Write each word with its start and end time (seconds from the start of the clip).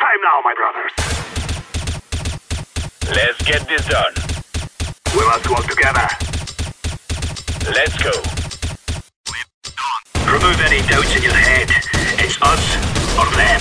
time 0.00 0.20
now, 0.24 0.40
my 0.42 0.54
brothers. 0.60 0.92
Let's 3.14 3.40
get 3.44 3.68
this 3.68 3.84
done. 3.86 4.14
We 5.14 5.22
must 5.26 5.46
work 5.50 5.66
together. 5.68 6.08
Let's 7.76 7.96
go. 8.00 8.14
Remove 10.24 10.58
any 10.68 10.80
doubts 10.88 11.14
in 11.16 11.22
your 11.22 11.34
head. 11.34 11.68
It's 12.18 12.40
us 12.40 12.64
or 13.20 13.28
them. 13.36 13.60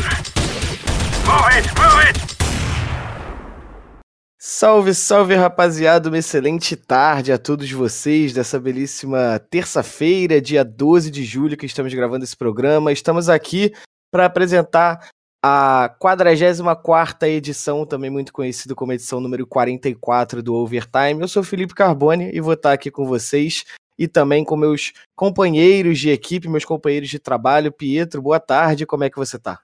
Move 1.28 1.50
it, 1.58 1.68
move 1.78 2.00
it! 2.08 2.18
Salve, 4.38 4.94
salve 4.94 5.36
rapaziada, 5.36 6.10
uma 6.10 6.18
excelente 6.18 6.76
tarde 6.76 7.32
a 7.32 7.38
todos 7.38 7.70
vocês 7.72 8.34
dessa 8.34 8.60
belíssima 8.60 9.40
terça-feira, 9.50 10.42
dia 10.42 10.64
12 10.64 11.12
de 11.12 11.24
julho, 11.24 11.58
que 11.58 11.66
estamos 11.66 11.94
gravando 11.94 12.24
esse 12.24 12.36
programa. 12.36 12.92
Estamos 12.92 13.30
aqui 13.30 13.74
para 14.12 14.26
apresentar 14.26 15.10
a 15.42 15.96
44 16.00 17.28
edição, 17.28 17.86
também 17.86 18.10
muito 18.10 18.34
conhecida 18.34 18.76
como 18.76 18.92
edição 18.92 19.20
número 19.20 19.48
44 19.48 20.44
do 20.44 20.54
Overtime. 20.54 21.22
Eu 21.22 21.28
sou 21.28 21.44
Felipe 21.44 21.74
Carbone 21.74 22.30
e 22.34 22.42
vou 22.42 22.54
estar 22.54 22.74
aqui 22.74 22.92
com 22.92 23.06
vocês 23.06 23.64
e 23.98 24.08
também 24.08 24.44
com 24.44 24.56
meus 24.56 24.94
companheiros 25.16 26.00
de 26.00 26.10
equipe, 26.10 26.50
meus 26.50 26.66
companheiros 26.66 27.10
de 27.10 27.20
trabalho. 27.20 27.72
Pietro, 27.72 28.22
boa 28.22 28.40
tarde, 28.40 28.86
como 28.86 29.04
é 29.04 29.10
que 29.10 29.18
você 29.18 29.40
tá? 29.40 29.62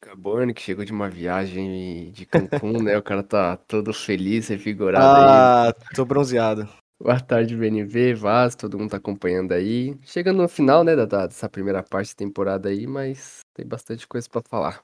Carbone, 0.00 0.54
que 0.54 0.62
chegou 0.62 0.84
de 0.84 0.92
uma 0.92 1.08
viagem 1.08 2.12
de 2.12 2.24
Cancún, 2.24 2.82
né? 2.82 2.96
O 2.96 3.02
cara 3.02 3.22
tá 3.22 3.56
todo 3.56 3.92
feliz, 3.92 4.48
revigorado 4.48 5.04
ah, 5.04 5.66
aí. 5.66 5.72
tô 5.96 6.04
bronzeado. 6.04 6.68
Boa 7.02 7.18
tarde, 7.18 7.56
BNV, 7.56 8.12
Vaz, 8.12 8.54
todo 8.54 8.78
mundo 8.78 8.90
tá 8.90 8.98
acompanhando 8.98 9.52
aí. 9.52 9.98
Chegando 10.02 10.42
no 10.42 10.48
final, 10.48 10.84
né, 10.84 10.94
da, 10.94 11.26
dessa 11.26 11.48
primeira 11.48 11.82
parte 11.82 12.10
da 12.10 12.18
temporada 12.18 12.68
aí, 12.68 12.86
mas 12.86 13.40
tem 13.54 13.66
bastante 13.66 14.06
coisa 14.06 14.28
para 14.28 14.42
falar. 14.42 14.82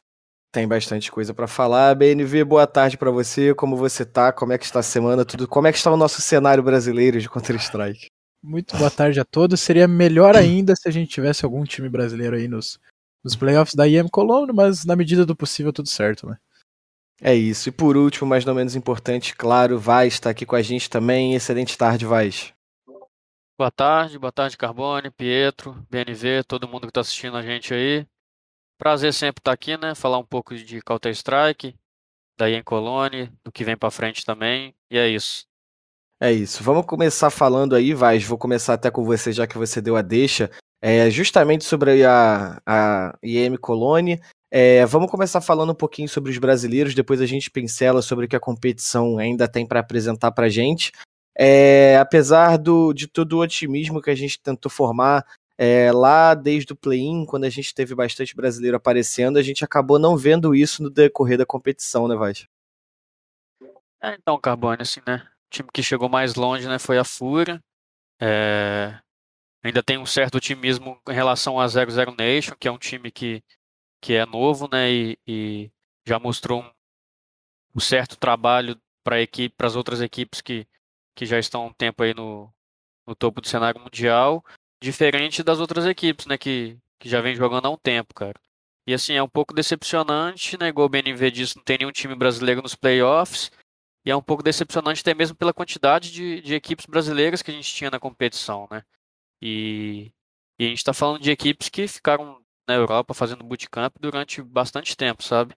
Tem 0.51 0.67
bastante 0.67 1.13
coisa 1.13 1.35
para 1.35 1.47
falar. 1.47 1.95
BNV, 1.95 2.43
boa 2.45 2.67
tarde 2.67 2.97
para 2.97 3.11
você. 3.11 3.55
Como 3.55 3.77
você 3.77 4.03
tá? 4.07 4.33
Como 4.33 4.51
é 4.55 4.57
que 4.57 4.65
está 4.65 4.81
a 4.81 4.83
semana? 4.83 5.27
Tudo? 5.27 5.47
Como 5.47 5.67
é 5.67 5.73
que 5.73 5.77
está 5.77 5.93
o 5.93 5.97
nosso 5.99 6.23
cenário 6.23 6.63
brasileiro 6.63 7.21
de 7.21 7.29
Counter-Strike? 7.29 8.07
Muito 8.43 8.75
boa 8.79 8.91
tarde 8.91 9.21
a 9.21 9.25
todos. 9.25 9.61
Seria 9.61 9.87
melhor 9.87 10.35
ainda 10.37 10.75
se 10.75 10.89
a 10.89 10.91
gente 10.91 11.11
tivesse 11.11 11.45
algum 11.45 11.65
time 11.65 11.91
brasileiro 11.91 12.35
aí 12.35 12.49
nos, 12.49 12.79
nos 13.23 13.37
playoffs 13.37 13.75
da 13.75 13.87
IM 13.87 14.09
Colônia, 14.09 14.55
mas 14.55 14.87
na 14.87 14.97
medida 14.97 15.27
do 15.27 15.37
possível 15.37 15.71
tudo 15.71 15.91
certo, 15.91 16.27
né? 16.27 16.39
É 17.21 17.35
isso. 17.35 17.69
E 17.69 17.73
por 17.73 17.97
último, 17.97 18.29
mas 18.29 18.45
não 18.45 18.55
menos 18.55 18.77
importante, 18.77 19.35
claro, 19.35 19.79
Vaz 19.79 20.15
está 20.15 20.31
aqui 20.31 20.45
com 20.45 20.57
a 20.57 20.63
gente 20.63 20.91
também. 20.91 21.35
Excelente 21.35 21.77
tarde, 21.77 22.05
Vaz. 22.05 22.53
Boa 23.59 23.71
tarde, 23.71 24.19
boa 24.19 24.33
tarde, 24.33 24.57
Carbone, 24.57 25.11
Pietro, 25.11 25.73
BNV, 25.91 26.45
todo 26.47 26.69
mundo 26.69 26.83
que 26.83 26.89
está 26.89 27.01
assistindo 27.01 27.39
a 27.39 27.43
gente 27.43 27.73
aí. 27.73 28.07
Prazer 28.79 29.15
sempre 29.15 29.41
estar 29.41 29.51
tá 29.51 29.55
aqui, 29.55 29.79
né? 29.79 29.95
Falar 29.95 30.19
um 30.19 30.25
pouco 30.27 30.55
de 30.55 30.83
Counter-Strike, 30.83 31.75
daí 32.39 32.53
em 32.53 32.63
Colônia, 32.63 33.33
do 33.43 33.51
que 33.51 33.65
vem 33.65 33.77
para 33.77 33.91
frente 33.91 34.27
também. 34.27 34.75
E 34.91 34.99
é 34.99 35.09
isso. 35.09 35.47
É 36.21 36.31
isso. 36.31 36.63
Vamos 36.63 36.85
começar 36.85 37.31
falando 37.31 37.75
aí, 37.75 37.95
Vaz. 37.95 38.25
Vou 38.25 38.37
começar 38.37 38.75
até 38.75 38.91
com 38.91 39.05
você, 39.05 39.33
já 39.33 39.47
que 39.47 39.57
você 39.57 39.81
deu 39.81 39.97
a 39.97 40.03
deixa. 40.03 40.51
É 40.83 41.09
justamente 41.09 41.65
sobre 41.65 42.05
a, 42.05 42.61
a 42.67 43.19
IEM 43.23 43.57
Colônia 43.57 44.21
é, 44.51 44.87
vamos 44.87 45.11
começar 45.11 45.41
falando 45.41 45.73
um 45.73 45.75
pouquinho 45.75 46.09
sobre 46.09 46.31
os 46.31 46.39
brasileiros, 46.39 46.95
depois 46.95 47.21
a 47.21 47.27
gente 47.27 47.51
pincela 47.51 48.01
sobre 48.01 48.27
o 48.27 48.29
que 48.29 48.37
a 48.37 48.41
competição 48.41 49.19
ainda 49.19 49.49
tem 49.49 49.67
para 49.67 49.81
apresentar 49.81 50.31
para 50.33 50.47
a 50.47 50.51
gente. 50.51 50.93
É, 51.39 51.99
apesar 51.99 52.57
do, 52.57 52.93
de 52.93 53.07
todo 53.07 53.35
o 53.35 53.41
otimismo 53.41 54.01
que 54.01 54.11
a 54.11 54.15
gente 54.15 54.41
tentou 54.41 54.71
formar 54.71 55.27
é, 55.59 55.91
lá 55.93 56.35
desde 56.35 56.73
o 56.73 56.77
play-in, 56.77 57.27
quando 57.27 57.45
a 57.45 57.51
gente 57.51 57.75
teve 57.75 57.95
bastante 57.95 58.35
brasileiro 58.35 58.77
aparecendo, 58.77 59.39
a 59.39 59.43
gente 59.43 59.65
acabou 59.65 59.99
não 59.99 60.17
vendo 60.17 60.55
isso 60.55 60.83
no 60.83 60.91
decorrer 60.91 61.39
da 61.39 61.47
competição, 61.47 62.07
né, 62.07 62.15
Vaz? 62.15 62.47
É, 64.03 64.15
então, 64.15 64.39
Carbone, 64.39 64.83
assim, 64.83 65.01
né? 65.07 65.27
O 65.47 65.51
time 65.51 65.69
que 65.73 65.83
chegou 65.83 66.09
mais 66.09 66.35
longe 66.35 66.69
né, 66.69 66.79
foi 66.79 66.99
a 66.99 67.05
Fúria. 67.05 67.61
É, 68.21 68.99
ainda 69.63 69.83
tem 69.83 69.99
um 69.99 70.07
certo 70.07 70.37
otimismo 70.37 71.01
em 71.09 71.13
relação 71.13 71.59
a 71.59 71.67
00 71.67 72.15
Nation, 72.17 72.55
que 72.59 72.69
é 72.69 72.73
um 72.73 72.79
time 72.79 73.11
que 73.11 73.43
que 74.01 74.15
é 74.15 74.27
novo, 74.27 74.69
né, 74.71 74.91
e, 74.91 75.19
e 75.27 75.71
já 76.07 76.19
mostrou 76.19 76.63
um, 76.63 76.71
um 77.75 77.81
certo 77.81 78.17
trabalho 78.17 78.81
para 79.03 79.21
equipe, 79.21 79.55
para 79.57 79.67
as 79.67 79.77
outras 79.77 80.01
equipes 80.01 80.41
que, 80.41 80.67
que 81.15 81.27
já 81.27 81.39
estão 81.39 81.67
um 81.67 81.73
tempo 81.73 82.03
aí 82.03 82.15
no, 82.15 82.53
no 83.07 83.15
topo 83.15 83.41
do 83.41 83.49
cenário 83.49 83.81
mundial, 83.81 84.45
diferente 84.81 85.43
das 85.43 85.61
outras 85.61 85.87
equipes, 85.87 86.27
né, 86.27 86.37
que, 86.39 86.79
que 86.99 87.09
já 87.09 87.21
vem 87.21 87.35
jogando 87.35 87.67
há 87.67 87.71
um 87.71 87.77
tempo, 87.77 88.15
cara. 88.15 88.39
E 88.87 88.95
assim, 88.95 89.15
é 89.15 89.23
um 89.23 89.29
pouco 89.29 89.55
decepcionante, 89.55 90.59
né, 90.59 90.69
igual 90.69 90.87
o 90.87 90.89
BNV 90.89 91.31
disse, 91.31 91.57
não 91.57 91.65
tem 91.65 91.79
nenhum 91.79 91.93
time 91.93 92.15
brasileiro 92.15 92.63
nos 92.63 92.75
playoffs, 92.75 93.51
e 94.05 94.11
é 94.11 94.17
um 94.17 94.23
pouco 94.23 94.43
decepcionante 94.43 95.01
até 95.01 95.15
mesmo 95.15 95.37
pela 95.37 95.53
quantidade 95.53 96.13
de, 96.13 96.41
de 96.41 96.55
equipes 96.55 96.87
brasileiras 96.87 97.43
que 97.43 97.51
a 97.51 97.55
gente 97.55 97.75
tinha 97.75 97.91
na 97.91 97.99
competição, 97.99 98.69
né. 98.71 98.85
E, 99.43 100.13
e 100.59 100.65
a 100.67 100.69
gente 100.69 100.79
está 100.79 100.93
falando 100.95 101.21
de 101.21 101.31
equipes 101.31 101.69
que 101.69 101.89
ficaram 101.89 102.41
na 102.67 102.75
Europa 102.75 103.15
fazendo 103.15 103.45
bootcamp 103.45 103.95
durante 104.01 104.43
bastante 104.43 104.97
tempo, 104.97 105.23
sabe? 105.23 105.55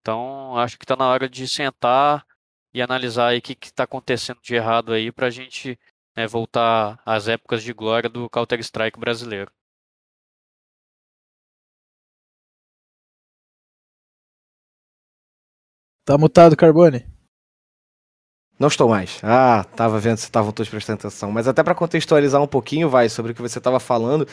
Então, 0.00 0.56
acho 0.56 0.78
que 0.78 0.84
está 0.84 0.96
na 0.96 1.08
hora 1.08 1.28
de 1.28 1.46
sentar 1.48 2.26
e 2.72 2.82
analisar 2.82 3.28
aí 3.28 3.38
o 3.38 3.42
que 3.42 3.56
está 3.62 3.84
acontecendo 3.84 4.40
de 4.42 4.54
errado 4.54 4.92
aí 4.92 5.12
para 5.12 5.26
a 5.26 5.30
gente 5.30 5.78
né, 6.16 6.26
voltar 6.26 7.00
às 7.04 7.28
épocas 7.28 7.62
de 7.62 7.72
glória 7.72 8.08
do 8.08 8.28
Counter-Strike 8.30 8.98
brasileiro. 8.98 9.50
Tá 16.04 16.16
mutado, 16.16 16.56
Carbone? 16.56 17.04
Não 18.58 18.68
estou 18.68 18.88
mais. 18.88 19.20
Ah, 19.22 19.62
tava 19.76 20.00
vendo 20.00 20.16
se 20.16 20.24
estavam 20.24 20.50
todos 20.50 20.68
prestando 20.68 20.98
atenção. 20.98 21.30
Mas 21.30 21.46
até 21.46 21.62
para 21.62 21.74
contextualizar 21.74 22.42
um 22.42 22.48
pouquinho, 22.48 22.88
vai, 22.88 23.08
sobre 23.08 23.30
o 23.32 23.34
que 23.34 23.42
você 23.42 23.58
estava 23.58 23.78
falando, 23.78 24.26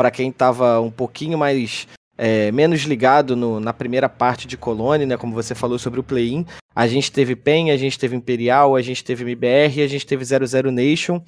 para 0.00 0.10
quem 0.10 0.30
estava 0.30 0.80
um 0.80 0.90
pouquinho 0.90 1.36
mais 1.36 1.86
é, 2.16 2.50
menos 2.52 2.80
ligado 2.84 3.36
no, 3.36 3.60
na 3.60 3.70
primeira 3.70 4.08
parte 4.08 4.46
de 4.46 4.56
Colônia, 4.56 5.06
né, 5.06 5.14
como 5.18 5.34
você 5.34 5.54
falou 5.54 5.78
sobre 5.78 6.00
o 6.00 6.02
play-in, 6.02 6.46
a 6.74 6.86
gente 6.86 7.12
teve 7.12 7.36
PEN, 7.36 7.70
a 7.70 7.76
gente 7.76 7.98
teve 7.98 8.16
Imperial, 8.16 8.74
a 8.74 8.80
gente 8.80 9.04
teve 9.04 9.24
MBR, 9.24 9.82
a 9.82 9.86
gente 9.86 10.06
teve 10.06 10.24
00 10.24 10.70
Nation, 10.70 11.22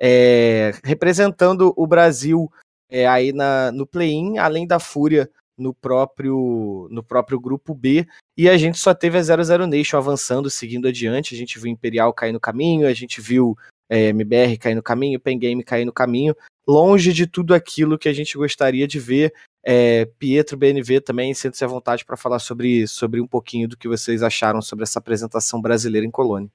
é, 0.00 0.74
representando 0.84 1.74
o 1.76 1.88
Brasil 1.88 2.48
é, 2.88 3.04
aí 3.04 3.32
na, 3.32 3.72
no 3.72 3.84
play-in, 3.84 4.38
além 4.38 4.64
da 4.64 4.78
Fúria 4.78 5.28
no 5.58 5.74
próprio 5.74 6.86
no 6.92 7.02
próprio 7.02 7.40
grupo 7.40 7.74
B, 7.74 8.06
e 8.38 8.48
a 8.48 8.56
gente 8.56 8.78
só 8.78 8.94
teve 8.94 9.18
a 9.18 9.22
00 9.24 9.66
Nation 9.66 9.96
avançando, 9.96 10.48
seguindo 10.48 10.86
adiante, 10.86 11.34
a 11.34 11.36
gente 11.36 11.58
viu 11.58 11.66
Imperial 11.66 12.12
cair 12.12 12.30
no 12.30 12.38
caminho, 12.38 12.86
a 12.86 12.92
gente 12.92 13.20
viu 13.20 13.58
é, 13.88 14.10
MBR 14.10 14.56
cair 14.56 14.76
no 14.76 14.82
caminho, 14.84 15.18
Pen 15.18 15.36
Game 15.36 15.64
cair 15.64 15.84
no 15.84 15.92
caminho, 15.92 16.36
longe 16.66 17.12
de 17.12 17.26
tudo 17.26 17.54
aquilo 17.54 17.98
que 17.98 18.08
a 18.08 18.12
gente 18.12 18.36
gostaria 18.36 18.86
de 18.86 18.98
ver. 18.98 19.32
É, 19.62 20.04
Pietro 20.18 20.56
BNV 20.56 21.00
também, 21.00 21.32
sente-se 21.32 21.64
à 21.64 21.66
vontade 21.66 22.04
para 22.04 22.16
falar 22.16 22.38
sobre, 22.38 22.86
sobre 22.86 23.20
um 23.20 23.26
pouquinho 23.26 23.68
do 23.68 23.76
que 23.76 23.88
vocês 23.88 24.22
acharam 24.22 24.60
sobre 24.60 24.82
essa 24.82 24.98
apresentação 24.98 25.60
brasileira 25.60 26.06
em 26.06 26.10
Colônia. 26.10 26.50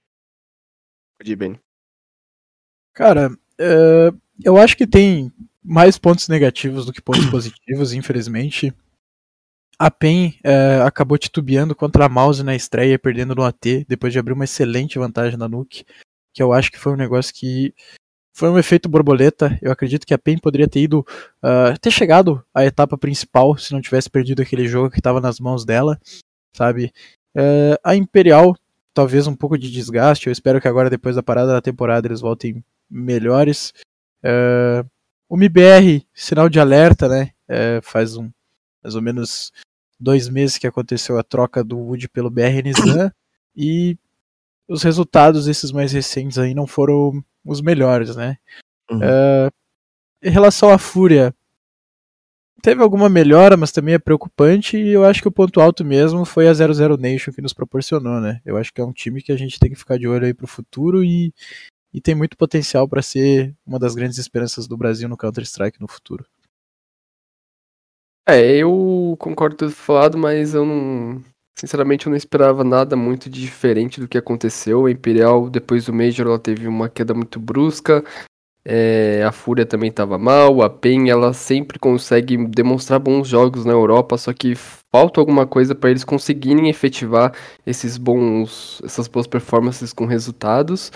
Pode 1.17 1.31
ir, 1.31 1.35
bem. 1.35 1.59
Cara, 2.93 3.29
é, 3.59 4.11
eu 4.43 4.57
acho 4.57 4.77
que 4.77 4.87
tem 4.87 5.31
mais 5.63 5.97
pontos 5.97 6.27
negativos 6.27 6.85
do 6.85 6.93
que 6.93 7.01
pontos 7.01 7.25
positivos, 7.29 7.93
infelizmente. 7.93 8.73
A 9.77 9.89
PEN 9.89 10.37
é, 10.43 10.81
acabou 10.85 11.17
titubeando 11.17 11.73
contra 11.73 12.05
a 12.05 12.09
Mouse 12.09 12.43
na 12.43 12.55
estreia, 12.55 12.99
perdendo 12.99 13.33
no 13.33 13.43
AT, 13.43 13.85
depois 13.87 14.11
de 14.11 14.19
abrir 14.19 14.33
uma 14.33 14.43
excelente 14.43 14.99
vantagem 14.99 15.37
na 15.37 15.47
Nuke, 15.47 15.85
que 16.33 16.43
eu 16.43 16.51
acho 16.51 16.71
que 16.71 16.79
foi 16.79 16.91
um 16.93 16.97
negócio 16.97 17.33
que 17.33 17.73
foi 18.39 18.49
um 18.49 18.57
efeito 18.57 18.87
borboleta. 18.87 19.59
Eu 19.61 19.69
acredito 19.69 20.07
que 20.07 20.13
a 20.13 20.17
PEN 20.17 20.37
poderia 20.37 20.67
ter 20.67 20.79
ido 20.79 21.05
uh, 21.43 21.77
ter 21.81 21.91
chegado 21.91 22.41
à 22.53 22.63
etapa 22.63 22.97
principal 22.97 23.57
se 23.57 23.73
não 23.73 23.81
tivesse 23.81 24.09
perdido 24.09 24.41
aquele 24.41 24.65
jogo 24.65 24.89
que 24.89 24.99
estava 24.99 25.19
nas 25.19 25.41
mãos 25.41 25.65
dela, 25.65 25.99
sabe? 26.53 26.93
Uh, 27.35 27.75
a 27.83 27.97
Imperial, 27.97 28.55
talvez 28.93 29.27
um 29.27 29.35
pouco 29.35 29.57
de 29.57 29.69
desgaste. 29.69 30.27
Eu 30.27 30.31
espero 30.31 30.61
que 30.61 30.69
agora, 30.69 30.89
depois 30.89 31.17
da 31.17 31.21
parada 31.21 31.51
da 31.51 31.61
temporada, 31.61 32.07
eles 32.07 32.21
voltem 32.21 32.63
melhores. 32.89 33.73
Uh, 34.23 34.87
o 35.27 35.35
MBR, 35.35 36.07
sinal 36.13 36.47
de 36.47 36.61
alerta, 36.61 37.09
né? 37.09 37.31
Uh, 37.49 37.81
faz 37.83 38.15
um, 38.15 38.31
mais 38.81 38.95
ou 38.95 39.01
menos 39.01 39.51
dois 39.99 40.29
meses 40.29 40.57
que 40.57 40.65
aconteceu 40.65 41.19
a 41.19 41.23
troca 41.23 41.61
do 41.61 41.77
Wood 41.77 42.07
pelo 42.07 42.29
BR 42.29 42.63
Nizam 42.63 43.11
e 43.53 43.97
os 44.69 44.83
resultados 44.83 45.45
desses 45.45 45.71
mais 45.71 45.91
recentes 45.91 46.37
aí 46.37 46.53
não 46.53 46.67
foram 46.67 47.23
os 47.43 47.59
melhores, 47.59 48.15
né? 48.15 48.37
Uhum. 48.89 48.99
Uh, 48.99 49.51
em 50.21 50.29
relação 50.29 50.69
à 50.69 50.77
Fúria, 50.77 51.33
teve 52.61 52.81
alguma 52.81 53.09
melhora, 53.09 53.57
mas 53.57 53.71
também 53.71 53.95
é 53.95 53.99
preocupante. 53.99 54.77
E 54.77 54.89
eu 54.89 55.03
acho 55.03 55.21
que 55.21 55.27
o 55.27 55.31
ponto 55.31 55.59
alto 55.59 55.83
mesmo 55.83 56.23
foi 56.25 56.47
a 56.47 56.53
00 56.53 56.97
Nation 56.97 57.31
que 57.31 57.41
nos 57.41 57.53
proporcionou, 57.53 58.21
né? 58.21 58.41
Eu 58.45 58.57
acho 58.57 58.71
que 58.71 58.79
é 58.79 58.85
um 58.85 58.93
time 58.93 59.21
que 59.21 59.31
a 59.31 59.37
gente 59.37 59.59
tem 59.59 59.69
que 59.69 59.75
ficar 59.75 59.97
de 59.97 60.07
olho 60.07 60.25
aí 60.25 60.33
pro 60.33 60.47
futuro 60.47 61.03
e, 61.03 61.33
e 61.93 61.99
tem 61.99 62.13
muito 62.13 62.37
potencial 62.37 62.87
para 62.87 63.01
ser 63.01 63.55
uma 63.65 63.79
das 63.79 63.95
grandes 63.95 64.17
esperanças 64.17 64.67
do 64.67 64.77
Brasil 64.77 65.09
no 65.09 65.17
Counter-Strike 65.17 65.81
no 65.81 65.87
futuro. 65.87 66.25
É, 68.27 68.57
eu 68.57 69.15
concordo 69.17 69.55
com 69.55 69.65
tudo 69.65 69.71
falado, 69.71 70.17
mas 70.17 70.53
eu 70.53 70.63
não. 70.63 71.23
Sinceramente, 71.59 72.05
eu 72.05 72.09
não 72.09 72.15
esperava 72.15 72.63
nada 72.63 72.95
muito 72.95 73.29
diferente 73.29 73.99
do 73.99 74.07
que 74.07 74.17
aconteceu. 74.17 74.85
A 74.85 74.91
Imperial, 74.91 75.49
depois 75.49 75.85
do 75.85 75.93
Major, 75.93 76.25
ela 76.25 76.39
teve 76.39 76.65
uma 76.65 76.87
queda 76.87 77.13
muito 77.13 77.37
brusca. 77.37 78.01
É, 78.63 79.21
a 79.27 79.31
Fúria 79.33 79.65
também 79.65 79.89
estava 79.89 80.17
mal. 80.17 80.61
A 80.61 80.69
PEN, 80.69 81.09
ela 81.09 81.33
sempre 81.33 81.77
consegue 81.77 82.37
demonstrar 82.47 82.97
bons 82.97 83.27
jogos 83.27 83.65
na 83.65 83.73
Europa, 83.73 84.17
só 84.17 84.31
que 84.31 84.55
falta 84.55 85.19
alguma 85.19 85.45
coisa 85.45 85.75
para 85.75 85.89
eles 85.89 86.05
conseguirem 86.05 86.69
efetivar 86.69 87.33
esses 87.67 87.97
bons, 87.97 88.81
essas 88.85 89.09
boas 89.09 89.27
performances 89.27 89.91
com 89.91 90.05
resultados. 90.05 90.93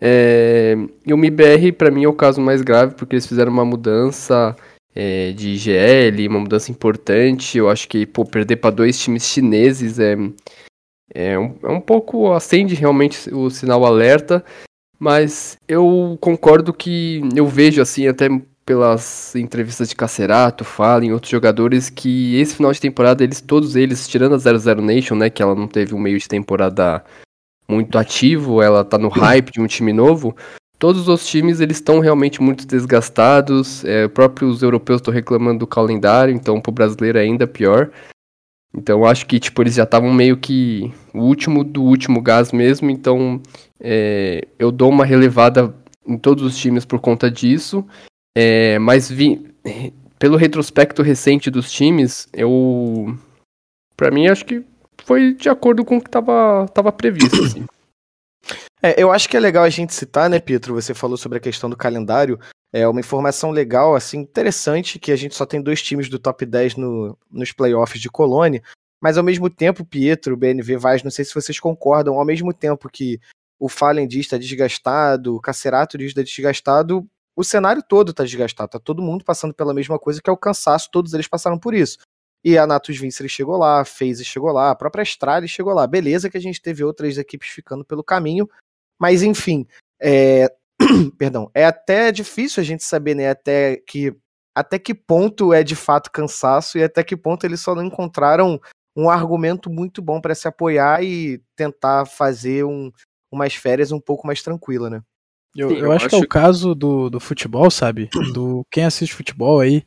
É, 0.00 0.76
e 1.04 1.12
o 1.12 1.18
MIBR, 1.18 1.72
para 1.72 1.90
mim, 1.90 2.04
é 2.04 2.08
o 2.08 2.12
caso 2.12 2.40
mais 2.40 2.62
grave, 2.62 2.94
porque 2.94 3.16
eles 3.16 3.26
fizeram 3.26 3.50
uma 3.50 3.64
mudança 3.64 4.54
é, 4.96 5.32
de 5.32 5.50
IGL, 5.50 6.26
uma 6.26 6.40
mudança 6.40 6.70
importante. 6.70 7.58
Eu 7.58 7.68
acho 7.68 7.86
que 7.86 8.06
pô, 8.06 8.24
perder 8.24 8.56
para 8.56 8.70
dois 8.74 8.98
times 8.98 9.24
chineses 9.24 9.98
é, 9.98 10.16
é, 11.14 11.38
um, 11.38 11.54
é 11.62 11.68
um 11.68 11.80
pouco 11.80 12.32
acende 12.32 12.74
realmente 12.74 13.32
o 13.32 13.50
sinal 13.50 13.84
alerta, 13.84 14.42
mas 14.98 15.58
eu 15.68 16.16
concordo 16.18 16.72
que 16.72 17.20
eu 17.34 17.46
vejo 17.46 17.82
assim 17.82 18.08
até 18.08 18.28
pelas 18.64 19.36
entrevistas 19.36 19.88
de 19.88 19.94
Cacerato, 19.94 20.64
Fallen, 20.64 21.12
outros 21.12 21.30
jogadores 21.30 21.88
que 21.88 22.34
esse 22.40 22.56
final 22.56 22.72
de 22.72 22.80
temporada 22.80 23.22
eles 23.22 23.40
todos 23.40 23.76
eles, 23.76 24.08
tirando 24.08 24.34
a 24.34 24.38
00 24.38 24.82
Nation, 24.82 25.14
né, 25.14 25.30
que 25.30 25.40
ela 25.40 25.54
não 25.54 25.68
teve 25.68 25.94
um 25.94 26.00
meio 26.00 26.18
de 26.18 26.26
temporada 26.26 27.04
muito 27.68 27.96
ativo, 27.96 28.60
ela 28.60 28.84
tá 28.84 28.98
no 28.98 29.08
hype 29.08 29.52
de 29.52 29.60
um 29.60 29.66
time 29.66 29.92
novo, 29.92 30.34
Todos 30.78 31.08
os 31.08 31.26
times 31.26 31.60
eles 31.60 31.78
estão 31.78 32.00
realmente 32.00 32.42
muito 32.42 32.66
desgastados. 32.66 33.84
É, 33.84 34.08
próprios 34.08 34.62
europeus 34.62 35.00
estão 35.00 35.12
reclamando 35.12 35.60
do 35.60 35.66
calendário, 35.66 36.34
então 36.34 36.60
para 36.60 36.70
o 36.70 36.74
brasileiro 36.74 37.18
é 37.18 37.22
ainda 37.22 37.46
pior. 37.46 37.90
Então 38.76 39.06
acho 39.06 39.26
que 39.26 39.40
tipo 39.40 39.62
eles 39.62 39.74
já 39.74 39.84
estavam 39.84 40.12
meio 40.12 40.36
que 40.36 40.92
o 41.14 41.20
último 41.20 41.64
do 41.64 41.82
último 41.82 42.20
gás 42.20 42.52
mesmo. 42.52 42.90
Então 42.90 43.40
é, 43.80 44.46
eu 44.58 44.70
dou 44.70 44.90
uma 44.90 45.04
relevada 45.04 45.74
em 46.06 46.18
todos 46.18 46.44
os 46.44 46.56
times 46.56 46.84
por 46.84 47.00
conta 47.00 47.30
disso. 47.30 47.84
É, 48.36 48.78
mas 48.78 49.10
vi, 49.10 49.50
pelo 50.18 50.36
retrospecto 50.36 51.02
recente 51.02 51.50
dos 51.50 51.72
times, 51.72 52.28
eu 52.34 53.16
para 53.96 54.10
mim 54.10 54.26
acho 54.28 54.44
que 54.44 54.62
foi 55.04 55.32
de 55.32 55.48
acordo 55.48 55.86
com 55.86 55.96
o 55.96 56.00
que 56.00 56.08
estava 56.08 56.66
tava 56.68 56.92
previsto. 56.92 57.42
Assim. 57.42 57.64
É, 58.82 59.02
eu 59.02 59.10
acho 59.10 59.28
que 59.28 59.36
é 59.36 59.40
legal 59.40 59.64
a 59.64 59.70
gente 59.70 59.94
citar, 59.94 60.28
né, 60.28 60.38
Pietro? 60.38 60.74
Você 60.74 60.92
falou 60.94 61.16
sobre 61.16 61.38
a 61.38 61.40
questão 61.40 61.68
do 61.68 61.76
calendário. 61.76 62.38
É 62.72 62.86
uma 62.86 63.00
informação 63.00 63.50
legal, 63.50 63.94
assim, 63.94 64.18
interessante, 64.18 64.98
que 64.98 65.10
a 65.10 65.16
gente 65.16 65.34
só 65.34 65.46
tem 65.46 65.62
dois 65.62 65.82
times 65.82 66.08
do 66.08 66.18
top 66.18 66.44
10 66.44 66.76
no, 66.76 67.18
nos 67.30 67.52
playoffs 67.52 68.00
de 68.00 68.10
Colônia. 68.10 68.62
Mas 69.00 69.16
ao 69.16 69.24
mesmo 69.24 69.48
tempo, 69.48 69.84
Pietro, 69.84 70.36
BNV, 70.36 70.76
Vaz, 70.76 71.02
não 71.02 71.10
sei 71.10 71.24
se 71.24 71.34
vocês 71.34 71.58
concordam, 71.60 72.18
ao 72.18 72.24
mesmo 72.24 72.52
tempo 72.52 72.88
que 72.90 73.20
o 73.58 73.68
Fallen 73.68 74.06
diz 74.06 74.26
está 74.26 74.36
desgastado, 74.36 75.36
o 75.36 75.40
Cacerato 75.40 75.96
diz 75.96 76.08
está 76.08 76.22
desgastado, 76.22 77.08
o 77.34 77.44
cenário 77.44 77.82
todo 77.82 78.10
está 78.10 78.24
desgastado, 78.24 78.70
tá 78.70 78.78
todo 78.78 79.02
mundo 79.02 79.24
passando 79.24 79.54
pela 79.54 79.74
mesma 79.74 79.98
coisa 79.98 80.20
que 80.22 80.28
é 80.28 80.32
o 80.32 80.36
cansaço, 80.36 80.90
todos 80.90 81.12
eles 81.14 81.28
passaram 81.28 81.58
por 81.58 81.74
isso. 81.74 81.98
E 82.44 82.56
a 82.56 82.66
Natus 82.66 82.96
Vincere 82.96 83.28
chegou 83.28 83.56
lá, 83.56 83.80
a 83.80 83.84
FaZe 83.84 84.24
chegou 84.24 84.52
lá, 84.52 84.70
a 84.70 84.74
própria 84.74 85.02
Astralis 85.02 85.50
chegou 85.50 85.74
lá. 85.74 85.86
Beleza 85.86 86.30
que 86.30 86.36
a 86.36 86.40
gente 86.40 86.62
teve 86.62 86.84
outras 86.84 87.18
equipes 87.18 87.48
ficando 87.48 87.84
pelo 87.84 88.04
caminho, 88.04 88.48
mas 88.98 89.22
enfim, 89.22 89.66
é... 90.00 90.48
perdão, 91.18 91.50
é 91.54 91.64
até 91.64 92.12
difícil 92.12 92.60
a 92.60 92.64
gente 92.64 92.84
saber, 92.84 93.14
né, 93.14 93.30
até 93.30 93.76
que 93.76 94.14
até 94.54 94.78
que 94.78 94.94
ponto 94.94 95.52
é 95.52 95.62
de 95.62 95.76
fato 95.76 96.10
cansaço 96.10 96.78
e 96.78 96.82
até 96.82 97.04
que 97.04 97.14
ponto 97.14 97.44
eles 97.44 97.60
só 97.60 97.74
não 97.74 97.84
encontraram 97.84 98.58
um 98.96 99.10
argumento 99.10 99.68
muito 99.68 100.00
bom 100.00 100.18
para 100.18 100.34
se 100.34 100.48
apoiar 100.48 101.04
e 101.04 101.42
tentar 101.54 102.06
fazer 102.06 102.64
um, 102.64 102.90
umas 103.30 103.54
férias 103.54 103.92
um 103.92 104.00
pouco 104.00 104.26
mais 104.26 104.42
tranquila, 104.42 104.88
né? 104.88 105.02
Eu, 105.54 105.70
eu, 105.70 105.76
eu 105.76 105.92
acho, 105.92 106.06
acho, 106.06 106.08
que 106.08 106.22
é 106.22 106.24
o 106.24 106.28
caso 106.28 106.74
do, 106.74 107.10
do 107.10 107.20
futebol, 107.20 107.70
sabe? 107.70 108.08
Do 108.32 108.64
quem 108.70 108.84
assiste 108.84 109.14
futebol 109.14 109.60
aí, 109.60 109.84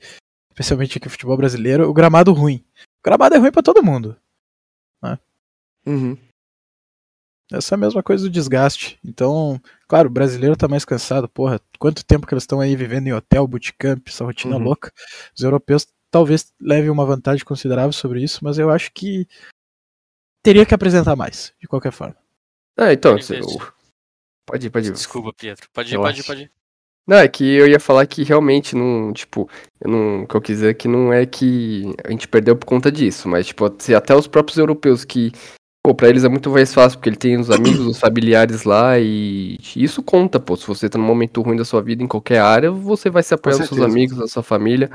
especialmente 0.51 0.97
aqui 0.97 1.09
futebol 1.09 1.37
brasileiro, 1.37 1.89
o 1.89 1.93
gramado 1.93 2.31
ruim. 2.33 2.63
O 2.99 3.03
gramado 3.03 3.35
é 3.35 3.37
ruim 3.37 3.51
para 3.51 3.63
todo 3.63 3.83
mundo. 3.83 4.15
Né? 5.01 5.17
Uhum. 5.85 6.17
Essa 7.51 7.73
é 7.73 7.75
a 7.75 7.79
mesma 7.79 8.03
coisa 8.03 8.23
do 8.23 8.29
desgaste. 8.29 8.99
Então, 9.03 9.59
claro, 9.87 10.07
o 10.07 10.11
brasileiro 10.11 10.55
tá 10.55 10.67
mais 10.67 10.85
cansado. 10.85 11.27
Porra, 11.27 11.59
quanto 11.79 12.05
tempo 12.05 12.27
que 12.27 12.33
eles 12.33 12.43
estão 12.43 12.59
aí 12.59 12.75
vivendo 12.75 13.07
em 13.07 13.13
hotel, 13.13 13.47
bootcamp, 13.47 14.07
essa 14.07 14.23
rotina 14.23 14.55
uhum. 14.55 14.63
louca. 14.63 14.91
Os 15.35 15.43
europeus 15.43 15.87
talvez 16.11 16.53
levem 16.61 16.89
uma 16.89 17.05
vantagem 17.05 17.43
considerável 17.43 17.91
sobre 17.91 18.23
isso, 18.23 18.43
mas 18.43 18.59
eu 18.59 18.69
acho 18.69 18.91
que 18.93 19.27
teria 20.43 20.65
que 20.65 20.75
apresentar 20.75 21.15
mais, 21.15 21.53
de 21.59 21.67
qualquer 21.67 21.91
forma. 21.91 22.15
Ah, 22.77 22.93
então, 22.93 23.17
você... 23.17 23.39
pode 24.45 24.67
ir, 24.67 24.69
pode 24.69 24.87
ir. 24.87 24.91
Desculpa, 24.91 25.33
Pietro. 25.33 25.67
Pode 25.73 25.91
ir, 25.91 25.95
eu 25.95 26.01
pode 26.01 26.19
ir, 26.19 26.23
pode 26.23 26.43
ir. 26.43 26.51
Não, 27.07 27.17
é 27.17 27.27
que 27.27 27.43
eu 27.43 27.67
ia 27.67 27.79
falar 27.79 28.05
que 28.05 28.23
realmente 28.23 28.75
não, 28.75 29.11
tipo, 29.11 29.49
eu 29.81 29.89
não, 29.89 30.23
o 30.23 30.27
que 30.27 30.35
eu 30.35 30.41
quis 30.41 30.57
dizer 30.57 30.69
é 30.69 30.73
que 30.75 30.87
não 30.87 31.11
é 31.11 31.25
que 31.25 31.91
a 32.05 32.11
gente 32.11 32.27
perdeu 32.27 32.55
por 32.55 32.67
conta 32.67 32.91
disso, 32.91 33.27
mas, 33.27 33.47
tipo, 33.47 33.65
até 33.65 34.15
os 34.15 34.27
próprios 34.27 34.59
europeus 34.59 35.03
que 35.03 35.31
Pô, 35.89 35.95
pra 35.95 36.07
eles 36.07 36.23
é 36.23 36.29
muito 36.29 36.51
mais 36.51 36.71
fácil, 36.71 36.99
porque 36.99 37.09
ele 37.09 37.15
tem 37.15 37.35
os 37.35 37.49
amigos, 37.49 37.79
os 37.79 37.97
familiares 37.97 38.63
lá 38.63 38.99
e 38.99 39.57
isso 39.75 40.03
conta, 40.03 40.39
pô. 40.39 40.55
Se 40.55 40.67
você 40.67 40.87
tá 40.87 40.99
num 40.99 41.03
momento 41.03 41.41
ruim 41.41 41.55
da 41.55 41.65
sua 41.65 41.81
vida 41.81 42.03
em 42.03 42.07
qualquer 42.07 42.37
área, 42.41 42.69
você 42.69 43.09
vai 43.09 43.23
se 43.23 43.33
apoiar 43.33 43.57
nos 43.57 43.69
seus 43.69 43.81
amigos, 43.81 44.15
na 44.15 44.27
sua 44.27 44.43
família. 44.43 44.91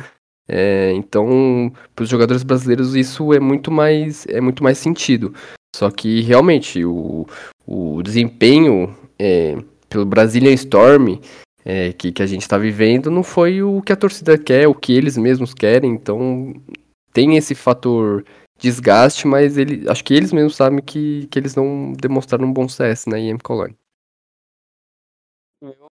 É, 0.48 0.92
então, 0.92 1.72
para 1.96 2.04
os 2.04 2.08
jogadores 2.08 2.44
brasileiros 2.44 2.94
isso 2.94 3.34
é 3.34 3.40
muito 3.40 3.72
mais 3.72 4.24
é 4.28 4.40
muito 4.40 4.62
mais 4.62 4.78
sentido. 4.78 5.34
Só 5.74 5.90
que 5.90 6.20
realmente 6.20 6.84
o, 6.84 7.26
o 7.66 8.00
desempenho 8.00 8.94
é, 9.18 9.56
pelo 9.88 10.06
Brazilian 10.06 10.52
Storm 10.52 11.18
é, 11.64 11.92
que, 11.92 12.12
que 12.12 12.22
a 12.22 12.26
gente 12.26 12.42
está 12.42 12.56
vivendo 12.56 13.10
não 13.10 13.24
foi 13.24 13.64
o 13.64 13.82
que 13.82 13.92
a 13.92 13.96
torcida 13.96 14.38
quer, 14.38 14.68
o 14.68 14.74
que 14.76 14.92
eles 14.92 15.16
mesmos 15.16 15.54
querem. 15.54 15.90
Então 15.90 16.54
tem 17.12 17.36
esse 17.36 17.52
fator 17.56 18.24
desgaste, 18.64 19.26
mas 19.26 19.58
ele, 19.58 19.88
acho 19.88 20.02
que 20.02 20.14
eles 20.14 20.32
mesmos 20.32 20.56
sabem 20.56 20.82
que, 20.82 21.26
que 21.26 21.38
eles 21.38 21.54
não 21.54 21.92
demonstraram 21.92 22.46
um 22.46 22.52
bom 22.52 22.66
CS 22.66 23.06
na 23.06 23.18
IM 23.18 23.36
Cologne. 23.36 23.76
Eu, 25.60 25.90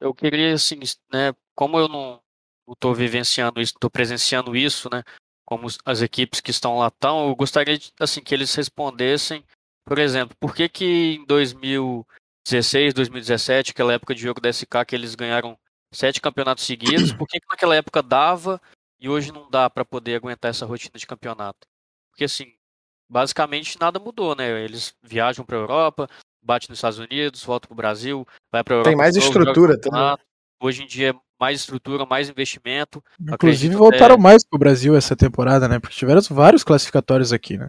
eu 0.00 0.14
queria, 0.14 0.54
assim, 0.54 0.80
né, 1.12 1.32
como 1.54 1.78
eu 1.78 1.88
não 1.88 2.20
estou 2.68 2.92
vivenciando 2.92 3.60
isso, 3.60 3.74
estou 3.74 3.90
presenciando 3.90 4.56
isso, 4.56 4.88
né, 4.92 5.04
como 5.46 5.68
as 5.84 6.02
equipes 6.02 6.40
que 6.40 6.50
estão 6.50 6.76
lá 6.76 6.88
estão, 6.88 7.28
eu 7.28 7.36
gostaria, 7.36 7.78
de, 7.78 7.92
assim, 8.00 8.20
que 8.20 8.34
eles 8.34 8.52
respondessem, 8.52 9.44
por 9.86 9.98
exemplo, 9.98 10.36
por 10.40 10.54
que 10.54 10.68
que 10.68 11.18
em 11.20 11.24
2016, 11.24 12.94
2017, 12.94 13.70
aquela 13.70 13.92
época 13.92 14.14
de 14.14 14.22
jogo 14.22 14.40
da 14.40 14.48
SK 14.48 14.84
que 14.86 14.96
eles 14.96 15.14
ganharam 15.14 15.56
sete 15.94 16.20
campeonatos 16.20 16.64
seguidos, 16.64 17.12
por 17.12 17.28
que, 17.28 17.38
que 17.38 17.46
naquela 17.48 17.76
época 17.76 18.02
dava 18.02 18.60
e 19.00 19.08
hoje 19.08 19.30
não 19.30 19.48
dá 19.48 19.70
para 19.70 19.84
poder 19.84 20.16
aguentar 20.16 20.50
essa 20.50 20.66
rotina 20.66 20.94
de 20.96 21.06
campeonato? 21.06 21.71
Porque 22.12 22.24
assim, 22.24 22.52
basicamente 23.10 23.80
nada 23.80 23.98
mudou, 23.98 24.36
né? 24.36 24.62
Eles 24.62 24.94
viajam 25.02 25.44
para 25.44 25.56
a 25.56 25.60
Europa, 25.60 26.08
bate 26.42 26.68
nos 26.68 26.78
Estados 26.78 26.98
Unidos, 26.98 27.42
volta 27.42 27.66
para 27.66 27.74
o 27.74 27.76
Brasil, 27.76 28.26
vai 28.52 28.62
para 28.62 28.74
a 28.74 28.76
Europa. 28.76 28.90
Tem 28.90 28.96
mais 28.96 29.16
estrutura 29.16 29.80
também. 29.80 30.16
Hoje 30.60 30.84
em 30.84 30.86
dia, 30.86 31.14
mais 31.40 31.60
estrutura, 31.60 32.06
mais 32.06 32.28
investimento. 32.28 33.02
Inclusive 33.20 33.74
voltaram 33.74 34.14
até... 34.14 34.22
mais 34.22 34.44
para 34.44 34.56
o 34.56 34.60
Brasil 34.60 34.94
essa 34.94 35.16
temporada, 35.16 35.66
né? 35.66 35.80
Porque 35.80 35.96
tiveram 35.96 36.20
vários 36.30 36.62
classificatórios 36.62 37.32
aqui, 37.32 37.58
né? 37.58 37.68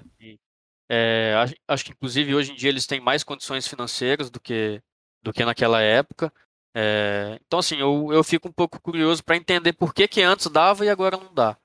É, 0.89 1.33
acho, 1.37 1.55
acho, 1.67 1.85
que 1.85 1.91
inclusive 1.91 2.35
hoje 2.35 2.51
em 2.51 2.55
dia 2.55 2.69
eles 2.69 2.85
têm 2.85 2.99
mais 2.99 3.23
condições 3.23 3.67
financeiras 3.67 4.29
do 4.29 4.39
que, 4.39 4.79
do 5.23 5.33
que 5.33 5.43
naquela 5.43 5.81
época. 5.81 6.31
É, 6.75 7.39
então 7.45 7.59
assim, 7.59 7.77
eu, 7.77 8.09
eu 8.11 8.23
fico 8.23 8.47
um 8.47 8.51
pouco 8.51 8.79
curioso 8.79 9.23
para 9.23 9.37
entender 9.37 9.73
por 9.73 9.93
que, 9.93 10.07
que 10.07 10.21
antes 10.21 10.47
dava 10.47 10.85
e 10.85 10.89
agora 10.89 11.17
não 11.17 11.33
dá. 11.33 11.57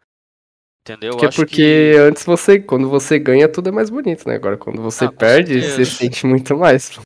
Entendeu? 0.89 1.17
Porque, 1.19 1.37
porque 1.37 1.93
que... 1.93 1.99
antes 1.99 2.25
você, 2.25 2.59
quando 2.59 2.89
você 2.89 3.19
ganha, 3.19 3.47
tudo 3.47 3.69
é 3.69 3.73
mais 3.73 3.91
bonito, 3.91 4.27
né? 4.27 4.37
Agora, 4.37 4.57
quando 4.57 4.81
você 4.81 5.05
ah, 5.05 5.13
perde, 5.13 5.61
você 5.61 5.85
sente 5.85 6.27
muito 6.27 6.57
mais. 6.57 6.99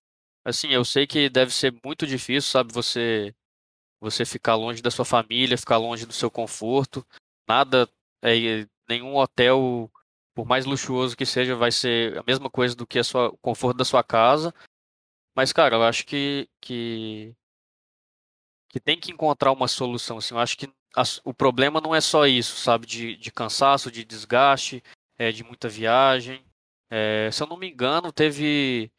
Assim, 0.45 0.69
eu 0.69 0.85
sei 0.85 1.05
que 1.05 1.29
deve 1.29 1.53
ser 1.53 1.75
muito 1.85 2.07
difícil, 2.07 2.51
sabe, 2.51 2.73
você 2.73 3.35
você 4.01 4.25
ficar 4.25 4.57
longe 4.57 4.83
da 4.83 4.91
sua 4.91 5.05
família, 5.05 5.57
ficar 5.57 5.77
longe 5.77 6.05
do 6.05 6.12
seu 6.12 6.31
conforto. 6.31 7.07
Nada, 7.49 7.89
é, 8.21 8.67
nenhum 8.89 9.17
hotel, 9.17 9.91
por 10.35 10.45
mais 10.45 10.65
luxuoso 10.65 11.17
que 11.17 11.25
seja, 11.25 11.55
vai 11.55 11.71
ser 11.71 12.19
a 12.19 12.25
mesma 12.27 12.51
coisa 12.51 12.75
do 12.75 12.87
que 12.87 12.99
a 12.99 13.05
sua, 13.05 13.29
o 13.29 13.39
conforto 13.39 13.77
da 13.77 13.85
sua 13.85 14.03
casa. 14.03 14.53
Mas, 15.37 15.53
cara, 15.53 15.77
eu 15.77 15.83
acho 15.85 16.05
que, 16.05 16.49
que, 16.61 17.33
que 18.69 18.81
tem 18.81 18.99
que 18.99 19.12
encontrar 19.12 19.53
uma 19.53 19.69
solução. 19.69 20.19
Assim, 20.19 20.35
eu 20.35 20.41
acho 20.41 20.59
que 20.59 20.69
o 21.25 21.33
problema 21.33 21.81
não 21.81 21.95
é 21.95 22.01
só 22.01 22.27
isso, 22.27 22.57
sabe? 22.57 22.87
De, 22.87 23.17
de 23.17 23.31
cansaço, 23.31 23.91
de 23.91 24.05
desgaste, 24.05 24.83
é, 25.19 25.33
de 25.33 25.45
muita 25.45 25.69
viagem. 25.69 26.45
É, 26.91 27.31
se 27.33 27.43
eu 27.43 27.47
não 27.47 27.57
me 27.57 27.71
engano, 27.71 28.13
teve 28.13 28.91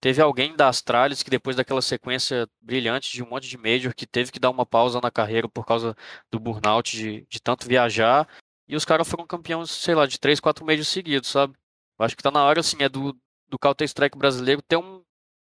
teve 0.00 0.20
alguém 0.22 0.56
da 0.56 0.68
Astralis 0.68 1.22
que 1.22 1.30
depois 1.30 1.56
daquela 1.56 1.82
sequência 1.82 2.48
brilhante 2.60 3.12
de 3.12 3.22
um 3.22 3.28
monte 3.28 3.48
de 3.48 3.58
Major 3.58 3.94
que 3.94 4.06
teve 4.06 4.32
que 4.32 4.40
dar 4.40 4.50
uma 4.50 4.64
pausa 4.64 5.00
na 5.00 5.10
carreira 5.10 5.48
por 5.48 5.66
causa 5.66 5.94
do 6.30 6.40
burnout 6.40 6.96
de, 6.96 7.26
de 7.28 7.40
tanto 7.40 7.68
viajar. 7.68 8.26
E 8.66 8.76
os 8.76 8.84
caras 8.84 9.08
foram 9.08 9.26
campeões, 9.26 9.70
sei 9.70 9.94
lá, 9.94 10.06
de 10.06 10.18
três, 10.18 10.40
quatro 10.40 10.64
Majors 10.64 10.88
seguidos, 10.88 11.28
sabe? 11.28 11.54
Eu 11.98 12.04
acho 12.04 12.16
que 12.16 12.22
tá 12.22 12.30
na 12.30 12.44
hora, 12.44 12.60
assim, 12.60 12.76
é 12.80 12.88
do, 12.88 13.14
do 13.48 13.58
Counter-Strike 13.58 14.16
brasileiro 14.16 14.62
ter 14.62 14.76
um, 14.76 15.02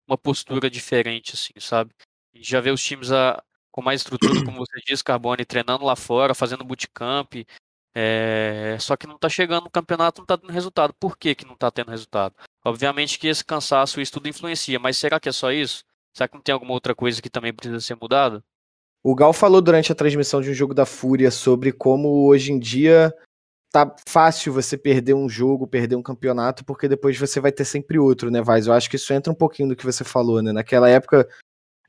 uma 0.07 0.17
postura 0.17 0.71
diferente, 0.71 1.35
assim, 1.35 1.53
sabe? 1.59 1.95
A 2.35 2.39
gente 2.39 2.49
já 2.49 2.61
vê 2.61 2.71
os 2.71 2.83
times 2.83 3.13
a, 3.13 3.43
com 3.71 3.83
mais 3.83 4.01
estrutura, 4.01 4.45
como 4.45 4.59
você 4.59 4.81
disse, 4.87 5.05
Carbone, 5.05 5.45
treinando 5.45 5.85
lá 5.85 5.97
fora, 5.97 6.35
fazendo 6.35 6.65
bootcamp, 6.65 7.35
é, 7.95 8.77
só 8.79 8.97
que 8.97 9.07
não 9.07 9.19
tá 9.19 9.29
chegando 9.29 9.65
no 9.65 9.71
campeonato, 9.71 10.21
não 10.21 10.27
tá 10.27 10.37
dando 10.37 10.53
resultado. 10.53 10.95
Por 10.99 11.17
que, 11.17 11.35
que 11.35 11.45
não 11.45 11.57
tá 11.57 11.71
tendo 11.71 11.91
resultado? 11.91 12.35
Obviamente 12.65 13.19
que 13.19 13.29
esse 13.29 13.45
cansaço, 13.45 14.01
isso 14.01 14.13
tudo 14.13 14.29
influencia, 14.29 14.79
mas 14.79 14.97
será 14.99 15.19
que 15.19 15.29
é 15.29 15.33
só 15.33 15.51
isso? 15.51 15.85
Será 16.15 16.29
que 16.29 16.35
não 16.35 16.43
tem 16.43 16.53
alguma 16.53 16.73
outra 16.73 16.95
coisa 16.95 17.21
que 17.21 17.31
também 17.31 17.53
precisa 17.53 17.81
ser 17.81 17.97
mudada? 18.01 18.43
O 19.03 19.15
Gal 19.15 19.33
falou 19.33 19.63
durante 19.63 19.91
a 19.91 19.95
transmissão 19.95 20.41
de 20.43 20.51
um 20.51 20.55
jogo 20.55 20.75
da 20.75 20.85
Fúria 20.85 21.31
sobre 21.31 21.73
como 21.73 22.27
hoje 22.27 22.53
em 22.53 22.59
dia 22.59 23.15
tá 23.73 23.95
fácil 24.07 24.53
você 24.53 24.77
perder 24.77 25.15
um 25.15 25.29
jogo, 25.29 25.67
perder 25.67 25.95
um 25.95 26.03
campeonato, 26.03 26.65
porque 26.65 26.89
depois 26.89 27.17
você 27.17 27.41
vai 27.41 27.53
ter 27.53 27.65
sempre 27.65 27.99
outro, 27.99 28.31
né, 28.31 28.43
Vaz? 28.43 28.67
Eu 28.67 28.73
acho 28.73 28.91
que 28.91 28.97
isso 28.97 29.13
entra 29.13 29.33
um 29.33 29.37
pouquinho 29.37 29.69
do 29.69 29.77
que 29.77 29.87
você 29.87 30.03
falou, 30.03 30.43
né? 30.43 30.53
Naquela 30.53 30.89
época 30.89 31.27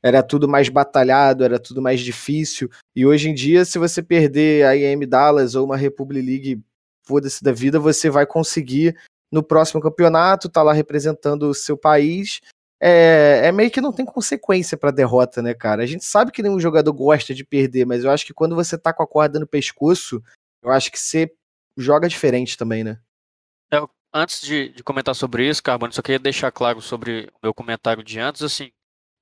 era 0.02 0.22
tudo 0.22 0.48
mais 0.48 0.68
batalhado, 0.68 1.44
era 1.44 1.58
tudo 1.58 1.80
mais 1.80 2.00
difícil, 2.00 2.68
e 2.94 3.06
hoje 3.06 3.30
em 3.30 3.34
dia, 3.34 3.64
se 3.64 3.78
você 3.78 4.02
perder 4.02 4.66
a 4.66 4.76
IM 4.76 5.06
Dallas 5.06 5.54
ou 5.54 5.64
uma 5.64 5.76
Republic 5.76 6.26
League, 6.26 6.62
foda-se 7.04 7.42
da 7.42 7.52
vida, 7.52 7.78
você 7.78 8.10
vai 8.10 8.26
conseguir 8.26 8.96
no 9.30 9.42
próximo 9.42 9.80
campeonato, 9.80 10.48
tá 10.48 10.62
lá 10.62 10.72
representando 10.72 11.44
o 11.44 11.54
seu 11.54 11.76
país. 11.76 12.40
É, 12.80 13.42
é 13.44 13.52
meio 13.52 13.70
que 13.70 13.80
não 13.80 13.92
tem 13.92 14.04
consequência 14.04 14.76
pra 14.76 14.90
derrota, 14.90 15.40
né, 15.40 15.54
cara? 15.54 15.82
A 15.82 15.86
gente 15.86 16.04
sabe 16.04 16.32
que 16.32 16.42
nenhum 16.42 16.60
jogador 16.60 16.92
gosta 16.92 17.32
de 17.32 17.44
perder, 17.44 17.86
mas 17.86 18.04
eu 18.04 18.10
acho 18.10 18.26
que 18.26 18.34
quando 18.34 18.54
você 18.54 18.76
tá 18.76 18.92
com 18.92 19.02
a 19.02 19.06
corda 19.06 19.38
no 19.38 19.46
pescoço, 19.46 20.22
eu 20.62 20.70
acho 20.70 20.90
que 20.90 20.98
você 20.98 21.32
joga 21.76 22.08
diferente 22.08 22.56
também, 22.58 22.84
né? 22.84 22.98
Eu, 23.70 23.88
antes 24.12 24.42
de, 24.42 24.68
de, 24.70 24.82
comentar 24.82 25.14
sobre 25.14 25.48
isso, 25.48 25.62
Carbono, 25.62 25.92
só 25.92 26.02
queria 26.02 26.18
deixar 26.18 26.50
claro 26.50 26.82
sobre 26.82 27.28
o 27.34 27.38
meu 27.42 27.54
comentário 27.54 28.02
de 28.02 28.18
antes, 28.18 28.42
assim, 28.42 28.70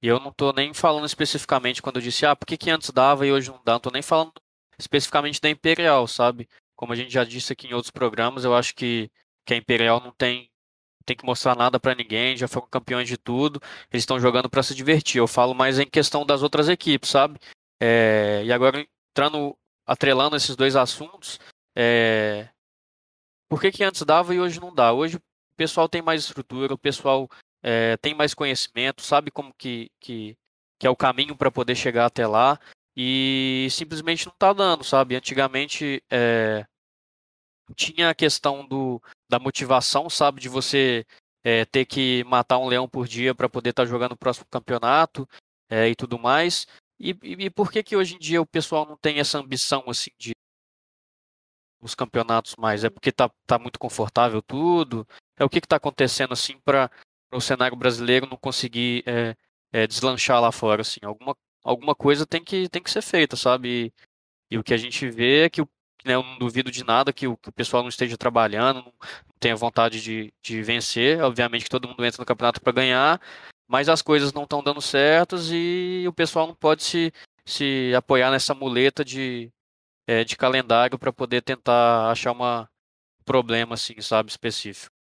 e 0.02 0.09
eu 0.09 0.19
não 0.21 0.33
tô 0.33 0.52
nem 0.52 0.73
falando 0.73 1.07
especificamente 1.07 1.83
quando 1.83 1.97
eu 1.97 2.02
disse, 2.02 2.25
ah, 2.26 2.35
por 2.35 2.47
que, 2.47 2.57
que 2.57 2.71
antes 2.71 2.90
dava 2.90 3.26
e 3.26 3.33
hoje 3.33 3.50
não 3.50 3.61
dá? 3.64 3.75
Não 3.75 3.80
tô 3.80 3.90
nem 3.90 4.02
falando 4.02 4.33
especificamente 4.78 5.40
da 5.40 5.50
Imperial, 5.50 6.07
sabe? 6.07 6.49
Como 6.75 6.92
a 6.92 6.97
gente 6.97 7.12
já 7.12 7.25
disse 7.25 7.52
aqui 7.52 7.66
em 7.66 7.75
outros 7.75 7.90
programas, 7.90 8.45
eu 8.45 8.54
acho 8.54 8.75
que 8.75 9.11
que 9.45 9.54
a 9.54 9.57
Imperial 9.57 10.00
não 10.00 10.12
tem 10.12 10.50
tem 11.04 11.16
que 11.16 11.25
mostrar 11.25 11.57
nada 11.57 11.80
para 11.80 11.95
ninguém, 11.95 12.37
já 12.37 12.47
foram 12.47 12.69
campeões 12.69 13.09
de 13.09 13.16
tudo, 13.16 13.61
eles 13.90 14.02
estão 14.02 14.21
jogando 14.21 14.49
para 14.49 14.62
se 14.62 14.75
divertir. 14.75 15.19
Eu 15.19 15.26
falo 15.26 15.54
mais 15.54 15.78
em 15.78 15.87
questão 15.87 16.25
das 16.25 16.42
outras 16.42 16.69
equipes, 16.69 17.11
sabe? 17.11 17.38
É, 17.80 18.42
e 18.45 18.52
agora 18.52 18.87
entrando, 19.11 19.57
atrelando 19.87 20.37
esses 20.37 20.54
dois 20.54 20.76
assuntos, 20.76 21.40
é, 21.76 22.49
por 23.49 23.61
que, 23.61 23.73
que 23.73 23.83
antes 23.83 24.02
dava 24.02 24.35
e 24.35 24.40
hoje 24.40 24.61
não 24.61 24.73
dá? 24.73 24.92
Hoje 24.92 25.16
o 25.16 25.23
pessoal 25.57 25.88
tem 25.88 26.02
mais 26.02 26.23
estrutura, 26.23 26.75
o 26.75 26.78
pessoal 26.78 27.28
é, 27.62 27.97
tem 27.99 28.14
mais 28.14 28.35
conhecimento, 28.35 29.02
sabe 29.02 29.31
como 29.31 29.52
que, 29.55 29.90
que, 30.00 30.37
que 30.79 30.87
é 30.87 30.90
o 30.90 30.97
caminho 30.97 31.37
para 31.37 31.50
poder 31.50 31.75
chegar 31.75 32.07
até 32.07 32.26
lá 32.26 32.59
e 32.97 33.69
simplesmente 33.71 34.26
não 34.26 34.33
está 34.33 34.52
dando, 34.52 34.85
sabe? 34.85 35.14
Antigamente 35.14 36.02
é, 36.11 36.67
tinha 37.75 38.11
a 38.11 38.14
questão 38.14 38.67
do, 38.67 39.02
da 39.29 39.38
motivação, 39.38 40.11
sabe? 40.11 40.40
De 40.40 40.49
você 40.49 41.05
é, 41.45 41.64
ter 41.64 41.85
que 41.85 42.25
matar 42.25 42.59
um 42.59 42.67
leão 42.69 42.88
por 42.88 43.07
dia 43.07 43.35
para 43.35 43.49
poder 43.49 43.71
estar 43.71 43.85
tá 43.85 43.88
jogando 43.88 44.12
o 44.12 44.19
próximo 44.19 44.47
campeonato 44.50 45.29
e 45.71 45.95
tudo 45.95 46.19
mais. 46.19 46.67
E, 46.99 47.17
e, 47.23 47.47
e, 47.47 47.50
por 47.50 47.73
que 47.73 47.83
que 47.83 47.97
hoje 47.97 48.17
em 48.17 48.19
dia 48.19 48.43
o 48.43 48.47
pessoal 48.47 48.85
não 48.85 48.97
tem 48.97 49.19
essa 49.19 49.38
ambição 49.38 49.85
assim 49.88 50.11
de 50.19 50.33
os 51.81 51.95
campeonatos 51.95 52.57
mais? 52.57 52.85
É 52.85 52.90
porque 52.90 53.11
tá, 53.11 53.31
tá 53.47 53.59
muito 53.59 53.79
confortável 53.79 54.43
tudo? 54.43 55.09
É 55.38 55.45
o 55.45 55.49
que 55.49 55.59
está 55.59 55.76
acontecendo 55.76 56.33
assim 56.33 56.59
para 56.59 56.90
o 57.33 57.41
cenário 57.41 57.77
brasileiro 57.77 58.27
não 58.29 58.37
conseguir 58.37 59.03
é, 59.07 59.37
é, 59.73 59.87
deslanchar 59.87 60.41
lá 60.41 60.53
fora? 60.53 60.83
Assim, 60.83 61.01
alguma, 61.03 61.37
alguma 61.65 61.95
coisa 61.95 62.27
tem 62.27 62.43
que, 62.43 62.69
tem 62.69 62.83
que 62.83 62.91
ser 62.91 63.03
feita, 63.03 63.37
sabe? 63.37 63.93
E, 64.51 64.55
e 64.57 64.59
o 64.59 64.65
que 64.65 64.75
a 64.75 64.77
gente 64.77 65.09
vê 65.11 65.45
é 65.45 65.51
que 65.51 65.63
o 65.63 65.69
né, 66.05 66.15
eu 66.15 66.23
não 66.23 66.39
duvido 66.39 66.71
de 66.71 66.85
nada 66.85 67.13
que 67.13 67.27
o, 67.27 67.37
que 67.37 67.49
o 67.49 67.53
pessoal 67.53 67.83
não 67.83 67.89
esteja 67.89 68.17
trabalhando, 68.17 68.83
não, 68.85 68.93
tenha 69.39 69.57
vontade 69.57 70.01
de, 70.03 70.33
de 70.43 70.63
vencer. 70.63 71.23
Obviamente 71.23 71.65
que 71.65 71.71
todo 71.71 71.89
mundo 71.89 72.05
entra 72.05 72.21
no 72.21 72.27
campeonato 72.27 72.61
para 72.61 72.73
ganhar, 72.73 73.21
mas 73.69 73.89
as 73.89 74.03
coisas 74.03 74.33
não 74.33 74.45
estão 74.45 74.63
dando 74.63 74.81
certas 74.81 75.51
e 75.53 76.05
o 76.07 76.13
pessoal 76.13 76.47
não 76.47 76.55
pode 76.55 76.83
se, 76.83 77.13
se 77.45 77.93
apoiar 77.97 78.31
nessa 78.31 78.55
muleta 78.55 79.05
de, 79.05 79.51
é, 80.07 80.25
de 80.25 80.37
calendário 80.37 80.99
para 80.99 81.13
poder 81.13 81.43
tentar 81.43 82.11
achar 82.11 82.33
um 82.33 82.67
problema, 83.25 83.75
assim, 83.75 84.01
sabe, 84.01 84.31
específico. 84.31 85.00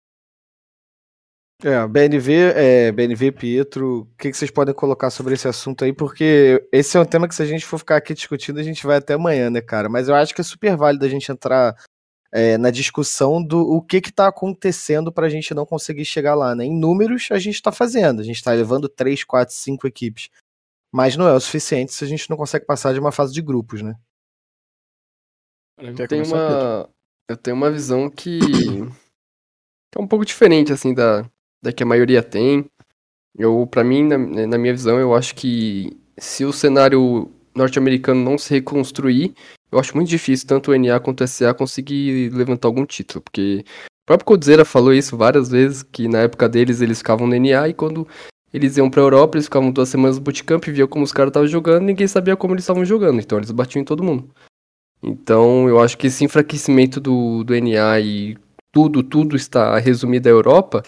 É, 1.62 1.88
BNV, 1.88 2.34
é, 2.56 2.92
BNV 2.92 3.32
Pietro, 3.32 4.02
o 4.02 4.06
que, 4.18 4.32
que, 4.32 4.38
vocês 4.38 4.52
podem 4.52 4.74
colocar 4.74 5.10
sobre 5.10 5.34
esse 5.34 5.48
assunto 5.48 5.86
aí? 5.86 5.94
Porque 5.94 6.68
esse 6.72 6.98
é 6.98 7.00
um 7.00 7.06
tema 7.06 7.28
que 7.28 7.36
se 7.36 7.42
a 7.42 7.46
gente 7.46 7.66
for 7.66 7.78
ficar 7.78 7.98
aqui 7.98 8.14
discutindo, 8.14 8.60
a 8.60 8.64
gente 8.64 8.86
vai 8.86 8.98
até 8.98 9.14
amanhã, 9.14 9.50
né, 9.50 9.62
cara? 9.62 9.88
Mas 9.88 10.10
eu 10.10 10.16
acho 10.16 10.36
que 10.36 10.42
é 10.42 10.44
super 10.44 10.76
válido 10.76 11.06
a 11.06 11.10
gente 11.10 11.32
entrar 11.32 11.76
é, 12.34 12.58
na 12.58 12.70
discussão 12.70 13.42
do 13.42 13.60
o 13.62 13.82
que 13.82 14.02
que 14.02 14.12
tá 14.12 14.28
acontecendo 14.28 15.12
pra 15.12 15.30
gente 15.30 15.54
não 15.54 15.66
conseguir 15.66 16.04
chegar 16.04 16.36
lá, 16.36 16.54
né? 16.54 16.66
Em 16.66 16.78
números, 16.78 17.30
a 17.32 17.40
gente 17.40 17.62
tá 17.62 17.72
fazendo, 17.72 18.20
a 18.20 18.24
gente 18.24 18.44
tá 18.44 18.52
levando 18.52 18.90
3, 18.90 19.24
4, 19.24 19.54
5 19.54 19.88
equipes. 19.88 20.30
Mas 20.92 21.16
não 21.16 21.28
é 21.28 21.34
o 21.34 21.40
suficiente 21.40 21.94
se 21.94 22.04
a 22.04 22.08
gente 22.08 22.30
não 22.30 22.36
consegue 22.36 22.66
passar 22.66 22.94
de 22.94 23.00
uma 23.00 23.12
fase 23.12 23.34
de 23.34 23.42
grupos, 23.42 23.82
né? 23.82 23.96
Eu 25.78 26.08
tenho 26.08 26.26
uma, 26.26 26.90
eu 27.30 27.38
tenho 27.38 27.56
uma 27.56 27.72
visão 27.72 28.10
que 28.10 28.40
é 29.96 30.02
um 30.02 30.08
pouco 30.08 30.26
diferente, 30.26 30.72
assim, 30.72 30.94
da, 30.94 31.30
da 31.64 31.72
que 31.72 31.82
a 31.82 31.86
maioria 31.86 32.22
tem. 32.22 32.66
Eu, 33.36 33.68
para 33.72 33.84
mim, 33.84 34.04
na, 34.04 34.18
na 34.18 34.58
minha 34.58 34.74
visão, 34.74 35.00
eu 35.00 35.16
acho 35.16 35.34
que 35.34 35.98
se 36.18 36.46
o 36.46 36.54
cenário 36.54 37.32
norte-americano 37.56 38.24
não 38.24 38.38
se 38.38 38.54
reconstruir, 38.54 39.34
eu 39.72 39.80
acho 39.80 39.96
muito 39.96 40.10
difícil 40.10 40.48
tanto 40.48 40.72
o 40.72 40.78
NA 40.78 41.00
quanto 41.00 41.24
o 41.24 41.28
SA 41.28 41.54
conseguir 41.54 42.30
levantar 42.32 42.68
algum 42.68 42.86
título, 42.86 43.22
porque 43.24 43.64
o 44.04 44.06
próprio 44.06 44.26
Coldzera 44.26 44.66
falou 44.66 44.94
isso 44.94 45.18
várias 45.18 45.50
vezes, 45.50 45.82
que 45.84 46.08
na 46.08 46.20
época 46.20 46.50
deles 46.50 46.82
eles 46.82 47.00
ficavam 47.00 47.26
no 47.26 47.36
NA 47.36 47.70
e 47.70 47.74
quando 47.74 48.08
eles 48.54 48.78
iam 48.78 48.90
pra 48.90 49.02
Europa, 49.02 49.38
eles 49.38 49.46
ficavam 49.46 49.72
duas 49.72 49.90
semanas 49.90 50.18
no 50.18 50.24
bootcamp, 50.24 50.64
viam 50.66 50.88
como 50.88 51.04
os 51.04 51.12
caras 51.12 51.30
estavam 51.30 51.48
jogando, 51.48 51.84
ninguém 51.84 52.08
sabia 52.08 52.36
como 52.36 52.54
eles 52.54 52.64
estavam 52.64 52.86
jogando, 52.86 53.20
então 53.20 53.40
eles 53.40 53.50
batiam 53.50 53.82
em 53.82 53.86
todo 53.86 54.04
mundo. 54.04 54.30
Então 55.02 55.68
eu 55.68 55.80
acho 55.80 55.98
que 55.98 56.08
esse 56.08 56.24
enfraquecimento 56.24 57.00
do, 57.00 57.44
do 57.44 57.56
NA 57.56 58.00
e 58.00 58.38
tudo, 58.72 59.02
tudo 59.02 59.36
está 59.36 59.78
resumido 59.80 60.28
à 60.28 60.32
Europa, 60.32 60.84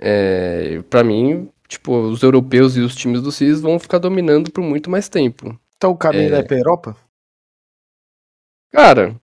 é, 0.00 0.80
para 0.88 1.04
mim, 1.04 1.50
tipo, 1.68 1.94
os 1.94 2.22
europeus 2.22 2.76
e 2.76 2.80
os 2.80 2.96
times 2.96 3.20
do 3.20 3.30
CIS 3.30 3.60
vão 3.60 3.78
ficar 3.78 3.98
dominando 3.98 4.50
por 4.50 4.62
muito 4.62 4.90
mais 4.90 5.08
tempo. 5.08 5.58
Então 5.76 5.92
o 5.92 5.96
caminho 5.96 6.34
é, 6.34 6.38
é 6.38 6.42
pra 6.42 6.56
Europa? 6.56 6.96
Cara, 8.72 9.14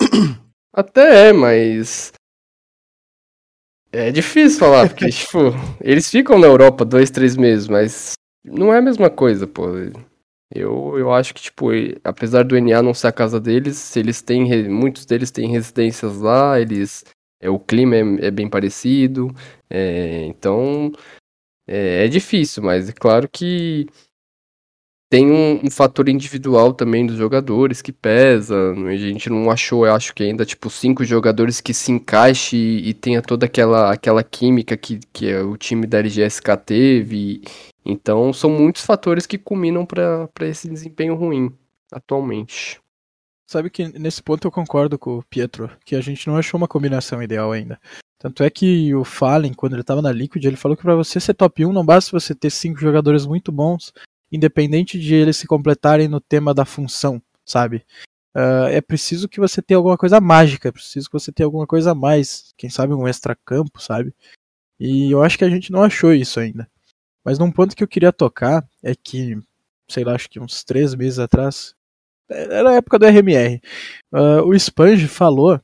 até 0.72 1.28
é, 1.28 1.32
mas. 1.32 2.12
É 3.92 4.10
difícil 4.10 4.58
falar, 4.58 4.88
porque, 4.88 5.08
tipo, 5.10 5.38
eles 5.80 6.10
ficam 6.10 6.38
na 6.38 6.46
Europa 6.46 6.84
dois, 6.84 7.10
três 7.10 7.36
meses, 7.36 7.68
mas 7.68 8.12
não 8.44 8.72
é 8.72 8.78
a 8.78 8.82
mesma 8.82 9.10
coisa, 9.10 9.46
pô. 9.46 9.66
Eu, 10.54 10.98
eu 10.98 11.12
acho 11.12 11.34
que, 11.34 11.42
tipo, 11.42 11.66
apesar 12.02 12.42
do 12.44 12.56
NA 12.56 12.82
não 12.82 12.94
ser 12.94 13.08
a 13.08 13.12
casa 13.12 13.38
deles, 13.38 13.94
eles 13.96 14.22
têm. 14.22 14.68
Muitos 14.68 15.04
deles 15.04 15.30
têm 15.30 15.50
residências 15.50 16.18
lá, 16.18 16.58
eles 16.58 17.04
é, 17.40 17.48
o 17.50 17.58
clima 17.58 17.96
é, 17.96 18.26
é 18.26 18.30
bem 18.30 18.48
parecido, 18.48 19.28
é, 19.70 20.24
então 20.26 20.92
é, 21.66 22.04
é, 22.04 22.08
difícil, 22.08 22.62
mas 22.62 22.88
é 22.88 22.92
claro 22.92 23.28
que 23.28 23.86
tem 25.10 25.30
um, 25.30 25.66
um, 25.66 25.70
fator 25.70 26.08
individual 26.08 26.74
também 26.74 27.06
dos 27.06 27.16
jogadores 27.16 27.80
que 27.80 27.92
pesa. 27.92 28.72
A 28.72 28.96
gente 28.96 29.30
não 29.30 29.50
achou, 29.50 29.86
eu 29.86 29.94
acho 29.94 30.14
que 30.14 30.22
ainda, 30.22 30.44
tipo, 30.44 30.68
cinco 30.68 31.02
jogadores 31.04 31.60
que 31.62 31.72
se 31.72 31.90
encaixe 31.92 32.56
e, 32.56 32.90
e 32.90 32.94
tenha 32.94 33.22
toda 33.22 33.46
aquela, 33.46 33.92
aquela 33.92 34.22
química 34.22 34.76
que, 34.76 35.00
que 35.12 35.34
o 35.36 35.56
time 35.56 35.86
da 35.86 35.98
LGSK 35.98 36.56
teve. 36.64 37.42
Então 37.84 38.32
são 38.34 38.50
muitos 38.50 38.84
fatores 38.84 39.26
que 39.26 39.38
culminam 39.38 39.86
para 39.86 40.28
esse 40.42 40.68
desempenho 40.68 41.14
ruim 41.14 41.50
atualmente. 41.92 42.80
Sabe 43.48 43.70
que 43.70 43.88
nesse 43.98 44.22
ponto 44.22 44.46
eu 44.46 44.52
concordo 44.52 44.98
com 44.98 45.16
o 45.16 45.22
Pietro, 45.22 45.74
que 45.82 45.96
a 45.96 46.02
gente 46.02 46.26
não 46.26 46.36
achou 46.36 46.58
uma 46.58 46.68
combinação 46.68 47.22
ideal 47.22 47.50
ainda. 47.50 47.80
Tanto 48.18 48.42
é 48.42 48.50
que 48.50 48.94
o 48.94 49.04
Fallen, 49.04 49.54
quando 49.54 49.72
ele 49.72 49.80
estava 49.80 50.02
na 50.02 50.12
Liquid, 50.12 50.44
ele 50.44 50.56
falou 50.56 50.76
que 50.76 50.82
para 50.82 50.94
você 50.94 51.18
ser 51.18 51.32
top 51.32 51.64
1 51.64 51.72
não 51.72 51.86
basta 51.86 52.10
você 52.10 52.34
ter 52.34 52.50
cinco 52.50 52.78
jogadores 52.78 53.24
muito 53.24 53.50
bons, 53.50 53.90
independente 54.30 55.00
de 55.00 55.14
eles 55.14 55.38
se 55.38 55.46
completarem 55.46 56.08
no 56.08 56.20
tema 56.20 56.52
da 56.52 56.66
função, 56.66 57.22
sabe? 57.42 57.86
Uh, 58.36 58.68
é 58.70 58.82
preciso 58.82 59.26
que 59.26 59.40
você 59.40 59.62
tenha 59.62 59.78
alguma 59.78 59.96
coisa 59.96 60.20
mágica, 60.20 60.68
é 60.68 60.72
preciso 60.72 61.08
que 61.08 61.18
você 61.18 61.32
tenha 61.32 61.46
alguma 61.46 61.66
coisa 61.66 61.92
a 61.92 61.94
mais, 61.94 62.52
quem 62.54 62.68
sabe 62.68 62.92
um 62.92 63.08
extra-campo, 63.08 63.80
sabe? 63.80 64.14
E 64.78 65.10
eu 65.10 65.22
acho 65.22 65.38
que 65.38 65.44
a 65.44 65.50
gente 65.50 65.72
não 65.72 65.82
achou 65.82 66.12
isso 66.12 66.38
ainda. 66.38 66.70
Mas 67.24 67.38
num 67.38 67.50
ponto 67.50 67.74
que 67.74 67.82
eu 67.82 67.88
queria 67.88 68.12
tocar 68.12 68.68
é 68.82 68.94
que, 68.94 69.38
sei 69.88 70.04
lá, 70.04 70.14
acho 70.14 70.28
que 70.28 70.38
uns 70.38 70.62
três 70.62 70.94
meses 70.94 71.18
atrás, 71.18 71.74
era 72.30 72.70
a 72.70 72.74
época 72.74 72.98
do 72.98 73.06
RMR. 73.06 73.60
Uh, 74.12 74.42
o 74.46 74.54
Sponge 74.54 75.08
falou 75.08 75.60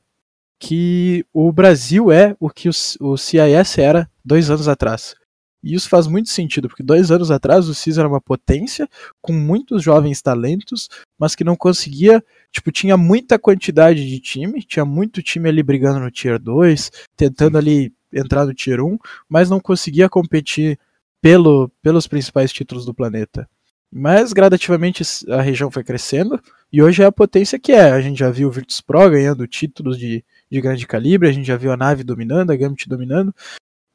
que 0.59 1.25
o 1.33 1.51
Brasil 1.51 2.11
é 2.11 2.35
o 2.39 2.49
que 2.49 2.69
o, 2.69 2.71
o 3.01 3.17
CIS 3.17 3.77
era 3.77 4.09
dois 4.23 4.49
anos 4.49 4.67
atrás. 4.67 5.15
E 5.63 5.73
isso 5.73 5.89
faz 5.89 6.05
muito 6.05 6.29
sentido, 6.29 6.67
porque 6.67 6.83
dois 6.83 7.09
anos 7.09 7.31
atrás 7.31 7.67
o 7.67 7.73
CIS 7.73 7.97
era 7.97 8.07
uma 8.07 8.21
potência, 8.21 8.87
com 9.19 9.33
muitos 9.33 9.81
jovens 9.81 10.21
talentos, 10.21 10.87
mas 11.17 11.35
que 11.35 11.43
não 11.43 11.55
conseguia, 11.55 12.23
tipo, 12.51 12.71
tinha 12.71 12.95
muita 12.95 13.39
quantidade 13.39 14.07
de 14.07 14.19
time, 14.19 14.61
tinha 14.61 14.85
muito 14.85 15.23
time 15.23 15.49
ali 15.49 15.63
brigando 15.63 15.99
no 15.99 16.11
Tier 16.11 16.39
2, 16.39 16.91
tentando 17.17 17.57
ali 17.57 17.91
entrar 18.13 18.45
no 18.45 18.53
Tier 18.53 18.79
1, 18.79 18.97
mas 19.27 19.49
não 19.49 19.59
conseguia 19.59 20.07
competir 20.07 20.79
pelo, 21.19 21.71
pelos 21.81 22.05
principais 22.05 22.53
títulos 22.53 22.85
do 22.85 22.93
planeta. 22.93 23.49
Mas 23.97 24.33
gradativamente 24.33 25.03
a 25.29 25.41
região 25.41 25.71
foi 25.71 25.81
crescendo 25.81 26.37
e 26.69 26.83
hoje 26.83 27.01
é 27.01 27.05
a 27.05 27.11
potência 27.13 27.57
que 27.57 27.71
é. 27.71 27.91
A 27.91 28.01
gente 28.01 28.19
já 28.19 28.29
viu 28.29 28.49
o 28.49 28.51
Virtus 28.51 28.81
Pro 28.81 29.09
ganhando 29.09 29.47
títulos 29.47 29.97
de, 29.97 30.21
de 30.51 30.59
grande 30.59 30.85
calibre, 30.85 31.29
a 31.29 31.31
gente 31.31 31.45
já 31.45 31.55
viu 31.55 31.71
a 31.71 31.77
nave 31.77 32.03
dominando, 32.03 32.51
a 32.51 32.57
Gambit 32.57 32.89
dominando. 32.89 33.33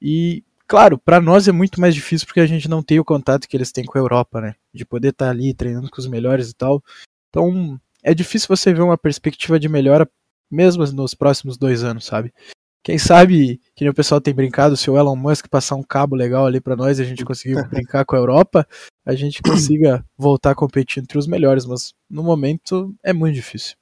E, 0.00 0.42
claro, 0.66 0.96
para 0.96 1.20
nós 1.20 1.46
é 1.48 1.52
muito 1.52 1.78
mais 1.78 1.94
difícil 1.94 2.26
porque 2.26 2.40
a 2.40 2.46
gente 2.46 2.66
não 2.66 2.82
tem 2.82 2.98
o 2.98 3.04
contato 3.04 3.46
que 3.46 3.54
eles 3.54 3.72
têm 3.72 3.84
com 3.84 3.98
a 3.98 4.00
Europa, 4.00 4.40
né? 4.40 4.54
De 4.72 4.86
poder 4.86 5.08
estar 5.10 5.26
tá 5.26 5.30
ali 5.30 5.52
treinando 5.52 5.90
com 5.90 6.00
os 6.00 6.06
melhores 6.06 6.48
e 6.48 6.54
tal. 6.54 6.82
Então 7.28 7.78
é 8.02 8.14
difícil 8.14 8.48
você 8.48 8.72
ver 8.72 8.80
uma 8.80 8.96
perspectiva 8.96 9.60
de 9.60 9.68
melhora 9.68 10.08
mesmo 10.50 10.82
nos 10.92 11.12
próximos 11.12 11.58
dois 11.58 11.84
anos, 11.84 12.06
sabe? 12.06 12.32
Quem 12.82 12.98
sabe, 12.98 13.60
que 13.74 13.84
nem 13.84 13.90
o 13.90 13.94
pessoal 13.94 14.20
tem 14.20 14.32
brincado, 14.32 14.76
se 14.76 14.90
o 14.90 14.96
Elon 14.96 15.16
Musk 15.16 15.48
passar 15.48 15.76
um 15.76 15.82
cabo 15.82 16.16
legal 16.16 16.46
ali 16.46 16.60
para 16.60 16.76
nós 16.76 16.98
e 16.98 17.02
a 17.02 17.04
gente 17.04 17.24
conseguir 17.24 17.54
brincar 17.68 18.04
com 18.06 18.16
a 18.16 18.18
Europa, 18.18 18.66
a 19.04 19.14
gente 19.14 19.42
consiga 19.44 20.04
voltar 20.16 20.52
a 20.52 20.54
competir 20.54 21.02
entre 21.02 21.18
os 21.18 21.26
melhores, 21.26 21.66
mas 21.66 21.92
no 22.08 22.22
momento 22.22 22.94
é 23.04 23.12
muito 23.12 23.34
difícil. 23.34 23.76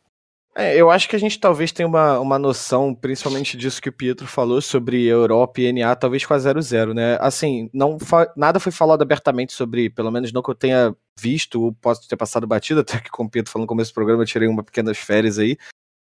É, 0.57 0.75
eu 0.75 0.90
acho 0.90 1.09
que 1.09 1.14
a 1.14 1.19
gente 1.21 1.38
talvez 1.38 1.71
tenha 1.71 1.87
uma, 1.87 2.19
uma 2.19 2.37
noção, 2.37 2.93
principalmente 2.93 3.57
disso 3.57 3.81
que 3.81 3.90
o 3.90 3.93
Pietro 3.93 4.26
falou 4.26 4.61
sobre 4.61 5.07
Europa 5.07 5.61
e 5.61 5.73
NA, 5.73 5.95
talvez 5.95 6.26
com 6.26 6.35
a 6.35 6.38
00, 6.38 6.93
né? 6.93 7.17
Assim, 7.21 7.71
não 7.73 7.97
nada 8.37 8.59
foi 8.59 8.73
falado 8.73 9.00
abertamente 9.00 9.52
sobre, 9.52 9.88
pelo 9.88 10.11
menos 10.11 10.33
não 10.33 10.43
que 10.43 10.50
eu 10.50 10.57
tenha 10.57 10.93
visto, 11.17 11.62
ou 11.62 11.73
posso 11.73 12.09
ter 12.09 12.17
passado 12.17 12.45
batido, 12.45 12.81
até 12.83 12.99
que 12.99 13.09
com 13.09 13.23
o 13.23 13.31
Pietro 13.31 13.52
falando 13.52 13.67
no 13.67 13.69
começo 13.69 13.93
do 13.93 13.95
programa, 13.95 14.25
eu 14.25 14.26
tirei 14.26 14.49
uma 14.49 14.64
pequenas 14.64 14.99
férias 14.99 15.38
aí. 15.38 15.57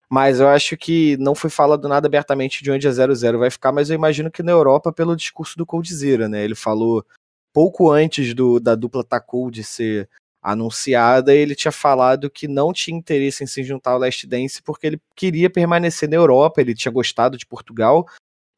Mas 0.10 0.40
eu 0.40 0.48
acho 0.48 0.78
que 0.78 1.18
não 1.18 1.36
foi 1.36 1.50
falado 1.50 1.88
nada 1.88 2.08
abertamente 2.08 2.64
de 2.64 2.72
onde 2.72 2.88
a 2.88 2.92
00 2.92 3.40
vai 3.40 3.50
ficar, 3.50 3.72
mas 3.72 3.90
eu 3.90 3.96
imagino 3.96 4.32
que 4.32 4.42
na 4.42 4.52
Europa, 4.54 4.92
pelo 4.94 5.16
discurso 5.16 5.58
do 5.58 5.66
Coldzera, 5.66 6.30
né? 6.30 6.44
Ele 6.44 6.56
falou 6.56 7.06
pouco 7.54 7.92
antes 7.92 8.34
do, 8.34 8.60
da 8.60 8.76
dupla 8.76 9.04
Tacold 9.04 9.64
ser 9.64 10.10
anunciada, 10.42 11.34
ele 11.34 11.56
tinha 11.56 11.72
falado 11.72 12.30
que 12.30 12.48
não 12.48 12.72
tinha 12.72 12.98
interesse 12.98 13.44
em 13.44 13.48
se 13.48 13.64
juntar 13.64 13.92
ao 13.92 14.00
Last 14.00 14.26
Dance 14.28 14.62
porque 14.62 14.88
ele 14.88 15.02
queria 15.16 15.50
permanecer 15.50 16.08
na 16.08 16.16
Europa, 16.16 16.62
ele 16.62 16.74
tinha 16.74 16.92
gostado 16.92 17.38
de 17.38 17.46
Portugal 17.46 18.08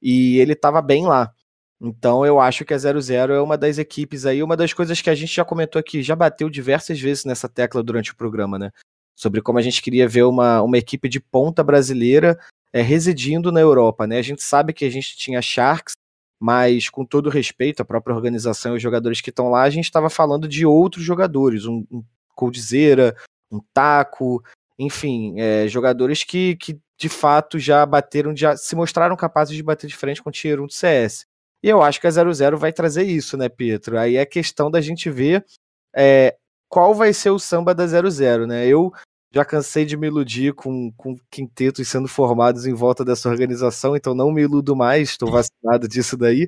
e 0.01 0.37
ele 0.37 0.53
estava 0.53 0.81
bem 0.81 1.07
lá. 1.07 1.33
Então 1.81 2.25
eu 2.25 2.39
acho 2.39 2.65
que 2.65 2.73
a 2.73 2.77
00 2.77 3.33
é 3.33 3.41
uma 3.41 3.57
das 3.57 3.77
equipes 3.77 4.25
aí, 4.25 4.43
uma 4.43 4.57
das 4.57 4.73
coisas 4.73 5.01
que 5.01 5.09
a 5.09 5.15
gente 5.15 5.33
já 5.33 5.45
comentou 5.45 5.79
aqui, 5.79 6.03
já 6.03 6.15
bateu 6.15 6.49
diversas 6.49 6.99
vezes 6.99 7.25
nessa 7.25 7.49
tecla 7.49 7.81
durante 7.81 8.11
o 8.11 8.15
programa, 8.15 8.59
né? 8.59 8.71
Sobre 9.19 9.41
como 9.41 9.59
a 9.59 9.61
gente 9.61 9.81
queria 9.81 10.07
ver 10.07 10.23
uma, 10.23 10.61
uma 10.61 10.77
equipe 10.77 11.09
de 11.09 11.19
ponta 11.19 11.61
brasileira 11.61 12.39
é, 12.71 12.81
residindo 12.81 13.51
na 13.51 13.59
Europa. 13.59 14.07
Né? 14.07 14.17
A 14.17 14.21
gente 14.21 14.41
sabe 14.41 14.71
que 14.71 14.85
a 14.85 14.89
gente 14.89 15.17
tinha 15.17 15.41
Sharks, 15.41 15.93
mas 16.39 16.89
com 16.89 17.03
todo 17.03 17.29
respeito 17.29 17.81
à 17.81 17.85
própria 17.85 18.15
organização 18.15 18.73
e 18.73 18.77
os 18.77 18.81
jogadores 18.81 19.19
que 19.19 19.29
estão 19.29 19.49
lá, 19.49 19.63
a 19.63 19.69
gente 19.69 19.83
estava 19.83 20.09
falando 20.09 20.47
de 20.47 20.65
outros 20.65 21.03
jogadores, 21.03 21.65
um, 21.65 21.85
um 21.91 22.01
Coldzera, 22.33 23.13
um 23.51 23.59
Taco, 23.73 24.41
enfim, 24.77 25.37
é, 25.37 25.67
jogadores 25.67 26.23
que, 26.23 26.55
que 26.55 26.79
de 26.97 27.09
fato 27.09 27.59
já 27.59 27.85
bateram, 27.85 28.33
já 28.33 28.55
se 28.55 28.73
mostraram 28.73 29.17
capazes 29.17 29.53
de 29.53 29.61
bater 29.61 29.87
de 29.87 29.97
frente 29.97 30.23
com 30.23 30.29
o 30.29 30.31
Tier 30.31 30.61
1 30.61 30.65
do 30.65 30.71
CS. 30.71 31.25
E 31.61 31.67
eu 31.67 31.81
acho 31.81 31.99
que 31.99 32.07
a 32.07 32.11
00 32.11 32.57
vai 32.57 32.71
trazer 32.71 33.03
isso, 33.03 33.35
né, 33.35 33.49
Pietro? 33.49 33.99
Aí 33.99 34.15
é 34.15 34.25
questão 34.25 34.71
da 34.71 34.79
gente 34.79 35.09
ver 35.09 35.45
é, 35.93 36.37
qual 36.69 36.93
vai 36.93 37.11
ser 37.11 37.31
o 37.31 37.39
samba 37.39 37.73
da 37.73 37.85
00, 37.85 38.47
né? 38.47 38.65
Eu 38.65 38.93
já 39.31 39.45
cansei 39.45 39.85
de 39.85 39.95
me 39.95 40.07
iludir 40.07 40.53
com, 40.53 40.91
com 40.93 41.15
quintetos 41.29 41.87
sendo 41.87 42.07
formados 42.07 42.65
em 42.65 42.73
volta 42.73 43.05
dessa 43.05 43.29
organização, 43.29 43.95
então 43.95 44.13
não 44.13 44.31
me 44.31 44.41
iludo 44.41 44.75
mais, 44.75 45.09
estou 45.09 45.31
vacinado 45.31 45.87
disso 45.89 46.17
daí. 46.17 46.47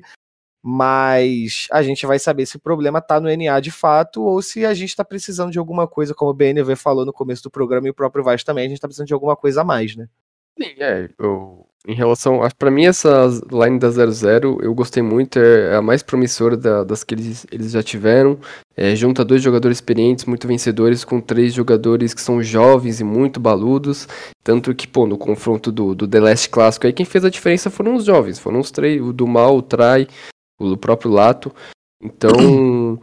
Mas 0.64 1.66
a 1.72 1.82
gente 1.82 2.06
vai 2.06 2.20
saber 2.20 2.46
se 2.46 2.56
o 2.56 2.60
problema 2.60 3.00
está 3.00 3.20
no 3.20 3.28
NA 3.28 3.58
de 3.58 3.72
fato 3.72 4.22
ou 4.22 4.40
se 4.40 4.64
a 4.64 4.72
gente 4.72 4.90
está 4.90 5.04
precisando 5.04 5.50
de 5.50 5.58
alguma 5.58 5.88
coisa, 5.88 6.14
como 6.14 6.30
o 6.30 6.34
BNV 6.34 6.76
falou 6.76 7.04
no 7.04 7.12
começo 7.12 7.42
do 7.42 7.50
programa 7.50 7.88
e 7.88 7.90
o 7.90 7.94
próprio 7.94 8.22
Vaz 8.22 8.44
também, 8.44 8.66
a 8.66 8.68
gente 8.68 8.76
está 8.76 8.86
precisando 8.86 9.08
de 9.08 9.14
alguma 9.14 9.34
coisa 9.34 9.62
a 9.62 9.64
mais, 9.64 9.96
né? 9.96 10.08
Sim, 10.56 10.74
é. 10.78 11.08
Eu, 11.18 11.66
em 11.86 11.94
relação. 11.94 12.40
para 12.58 12.70
mim, 12.70 12.86
essa 12.86 13.28
line 13.50 13.78
da 13.78 13.90
00 13.90 14.58
eu 14.62 14.74
gostei 14.74 15.02
muito. 15.02 15.38
É 15.38 15.76
a 15.76 15.82
mais 15.82 16.02
promissora 16.02 16.56
da, 16.56 16.84
das 16.84 17.02
que 17.02 17.14
eles, 17.14 17.46
eles 17.50 17.72
já 17.72 17.82
tiveram. 17.82 18.38
É, 18.76 18.94
junta 18.96 19.24
dois 19.24 19.42
jogadores 19.42 19.78
experientes, 19.78 20.24
muito 20.24 20.46
vencedores, 20.46 21.04
com 21.04 21.20
três 21.20 21.52
jogadores 21.52 22.14
que 22.14 22.20
são 22.20 22.42
jovens 22.42 23.00
e 23.00 23.04
muito 23.04 23.40
baludos. 23.40 24.08
Tanto 24.42 24.74
que, 24.74 24.86
pô, 24.86 25.06
no 25.06 25.18
confronto 25.18 25.70
do, 25.70 25.94
do 25.94 26.08
The 26.08 26.20
Last 26.20 26.48
Clássico 26.48 26.86
aí, 26.86 26.92
quem 26.92 27.06
fez 27.06 27.24
a 27.24 27.30
diferença 27.30 27.70
foram 27.70 27.94
os 27.94 28.04
jovens. 28.04 28.38
Foram 28.38 28.60
os 28.60 28.70
três: 28.70 29.00
o 29.00 29.12
do 29.12 29.26
Mal, 29.26 29.56
o 29.56 29.62
Trai, 29.62 30.06
o 30.58 30.76
próprio 30.76 31.10
Lato. 31.10 31.52
Então. 32.02 33.00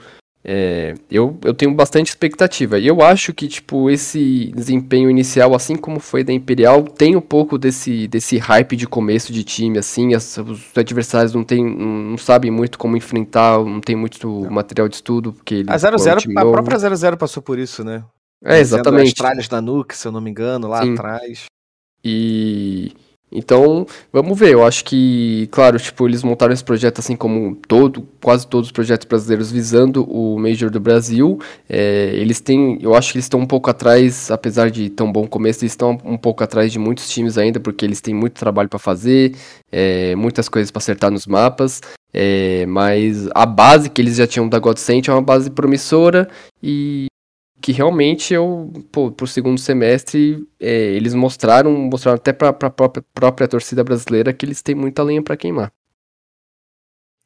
É, 0.52 0.96
eu, 1.12 1.38
eu 1.44 1.54
tenho 1.54 1.72
bastante 1.76 2.08
expectativa. 2.08 2.80
E 2.80 2.88
eu 2.88 3.04
acho 3.04 3.32
que, 3.36 3.48
tipo, 3.48 3.88
esse 3.88 4.52
desempenho 4.56 5.08
inicial, 5.08 5.54
assim 5.54 5.76
como 5.76 6.00
foi 6.00 6.24
da 6.24 6.34
Imperial, 6.34 6.82
tem 6.82 7.16
um 7.16 7.22
pouco 7.22 7.56
desse, 7.56 8.08
desse 8.08 8.40
hype 8.40 8.76
de 8.76 8.88
começo 8.88 9.32
de 9.32 9.44
time, 9.44 9.78
assim. 9.78 10.16
As, 10.16 10.40
os 10.40 10.76
adversários 10.76 11.36
não, 11.36 11.44
tem, 11.44 11.64
não 11.64 12.18
sabem 12.18 12.50
muito 12.50 12.80
como 12.80 12.98
enfrentar, 12.98 13.64
não 13.64 13.80
tem 13.80 13.96
muito 13.96 14.28
não. 14.28 14.50
material 14.50 14.90
de 14.90 14.96
estudo. 14.96 15.34
Porque 15.34 15.64
a 15.68 15.78
00, 15.78 15.98
um 16.28 16.40
a 16.40 16.52
própria 16.52 16.80
00 16.80 17.16
passou 17.16 17.44
por 17.44 17.60
isso, 17.60 17.84
né? 17.84 18.04
É, 18.44 18.58
exatamente. 18.60 19.10
As 19.10 19.14
tralhas 19.14 19.48
da 19.48 19.62
Nuke, 19.62 19.96
se 19.96 20.08
eu 20.08 20.12
não 20.12 20.20
me 20.20 20.32
engano, 20.32 20.68
lá 20.68 20.82
Sim. 20.82 20.94
atrás. 20.94 21.46
E 22.04 22.92
então, 23.32 23.86
vamos 24.12 24.38
ver. 24.38 24.54
Eu 24.54 24.66
acho 24.66 24.84
que, 24.84 25.48
claro, 25.52 25.78
tipo, 25.78 26.08
eles 26.08 26.24
montaram 26.24 26.54
esse 26.54 26.64
projeto 26.64 27.00
assim 27.00 27.16
como 27.16 27.56
todo, 27.68 28.08
quase 28.22 28.48
todos 28.48 28.70
os 28.70 28.72
projetos 28.72 29.08
brasileiros 29.08 29.52
visando 29.52 30.04
o 30.04 30.40
Major 30.40 30.70
do 30.70 30.80
Brasil. 30.80 31.40
É, 31.70 32.12
eles 32.16 32.40
têm, 32.40 32.80
eu 32.82 32.96
acho 32.96 33.12
que 33.12 33.18
eles 33.18 33.26
estão 33.26 33.40
um 33.40 33.46
pouco 33.46 33.70
atrás, 33.70 34.32
apesar 34.32 34.72
de 34.72 34.90
tão 34.90 35.12
bom 35.12 35.28
começo, 35.28 35.64
eles 35.64 35.74
estão 35.74 35.98
um 36.04 36.18
pouco 36.18 36.44
atrás 36.44 36.72
de 36.72 36.80
muitos 36.80 37.10
times 37.10 37.38
ainda, 37.38 37.60
porque 37.60 37.86
eles 37.86 38.02
têm 38.02 38.14
muito 38.14 38.34
trabalho 38.34 38.70
para 38.70 38.80
fazer, 38.80 39.36
é, 39.72 40.16
muitas 40.16 40.50
coisas 40.50 40.72
para 40.72 40.80
acertar 40.80 41.12
nos 41.12 41.28
mapas. 41.28 41.82
É, 42.12 42.66
mas 42.66 43.30
a 43.36 43.46
base 43.46 43.90
que 43.90 44.02
eles 44.02 44.16
já 44.16 44.26
tinham 44.26 44.50
da 44.50 44.58
Godsend 44.58 45.08
é 45.08 45.14
uma 45.14 45.22
base 45.22 45.52
promissora 45.52 46.28
e 46.62 47.06
que 47.70 47.74
realmente 47.74 48.34
eu, 48.34 48.74
pô, 48.92 49.12
pro 49.12 49.28
segundo 49.28 49.60
semestre, 49.60 50.44
é, 50.60 50.72
eles 50.72 51.14
mostraram, 51.14 51.72
mostraram 51.72 52.16
até 52.16 52.34
pra, 52.34 52.52
pra 52.52 52.68
própria, 52.68 53.06
própria 53.14 53.48
torcida 53.48 53.84
brasileira 53.84 54.34
que 54.34 54.44
eles 54.44 54.64
têm 54.64 54.74
muita 54.74 55.04
lenha 55.04 55.22
para 55.22 55.38
queimar. 55.38 55.72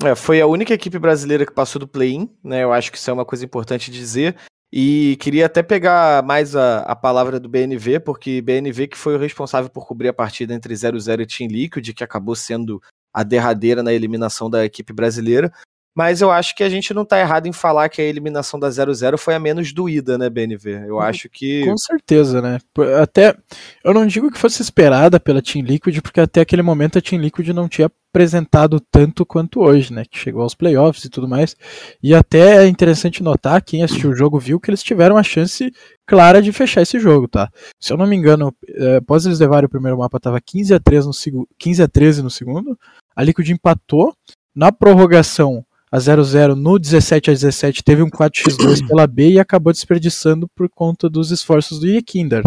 É, 0.04 0.14
foi 0.16 0.42
a 0.42 0.46
única 0.46 0.74
equipe 0.74 1.00
brasileira 1.00 1.46
que 1.46 1.54
passou 1.54 1.80
do 1.80 1.88
play-in, 1.88 2.30
né? 2.44 2.62
Eu 2.62 2.74
acho 2.74 2.92
que 2.92 2.98
isso 2.98 3.10
é 3.10 3.14
uma 3.14 3.24
coisa 3.24 3.46
importante 3.46 3.90
dizer. 3.90 4.36
E 4.70 5.16
queria 5.22 5.46
até 5.46 5.64
pegar 5.64 6.22
mais 6.24 6.58
a, 6.58 6.80
a 6.80 6.94
palavra 6.94 7.40
do 7.40 7.48
BNV, 7.48 8.02
porque 8.02 8.42
BNV 8.42 8.88
que 8.90 8.98
foi 8.98 9.16
o 9.16 9.20
responsável 9.20 9.70
por 9.70 9.88
cobrir 9.88 10.10
a 10.10 10.14
partida 10.14 10.54
entre 10.54 10.74
0-0 10.74 11.22
e 11.22 11.26
Team 11.26 11.48
Liquid, 11.50 11.94
que 11.94 12.04
acabou 12.04 12.36
sendo 12.36 12.82
a 13.14 13.24
derradeira 13.24 13.82
na 13.82 13.94
eliminação 13.94 14.50
da 14.50 14.66
equipe 14.66 14.92
brasileira. 14.92 15.54
Mas 15.96 16.22
eu 16.22 16.32
acho 16.32 16.56
que 16.56 16.64
a 16.64 16.70
gente 16.70 16.94
não 16.94 17.06
tá 17.06 17.20
errado 17.20 17.46
em 17.46 17.54
falar 17.54 17.88
que 17.88 18.02
a 18.02 18.06
eliminação 18.06 18.60
da 18.60 18.68
0-0 18.68 19.18
foi 19.18 19.36
a 19.36 19.40
menos 19.40 19.72
doída, 19.72 20.18
né, 20.18 20.30
BNV? 20.30 20.88
Eu 20.88 21.00
acho 21.00 21.30
que. 21.30 21.64
Com 21.66 21.78
certeza, 21.78 22.42
né? 22.42 22.60
Até. 23.00 23.36
Eu 23.84 23.94
não 23.94 24.08
digo 24.08 24.32
que 24.32 24.40
fosse 24.40 24.62
esperada 24.62 25.20
pela 25.20 25.42
Team 25.42 25.64
Liquid, 25.64 26.02
porque 26.02 26.20
até 26.20 26.42
aquele 26.42 26.64
momento 26.64 26.98
a 26.98 27.02
Team 27.02 27.22
Liquid 27.22 27.50
não 27.50 27.70
tinha 27.70 27.92
apresentado 28.14 28.80
tanto 28.80 29.24
quanto 29.24 29.60
hoje, 29.62 29.94
né? 29.94 30.04
Que 30.10 30.18
chegou 30.18 30.42
aos 30.42 30.56
playoffs 30.56 31.06
e 31.06 31.10
tudo 31.10 31.28
mais. 31.28 31.56
E 32.02 32.14
até 32.14 32.64
é 32.64 32.68
interessante 32.68 33.22
notar, 33.22 33.62
quem 33.64 33.84
assistiu 33.84 34.10
o 34.12 34.16
jogo 34.16 34.40
viu 34.40 34.60
que 34.60 34.72
eles 34.72 34.82
tiveram 34.82 35.18
a 35.18 35.24
chance 35.24 35.72
clara 36.08 36.42
de 36.42 36.52
fechar 36.52 36.82
esse 36.82 37.00
jogo, 37.00 37.28
tá? 37.28 37.50
Se 37.80 37.94
eu 37.94 37.98
não 37.98 38.08
me 38.08 38.16
engano, 38.16 38.54
eh, 38.68 38.98
após 38.98 39.26
eles 39.26 39.40
levarem 39.40 39.66
o 39.68 39.70
primeiro 39.70 39.98
mapa, 39.98 40.20
tava 40.20 40.42
15 40.42 40.74
a 40.74 40.80
3 40.80 41.06
no 41.06 41.14
segundo. 41.14 41.48
15 41.60 41.84
a 41.84 41.88
13 41.88 42.24
no 42.24 42.30
segundo. 42.30 42.78
A 43.16 43.24
Liquid 43.24 43.50
empatou. 43.50 44.14
Na 44.56 44.72
prorrogação, 44.72 45.66
a 45.94 46.00
00 46.00 46.56
no 46.56 46.80
17 46.80 47.30
a 47.30 47.34
17 47.34 47.84
teve 47.84 48.02
um 48.02 48.10
4x2 48.10 48.82
pela 48.90 49.06
B 49.06 49.34
e 49.34 49.40
acabou 49.40 49.72
desperdiçando 49.72 50.48
por 50.56 50.68
conta 50.68 51.08
dos 51.08 51.30
esforços 51.30 51.80
do 51.80 51.86
Yekinder. 51.86 52.42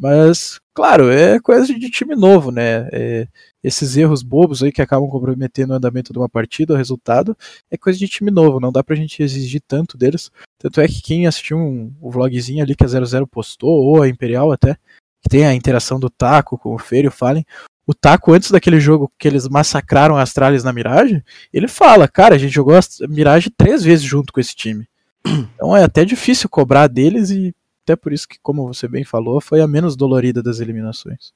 Mas, 0.00 0.58
claro, 0.72 1.10
é 1.10 1.38
coisa 1.38 1.66
de 1.66 1.90
time 1.90 2.16
novo, 2.16 2.50
né? 2.50 2.88
É, 2.90 3.28
esses 3.62 3.94
erros 3.94 4.22
bobos 4.22 4.62
aí 4.62 4.72
que 4.72 4.80
acabam 4.80 5.10
comprometendo 5.10 5.72
o 5.72 5.74
andamento 5.74 6.14
de 6.14 6.18
uma 6.18 6.30
partida, 6.30 6.72
o 6.72 6.76
resultado, 6.78 7.36
é 7.70 7.76
coisa 7.76 7.98
de 7.98 8.08
time 8.08 8.30
novo, 8.30 8.58
não 8.58 8.72
dá 8.72 8.82
pra 8.82 8.96
gente 8.96 9.22
exigir 9.22 9.60
tanto 9.68 9.98
deles. 9.98 10.30
Tanto 10.56 10.80
é 10.80 10.88
que 10.88 11.02
quem 11.02 11.26
assistiu 11.26 11.58
um, 11.58 11.92
o 12.00 12.10
vlogzinho 12.10 12.64
ali 12.64 12.74
que 12.74 12.84
a 12.84 12.88
00 12.88 13.26
postou, 13.26 13.70
ou 13.70 14.00
a 14.00 14.08
Imperial 14.08 14.50
até, 14.50 14.78
que 15.22 15.28
tem 15.28 15.44
a 15.44 15.52
interação 15.52 16.00
do 16.00 16.08
Taco 16.08 16.56
com 16.56 16.74
o 16.74 16.78
Feio, 16.78 17.10
falem, 17.10 17.44
o 17.77 17.77
Taco, 17.94 18.32
antes 18.32 18.50
daquele 18.50 18.78
jogo 18.78 19.10
que 19.18 19.26
eles 19.26 19.48
massacraram 19.48 20.16
a 20.16 20.22
Astralis 20.22 20.62
na 20.62 20.72
Mirage, 20.72 21.22
ele 21.52 21.68
fala, 21.68 22.06
cara, 22.06 22.34
a 22.34 22.38
gente 22.38 22.52
jogou 22.52 22.76
a 22.76 22.80
Mirage 23.08 23.50
três 23.50 23.82
vezes 23.82 24.04
junto 24.04 24.32
com 24.32 24.40
esse 24.40 24.54
time. 24.54 24.88
Então 25.54 25.76
é 25.76 25.82
até 25.82 26.04
difícil 26.04 26.48
cobrar 26.48 26.86
deles 26.86 27.30
e 27.30 27.54
até 27.82 27.96
por 27.96 28.12
isso 28.12 28.28
que, 28.28 28.38
como 28.42 28.66
você 28.66 28.86
bem 28.86 29.04
falou, 29.04 29.40
foi 29.40 29.60
a 29.60 29.66
menos 29.66 29.96
dolorida 29.96 30.42
das 30.42 30.60
eliminações. 30.60 31.32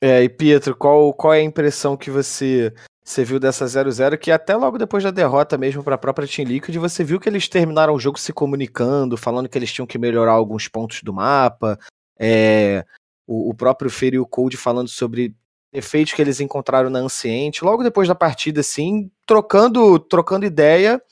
É, 0.00 0.22
e 0.22 0.28
Pietro, 0.28 0.74
qual, 0.74 1.12
qual 1.12 1.34
é 1.34 1.38
a 1.38 1.42
impressão 1.44 1.96
que 1.96 2.10
você, 2.10 2.74
você 3.04 3.22
viu 3.22 3.38
dessa 3.38 3.66
0-0? 3.66 4.18
Que 4.18 4.32
até 4.32 4.56
logo 4.56 4.78
depois 4.78 5.04
da 5.04 5.10
derrota 5.10 5.56
mesmo 5.58 5.84
para 5.84 5.94
a 5.94 5.98
própria 5.98 6.26
Team 6.26 6.48
Liquid, 6.48 6.74
você 6.76 7.04
viu 7.04 7.20
que 7.20 7.28
eles 7.28 7.46
terminaram 7.46 7.94
o 7.94 8.00
jogo 8.00 8.18
se 8.18 8.32
comunicando, 8.32 9.16
falando 9.16 9.48
que 9.48 9.56
eles 9.56 9.72
tinham 9.72 9.86
que 9.86 9.98
melhorar 9.98 10.32
alguns 10.32 10.66
pontos 10.66 11.02
do 11.02 11.12
mapa. 11.12 11.78
É, 12.18 12.84
o, 13.32 13.50
o 13.50 13.54
próprio 13.54 13.90
Fer 13.90 14.14
e 14.14 14.18
o 14.18 14.26
Cold 14.26 14.56
falando 14.56 14.88
sobre 14.88 15.34
efeitos 15.72 16.12
que 16.12 16.20
eles 16.20 16.40
encontraram 16.40 16.90
na 16.90 16.98
Anciente. 16.98 17.64
Logo 17.64 17.82
depois 17.82 18.06
da 18.06 18.14
partida, 18.14 18.60
assim, 18.60 19.10
trocando, 19.26 19.98
trocando 19.98 20.44
ideia 20.44 21.02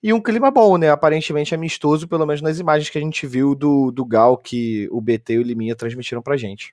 e 0.00 0.12
um 0.12 0.20
clima 0.22 0.50
bom, 0.50 0.78
né? 0.78 0.90
Aparentemente 0.90 1.54
amistoso, 1.54 2.06
pelo 2.06 2.24
menos 2.24 2.40
nas 2.40 2.60
imagens 2.60 2.88
que 2.88 2.98
a 2.98 3.00
gente 3.00 3.26
viu 3.26 3.54
do, 3.54 3.90
do 3.90 4.04
Gal 4.04 4.38
que 4.38 4.88
o 4.92 5.00
BT 5.00 5.34
e 5.34 5.38
o 5.38 5.42
Liminha 5.42 5.74
transmitiram 5.74 6.22
pra 6.22 6.36
gente. 6.36 6.72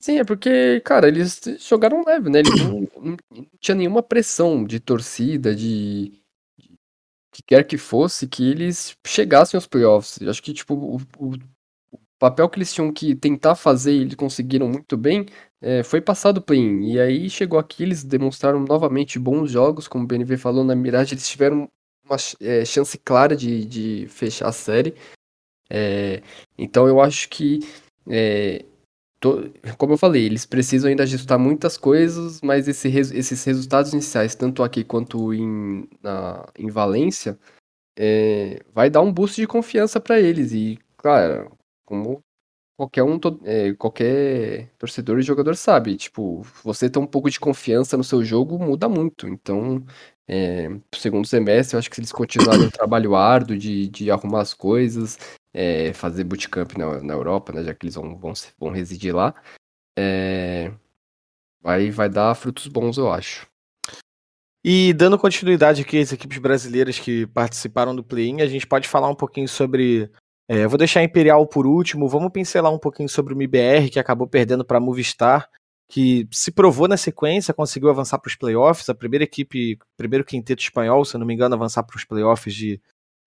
Sim, 0.00 0.18
é 0.18 0.24
porque, 0.24 0.80
cara, 0.80 1.08
eles 1.08 1.40
jogaram 1.60 2.04
leve, 2.04 2.30
né? 2.30 2.40
Eles 2.40 2.62
não, 2.62 2.88
não, 3.00 3.46
tinha 3.60 3.74
nenhuma 3.74 4.02
pressão 4.02 4.64
de 4.64 4.80
torcida, 4.80 5.54
de, 5.54 6.12
de 6.58 6.78
que 7.32 7.42
quer 7.42 7.64
que 7.64 7.76
fosse, 7.76 8.26
que 8.26 8.50
eles 8.50 8.96
chegassem 9.06 9.56
aos 9.56 9.66
playoffs. 9.66 10.20
Eu 10.20 10.30
acho 10.30 10.42
que, 10.42 10.52
tipo, 10.52 10.74
o, 10.74 10.96
o, 11.18 11.36
papel 12.24 12.48
que 12.48 12.58
eles 12.58 12.72
tinham 12.72 12.90
que 12.90 13.14
tentar 13.14 13.54
fazer 13.54 13.92
e 13.92 14.00
eles 14.00 14.14
conseguiram 14.14 14.66
muito 14.66 14.96
bem 14.96 15.26
é, 15.60 15.82
foi 15.82 16.00
passado 16.00 16.40
play-in. 16.42 16.92
E 16.92 16.98
aí 17.00 17.28
chegou 17.28 17.58
aqui, 17.58 17.82
eles 17.82 18.02
demonstraram 18.02 18.60
novamente 18.60 19.18
bons 19.18 19.50
jogos, 19.50 19.86
como 19.88 20.04
o 20.04 20.06
BNV 20.06 20.36
falou 20.38 20.64
na 20.64 20.74
Mirage, 20.74 21.14
eles 21.14 21.28
tiveram 21.28 21.68
uma 22.04 22.16
é, 22.40 22.64
chance 22.64 22.96
clara 22.98 23.36
de, 23.36 23.64
de 23.66 24.06
fechar 24.08 24.48
a 24.48 24.52
série. 24.52 24.94
É, 25.70 26.22
então 26.58 26.86
eu 26.86 27.00
acho 27.00 27.28
que, 27.28 27.60
é, 28.08 28.64
to, 29.20 29.52
como 29.78 29.94
eu 29.94 29.98
falei, 29.98 30.24
eles 30.24 30.46
precisam 30.46 30.90
ainda 30.90 31.02
ajustar 31.02 31.38
muitas 31.38 31.76
coisas, 31.76 32.40
mas 32.42 32.68
esse, 32.68 32.88
esses 32.88 33.44
resultados 33.44 33.92
iniciais, 33.92 34.34
tanto 34.34 34.62
aqui 34.62 34.84
quanto 34.84 35.32
em, 35.34 35.88
na, 36.02 36.46
em 36.58 36.68
Valência, 36.68 37.38
é, 37.98 38.60
vai 38.74 38.90
dar 38.90 39.02
um 39.02 39.12
boost 39.12 39.40
de 39.40 39.46
confiança 39.46 40.00
para 40.00 40.20
eles. 40.20 40.52
E, 40.52 40.78
claro, 40.96 41.50
como 41.84 42.22
qualquer 42.76 43.02
um, 43.04 43.18
é, 43.44 43.72
qualquer 43.74 44.70
torcedor 44.78 45.18
e 45.18 45.22
jogador 45.22 45.56
sabe, 45.56 45.96
tipo, 45.96 46.42
você 46.62 46.90
ter 46.90 46.98
um 46.98 47.06
pouco 47.06 47.30
de 47.30 47.38
confiança 47.38 47.96
no 47.96 48.04
seu 48.04 48.24
jogo 48.24 48.58
muda 48.58 48.88
muito. 48.88 49.28
Então, 49.28 49.84
é, 50.28 50.68
segundo 50.94 51.26
semestre, 51.26 51.76
eu 51.76 51.78
acho 51.78 51.88
que 51.88 51.96
se 51.96 52.00
eles 52.00 52.12
continuarem 52.12 52.66
o 52.66 52.70
trabalho 52.72 53.14
árduo 53.14 53.56
de, 53.56 53.88
de 53.88 54.10
arrumar 54.10 54.40
as 54.40 54.54
coisas, 54.54 55.18
é, 55.52 55.92
fazer 55.92 56.24
bootcamp 56.24 56.76
na, 56.76 57.00
na 57.02 57.14
Europa, 57.14 57.52
né, 57.52 57.62
já 57.64 57.74
que 57.74 57.86
eles 57.86 57.94
vão, 57.94 58.16
vão, 58.16 58.32
vão 58.58 58.70
residir 58.70 59.14
lá, 59.14 59.34
é, 59.98 60.72
vai, 61.62 61.90
vai 61.90 62.08
dar 62.08 62.34
frutos 62.34 62.66
bons, 62.66 62.98
eu 62.98 63.12
acho. 63.12 63.46
E 64.66 64.94
dando 64.94 65.18
continuidade 65.18 65.82
aqui 65.82 65.98
às 65.98 66.10
equipes 66.10 66.38
brasileiras 66.38 66.98
que 66.98 67.26
participaram 67.26 67.94
do 67.94 68.02
play-in, 68.02 68.40
a 68.40 68.46
gente 68.46 68.66
pode 68.66 68.88
falar 68.88 69.10
um 69.10 69.14
pouquinho 69.14 69.46
sobre. 69.46 70.10
É, 70.48 70.66
vou 70.66 70.76
deixar 70.76 71.00
a 71.00 71.04
Imperial 71.04 71.46
por 71.46 71.66
último, 71.66 72.08
vamos 72.08 72.30
pincelar 72.30 72.72
um 72.72 72.78
pouquinho 72.78 73.08
sobre 73.08 73.32
o 73.32 73.36
MBR, 73.36 73.90
que 73.90 73.98
acabou 73.98 74.26
perdendo 74.26 74.64
para 74.64 74.78
a 74.78 74.80
Movistar 74.80 75.48
que 75.88 76.26
se 76.32 76.50
provou 76.50 76.88
na 76.88 76.96
sequência, 76.96 77.54
conseguiu 77.54 77.90
avançar 77.90 78.18
para 78.18 78.28
os 78.28 78.36
playoffs, 78.36 78.88
a 78.88 78.94
primeira 78.94 79.24
equipe, 79.24 79.78
primeiro 79.96 80.24
quinteto 80.24 80.62
espanhol, 80.62 81.04
se 81.04 81.16
não 81.18 81.26
me 81.26 81.34
engano, 81.34 81.54
avançar 81.54 81.82
para 81.82 81.96
os 81.96 82.04
playoffs 82.04 82.54
de, 82.54 82.80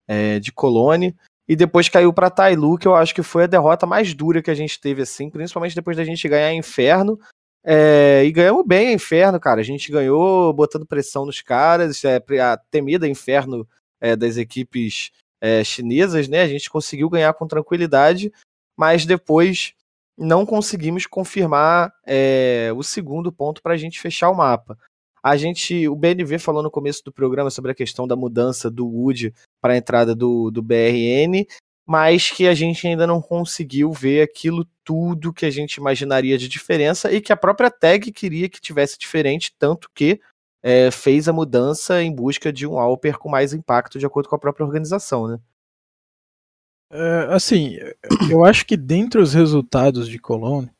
é, 0.06 0.38
de 0.38 0.52
Colônia, 0.52 1.14
e 1.48 1.56
depois 1.56 1.88
caiu 1.88 2.12
para 2.12 2.30
Tailu, 2.30 2.76
que 2.76 2.86
eu 2.86 2.94
acho 2.94 3.14
que 3.14 3.22
foi 3.22 3.44
a 3.44 3.46
derrota 3.46 3.86
mais 3.86 4.12
dura 4.12 4.42
que 4.42 4.50
a 4.50 4.54
gente 4.54 4.80
teve, 4.80 5.02
assim, 5.02 5.30
principalmente 5.30 5.74
depois 5.74 5.96
da 5.96 6.04
gente 6.04 6.28
ganhar 6.28 6.52
Inferno, 6.52 7.18
é, 7.64 8.24
e 8.24 8.32
ganhamos 8.32 8.66
bem 8.66 8.88
a 8.88 8.92
Inferno, 8.92 9.40
cara, 9.40 9.60
a 9.60 9.64
gente 9.64 9.90
ganhou 9.90 10.52
botando 10.52 10.86
pressão 10.86 11.24
nos 11.24 11.40
caras, 11.40 12.04
é, 12.04 12.22
a 12.40 12.56
temida 12.70 13.08
Inferno 13.08 13.66
é, 14.00 14.14
das 14.16 14.36
equipes 14.36 15.10
é, 15.40 15.62
chinesas, 15.64 16.28
né, 16.28 16.42
a 16.42 16.48
gente 16.48 16.70
conseguiu 16.70 17.08
ganhar 17.08 17.32
com 17.34 17.46
tranquilidade, 17.46 18.32
mas 18.76 19.06
depois 19.06 19.74
não 20.16 20.44
conseguimos 20.44 21.06
confirmar 21.06 21.92
é, 22.04 22.72
o 22.76 22.82
segundo 22.82 23.30
ponto 23.30 23.62
para 23.62 23.74
a 23.74 23.76
gente 23.76 24.00
fechar 24.00 24.30
o 24.30 24.34
mapa. 24.34 24.76
A 25.22 25.36
gente, 25.36 25.88
o 25.88 25.96
BNV 25.96 26.38
falou 26.38 26.62
no 26.62 26.70
começo 26.70 27.04
do 27.04 27.12
programa 27.12 27.50
sobre 27.50 27.70
a 27.70 27.74
questão 27.74 28.06
da 28.06 28.16
mudança 28.16 28.70
do 28.70 28.86
Wood 28.86 29.32
para 29.60 29.74
a 29.74 29.76
entrada 29.76 30.14
do, 30.14 30.50
do 30.50 30.62
BRN, 30.62 31.46
mas 31.86 32.30
que 32.30 32.46
a 32.46 32.54
gente 32.54 32.86
ainda 32.86 33.06
não 33.06 33.20
conseguiu 33.20 33.92
ver 33.92 34.22
aquilo 34.22 34.66
tudo 34.84 35.32
que 35.32 35.46
a 35.46 35.50
gente 35.50 35.76
imaginaria 35.76 36.36
de 36.36 36.48
diferença 36.48 37.12
e 37.12 37.20
que 37.20 37.32
a 37.32 37.36
própria 37.36 37.70
tag 37.70 38.10
queria 38.12 38.48
que 38.48 38.60
tivesse 38.60 38.98
diferente, 38.98 39.54
tanto 39.58 39.90
que 39.94 40.20
é, 40.62 40.90
fez 40.90 41.28
a 41.28 41.32
mudança 41.32 42.02
em 42.02 42.14
busca 42.14 42.52
de 42.52 42.66
um 42.66 42.78
Alper 42.78 43.18
com 43.18 43.28
mais 43.28 43.52
impacto 43.52 43.98
de 43.98 44.06
acordo 44.06 44.28
com 44.28 44.36
a 44.36 44.38
própria 44.38 44.66
organização, 44.66 45.28
né? 45.28 45.38
Uh, 46.90 47.30
assim, 47.32 47.76
eu 48.30 48.44
acho 48.44 48.64
que 48.64 48.76
dentre 48.76 49.20
os 49.20 49.34
resultados 49.34 50.08
de 50.08 50.18
Cologne, 50.18 50.70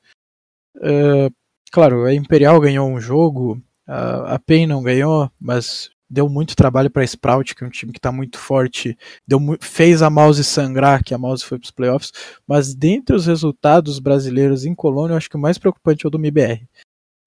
uh, 0.76 1.30
claro, 1.70 2.04
a 2.04 2.14
Imperial 2.14 2.58
ganhou 2.60 2.88
um 2.88 2.98
jogo, 2.98 3.60
a, 3.86 4.34
a 4.34 4.38
PEN 4.38 4.66
não 4.66 4.82
ganhou, 4.82 5.30
mas 5.38 5.90
deu 6.08 6.28
muito 6.28 6.56
trabalho 6.56 6.90
para 6.90 7.04
Sprout, 7.04 7.54
que 7.54 7.62
é 7.62 7.66
um 7.66 7.70
time 7.70 7.92
que 7.92 7.98
está 7.98 8.10
muito 8.10 8.38
forte, 8.38 8.96
deu, 9.26 9.38
fez 9.60 10.00
a 10.00 10.08
Mouse 10.08 10.42
sangrar, 10.42 11.04
que 11.04 11.12
a 11.12 11.18
Mouse 11.18 11.44
foi 11.44 11.58
para 11.58 11.66
os 11.66 11.70
playoffs, 11.70 12.12
mas 12.46 12.74
dentre 12.74 13.14
os 13.14 13.26
resultados 13.26 13.98
brasileiros 13.98 14.64
em 14.64 14.74
Colônia, 14.74 15.12
eu 15.12 15.18
acho 15.18 15.28
que 15.28 15.36
o 15.36 15.40
mais 15.40 15.58
preocupante 15.58 16.06
é 16.06 16.08
o 16.08 16.10
do 16.10 16.18
MBR, 16.18 16.66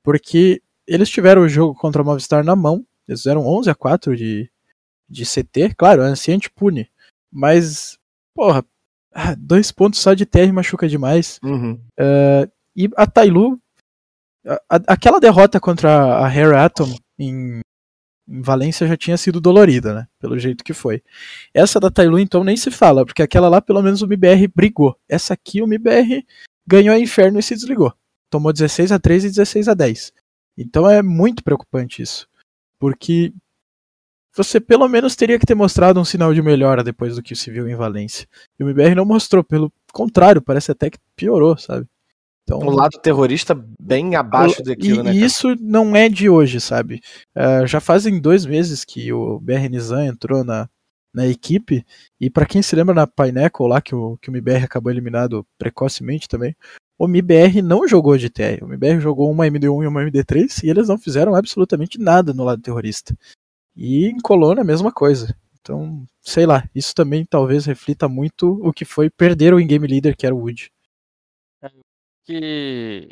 porque 0.04 0.62
eles 0.94 1.10
tiveram 1.10 1.44
o 1.44 1.50
jogo 1.50 1.74
contra 1.76 2.02
a 2.02 2.06
Movistar 2.06 2.44
na 2.44 2.56
mão, 2.56 2.86
eles 3.08 3.22
fizeram 3.22 3.46
11 3.46 3.70
a 3.70 3.76
4 3.76 4.16
de, 4.16 4.50
de 5.10 5.26
CT, 5.26 5.76
claro, 5.78 6.02
a 6.02 6.06
Anciente 6.06 6.50
pune, 6.50 6.90
mas 7.32 7.98
porra, 8.36 8.64
ah, 9.14 9.36
dois 9.38 9.72
pontos 9.72 10.00
só 10.00 10.14
de 10.14 10.26
TR 10.26 10.52
machuca 10.54 10.88
demais. 10.88 11.40
Uhum. 11.44 11.74
Uh, 12.00 12.50
e 12.76 12.90
a 12.96 13.06
Tailu, 13.06 13.60
a, 14.46 14.60
aquela 14.88 15.20
derrota 15.20 15.60
contra 15.60 15.92
a 15.92 16.28
Hair 16.28 16.56
Atom 16.56 16.96
em, 17.20 17.60
em, 18.28 18.42
Valência 18.42 18.88
já 18.88 18.96
tinha 18.96 19.18
sido 19.18 19.42
dolorida, 19.42 19.94
né? 19.94 20.08
Pelo 20.20 20.40
jeito 20.40 20.64
que 20.64 20.74
foi. 20.74 21.04
Essa 21.54 21.80
da 21.80 21.92
Tailu, 21.92 22.20
então, 22.20 22.44
nem 22.44 22.56
se 22.56 22.72
fala, 22.72 23.06
porque 23.06 23.22
aquela 23.22 23.50
lá, 23.50 23.62
pelo 23.62 23.82
menos, 23.82 24.02
o 24.02 24.06
MBR 24.06 24.48
brigou. 24.48 24.98
Essa 25.10 25.34
aqui, 25.34 25.62
o 25.62 25.66
MBR 25.66 26.26
ganhou 26.66 26.96
a 26.96 27.00
Inferno 27.00 27.40
e 27.40 27.44
se 27.44 27.54
desligou. 27.54 27.94
Tomou 28.30 28.54
16 28.54 28.94
a 28.94 29.00
3 29.00 29.26
e 29.26 29.30
16 29.30 29.68
a 29.68 29.74
10. 29.74 30.14
Então 30.62 30.90
é 30.90 31.02
muito 31.02 31.44
preocupante 31.44 32.02
isso. 32.02 32.28
Porque 32.80 33.34
você 34.36 34.60
pelo 34.60 34.88
menos 34.88 35.16
teria 35.16 35.38
que 35.38 35.46
ter 35.46 35.56
mostrado 35.56 36.00
um 36.00 36.06
sinal 36.06 36.34
de 36.34 36.42
melhora 36.42 36.84
depois 36.84 37.16
do 37.16 37.24
que 37.24 37.36
se 37.36 37.52
viu 37.52 37.68
em 37.68 37.76
Valência. 37.76 38.28
E 38.60 38.64
o 38.64 38.70
MBR 38.70 38.96
não 38.96 39.06
mostrou, 39.06 39.44
pelo 39.44 39.72
contrário, 39.92 40.42
parece 40.42 40.72
até 40.72 40.90
que 40.90 40.98
piorou, 41.16 41.58
sabe? 41.58 41.86
Então, 42.44 42.60
um 42.60 42.72
lado 42.72 42.98
terrorista 43.00 43.56
bem 43.80 44.16
abaixo 44.16 44.64
daquilo, 44.64 45.02
e, 45.02 45.04
né? 45.04 45.14
E 45.14 45.24
isso 45.24 45.56
não 45.60 45.96
é 45.96 46.10
de 46.10 46.30
hoje, 46.30 46.60
sabe? 46.60 47.02
Uh, 47.36 47.68
já 47.68 47.80
fazem 47.80 48.20
dois 48.20 48.46
meses 48.46 48.84
que 48.84 49.14
o 49.14 49.40
BR 49.40 49.70
Nizam 49.70 50.04
entrou 50.04 50.44
na, 50.44 50.68
na 51.14 51.28
equipe, 51.28 51.86
e 52.20 52.30
para 52.30 52.46
quem 52.46 52.62
se 52.62 52.76
lembra 52.76 52.96
na 52.96 53.08
Pineapple 53.08 53.68
lá, 53.68 53.82
que 53.82 53.94
o, 53.94 54.18
que 54.18 54.30
o 54.30 54.32
MBR 54.32 54.64
acabou 54.64 54.92
eliminado 54.92 55.46
precocemente 55.58 56.28
também, 56.28 56.56
o 57.02 57.08
MBR 57.08 57.64
não 57.64 57.88
jogou 57.88 58.16
de 58.16 58.30
TR. 58.30 58.62
O 58.62 58.66
MBR 58.66 59.00
jogou 59.00 59.32
uma 59.32 59.48
MD1 59.48 59.84
e 59.84 59.88
uma 59.88 60.04
MD3 60.04 60.64
e 60.64 60.70
eles 60.70 60.88
não 60.88 61.00
fizeram 61.00 61.34
absolutamente 61.34 61.98
nada 61.98 62.32
no 62.32 62.44
lado 62.44 62.62
terrorista. 62.62 63.18
E 63.76 64.06
em 64.06 64.20
Colônia 64.20 64.62
a 64.62 64.66
mesma 64.66 64.92
coisa. 64.92 65.36
Então, 65.60 66.06
sei 66.22 66.46
lá, 66.46 66.64
isso 66.76 66.94
também 66.94 67.26
talvez 67.26 67.66
reflita 67.66 68.08
muito 68.08 68.52
o 68.62 68.72
que 68.72 68.86
foi 68.86 69.10
perder 69.10 69.52
o 69.52 69.60
in-game 69.60 69.88
leader 69.88 70.16
que 70.16 70.28
era 70.28 70.36
o 70.36 70.42
Wood. 70.42 70.72
É, 71.64 71.72
que, 72.24 73.10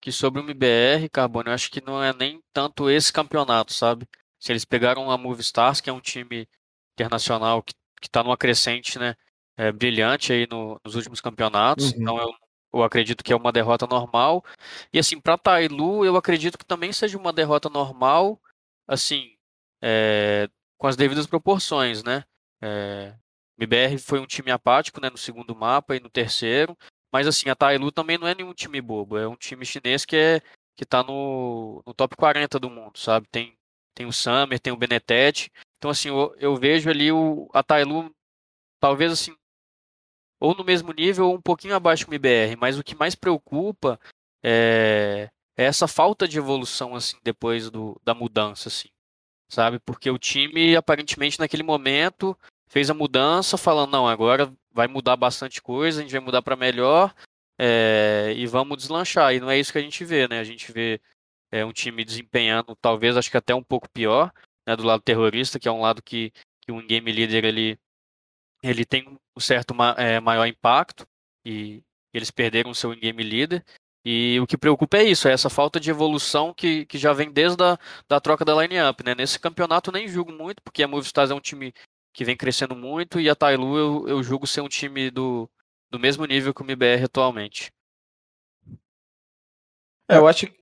que 0.00 0.10
sobre 0.10 0.40
o 0.40 0.44
MBR, 0.44 1.10
Carbone, 1.10 1.48
eu 1.48 1.52
acho 1.52 1.70
que 1.70 1.84
não 1.84 2.02
é 2.02 2.14
nem 2.14 2.40
tanto 2.50 2.88
esse 2.88 3.12
campeonato, 3.12 3.74
sabe? 3.74 4.08
Se 4.40 4.52
eles 4.52 4.64
pegaram 4.64 5.10
a 5.10 5.18
Movistars, 5.18 5.82
que 5.82 5.90
é 5.90 5.92
um 5.92 6.00
time 6.00 6.48
internacional 6.94 7.62
que, 7.62 7.74
que 8.00 8.08
tá 8.08 8.22
numa 8.22 8.38
crescente, 8.38 8.98
né, 8.98 9.14
é, 9.54 9.70
brilhante 9.70 10.32
aí 10.32 10.46
no, 10.50 10.80
nos 10.82 10.94
últimos 10.94 11.20
campeonatos, 11.20 11.92
uhum. 11.92 12.00
então 12.00 12.18
eu, 12.18 12.30
eu 12.72 12.82
acredito 12.82 13.24
que 13.24 13.32
é 13.32 13.36
uma 13.36 13.52
derrota 13.52 13.86
normal. 13.86 14.44
E 14.92 14.98
assim, 14.98 15.20
para 15.20 15.38
Tailu, 15.38 16.04
eu 16.04 16.16
acredito 16.16 16.58
que 16.58 16.64
também 16.64 16.92
seja 16.92 17.18
uma 17.18 17.32
derrota 17.32 17.68
normal, 17.68 18.40
assim, 18.86 19.36
é, 19.82 20.48
com 20.78 20.86
as 20.86 20.96
devidas 20.96 21.26
proporções, 21.26 22.02
né? 22.02 22.24
É, 22.62 23.14
MBR 23.58 23.98
foi 23.98 24.20
um 24.20 24.26
time 24.26 24.50
apático 24.50 25.00
né, 25.00 25.10
no 25.10 25.16
segundo 25.16 25.54
mapa 25.56 25.96
e 25.96 26.00
no 26.00 26.10
terceiro, 26.10 26.76
Mas 27.12 27.26
assim, 27.26 27.48
a 27.48 27.54
Tailu 27.54 27.90
também 27.90 28.18
não 28.18 28.26
é 28.26 28.34
nenhum 28.34 28.52
time 28.52 28.80
bobo. 28.80 29.16
É 29.16 29.26
um 29.26 29.36
time 29.36 29.64
chinês 29.64 30.04
que 30.04 30.16
é 30.16 30.42
que 30.76 30.84
tá 30.84 31.02
no, 31.02 31.82
no 31.86 31.94
top 31.94 32.14
40 32.16 32.58
do 32.60 32.68
mundo, 32.68 32.98
sabe? 32.98 33.26
Tem, 33.28 33.56
tem 33.94 34.06
o 34.06 34.12
Summer, 34.12 34.60
tem 34.60 34.72
o 34.72 34.76
Benetetti. 34.76 35.50
Então, 35.78 35.90
assim, 35.90 36.08
eu, 36.08 36.34
eu 36.38 36.54
vejo 36.56 36.90
ali 36.90 37.10
o, 37.10 37.48
a 37.54 37.62
Tailu, 37.62 38.14
talvez 38.78 39.10
assim, 39.12 39.34
ou 40.40 40.54
no 40.54 40.64
mesmo 40.64 40.92
nível 40.92 41.28
ou 41.28 41.36
um 41.36 41.40
pouquinho 41.40 41.74
abaixo 41.74 42.06
do 42.06 42.14
IBR. 42.14 42.56
Mas 42.56 42.78
o 42.78 42.84
que 42.84 42.94
mais 42.94 43.14
preocupa 43.14 43.98
é, 44.42 45.30
é 45.56 45.64
essa 45.64 45.88
falta 45.88 46.28
de 46.28 46.38
evolução, 46.38 46.94
assim, 46.94 47.16
depois 47.22 47.70
do, 47.70 48.00
da 48.04 48.14
mudança, 48.14 48.68
assim. 48.68 48.88
Sabe? 49.48 49.78
Porque 49.78 50.10
o 50.10 50.18
time, 50.18 50.76
aparentemente, 50.76 51.38
naquele 51.38 51.62
momento, 51.62 52.36
fez 52.68 52.90
a 52.90 52.94
mudança, 52.94 53.56
falando, 53.56 53.92
não, 53.92 54.08
agora 54.08 54.52
vai 54.72 54.88
mudar 54.88 55.16
bastante 55.16 55.62
coisa, 55.62 56.00
a 56.00 56.02
gente 56.02 56.12
vai 56.12 56.20
mudar 56.20 56.42
para 56.42 56.56
melhor 56.56 57.14
é, 57.58 58.34
e 58.36 58.46
vamos 58.46 58.76
deslanchar. 58.78 59.34
E 59.34 59.40
não 59.40 59.50
é 59.50 59.58
isso 59.58 59.72
que 59.72 59.78
a 59.78 59.82
gente 59.82 60.04
vê, 60.04 60.28
né? 60.28 60.40
A 60.40 60.44
gente 60.44 60.70
vê 60.72 61.00
é, 61.50 61.64
um 61.64 61.72
time 61.72 62.04
desempenhando, 62.04 62.76
talvez, 62.76 63.16
acho 63.16 63.30
que 63.30 63.36
até 63.36 63.54
um 63.54 63.62
pouco 63.62 63.88
pior, 63.88 64.32
né, 64.66 64.76
do 64.76 64.82
lado 64.82 65.02
terrorista, 65.02 65.58
que 65.58 65.68
é 65.68 65.72
um 65.72 65.80
lado 65.80 66.02
que, 66.02 66.32
que 66.60 66.72
o 66.72 66.84
game 66.86 67.10
leader 67.10 67.44
ele, 67.44 67.78
ele 68.62 68.84
tem 68.84 69.08
um 69.36 69.40
certo 69.40 69.74
é, 69.96 70.20
maior 70.20 70.46
impacto 70.46 71.06
e 71.44 71.82
eles 72.12 72.30
perderam 72.30 72.70
o 72.70 72.74
seu 72.74 72.92
in-game 72.92 73.22
leader. 73.22 73.64
E 74.04 74.38
o 74.40 74.46
que 74.46 74.56
preocupa 74.56 74.98
é 74.98 75.04
isso, 75.04 75.26
é 75.26 75.32
essa 75.32 75.50
falta 75.50 75.80
de 75.80 75.90
evolução 75.90 76.54
que, 76.54 76.86
que 76.86 76.96
já 76.96 77.12
vem 77.12 77.30
desde 77.30 77.62
a 77.62 77.76
da 78.08 78.20
troca 78.20 78.44
da 78.44 78.54
line-up. 78.54 79.04
Né? 79.04 79.14
Nesse 79.16 79.38
campeonato 79.38 79.90
nem 79.90 80.06
julgo 80.06 80.32
muito, 80.32 80.62
porque 80.62 80.82
a 80.82 80.88
Movistar 80.88 81.28
é 81.28 81.34
um 81.34 81.40
time 81.40 81.74
que 82.14 82.24
vem 82.24 82.36
crescendo 82.36 82.74
muito, 82.74 83.20
e 83.20 83.28
a 83.28 83.34
Tailu 83.34 83.76
eu, 83.76 84.08
eu 84.08 84.22
julgo 84.22 84.46
ser 84.46 84.62
um 84.62 84.68
time 84.68 85.10
do, 85.10 85.50
do 85.90 85.98
mesmo 85.98 86.24
nível 86.24 86.54
que 86.54 86.62
o 86.62 86.64
MBR 86.64 87.04
atualmente. 87.04 87.70
É, 90.08 90.16
eu 90.16 90.26
acho 90.26 90.46
que, 90.46 90.56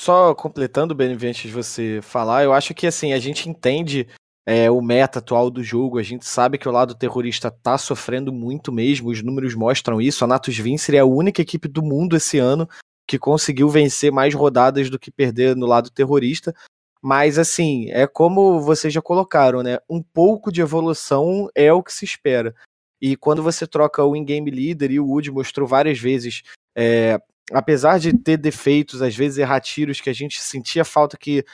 só 0.00 0.34
completando, 0.34 0.94
BNV, 0.94 1.28
antes 1.28 1.42
de 1.42 1.52
você 1.52 2.00
falar, 2.02 2.42
eu 2.42 2.52
acho 2.52 2.74
que 2.74 2.86
assim, 2.86 3.12
a 3.12 3.18
gente 3.18 3.48
entende 3.48 4.08
é, 4.50 4.70
o 4.70 4.80
meta 4.80 5.18
atual 5.18 5.50
do 5.50 5.62
jogo, 5.62 5.98
a 5.98 6.02
gente 6.02 6.24
sabe 6.24 6.56
que 6.56 6.66
o 6.66 6.72
lado 6.72 6.94
terrorista 6.94 7.50
tá 7.50 7.76
sofrendo 7.76 8.32
muito 8.32 8.72
mesmo, 8.72 9.10
os 9.10 9.22
números 9.22 9.54
mostram 9.54 10.00
isso, 10.00 10.24
a 10.24 10.26
Natus 10.26 10.56
Vincere 10.56 10.96
é 10.96 11.00
a 11.00 11.04
única 11.04 11.42
equipe 11.42 11.68
do 11.68 11.82
mundo 11.82 12.16
esse 12.16 12.38
ano 12.38 12.66
que 13.06 13.18
conseguiu 13.18 13.68
vencer 13.68 14.10
mais 14.10 14.32
rodadas 14.32 14.88
do 14.88 14.98
que 14.98 15.10
perder 15.10 15.54
no 15.54 15.66
lado 15.66 15.90
terrorista, 15.90 16.54
mas 17.02 17.38
assim, 17.38 17.90
é 17.90 18.06
como 18.06 18.58
vocês 18.62 18.90
já 18.90 19.02
colocaram, 19.02 19.62
né? 19.62 19.80
Um 19.86 20.02
pouco 20.02 20.50
de 20.50 20.62
evolução 20.62 21.50
é 21.54 21.70
o 21.70 21.82
que 21.82 21.92
se 21.92 22.06
espera. 22.06 22.54
E 22.98 23.16
quando 23.16 23.42
você 23.42 23.66
troca 23.66 24.02
o 24.02 24.16
in-game 24.16 24.50
leader, 24.50 24.90
e 24.90 24.98
o 24.98 25.06
Wood 25.06 25.30
mostrou 25.30 25.68
várias 25.68 25.98
vezes, 25.98 26.42
é, 26.74 27.20
apesar 27.52 27.98
de 27.98 28.16
ter 28.16 28.38
defeitos, 28.38 29.02
às 29.02 29.14
vezes 29.14 29.36
errar 29.36 29.60
tiros, 29.60 30.00
que 30.00 30.08
a 30.08 30.14
gente 30.14 30.40
sentia 30.40 30.86
falta 30.86 31.18
que 31.18 31.44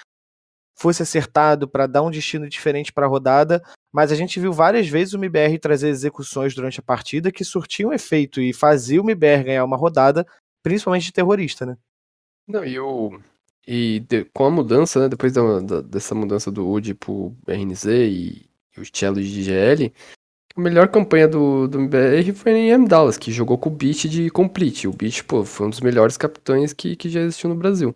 fosse 0.74 1.02
acertado 1.02 1.68
para 1.68 1.86
dar 1.86 2.02
um 2.02 2.10
destino 2.10 2.48
diferente 2.48 2.92
para 2.92 3.06
a 3.06 3.08
rodada, 3.08 3.62
mas 3.92 4.10
a 4.10 4.14
gente 4.14 4.40
viu 4.40 4.52
várias 4.52 4.88
vezes 4.88 5.14
o 5.14 5.18
MBR 5.18 5.58
trazer 5.58 5.88
execuções 5.88 6.54
durante 6.54 6.80
a 6.80 6.82
partida 6.82 7.30
que 7.30 7.44
surtiam 7.44 7.92
efeito 7.92 8.40
e 8.40 8.52
fazia 8.52 9.00
o 9.00 9.04
MBR 9.04 9.44
ganhar 9.44 9.64
uma 9.64 9.76
rodada, 9.76 10.26
principalmente 10.62 11.06
de 11.06 11.12
terrorista, 11.12 11.64
né? 11.64 11.76
Não, 12.46 12.64
e 12.64 12.78
o, 12.78 13.18
e 13.66 14.00
de, 14.00 14.24
com 14.26 14.44
a 14.44 14.50
mudança, 14.50 15.00
né, 15.00 15.08
depois 15.08 15.32
da, 15.32 15.60
da, 15.60 15.80
dessa 15.80 16.14
mudança 16.14 16.50
do 16.50 16.68
UD 16.68 16.94
pro 16.94 17.34
RNZ 17.46 17.84
e, 17.86 18.50
e 18.76 18.80
o 18.80 18.82
de 18.82 19.42
GL, 19.42 19.92
a 20.56 20.60
melhor 20.60 20.88
campanha 20.88 21.26
do, 21.26 21.66
do 21.66 21.80
MBR 21.80 22.32
foi 22.32 22.52
em 22.52 22.70
M. 22.70 22.86
Dallas, 22.86 23.18
que 23.18 23.32
jogou 23.32 23.58
com 23.58 23.70
o 23.70 23.72
Beat 23.72 24.04
de 24.04 24.30
Complete. 24.30 24.86
O 24.86 24.92
Beat, 24.92 25.24
pô, 25.24 25.44
foi 25.44 25.66
um 25.66 25.70
dos 25.70 25.80
melhores 25.80 26.16
capitães 26.16 26.72
que, 26.72 26.94
que 26.94 27.08
já 27.08 27.20
existiu 27.20 27.50
no 27.50 27.56
Brasil. 27.56 27.94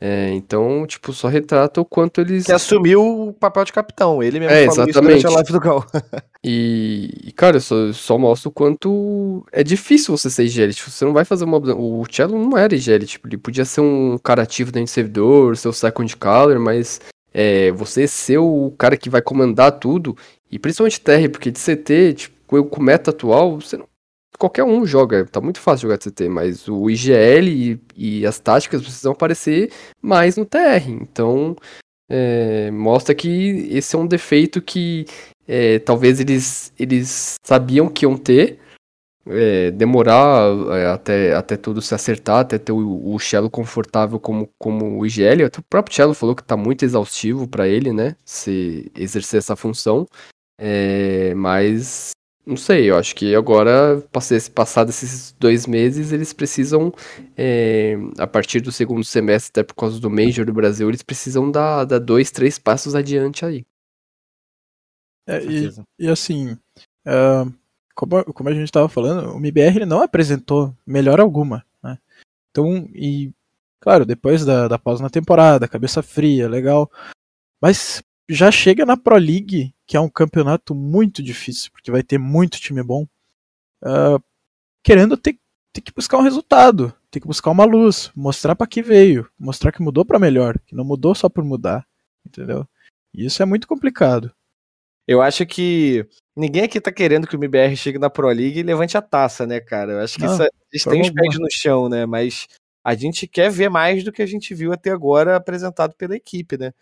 É, 0.00 0.30
então, 0.32 0.86
tipo, 0.86 1.12
só 1.12 1.28
retrata 1.28 1.80
o 1.80 1.84
quanto 1.84 2.20
eles. 2.20 2.44
Que 2.44 2.52
assumiu 2.52 3.28
o 3.28 3.32
papel 3.32 3.64
de 3.64 3.72
capitão. 3.72 4.22
Ele 4.22 4.40
mesmo 4.40 4.54
é, 4.54 4.66
falou 4.66 4.88
exatamente. 4.88 4.90
isso 4.90 5.00
durante 5.00 5.26
a 5.26 5.30
live 5.30 5.52
do 5.52 5.60
Gal. 5.60 5.86
e, 6.44 7.32
cara, 7.36 7.60
só, 7.60 7.92
só 7.92 8.18
mostra 8.18 8.48
o 8.48 8.52
quanto 8.52 9.46
é 9.52 9.62
difícil 9.62 10.16
você 10.16 10.28
ser 10.28 10.44
IGL. 10.44 10.74
Tipo, 10.74 10.90
você 10.90 11.04
não 11.04 11.12
vai 11.12 11.24
fazer 11.24 11.44
uma. 11.44 11.58
O 11.58 12.04
Cello 12.10 12.38
não 12.38 12.58
era 12.58 12.74
IGL, 12.74 13.06
tipo, 13.06 13.28
ele 13.28 13.38
podia 13.38 13.64
ser 13.64 13.80
um 13.80 14.18
cara 14.18 14.42
ativo 14.42 14.70
dentro 14.70 14.90
do 14.90 14.94
servidor, 14.94 15.56
ser 15.56 15.68
o 15.68 15.72
second 15.72 16.16
caller, 16.16 16.58
mas 16.58 17.00
é, 17.32 17.70
você 17.72 18.06
ser 18.06 18.38
o 18.38 18.74
cara 18.76 18.96
que 18.96 19.08
vai 19.08 19.22
comandar 19.22 19.72
tudo, 19.72 20.16
e 20.50 20.58
principalmente 20.58 21.00
TR, 21.00 21.30
porque 21.30 21.50
de 21.50 21.58
CT, 21.58 22.14
tipo, 22.14 22.64
com 22.64 22.80
o 22.80 22.82
meta 22.82 23.10
atual, 23.10 23.60
você 23.60 23.76
não 23.76 23.86
qualquer 24.38 24.64
um 24.64 24.86
joga, 24.86 25.24
tá 25.26 25.40
muito 25.40 25.60
fácil 25.60 25.88
jogar 25.88 25.98
CT, 25.98 26.28
mas 26.28 26.68
o 26.68 26.90
IGL 26.90 27.48
e, 27.48 27.80
e 27.96 28.26
as 28.26 28.38
táticas 28.38 28.82
precisam 28.82 29.12
aparecer 29.12 29.70
mais 30.02 30.36
no 30.36 30.44
TR. 30.44 30.88
Então, 30.88 31.56
é, 32.08 32.70
mostra 32.70 33.14
que 33.14 33.68
esse 33.70 33.94
é 33.96 33.98
um 33.98 34.06
defeito 34.06 34.60
que 34.60 35.06
é, 35.46 35.78
talvez 35.78 36.20
eles, 36.20 36.72
eles 36.78 37.34
sabiam 37.44 37.88
que 37.88 38.04
iam 38.04 38.16
ter, 38.16 38.58
é, 39.26 39.70
demorar 39.70 40.50
é, 40.76 40.86
até, 40.86 41.34
até 41.34 41.56
tudo 41.56 41.80
se 41.80 41.94
acertar, 41.94 42.40
até 42.40 42.58
ter 42.58 42.72
o, 42.72 43.14
o 43.14 43.18
Cello 43.18 43.50
confortável 43.50 44.20
como, 44.20 44.48
como 44.58 44.98
o 44.98 45.06
IGL. 45.06 45.46
O 45.46 45.62
próprio 45.68 45.94
Cello 45.94 46.14
falou 46.14 46.34
que 46.34 46.44
tá 46.44 46.56
muito 46.56 46.84
exaustivo 46.84 47.48
para 47.48 47.66
ele, 47.68 47.92
né? 47.92 48.16
Se 48.24 48.90
exercer 48.94 49.38
essa 49.38 49.56
função. 49.56 50.06
É, 50.58 51.34
mas 51.34 52.12
não 52.46 52.56
sei, 52.56 52.90
eu 52.90 52.96
acho 52.96 53.14
que 53.14 53.34
agora, 53.34 54.02
passados 54.54 55.02
esses 55.02 55.32
dois 55.38 55.66
meses, 55.66 56.12
eles 56.12 56.32
precisam, 56.32 56.92
é, 57.36 57.96
a 58.18 58.26
partir 58.26 58.60
do 58.60 58.70
segundo 58.70 59.02
semestre, 59.02 59.50
até 59.50 59.62
por 59.62 59.74
causa 59.74 59.98
do 59.98 60.10
Major 60.10 60.44
do 60.44 60.52
Brasil, 60.52 60.88
eles 60.88 61.02
precisam 61.02 61.50
dar, 61.50 61.84
dar 61.84 61.98
dois, 61.98 62.30
três 62.30 62.58
passos 62.58 62.94
adiante 62.94 63.44
aí. 63.44 63.64
É, 65.26 65.42
e, 65.42 65.70
e, 65.98 66.08
assim, 66.08 66.52
uh, 67.06 67.50
como, 67.94 68.24
como 68.34 68.48
a 68.50 68.52
gente 68.52 68.64
estava 68.64 68.88
falando, 68.88 69.32
o 69.32 69.38
MBR 69.38 69.76
ele 69.76 69.86
não 69.86 70.02
apresentou 70.02 70.76
melhor 70.86 71.20
alguma. 71.20 71.64
Né? 71.82 71.98
Então, 72.50 72.88
e 72.94 73.32
claro, 73.80 74.04
depois 74.04 74.44
da, 74.44 74.68
da 74.68 74.78
pausa 74.78 75.02
na 75.02 75.10
temporada, 75.10 75.68
cabeça 75.68 76.02
fria, 76.02 76.48
legal. 76.48 76.90
Mas 77.60 78.02
já 78.28 78.50
chega 78.50 78.84
na 78.84 78.96
Pro 78.96 79.16
League, 79.16 79.73
que 79.86 79.96
é 79.96 80.00
um 80.00 80.08
campeonato 80.08 80.74
muito 80.74 81.22
difícil, 81.22 81.70
porque 81.72 81.90
vai 81.90 82.02
ter 82.02 82.18
muito 82.18 82.60
time 82.60 82.82
bom, 82.82 83.06
uh, 83.82 84.22
querendo 84.82 85.16
ter, 85.16 85.38
ter, 85.72 85.80
que 85.80 85.92
buscar 85.92 86.18
um 86.18 86.22
resultado, 86.22 86.94
ter 87.10 87.20
que 87.20 87.26
buscar 87.26 87.50
uma 87.50 87.64
luz, 87.64 88.10
mostrar 88.14 88.54
para 88.54 88.66
que 88.66 88.82
veio, 88.82 89.28
mostrar 89.38 89.72
que 89.72 89.82
mudou 89.82 90.04
para 90.04 90.18
melhor, 90.18 90.58
que 90.66 90.74
não 90.74 90.84
mudou 90.84 91.14
só 91.14 91.28
por 91.28 91.44
mudar, 91.44 91.86
entendeu? 92.26 92.66
E 93.12 93.26
isso 93.26 93.42
é 93.42 93.46
muito 93.46 93.68
complicado. 93.68 94.34
Eu 95.06 95.20
acho 95.20 95.44
que 95.44 96.06
ninguém 96.34 96.62
aqui 96.62 96.80
tá 96.80 96.90
querendo 96.90 97.26
que 97.26 97.36
o 97.36 97.38
MBR 97.38 97.76
chegue 97.76 97.98
na 97.98 98.08
Pro 98.08 98.28
League 98.28 98.58
e 98.58 98.62
levante 98.62 98.96
a 98.96 99.02
taça, 99.02 99.46
né, 99.46 99.60
cara? 99.60 99.92
Eu 99.92 100.00
acho 100.00 100.16
que 100.16 100.24
não, 100.24 100.32
isso, 100.32 100.42
eles 100.72 100.84
têm 100.84 101.02
os 101.02 101.10
pés 101.10 101.38
no 101.38 101.46
chão, 101.50 101.88
né? 101.90 102.06
Mas 102.06 102.48
a 102.82 102.94
gente 102.94 103.26
quer 103.26 103.50
ver 103.50 103.68
mais 103.68 104.02
do 104.02 104.10
que 104.10 104.22
a 104.22 104.26
gente 104.26 104.54
viu 104.54 104.72
até 104.72 104.90
agora 104.90 105.36
apresentado 105.36 105.94
pela 105.94 106.16
equipe, 106.16 106.56
né? 106.56 106.72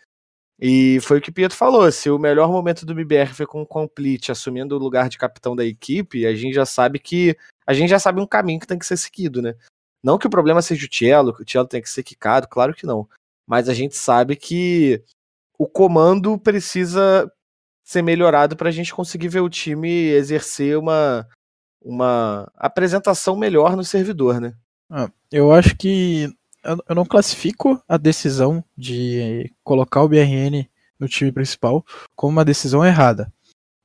E 0.59 0.99
foi 1.01 1.17
o 1.17 1.21
que 1.21 1.29
o 1.29 1.33
Pietro 1.33 1.57
falou: 1.57 1.91
se 1.91 2.09
o 2.09 2.19
melhor 2.19 2.49
momento 2.49 2.85
do 2.85 2.93
MBR 2.93 3.33
foi 3.33 3.45
com 3.45 3.61
o 3.61 3.67
Complete 3.67 4.31
assumindo 4.31 4.75
o 4.75 4.79
lugar 4.79 5.09
de 5.09 5.17
capitão 5.17 5.55
da 5.55 5.65
equipe, 5.65 6.25
a 6.25 6.35
gente 6.35 6.53
já 6.53 6.65
sabe 6.65 6.99
que. 6.99 7.35
A 7.65 7.73
gente 7.73 7.89
já 7.89 7.99
sabe 7.99 8.19
um 8.19 8.27
caminho 8.27 8.59
que 8.59 8.67
tem 8.67 8.77
que 8.77 8.85
ser 8.85 8.97
seguido, 8.97 9.41
né? 9.41 9.55
Não 10.03 10.17
que 10.17 10.27
o 10.27 10.29
problema 10.29 10.61
seja 10.61 10.85
o 10.85 10.93
Cielo, 10.93 11.33
que 11.33 11.43
o 11.43 11.49
Cielo 11.49 11.67
tem 11.67 11.81
que 11.81 11.89
ser 11.89 12.03
quicado, 12.03 12.47
claro 12.47 12.73
que 12.73 12.85
não. 12.85 13.07
Mas 13.47 13.69
a 13.69 13.73
gente 13.73 13.95
sabe 13.95 14.35
que 14.35 15.01
o 15.57 15.65
comando 15.65 16.37
precisa 16.37 17.31
ser 17.83 18.01
melhorado 18.01 18.55
para 18.55 18.69
a 18.69 18.71
gente 18.71 18.93
conseguir 18.93 19.29
ver 19.29 19.39
o 19.39 19.49
time 19.49 19.89
exercer 19.89 20.77
uma, 20.77 21.27
uma 21.81 22.51
apresentação 22.55 23.35
melhor 23.35 23.75
no 23.75 23.83
servidor, 23.83 24.41
né? 24.41 24.53
Ah, 24.89 25.09
eu 25.31 25.51
acho 25.51 25.75
que 25.77 26.29
eu 26.63 26.95
não 26.95 27.05
classifico 27.05 27.81
a 27.87 27.97
decisão 27.97 28.63
de 28.77 29.51
colocar 29.63 30.01
o 30.01 30.07
BRN 30.07 30.67
no 30.99 31.07
time 31.07 31.31
principal 31.31 31.85
como 32.15 32.31
uma 32.31 32.45
decisão 32.45 32.85
errada. 32.85 33.31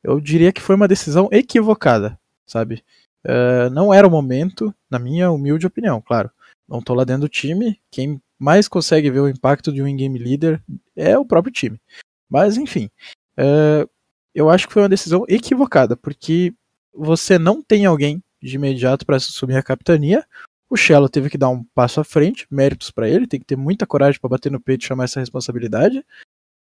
Eu 0.02 0.20
diria 0.20 0.52
que 0.52 0.62
foi 0.62 0.76
uma 0.76 0.88
decisão 0.88 1.28
equivocada, 1.32 2.18
sabe? 2.46 2.84
Uh, 3.24 3.68
não 3.70 3.92
era 3.92 4.06
o 4.06 4.10
momento, 4.10 4.72
na 4.88 4.98
minha 4.98 5.30
humilde 5.30 5.66
opinião, 5.66 6.00
claro. 6.00 6.30
Não 6.68 6.80
tô 6.80 6.94
lá 6.94 7.04
dentro 7.04 7.22
do 7.22 7.28
time. 7.28 7.80
Quem 7.90 8.20
mais 8.38 8.68
consegue 8.68 9.10
ver 9.10 9.20
o 9.20 9.28
impacto 9.28 9.72
de 9.72 9.82
um 9.82 9.88
in-game 9.88 10.18
leader 10.18 10.62
é 10.94 11.18
o 11.18 11.24
próprio 11.24 11.52
time. 11.52 11.80
Mas, 12.28 12.56
enfim. 12.56 12.90
Uh, 13.38 13.88
eu 14.34 14.48
acho 14.48 14.68
que 14.68 14.72
foi 14.72 14.82
uma 14.82 14.88
decisão 14.88 15.24
equivocada, 15.28 15.96
porque 15.96 16.54
você 16.94 17.38
não 17.38 17.62
tem 17.62 17.86
alguém 17.86 18.22
de 18.40 18.54
imediato 18.54 19.04
para 19.04 19.16
assumir 19.16 19.56
a 19.56 19.62
capitania. 19.62 20.24
O 20.70 20.76
Shello 20.76 21.08
teve 21.08 21.30
que 21.30 21.38
dar 21.38 21.48
um 21.48 21.64
passo 21.74 22.00
à 22.00 22.04
frente, 22.04 22.46
méritos 22.50 22.90
para 22.90 23.08
ele, 23.08 23.26
tem 23.26 23.40
que 23.40 23.46
ter 23.46 23.56
muita 23.56 23.86
coragem 23.86 24.20
para 24.20 24.30
bater 24.30 24.52
no 24.52 24.60
peito 24.60 24.82
e 24.82 24.86
chamar 24.86 25.04
essa 25.04 25.20
responsabilidade. 25.20 26.04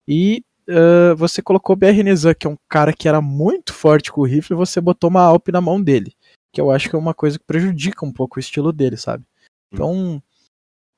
E 0.06 0.44
uh, 0.68 1.14
você 1.16 1.40
colocou 1.40 1.74
o 1.74 1.78
BR 1.78 2.02
Nezan, 2.02 2.34
que 2.34 2.46
é 2.46 2.50
um 2.50 2.56
cara 2.68 2.92
que 2.92 3.08
era 3.08 3.20
muito 3.20 3.72
forte 3.72 4.10
com 4.10 4.22
o 4.22 4.26
rifle, 4.26 4.54
e 4.54 4.56
você 4.56 4.80
botou 4.80 5.08
uma 5.08 5.22
Alp 5.22 5.48
na 5.48 5.60
mão 5.60 5.80
dele. 5.80 6.14
que 6.52 6.60
eu 6.60 6.70
acho 6.70 6.90
que 6.90 6.96
é 6.96 6.98
uma 6.98 7.14
coisa 7.14 7.38
que 7.38 7.44
prejudica 7.44 8.04
um 8.04 8.12
pouco 8.12 8.36
o 8.38 8.40
estilo 8.40 8.72
dele, 8.72 8.96
sabe? 8.96 9.24
Então, 9.72 10.22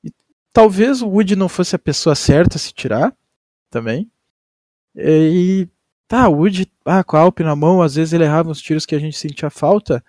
e 0.03 0.11
talvez 0.51 1.01
o 1.01 1.07
Wood 1.07 1.35
não 1.35 1.47
fosse 1.47 1.75
a 1.75 1.79
pessoa 1.79 2.15
certa 2.15 2.57
a 2.57 2.59
se 2.59 2.73
tirar 2.73 3.15
também. 3.69 4.11
E 4.95 5.67
tá, 6.07 6.27
o 6.27 6.37
Wood, 6.37 6.69
ah, 6.83 7.03
com 7.03 7.17
a 7.17 7.21
Alp 7.21 7.39
na 7.39 7.55
mão, 7.55 7.81
às 7.81 7.95
vezes 7.95 8.13
ele 8.13 8.23
errava 8.23 8.49
uns 8.49 8.61
tiros 8.61 8.85
que 8.85 8.95
a 8.95 8.99
gente 8.99 9.17
sentia 9.17 9.49
falta. 9.49 10.03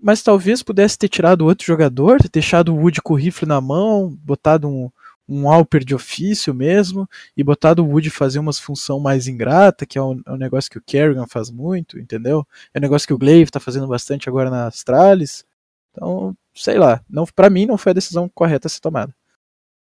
Mas 0.00 0.22
talvez 0.22 0.62
pudesse 0.62 0.98
ter 0.98 1.08
tirado 1.08 1.46
outro 1.46 1.66
jogador, 1.66 2.20
ter 2.20 2.28
deixado 2.28 2.74
o 2.74 2.78
Wood 2.78 3.00
com 3.02 3.14
o 3.14 3.16
rifle 3.16 3.48
na 3.48 3.60
mão, 3.60 4.10
botado 4.22 4.68
um, 4.68 4.90
um 5.28 5.50
Alper 5.50 5.84
de 5.84 5.94
ofício 5.94 6.54
mesmo, 6.54 7.08
e 7.36 7.42
botado 7.42 7.84
o 7.84 7.88
Wood 7.88 8.10
fazer 8.10 8.38
umas 8.38 8.58
função 8.58 9.00
mais 9.00 9.26
ingrata, 9.26 9.86
que 9.86 9.98
é 9.98 10.02
um, 10.02 10.20
é 10.24 10.32
um, 10.32 10.36
negócio 10.36 10.70
que 10.70 10.78
o 10.78 10.82
Kerrigan 10.82 11.26
faz 11.26 11.50
muito, 11.50 11.98
entendeu? 11.98 12.46
É 12.72 12.78
um 12.78 12.82
negócio 12.82 13.06
que 13.06 13.14
o 13.14 13.18
Glaive 13.18 13.50
tá 13.50 13.58
fazendo 13.58 13.86
bastante 13.86 14.28
agora 14.28 14.50
na 14.50 14.66
Astralis. 14.66 15.44
Então, 15.90 16.36
sei 16.54 16.78
lá, 16.78 17.02
não 17.08 17.24
para 17.26 17.50
mim 17.50 17.66
não 17.66 17.78
foi 17.78 17.90
a 17.90 17.94
decisão 17.94 18.28
correta 18.28 18.68
a 18.68 18.70
ser 18.70 18.80
tomada. 18.80 19.14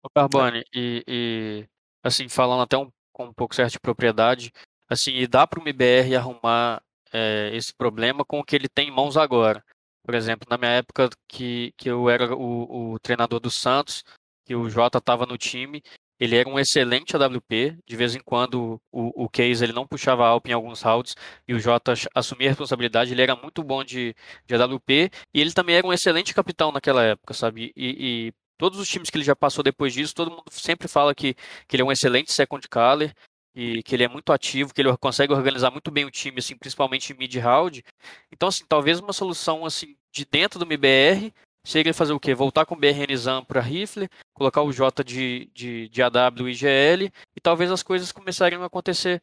O 0.01 0.09
Carbone, 0.09 0.63
e, 0.73 1.03
e, 1.07 1.65
assim, 2.03 2.29
falando 2.29 2.61
até 2.61 2.77
um, 2.77 2.89
com 3.11 3.25
um 3.25 3.33
pouco 3.33 3.55
certo 3.55 3.73
de 3.73 3.79
propriedade, 3.79 4.51
assim, 4.89 5.15
e 5.15 5.27
dá 5.27 5.45
para 5.45 5.59
o 5.59 5.63
MBR 5.63 6.15
arrumar 6.15 6.81
é, 7.11 7.49
esse 7.53 7.73
problema 7.73 8.23
com 8.23 8.39
o 8.39 8.43
que 8.43 8.55
ele 8.55 8.69
tem 8.69 8.89
em 8.89 8.91
mãos 8.91 9.17
agora. 9.17 9.63
Por 10.05 10.13
exemplo, 10.13 10.47
na 10.49 10.57
minha 10.57 10.71
época 10.71 11.09
que, 11.27 11.73
que 11.77 11.89
eu 11.89 12.09
era 12.09 12.35
o, 12.35 12.93
o 12.93 12.99
treinador 12.99 13.39
do 13.39 13.49
Santos, 13.49 14.03
que 14.45 14.55
o 14.55 14.69
Jota 14.69 14.99
estava 14.99 15.25
no 15.25 15.37
time, 15.37 15.81
ele 16.19 16.35
era 16.35 16.47
um 16.47 16.59
excelente 16.59 17.15
AWP. 17.15 17.77
De 17.85 17.95
vez 17.95 18.15
em 18.15 18.19
quando 18.19 18.79
o, 18.91 19.25
o 19.25 19.29
Case 19.29 19.63
ele 19.63 19.73
não 19.73 19.87
puxava 19.87 20.25
Alp 20.25 20.47
em 20.47 20.53
alguns 20.53 20.81
rounds 20.81 21.15
e 21.47 21.53
o 21.53 21.59
Jota 21.59 21.93
assumia 22.13 22.49
a 22.49 22.51
responsabilidade. 22.51 23.11
Ele 23.11 23.21
era 23.23 23.35
muito 23.35 23.63
bom 23.63 23.83
de, 23.83 24.15
de 24.45 24.55
AWP 24.55 25.09
e 25.33 25.41
ele 25.41 25.51
também 25.51 25.75
era 25.75 25.87
um 25.87 25.93
excelente 25.93 26.33
capitão 26.33 26.71
naquela 26.71 27.03
época, 27.03 27.33
sabe? 27.33 27.73
E, 27.75 28.27
e 28.29 28.33
todos 28.57 28.79
os 28.79 28.87
times 28.87 29.09
que 29.09 29.17
ele 29.17 29.25
já 29.25 29.35
passou 29.35 29.63
depois 29.63 29.93
disso, 29.93 30.13
todo 30.13 30.31
mundo 30.31 30.45
sempre 30.51 30.87
fala 30.87 31.15
que, 31.15 31.33
que 31.67 31.75
ele 31.75 31.81
é 31.81 31.85
um 31.85 31.91
excelente 31.91 32.31
second 32.31 32.67
caller 32.69 33.13
e 33.55 33.81
que 33.83 33.95
ele 33.95 34.03
é 34.03 34.07
muito 34.07 34.33
ativo, 34.33 34.73
que 34.73 34.81
ele 34.81 34.95
consegue 34.97 35.31
organizar 35.31 35.71
muito 35.71 35.89
bem 35.89 36.03
o 36.03 36.11
time, 36.11 36.39
assim, 36.39 36.57
principalmente 36.57 37.13
em 37.13 37.15
mid 37.15 37.33
round. 37.37 37.83
Então, 38.31 38.49
assim, 38.49 38.65
talvez 38.67 38.99
uma 38.99 39.13
solução 39.13 39.65
assim 39.65 39.95
de 40.11 40.25
dentro 40.25 40.59
do 40.59 40.65
MBR 40.65 41.33
seria 41.65 41.93
fazer 41.93 42.11
o 42.13 42.19
quê? 42.19 42.35
Voltar 42.35 42.65
com 42.65 42.75
o 42.75 42.77
BRN 42.77 43.15
ZAM 43.15 43.43
para 43.45 43.61
rifle, 43.61 44.09
colocar 44.33 44.61
o 44.61 44.73
J 44.73 45.03
de, 45.03 45.49
de, 45.53 45.87
de 45.89 46.01
AW 46.03 46.49
e 46.49 46.53
GL 46.53 47.11
e 47.35 47.41
talvez 47.41 47.71
as 47.71 47.81
coisas 47.81 48.11
começarem 48.11 48.59
a 48.59 48.65
acontecer 48.65 49.21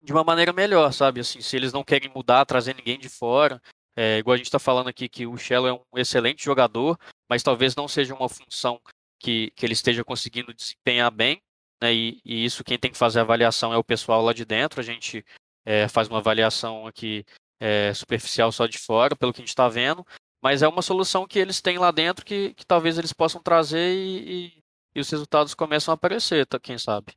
de 0.00 0.12
uma 0.12 0.22
maneira 0.22 0.52
melhor, 0.52 0.92
sabe? 0.92 1.20
Assim, 1.20 1.40
se 1.40 1.56
eles 1.56 1.72
não 1.72 1.82
querem 1.82 2.10
mudar, 2.14 2.44
trazer 2.44 2.74
ninguém 2.74 2.98
de 2.98 3.08
fora, 3.08 3.60
é, 3.96 4.18
igual 4.18 4.34
a 4.34 4.36
gente 4.36 4.46
está 4.46 4.58
falando 4.58 4.88
aqui 4.88 5.08
que 5.08 5.26
o 5.26 5.36
Shell 5.36 5.66
é 5.66 5.72
um 5.72 5.82
excelente 5.96 6.44
jogador, 6.44 6.98
mas 7.28 7.42
talvez 7.42 7.74
não 7.74 7.88
seja 7.88 8.14
uma 8.14 8.28
função 8.28 8.80
que, 9.18 9.50
que 9.56 9.66
ele 9.66 9.72
esteja 9.72 10.04
conseguindo 10.04 10.54
desempenhar 10.54 11.10
bem 11.10 11.42
né? 11.84 11.92
E, 11.92 12.20
e, 12.24 12.44
isso 12.44 12.64
quem 12.64 12.78
tem 12.78 12.90
que 12.90 12.96
fazer 12.96 13.18
a 13.18 13.22
avaliação 13.22 13.72
é 13.72 13.76
o 13.76 13.84
pessoal 13.84 14.22
lá 14.22 14.32
de 14.32 14.44
dentro. 14.44 14.80
A 14.80 14.84
gente 14.84 15.24
é, 15.64 15.86
faz 15.88 16.08
uma 16.08 16.18
avaliação 16.18 16.86
aqui 16.86 17.24
é, 17.60 17.92
superficial 17.92 18.50
só 18.50 18.66
de 18.66 18.78
fora, 18.78 19.14
pelo 19.14 19.32
que 19.32 19.40
a 19.40 19.42
gente 19.42 19.50
está 19.50 19.68
vendo, 19.68 20.04
mas 20.42 20.62
é 20.62 20.68
uma 20.68 20.82
solução 20.82 21.26
que 21.26 21.38
eles 21.38 21.60
têm 21.60 21.78
lá 21.78 21.90
dentro 21.90 22.24
que, 22.24 22.54
que 22.54 22.66
talvez 22.66 22.98
eles 22.98 23.12
possam 23.12 23.42
trazer 23.42 23.94
e, 23.94 24.46
e, 24.46 24.52
e, 24.96 25.00
os 25.00 25.10
resultados 25.10 25.54
começam 25.54 25.92
a 25.92 25.94
aparecer, 25.94 26.46
tá? 26.46 26.58
Quem 26.58 26.78
sabe? 26.78 27.12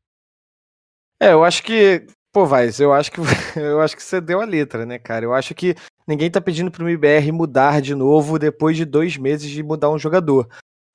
É, 1.19 1.31
eu 1.31 1.43
acho 1.43 1.63
que, 1.63 2.05
pô, 2.31 2.45
Vaz, 2.45 2.79
eu 2.79 2.93
acho 2.93 3.11
que 3.11 3.19
eu 3.59 3.81
acho 3.81 3.95
que 3.95 4.03
você 4.03 4.21
deu 4.21 4.41
a 4.41 4.45
letra, 4.45 4.85
né, 4.85 4.99
cara? 4.99 5.25
Eu 5.25 5.33
acho 5.33 5.55
que 5.55 5.75
ninguém 6.05 6.29
tá 6.29 6.41
pedindo 6.41 6.71
pro 6.71 6.87
MBR 6.87 7.31
mudar 7.31 7.81
de 7.81 7.95
novo 7.95 8.37
depois 8.37 8.77
de 8.77 8.85
dois 8.85 9.17
meses 9.17 9.49
de 9.49 9.63
mudar 9.63 9.89
um 9.89 9.99
jogador. 9.99 10.47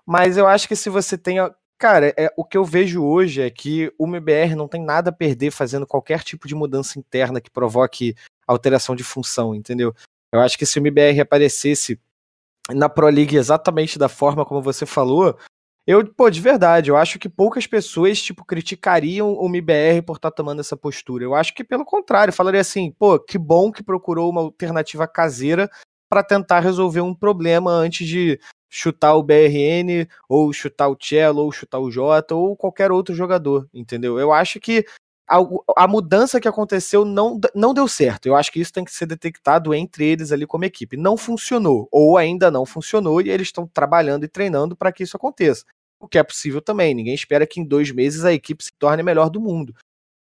Mas 0.06 0.36
eu 0.36 0.46
acho 0.46 0.68
que 0.68 0.76
se 0.76 0.90
você 0.90 1.16
tem 1.16 1.38
Cara, 1.82 2.14
é, 2.16 2.32
o 2.36 2.44
que 2.44 2.56
eu 2.56 2.64
vejo 2.64 3.02
hoje 3.04 3.42
é 3.42 3.50
que 3.50 3.92
o 3.98 4.06
MBR 4.06 4.54
não 4.54 4.68
tem 4.68 4.80
nada 4.80 5.10
a 5.10 5.12
perder 5.12 5.50
fazendo 5.50 5.84
qualquer 5.84 6.22
tipo 6.22 6.46
de 6.46 6.54
mudança 6.54 6.96
interna 6.96 7.40
que 7.40 7.50
provoque 7.50 8.14
alteração 8.46 8.94
de 8.94 9.02
função, 9.02 9.52
entendeu? 9.52 9.92
Eu 10.32 10.38
acho 10.38 10.56
que 10.56 10.64
se 10.64 10.78
o 10.78 10.80
MBR 10.80 11.18
aparecesse 11.22 12.00
na 12.70 12.88
Pro 12.88 13.08
League 13.08 13.34
exatamente 13.34 13.98
da 13.98 14.08
forma 14.08 14.46
como 14.46 14.62
você 14.62 14.86
falou, 14.86 15.36
eu, 15.84 16.06
pô, 16.06 16.30
de 16.30 16.40
verdade, 16.40 16.88
eu 16.88 16.96
acho 16.96 17.18
que 17.18 17.28
poucas 17.28 17.66
pessoas, 17.66 18.22
tipo, 18.22 18.44
criticariam 18.44 19.32
o 19.32 19.46
MBR 19.46 20.02
por 20.02 20.18
estar 20.18 20.30
tá 20.30 20.36
tomando 20.36 20.60
essa 20.60 20.76
postura. 20.76 21.24
Eu 21.24 21.34
acho 21.34 21.52
que, 21.52 21.64
pelo 21.64 21.84
contrário, 21.84 22.32
falaria 22.32 22.60
assim, 22.60 22.92
pô, 22.92 23.18
que 23.18 23.36
bom 23.36 23.72
que 23.72 23.82
procurou 23.82 24.30
uma 24.30 24.42
alternativa 24.42 25.08
caseira 25.08 25.68
para 26.08 26.22
tentar 26.22 26.60
resolver 26.60 27.00
um 27.00 27.12
problema 27.12 27.72
antes 27.72 28.06
de 28.06 28.38
chutar 28.74 29.14
o 29.14 29.22
BRN, 29.22 30.08
ou 30.26 30.50
chutar 30.50 30.88
o 30.88 30.96
Cello, 30.98 31.42
ou 31.42 31.52
chutar 31.52 31.78
o 31.78 31.90
Jota, 31.90 32.34
ou 32.34 32.56
qualquer 32.56 32.90
outro 32.90 33.14
jogador, 33.14 33.68
entendeu? 33.74 34.18
Eu 34.18 34.32
acho 34.32 34.58
que 34.58 34.86
a, 35.28 35.36
a, 35.76 35.86
mudança 35.86 36.40
que 36.40 36.48
aconteceu 36.48 37.04
não, 37.04 37.38
não 37.54 37.74
deu 37.74 37.86
certo. 37.86 38.26
Eu 38.26 38.34
acho 38.34 38.50
que 38.50 38.58
isso 38.58 38.72
tem 38.72 38.82
que 38.82 38.90
ser 38.90 39.04
detectado 39.04 39.74
entre 39.74 40.06
eles 40.06 40.32
ali 40.32 40.46
como 40.46 40.64
equipe. 40.64 40.96
Não 40.96 41.18
funcionou, 41.18 41.86
ou 41.92 42.16
ainda 42.16 42.50
não 42.50 42.64
funcionou, 42.64 43.20
e 43.20 43.28
eles 43.28 43.48
estão 43.48 43.66
trabalhando 43.66 44.24
e 44.24 44.28
treinando 44.28 44.74
para 44.74 44.90
que 44.90 45.02
isso 45.02 45.18
aconteça. 45.18 45.66
O 46.00 46.08
que 46.08 46.16
é 46.16 46.22
possível 46.22 46.62
também. 46.62 46.94
Ninguém 46.94 47.14
espera 47.14 47.46
que 47.46 47.60
em 47.60 47.64
dois 47.64 47.90
meses 47.90 48.24
a 48.24 48.32
equipe 48.32 48.64
se 48.64 48.72
torne 48.78 49.02
a 49.02 49.04
melhor 49.04 49.28
do 49.28 49.40
mundo. 49.40 49.74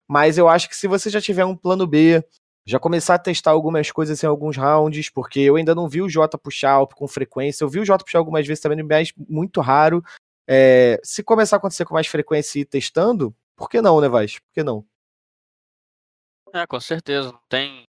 Mas 0.06 0.36
eu 0.36 0.50
acho 0.50 0.68
que 0.68 0.76
se 0.76 0.86
você 0.86 1.08
já 1.08 1.20
tiver 1.20 1.46
um 1.46 1.56
plano 1.56 1.86
B, 1.86 2.22
já 2.66 2.78
começar 2.78 3.14
a 3.14 3.18
testar 3.18 3.50
algumas 3.50 3.90
coisas 3.90 4.22
em 4.22 4.26
alguns 4.26 4.56
rounds, 4.56 5.10
porque 5.10 5.40
eu 5.40 5.56
ainda 5.56 5.74
não 5.74 5.88
vi 5.88 6.00
o 6.00 6.08
Jota 6.08 6.38
puxar 6.38 6.86
com 6.86 7.06
frequência. 7.06 7.62
Eu 7.62 7.68
vi 7.68 7.80
o 7.80 7.84
Jota 7.84 8.04
puxar 8.04 8.18
algumas 8.18 8.46
vezes 8.46 8.62
também, 8.62 8.82
mas 8.82 9.12
muito 9.16 9.60
raro. 9.60 10.02
É, 10.46 10.98
se 11.02 11.22
começar 11.22 11.56
a 11.56 11.58
acontecer 11.58 11.84
com 11.84 11.94
mais 11.94 12.06
frequência 12.06 12.58
e 12.58 12.62
ir 12.62 12.64
testando, 12.64 13.34
por 13.54 13.68
que 13.68 13.82
não, 13.82 14.00
né, 14.00 14.08
Vaz? 14.08 14.38
Por 14.38 14.52
que 14.52 14.62
não? 14.62 14.86
É, 16.54 16.66
com 16.66 16.80
certeza. 16.80 17.32
Não 17.32 17.40
tem. 17.48 17.84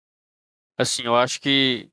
Assim, 0.78 1.04
eu 1.04 1.16
acho 1.16 1.42
que 1.42 1.90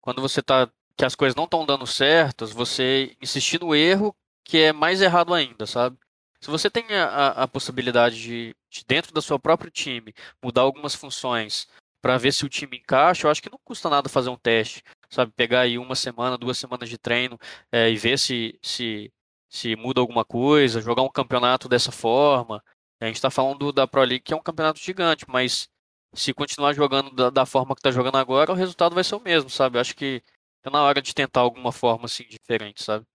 quando 0.00 0.20
você 0.20 0.42
tá. 0.42 0.70
que 0.96 1.04
as 1.04 1.14
coisas 1.14 1.36
não 1.36 1.44
estão 1.44 1.64
dando 1.64 1.86
certas, 1.86 2.52
você 2.52 3.16
insistir 3.22 3.60
no 3.60 3.74
erro, 3.74 4.14
que 4.44 4.58
é 4.58 4.72
mais 4.72 5.00
errado 5.00 5.32
ainda, 5.32 5.66
sabe? 5.66 5.96
Se 6.40 6.50
você 6.50 6.70
tem 6.70 6.86
a, 6.94 7.28
a 7.28 7.48
possibilidade 7.48 8.20
de, 8.20 8.56
de, 8.70 8.84
dentro 8.86 9.12
do 9.12 9.20
seu 9.20 9.38
próprio 9.38 9.70
time, 9.70 10.14
mudar 10.42 10.62
algumas 10.62 10.94
funções, 10.94 11.68
para 12.00 12.18
ver 12.18 12.32
se 12.32 12.44
o 12.44 12.48
time 12.48 12.78
encaixa, 12.78 13.26
eu 13.26 13.30
acho 13.30 13.42
que 13.42 13.50
não 13.50 13.58
custa 13.64 13.88
nada 13.90 14.08
fazer 14.08 14.30
um 14.30 14.36
teste, 14.36 14.82
sabe? 15.10 15.32
Pegar 15.36 15.60
aí 15.60 15.78
uma 15.78 15.94
semana, 15.94 16.38
duas 16.38 16.58
semanas 16.58 16.88
de 16.88 16.98
treino 16.98 17.38
é, 17.72 17.90
e 17.90 17.96
ver 17.96 18.18
se, 18.18 18.58
se, 18.62 19.12
se 19.48 19.76
muda 19.76 20.00
alguma 20.00 20.24
coisa, 20.24 20.80
jogar 20.80 21.02
um 21.02 21.10
campeonato 21.10 21.68
dessa 21.68 21.92
forma. 21.92 22.62
A 23.00 23.06
gente 23.06 23.16
está 23.16 23.30
falando 23.30 23.72
da 23.72 23.86
Pro 23.86 24.02
League, 24.02 24.20
que 24.20 24.32
é 24.32 24.36
um 24.36 24.42
campeonato 24.42 24.78
gigante, 24.80 25.24
mas 25.28 25.68
se 26.14 26.34
continuar 26.34 26.72
jogando 26.72 27.10
da, 27.14 27.30
da 27.30 27.46
forma 27.46 27.74
que 27.74 27.80
está 27.80 27.90
jogando 27.90 28.16
agora, 28.16 28.52
o 28.52 28.54
resultado 28.54 28.94
vai 28.94 29.04
ser 29.04 29.14
o 29.14 29.20
mesmo, 29.20 29.48
sabe? 29.48 29.76
Eu 29.76 29.80
acho 29.80 29.94
que 29.94 30.22
é 30.64 30.70
na 30.70 30.82
hora 30.82 31.00
de 31.00 31.14
tentar 31.14 31.40
alguma 31.40 31.72
forma 31.72 32.06
assim 32.06 32.24
diferente, 32.24 32.82
sabe? 32.82 33.06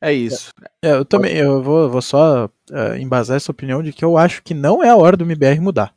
É 0.00 0.12
isso. 0.12 0.52
É, 0.82 0.92
eu 0.92 1.04
também, 1.04 1.36
eu 1.36 1.62
vou, 1.62 1.88
vou 1.88 2.02
só 2.02 2.50
é, 2.70 2.98
embasar 2.98 3.36
essa 3.36 3.50
opinião 3.50 3.82
de 3.82 3.92
que 3.92 4.04
eu 4.04 4.16
acho 4.16 4.42
que 4.42 4.52
não 4.52 4.82
é 4.82 4.90
a 4.90 4.96
hora 4.96 5.16
do 5.16 5.24
MBR 5.24 5.60
mudar. 5.60 5.94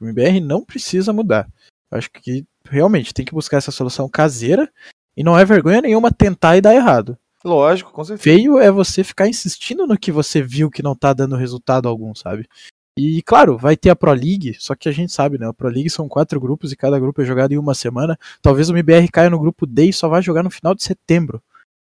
O 0.00 0.04
MBR 0.04 0.40
não 0.40 0.64
precisa 0.64 1.12
mudar. 1.12 1.48
Acho 1.90 2.10
que 2.10 2.44
realmente 2.68 3.14
tem 3.14 3.24
que 3.24 3.34
buscar 3.34 3.58
essa 3.58 3.70
solução 3.70 4.08
caseira 4.08 4.70
e 5.16 5.22
não 5.22 5.38
é 5.38 5.44
vergonha 5.44 5.80
nenhuma 5.80 6.10
tentar 6.10 6.56
e 6.56 6.60
dar 6.60 6.74
errado. 6.74 7.16
Lógico, 7.44 7.92
com 7.92 8.02
certeza. 8.02 8.22
Feio 8.22 8.58
é 8.58 8.70
você 8.70 9.04
ficar 9.04 9.28
insistindo 9.28 9.86
no 9.86 9.98
que 9.98 10.10
você 10.10 10.40
viu 10.40 10.70
que 10.70 10.82
não 10.82 10.96
tá 10.96 11.12
dando 11.12 11.36
resultado 11.36 11.88
algum, 11.88 12.14
sabe? 12.14 12.48
E 12.96 13.22
claro, 13.22 13.58
vai 13.58 13.76
ter 13.76 13.90
a 13.90 13.96
Pro 13.96 14.12
League, 14.12 14.56
só 14.58 14.74
que 14.74 14.88
a 14.88 14.92
gente 14.92 15.12
sabe, 15.12 15.36
né? 15.36 15.46
A 15.46 15.52
Pro 15.52 15.68
League 15.68 15.90
são 15.90 16.08
quatro 16.08 16.40
grupos 16.40 16.72
e 16.72 16.76
cada 16.76 16.98
grupo 16.98 17.20
é 17.20 17.24
jogado 17.24 17.52
em 17.52 17.58
uma 17.58 17.74
semana. 17.74 18.18
Talvez 18.40 18.70
o 18.70 18.72
MBR 18.72 19.08
caia 19.10 19.28
no 19.28 19.38
grupo 19.38 19.66
D 19.66 19.86
e 19.86 19.92
só 19.92 20.08
vai 20.08 20.22
jogar 20.22 20.42
no 20.42 20.50
final 20.50 20.74
de 20.74 20.82
setembro 20.82 21.42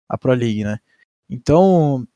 a 0.08 0.16
Pro 0.16 0.32
League, 0.32 0.64
né? 0.64 0.78
Então, 1.28 2.06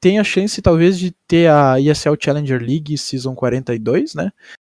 tem 0.00 0.18
a 0.18 0.24
chance 0.24 0.60
talvez 0.60 0.98
de 0.98 1.12
ter 1.26 1.50
a 1.50 1.80
ESL 1.80 2.14
Challenger 2.20 2.60
League 2.60 2.96
Season 2.98 3.34
42, 3.34 4.14
né? 4.14 4.32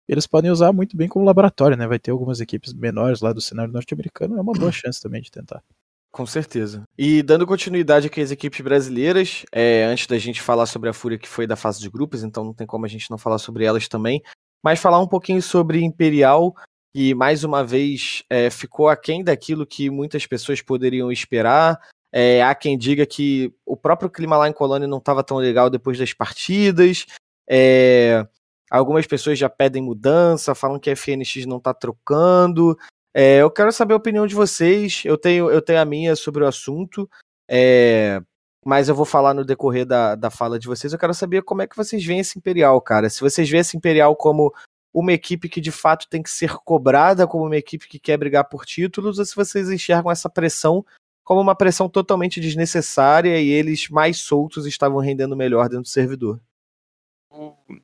Eles 0.08 0.26
podem 0.26 0.50
usar 0.50 0.72
muito 0.72 0.96
bem 0.96 1.08
como 1.08 1.24
laboratório, 1.24 1.76
né? 1.76 1.86
Vai 1.86 1.98
ter 1.98 2.10
algumas 2.10 2.40
equipes 2.40 2.72
menores 2.72 3.20
lá 3.20 3.32
do 3.32 3.40
cenário 3.40 3.72
norte-americano, 3.72 4.38
é 4.38 4.40
uma 4.40 4.52
boa 4.52 4.72
chance 4.72 5.00
também 5.00 5.20
de 5.20 5.30
tentar. 5.30 5.62
Com 6.10 6.24
certeza. 6.24 6.82
E 6.96 7.22
dando 7.22 7.46
continuidade 7.46 8.06
aqui 8.06 8.20
às 8.20 8.30
equipes 8.30 8.60
brasileiras, 8.60 9.44
é, 9.52 9.84
antes 9.84 10.06
da 10.06 10.16
gente 10.18 10.40
falar 10.40 10.66
sobre 10.66 10.88
a 10.88 10.92
Fúria 10.92 11.18
que 11.18 11.28
foi 11.28 11.46
da 11.46 11.54
fase 11.54 11.80
de 11.80 11.90
grupos, 11.90 12.24
então 12.24 12.44
não 12.44 12.54
tem 12.54 12.66
como 12.66 12.86
a 12.86 12.88
gente 12.88 13.10
não 13.10 13.18
falar 13.18 13.38
sobre 13.38 13.64
elas 13.64 13.86
também, 13.88 14.22
mas 14.64 14.80
falar 14.80 15.00
um 15.00 15.06
pouquinho 15.06 15.42
sobre 15.42 15.84
Imperial, 15.84 16.54
que 16.94 17.14
mais 17.14 17.44
uma 17.44 17.62
vez 17.62 18.24
é, 18.30 18.48
ficou 18.50 18.88
aquém 18.88 19.22
daquilo 19.22 19.66
que 19.66 19.90
muitas 19.90 20.26
pessoas 20.26 20.62
poderiam 20.62 21.12
esperar. 21.12 21.78
É, 22.10 22.42
há 22.42 22.54
quem 22.54 22.78
diga 22.78 23.04
que 23.04 23.52
o 23.66 23.76
próprio 23.76 24.08
clima 24.08 24.36
lá 24.36 24.48
em 24.48 24.52
Colônia 24.52 24.88
não 24.88 24.98
estava 24.98 25.22
tão 25.22 25.36
legal 25.36 25.68
depois 25.68 25.98
das 25.98 26.14
partidas. 26.14 27.04
É, 27.48 28.26
Algumas 28.70 29.06
pessoas 29.06 29.38
já 29.38 29.48
pedem 29.48 29.82
mudança, 29.82 30.54
falam 30.54 30.78
que 30.78 30.90
a 30.90 30.96
FNX 30.96 31.46
não 31.46 31.58
está 31.58 31.72
trocando. 31.72 32.76
É, 33.14 33.38
eu 33.38 33.50
quero 33.50 33.72
saber 33.72 33.94
a 33.94 33.96
opinião 33.96 34.26
de 34.26 34.34
vocês. 34.34 35.02
Eu 35.04 35.16
tenho, 35.16 35.50
eu 35.50 35.62
tenho 35.62 35.80
a 35.80 35.84
minha 35.84 36.14
sobre 36.14 36.44
o 36.44 36.46
assunto, 36.46 37.08
é, 37.48 38.20
mas 38.64 38.88
eu 38.88 38.94
vou 38.94 39.06
falar 39.06 39.32
no 39.34 39.44
decorrer 39.44 39.86
da, 39.86 40.14
da 40.14 40.30
fala 40.30 40.58
de 40.58 40.66
vocês. 40.66 40.92
Eu 40.92 40.98
quero 40.98 41.14
saber 41.14 41.42
como 41.42 41.62
é 41.62 41.66
que 41.66 41.76
vocês 41.76 42.04
veem 42.04 42.20
esse 42.20 42.38
Imperial, 42.38 42.80
cara. 42.80 43.08
Se 43.08 43.20
vocês 43.20 43.48
veem 43.48 43.60
esse 43.60 43.76
Imperial 43.76 44.14
como 44.14 44.52
uma 44.92 45.12
equipe 45.12 45.48
que 45.48 45.60
de 45.60 45.70
fato 45.70 46.08
tem 46.08 46.22
que 46.22 46.30
ser 46.30 46.54
cobrada, 46.58 47.26
como 47.26 47.44
uma 47.46 47.56
equipe 47.56 47.88
que 47.88 47.98
quer 47.98 48.16
brigar 48.16 48.48
por 48.48 48.64
títulos, 48.64 49.18
ou 49.18 49.24
se 49.24 49.34
vocês 49.34 49.70
enxergam 49.70 50.10
essa 50.10 50.28
pressão 50.28 50.84
como 51.24 51.40
uma 51.40 51.54
pressão 51.54 51.90
totalmente 51.90 52.40
desnecessária 52.40 53.38
e 53.38 53.48
eles 53.50 53.88
mais 53.90 54.18
soltos 54.18 54.64
estavam 54.66 54.98
rendendo 54.98 55.36
melhor 55.36 55.68
dentro 55.68 55.82
do 55.82 55.88
servidor. 55.88 56.40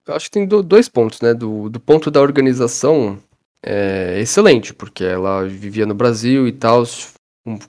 Acho 0.08 0.26
que 0.26 0.32
tem 0.32 0.46
dois 0.46 0.88
pontos, 0.88 1.20
né? 1.20 1.34
Do, 1.34 1.68
do 1.68 1.80
ponto 1.80 2.10
da 2.10 2.20
organização, 2.20 3.18
é 3.62 4.20
excelente, 4.20 4.74
porque 4.74 5.04
ela 5.04 5.46
vivia 5.46 5.86
no 5.86 5.94
Brasil 5.94 6.46
e 6.46 6.52
tal, 6.52 6.84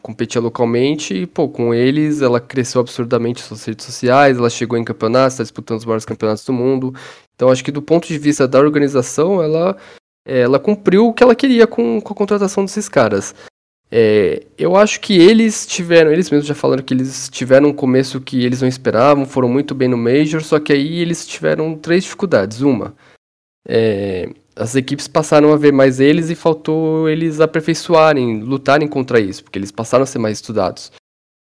competia 0.01 0.41
localmente 0.41 1.13
e, 1.13 1.28
pô, 1.28 1.49
com 1.49 1.73
eles 1.73 2.21
ela 2.21 2.39
cresceu 2.39 2.82
absurdamente 2.82 3.41
suas 3.41 3.63
redes 3.65 3.86
sociais, 3.86 4.38
ela 4.38 4.49
chegou 4.49 4.78
em 4.78 4.84
campeonatos, 4.84 5.34
está 5.34 5.43
disputando 5.43 5.80
os 5.80 5.86
maiores 5.86 6.05
campeonatos 6.05 6.45
do 6.45 6.53
mundo. 6.53 6.93
Então, 7.36 7.49
acho 7.49 7.63
que 7.63 7.71
do 7.71 7.82
ponto 7.82 8.07
de 8.07 8.17
vista 8.17 8.47
da 8.47 8.59
organização, 8.59 9.41
ela, 9.43 9.78
é, 10.26 10.39
ela 10.41 10.59
cumpriu 10.59 11.07
o 11.07 11.13
que 11.13 11.23
ela 11.23 11.36
queria 11.36 11.67
com, 11.67 11.99
com 12.01 12.13
a 12.13 12.15
contratação 12.15 12.63
desses 12.63 12.88
caras. 12.88 13.36
É, 13.97 14.43
eu 14.57 14.75
acho 14.75 14.99
que 14.99 15.17
eles 15.17 15.65
tiveram, 15.65 16.11
eles 16.11 16.29
mesmos 16.29 16.45
já 16.45 16.53
falaram 16.53 16.83
que 16.83 16.93
eles 16.93 17.29
tiveram 17.29 17.69
um 17.69 17.73
começo 17.73 18.19
que 18.19 18.43
eles 18.43 18.59
não 18.59 18.67
esperavam, 18.67 19.25
foram 19.25 19.47
muito 19.47 19.73
bem 19.73 19.87
no 19.87 19.95
Major, 19.95 20.43
só 20.43 20.59
que 20.59 20.73
aí 20.73 20.99
eles 20.99 21.25
tiveram 21.25 21.77
três 21.77 22.03
dificuldades. 22.03 22.59
Uma, 22.59 22.93
é, 23.65 24.27
as 24.53 24.75
equipes 24.75 25.07
passaram 25.07 25.53
a 25.53 25.55
ver 25.55 25.71
mais 25.71 26.01
eles 26.01 26.29
e 26.29 26.35
faltou 26.35 27.07
eles 27.07 27.39
aperfeiçoarem, 27.39 28.41
lutarem 28.41 28.85
contra 28.85 29.17
isso, 29.17 29.45
porque 29.45 29.57
eles 29.57 29.71
passaram 29.71 30.03
a 30.03 30.05
ser 30.05 30.19
mais 30.19 30.39
estudados. 30.39 30.91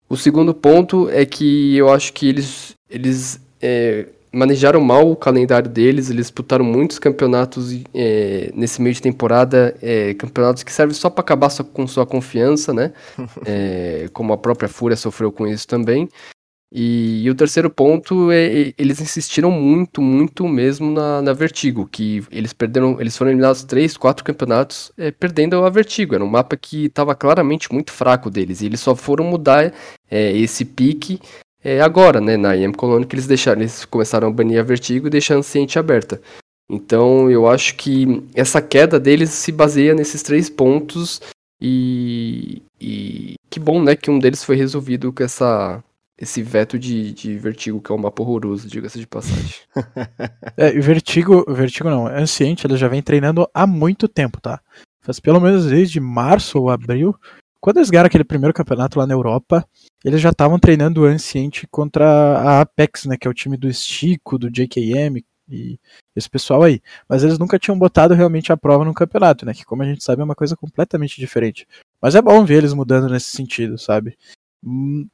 O 0.07 0.15
segundo 0.15 0.53
ponto 0.53 1.09
é 1.09 1.25
que 1.25 1.75
eu 1.75 1.89
acho 1.89 2.13
que 2.13 2.29
eles, 2.29 2.75
eles 2.89 3.41
é, 3.61 4.07
manejaram 4.32 4.82
mal 4.82 5.09
o 5.09 5.15
calendário 5.15 5.69
deles, 5.69 6.09
eles 6.09 6.28
disputaram 6.28 6.65
muitos 6.65 6.99
campeonatos 6.99 7.71
é, 7.93 8.51
nesse 8.53 8.82
meio 8.82 8.93
de 8.93 9.01
temporada, 9.01 9.75
é, 9.82 10.13
campeonatos 10.13 10.63
que 10.63 10.71
servem 10.71 10.93
só 10.93 11.09
para 11.09 11.21
acabar 11.21 11.49
sua, 11.49 11.65
com 11.65 11.88
sua 11.88 12.05
confiança, 12.05 12.73
né? 12.73 12.93
É, 13.45 14.09
como 14.13 14.34
a 14.34 14.38
própria 14.38 14.69
Fúria 14.69 14.97
sofreu 14.97 15.32
com 15.32 15.47
isso 15.47 15.67
também. 15.67 16.09
E, 16.69 17.23
e, 17.23 17.30
o 17.30 17.36
terceiro 17.36 17.69
ponto 17.69 18.30
é 18.30 18.73
eles 18.78 18.99
insistiram 18.99 19.49
muito, 19.49 20.01
muito 20.01 20.45
mesmo 20.49 20.91
na, 20.91 21.21
na 21.21 21.32
Vertigo, 21.32 21.88
que 21.88 22.21
eles 22.30 22.51
perderam, 22.51 22.99
eles 22.99 23.15
foram 23.15 23.32
eliminados 23.32 23.63
três, 23.63 23.95
quatro 23.95 24.25
campeonatos 24.25 24.91
perdendo 25.17 25.63
a 25.63 25.69
Vertigo. 25.69 26.13
Era 26.13 26.25
um 26.25 26.30
mapa 26.30 26.57
que 26.57 26.88
estava 26.88 27.15
claramente 27.15 27.71
muito 27.71 27.93
fraco 27.93 28.30
deles, 28.30 28.61
e 28.61 28.65
eles 28.65 28.82
só 28.82 28.93
foram 28.95 29.23
mudar 29.23 29.73
esse 30.11 30.65
pique 30.65 31.21
é, 31.63 31.81
agora, 31.81 32.21
né, 32.21 32.37
na 32.37 32.55
IM 32.55 32.71
Colony, 32.71 33.05
que 33.05 33.15
eles 33.15 33.27
deixaram, 33.27 33.61
eles 33.61 33.85
começaram 33.85 34.27
a 34.27 34.31
banir 34.31 34.59
a 34.59 34.63
Vertigo 34.63 35.09
deixar 35.09 35.35
a 35.35 35.37
Anciente 35.37 35.79
aberta. 35.79 36.21
Então 36.69 37.29
eu 37.31 37.47
acho 37.47 37.75
que 37.75 38.23
essa 38.35 38.61
queda 38.61 38.99
deles 38.99 39.29
se 39.29 39.51
baseia 39.51 39.93
nesses 39.93 40.21
três 40.21 40.49
pontos 40.49 41.21
e, 41.61 42.61
e 42.79 43.35
que 43.49 43.59
bom, 43.59 43.81
né, 43.81 43.95
que 43.95 44.11
um 44.11 44.19
deles 44.19 44.43
foi 44.43 44.55
resolvido 44.55 45.11
com 45.13 45.23
essa 45.23 45.83
esse 46.19 46.41
veto 46.41 46.79
de, 46.79 47.11
de 47.13 47.37
Vertigo, 47.37 47.79
que 47.79 47.91
é 47.91 47.95
um 47.95 47.99
mapa 47.99 48.23
horroroso, 48.23 48.67
diga-se 48.67 48.97
de 48.99 49.05
passagem. 49.05 49.53
é, 50.57 50.71
Vertigo, 50.71 51.45
Vertigo 51.47 51.89
não, 51.89 52.07
Anciente, 52.07 52.65
ela 52.65 52.75
já 52.75 52.87
vem 52.87 53.03
treinando 53.03 53.47
há 53.53 53.67
muito 53.67 54.07
tempo, 54.07 54.41
tá? 54.41 54.59
Faz 55.01 55.19
pelo 55.19 55.39
menos 55.39 55.67
desde 55.67 55.99
março 55.99 56.59
ou 56.59 56.71
abril, 56.71 57.15
quando 57.68 57.80
eles 57.80 57.89
ganharam 57.89 58.07
aquele 58.07 58.24
primeiro 58.24 58.53
campeonato 58.53 58.97
lá 58.97 59.05
na 59.05 59.13
Europa, 59.13 59.68
eles 60.01 60.22
já 60.22 60.30
estavam 60.30 60.57
treinando 60.57 61.01
o 61.01 61.05
Anciente 61.05 61.68
contra 61.68 62.05
a 62.38 62.61
Apex, 62.61 63.03
né, 63.03 63.18
que 63.18 63.28
é 63.28 63.30
o 63.30 63.34
time 63.34 63.57
do 63.57 63.68
Estico, 63.68 64.38
do 64.38 64.49
JKM 64.49 65.22
e 65.49 65.78
esse 66.15 66.30
pessoal 66.30 66.63
aí. 66.63 66.82
Mas 67.09 67.26
eles 67.26 67.38
nunca 67.38 67.59
tinham 67.59 67.78
botado 67.78 68.13
realmente 68.13 68.53
a 68.53 68.55
prova 68.55 68.86
no 68.86 68.93
campeonato, 68.93 69.45
né, 69.45 69.53
que 69.53 69.65
como 69.65 69.84
a 69.84 69.86
gente 69.86 70.01
sabe 70.01 70.22
é 70.22 70.24
uma 70.24 70.34
coisa 70.34 70.55
completamente 70.55 71.20
diferente. 71.20 71.68
Mas 72.01 72.15
é 72.15 72.22
bom 72.22 72.45
ver 72.45 72.59
eles 72.59 72.74
mudando 72.74 73.09
nesse 73.09 73.32
sentido, 73.32 73.78
sabe? 73.78 74.18
Hum, 74.63 75.05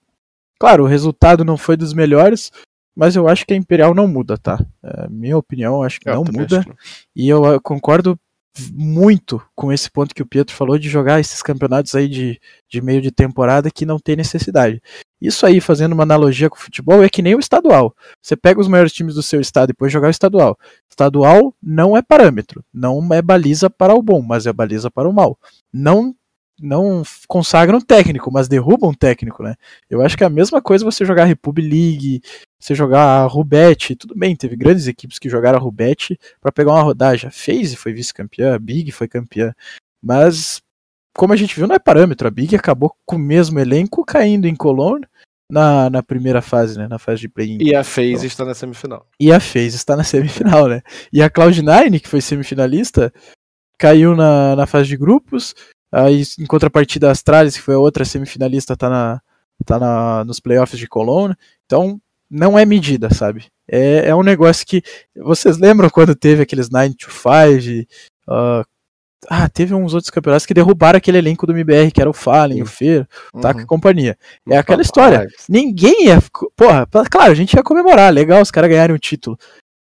claro, 0.59 0.83
o 0.83 0.87
resultado 0.87 1.43
não 1.43 1.57
foi 1.57 1.75
dos 1.75 1.91
melhores, 1.91 2.51
mas 2.95 3.15
eu 3.15 3.27
acho 3.27 3.47
que 3.47 3.55
a 3.55 3.57
Imperial 3.57 3.95
não 3.95 4.07
muda, 4.07 4.37
tá? 4.37 4.63
É, 4.83 5.09
minha 5.09 5.39
opinião, 5.39 5.77
eu 5.77 5.81
acho 5.81 5.99
que 5.99 6.07
eu 6.07 6.13
não 6.13 6.23
muda. 6.31 6.59
Acho. 6.59 6.75
E 7.15 7.27
eu 7.27 7.59
concordo 7.61 8.15
muito 8.71 9.41
com 9.55 9.71
esse 9.71 9.89
ponto 9.89 10.13
que 10.13 10.21
o 10.21 10.25
Pietro 10.25 10.55
falou 10.55 10.77
de 10.77 10.87
jogar 10.87 11.19
esses 11.19 11.41
campeonatos 11.41 11.95
aí 11.95 12.07
de, 12.07 12.39
de 12.69 12.81
meio 12.81 13.01
de 13.01 13.11
temporada 13.11 13.71
que 13.71 13.85
não 13.85 13.97
tem 13.99 14.15
necessidade. 14.15 14.81
Isso 15.19 15.45
aí, 15.45 15.61
fazendo 15.61 15.93
uma 15.93 16.03
analogia 16.03 16.49
com 16.49 16.57
o 16.57 16.59
futebol, 16.59 17.03
é 17.03 17.09
que 17.09 17.21
nem 17.21 17.33
o 17.33 17.39
estadual. 17.39 17.95
Você 18.21 18.35
pega 18.35 18.59
os 18.59 18.67
maiores 18.67 18.91
times 18.91 19.15
do 19.15 19.23
seu 19.23 19.39
estado 19.39 19.69
e 19.69 19.73
depois 19.73 19.91
jogar 19.91 20.07
o 20.07 20.11
estadual. 20.11 20.57
Estadual 20.89 21.55
não 21.61 21.95
é 21.95 22.01
parâmetro, 22.01 22.63
não 22.73 23.01
é 23.11 23.21
baliza 23.21 23.69
para 23.69 23.95
o 23.95 24.01
bom, 24.01 24.21
mas 24.21 24.45
é 24.45 24.53
baliza 24.53 24.91
para 24.91 25.09
o 25.09 25.13
mal. 25.13 25.39
Não 25.71 26.13
não 26.59 27.03
consagram 27.27 27.81
técnico, 27.81 28.31
mas 28.31 28.47
derrubam 28.47 28.93
técnico, 28.93 29.43
né? 29.43 29.55
Eu 29.89 30.01
acho 30.01 30.17
que 30.17 30.23
é 30.23 30.27
a 30.27 30.29
mesma 30.29 30.61
coisa 30.61 30.85
você 30.85 31.03
jogar 31.05 31.25
Republic 31.25 31.67
League, 31.67 32.21
você 32.59 32.75
jogar 32.75 33.25
Rubete, 33.27 33.95
tudo 33.95 34.15
bem, 34.15 34.35
teve 34.35 34.55
grandes 34.55 34.87
equipes 34.87 35.19
que 35.19 35.29
jogaram 35.29 35.57
a 35.57 35.61
Rubete 35.61 36.17
para 36.39 36.51
pegar 36.51 36.71
uma 36.71 36.83
rodagem. 36.83 37.27
A 37.27 37.31
FaZe 37.31 37.75
foi 37.75 37.93
vice-campeã, 37.93 38.55
a 38.55 38.59
Big 38.59 38.91
foi 38.91 39.07
campeã, 39.07 39.53
mas 40.01 40.61
como 41.15 41.33
a 41.33 41.35
gente 41.35 41.55
viu, 41.55 41.67
não 41.67 41.75
é 41.75 41.79
parâmetro. 41.79 42.27
A 42.27 42.31
Big 42.31 42.55
acabou 42.55 42.95
com 43.05 43.15
o 43.15 43.19
mesmo 43.19 43.59
elenco 43.59 44.03
caindo 44.03 44.47
em 44.47 44.55
Cologne 44.55 45.05
na, 45.49 45.89
na 45.89 46.01
primeira 46.01 46.41
fase, 46.41 46.77
né? 46.77 46.87
Na 46.87 46.97
fase 46.97 47.21
de 47.21 47.29
play-in. 47.29 47.59
E 47.61 47.75
a 47.75 47.83
FaZe 47.83 48.13
então, 48.13 48.25
está 48.25 48.45
na 48.45 48.53
semifinal. 48.53 49.07
E 49.19 49.31
a 49.31 49.39
FaZe 49.39 49.75
está 49.75 49.95
na 49.95 50.03
semifinal, 50.03 50.67
né? 50.67 50.81
E 51.11 51.21
a 51.21 51.29
Cloud9, 51.29 51.99
que 52.01 52.09
foi 52.09 52.21
semifinalista, 52.21 53.13
caiu 53.77 54.15
na, 54.15 54.55
na 54.55 54.65
fase 54.65 54.89
de 54.89 54.97
grupos, 54.97 55.53
Aí, 55.93 56.23
em 56.39 56.45
contrapartida, 56.47 57.07
a 57.07 57.11
Astralis, 57.11 57.55
que 57.55 57.61
foi 57.61 57.75
a 57.75 57.79
outra 57.79 58.03
semifinalista, 58.03 58.75
tá, 58.75 58.89
na, 58.89 59.21
tá 59.63 59.77
na, 59.77 60.23
nos 60.25 60.39
playoffs 60.39 60.79
de 60.79 60.87
Cologne. 60.87 61.35
Então, 61.65 62.01
não 62.27 62.57
é 62.57 62.65
medida, 62.65 63.13
sabe? 63.13 63.45
É, 63.69 64.09
é 64.09 64.15
um 64.15 64.23
negócio 64.23 64.65
que. 64.65 64.81
Vocês 65.15 65.59
lembram 65.59 65.91
quando 65.91 66.15
teve 66.15 66.41
aqueles 66.41 66.69
9 66.71 66.95
to 66.95 67.11
5? 67.11 67.87
Uh, 68.27 68.65
ah, 69.29 69.47
teve 69.47 69.75
uns 69.75 69.93
outros 69.93 70.09
campeonatos 70.09 70.47
que 70.47 70.53
derrubaram 70.53 70.97
aquele 70.97 71.19
elenco 71.19 71.45
do 71.45 71.53
MBR, 71.53 71.91
que 71.91 72.01
era 72.01 72.09
o 72.09 72.13
Fallen, 72.13 72.63
o 72.63 72.65
Fer, 72.65 73.07
o 73.31 73.37
uhum. 73.37 73.59
e 73.59 73.65
companhia. 73.65 74.17
É 74.49 74.57
aquela 74.57 74.81
história. 74.81 75.27
Ninguém 75.47 76.07
ia. 76.07 76.19
Porra, 76.55 76.87
claro, 77.09 77.31
a 77.31 77.35
gente 77.35 77.53
ia 77.53 77.63
comemorar, 77.63 78.11
legal 78.11 78.41
os 78.41 78.51
caras 78.51 78.69
ganharem 78.69 78.95
o 78.95 78.99
título. 78.99 79.37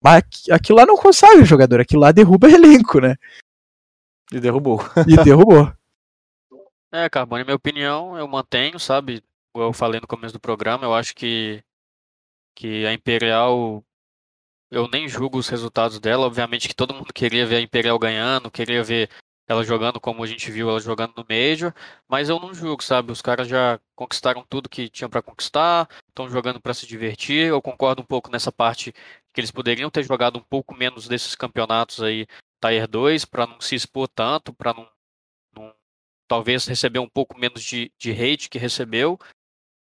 Mas 0.04 0.24
aquilo 0.50 0.80
lá 0.80 0.86
não 0.86 0.98
consagra 0.98 1.42
o 1.42 1.46
jogador, 1.46 1.80
aquilo 1.80 2.02
lá 2.02 2.12
derruba 2.12 2.50
elenco, 2.52 3.00
né? 3.00 3.16
E 4.32 4.40
derrubou. 4.40 4.84
E 5.08 5.16
derrubou. 5.24 5.72
É, 6.92 7.08
Carbone, 7.08 7.44
minha 7.44 7.56
opinião 7.56 8.18
eu 8.18 8.28
mantenho, 8.28 8.80
sabe? 8.80 9.24
Eu 9.54 9.72
falei 9.74 10.00
no 10.02 10.08
começo 10.08 10.34
do 10.34 10.40
programa, 10.40 10.86
eu 10.86 10.94
acho 10.94 11.16
que, 11.16 11.64
que 12.56 12.86
a 12.86 12.94
Imperial, 12.94 13.84
eu 14.72 14.88
nem 14.90 15.08
julgo 15.08 15.38
os 15.38 15.50
resultados 15.50 16.00
dela. 16.00 16.26
Obviamente 16.26 16.68
que 16.68 16.76
todo 16.76 16.94
mundo 16.94 17.14
queria 17.14 17.46
ver 17.46 17.58
a 17.58 17.62
Imperial 17.62 18.00
ganhando, 18.00 18.52
queria 18.52 18.84
ver 18.84 19.10
ela 19.48 19.64
jogando 19.64 20.00
como 20.00 20.24
a 20.24 20.28
gente 20.28 20.52
viu 20.52 20.70
ela 20.70 20.80
jogando 20.80 21.14
no 21.18 21.26
Major, 21.30 21.74
mas 22.08 22.30
eu 22.30 22.40
não 22.40 22.54
julgo, 22.54 22.84
sabe? 22.84 23.12
Os 23.12 23.22
caras 23.22 23.48
já 23.48 23.80
conquistaram 23.96 24.46
tudo 24.48 24.70
que 24.70 24.90
tinham 24.90 25.10
para 25.10 25.22
conquistar, 25.24 25.90
estão 26.08 26.30
jogando 26.30 26.62
para 26.62 26.74
se 26.74 26.88
divertir. 26.88 27.48
Eu 27.50 27.62
concordo 27.62 28.02
um 28.02 28.06
pouco 28.06 28.32
nessa 28.32 28.52
parte 28.52 28.94
que 29.34 29.42
eles 29.42 29.52
poderiam 29.52 29.90
ter 29.90 30.04
jogado 30.04 30.38
um 30.40 30.44
pouco 30.44 30.76
menos 30.76 31.08
desses 31.08 31.36
campeonatos 31.36 32.02
aí, 32.02 32.28
Tier 32.62 32.88
2, 32.88 33.26
para 33.26 33.48
não 33.48 33.62
se 33.62 33.76
expor 33.76 34.08
tanto, 34.08 34.54
para 34.54 34.74
não 34.74 34.88
talvez 36.30 36.68
receber 36.68 37.00
um 37.00 37.10
pouco 37.10 37.38
menos 37.38 37.64
de, 37.64 37.92
de 37.98 38.12
hate 38.12 38.50
que 38.50 38.60
recebeu. 38.60 39.20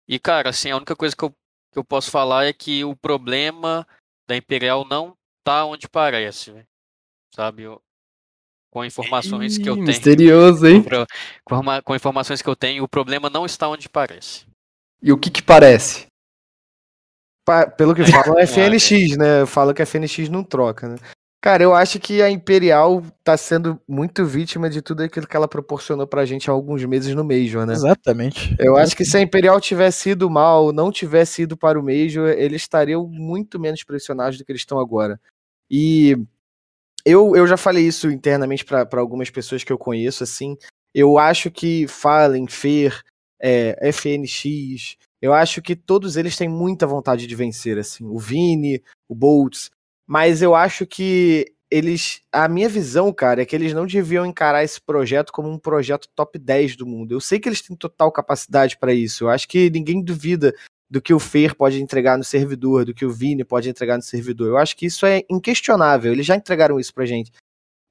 E, 0.08 0.18
cara, 0.18 0.50
assim, 0.50 0.70
a 0.70 0.76
única 0.76 0.94
coisa 0.94 1.14
que 1.14 1.24
eu, 1.24 1.30
que 1.72 1.78
eu 1.78 1.84
posso 1.84 2.10
falar 2.10 2.46
é 2.46 2.52
que 2.52 2.84
o 2.84 2.94
problema 2.94 3.86
da 4.28 4.36
Imperial 4.36 4.86
não 4.86 5.14
tá 5.44 5.64
onde 5.66 5.88
parece, 5.88 6.52
véio. 6.52 6.66
sabe? 7.34 7.64
Eu, 7.64 7.82
com 8.70 8.84
informações 8.84 9.56
Ih, 9.56 9.62
que 9.62 9.68
eu 9.68 9.74
tenho. 9.74 9.86
Misterioso, 9.86 10.66
hein? 10.66 10.84
Com, 11.44 11.64
com, 11.84 11.96
informações 11.96 12.40
que 12.40 12.48
eu 12.48 12.54
tenho, 12.54 12.84
o 12.84 12.88
problema 12.88 13.28
não 13.28 13.44
está 13.44 13.68
onde 13.68 13.88
parece. 13.88 14.46
E 15.02 15.12
o 15.12 15.18
que 15.18 15.30
que 15.30 15.42
parece? 15.42 16.06
Pa, 17.44 17.66
pelo 17.66 17.94
que 17.94 18.04
falam, 18.04 18.38
é 18.38 18.46
FNX, 18.46 19.16
né? 19.16 19.46
Fala 19.46 19.74
que 19.74 19.82
a 19.82 19.86
FNX 19.86 20.28
não 20.28 20.44
troca, 20.44 20.88
né? 20.88 20.96
Cara, 21.40 21.62
eu 21.62 21.74
acho 21.74 22.00
que 22.00 22.22
a 22.22 22.30
Imperial 22.30 23.02
tá 23.22 23.36
sendo 23.36 23.80
muito 23.86 24.24
vítima 24.24 24.68
de 24.68 24.82
tudo 24.82 25.02
aquilo 25.02 25.28
que 25.28 25.36
ela 25.36 25.46
proporcionou 25.46 26.06
pra 26.06 26.24
gente 26.24 26.50
há 26.50 26.52
alguns 26.52 26.84
meses 26.84 27.14
no 27.14 27.22
Major, 27.22 27.64
né? 27.64 27.72
Exatamente. 27.72 28.56
Eu 28.58 28.76
acho 28.76 28.96
que 28.96 29.04
se 29.04 29.16
a 29.16 29.20
Imperial 29.20 29.60
tivesse 29.60 30.10
ido 30.10 30.28
mal, 30.28 30.72
não 30.72 30.90
tivesse 30.90 31.42
ido 31.42 31.56
para 31.56 31.78
o 31.78 31.82
Major, 31.82 32.28
eles 32.30 32.62
estariam 32.62 33.06
muito 33.06 33.60
menos 33.60 33.84
pressionados 33.84 34.38
do 34.38 34.44
que 34.44 34.50
eles 34.50 34.62
estão 34.62 34.80
agora. 34.80 35.20
E 35.70 36.16
eu, 37.04 37.36
eu 37.36 37.46
já 37.46 37.56
falei 37.56 37.86
isso 37.86 38.10
internamente 38.10 38.64
para 38.64 38.88
algumas 38.94 39.30
pessoas 39.30 39.62
que 39.62 39.72
eu 39.72 39.78
conheço, 39.78 40.24
assim. 40.24 40.56
Eu 40.92 41.18
acho 41.18 41.50
que 41.50 41.86
Fallen, 41.86 42.48
Fer, 42.48 43.00
é, 43.40 43.92
FNX, 43.92 44.96
eu 45.22 45.32
acho 45.32 45.62
que 45.62 45.76
todos 45.76 46.16
eles 46.16 46.36
têm 46.36 46.48
muita 46.48 46.86
vontade 46.86 47.26
de 47.26 47.34
vencer, 47.36 47.78
assim. 47.78 48.04
O 48.04 48.18
Vini, 48.18 48.82
o 49.08 49.14
Boltz. 49.14 49.70
Mas 50.06 50.42
eu 50.42 50.54
acho 50.54 50.86
que 50.86 51.52
eles. 51.70 52.20
A 52.32 52.48
minha 52.48 52.68
visão, 52.68 53.12
cara, 53.12 53.42
é 53.42 53.44
que 53.44 53.56
eles 53.56 53.72
não 53.74 53.86
deviam 53.86 54.24
encarar 54.24 54.62
esse 54.62 54.80
projeto 54.80 55.32
como 55.32 55.50
um 55.50 55.58
projeto 55.58 56.08
top 56.14 56.38
10 56.38 56.76
do 56.76 56.86
mundo. 56.86 57.12
Eu 57.12 57.20
sei 57.20 57.40
que 57.40 57.48
eles 57.48 57.60
têm 57.60 57.76
total 57.76 58.12
capacidade 58.12 58.78
para 58.78 58.94
isso. 58.94 59.24
Eu 59.24 59.30
acho 59.30 59.48
que 59.48 59.68
ninguém 59.70 60.02
duvida 60.02 60.54
do 60.88 61.02
que 61.02 61.12
o 61.12 61.18
Fer 61.18 61.56
pode 61.56 61.82
entregar 61.82 62.16
no 62.16 62.22
servidor, 62.22 62.84
do 62.84 62.94
que 62.94 63.04
o 63.04 63.10
Vini 63.10 63.44
pode 63.44 63.68
entregar 63.68 63.96
no 63.96 64.02
servidor. 64.02 64.48
Eu 64.48 64.56
acho 64.56 64.76
que 64.76 64.86
isso 64.86 65.04
é 65.04 65.24
inquestionável. 65.28 66.12
Eles 66.12 66.24
já 66.24 66.36
entregaram 66.36 66.78
isso 66.78 66.94
pra 66.94 67.04
gente. 67.04 67.32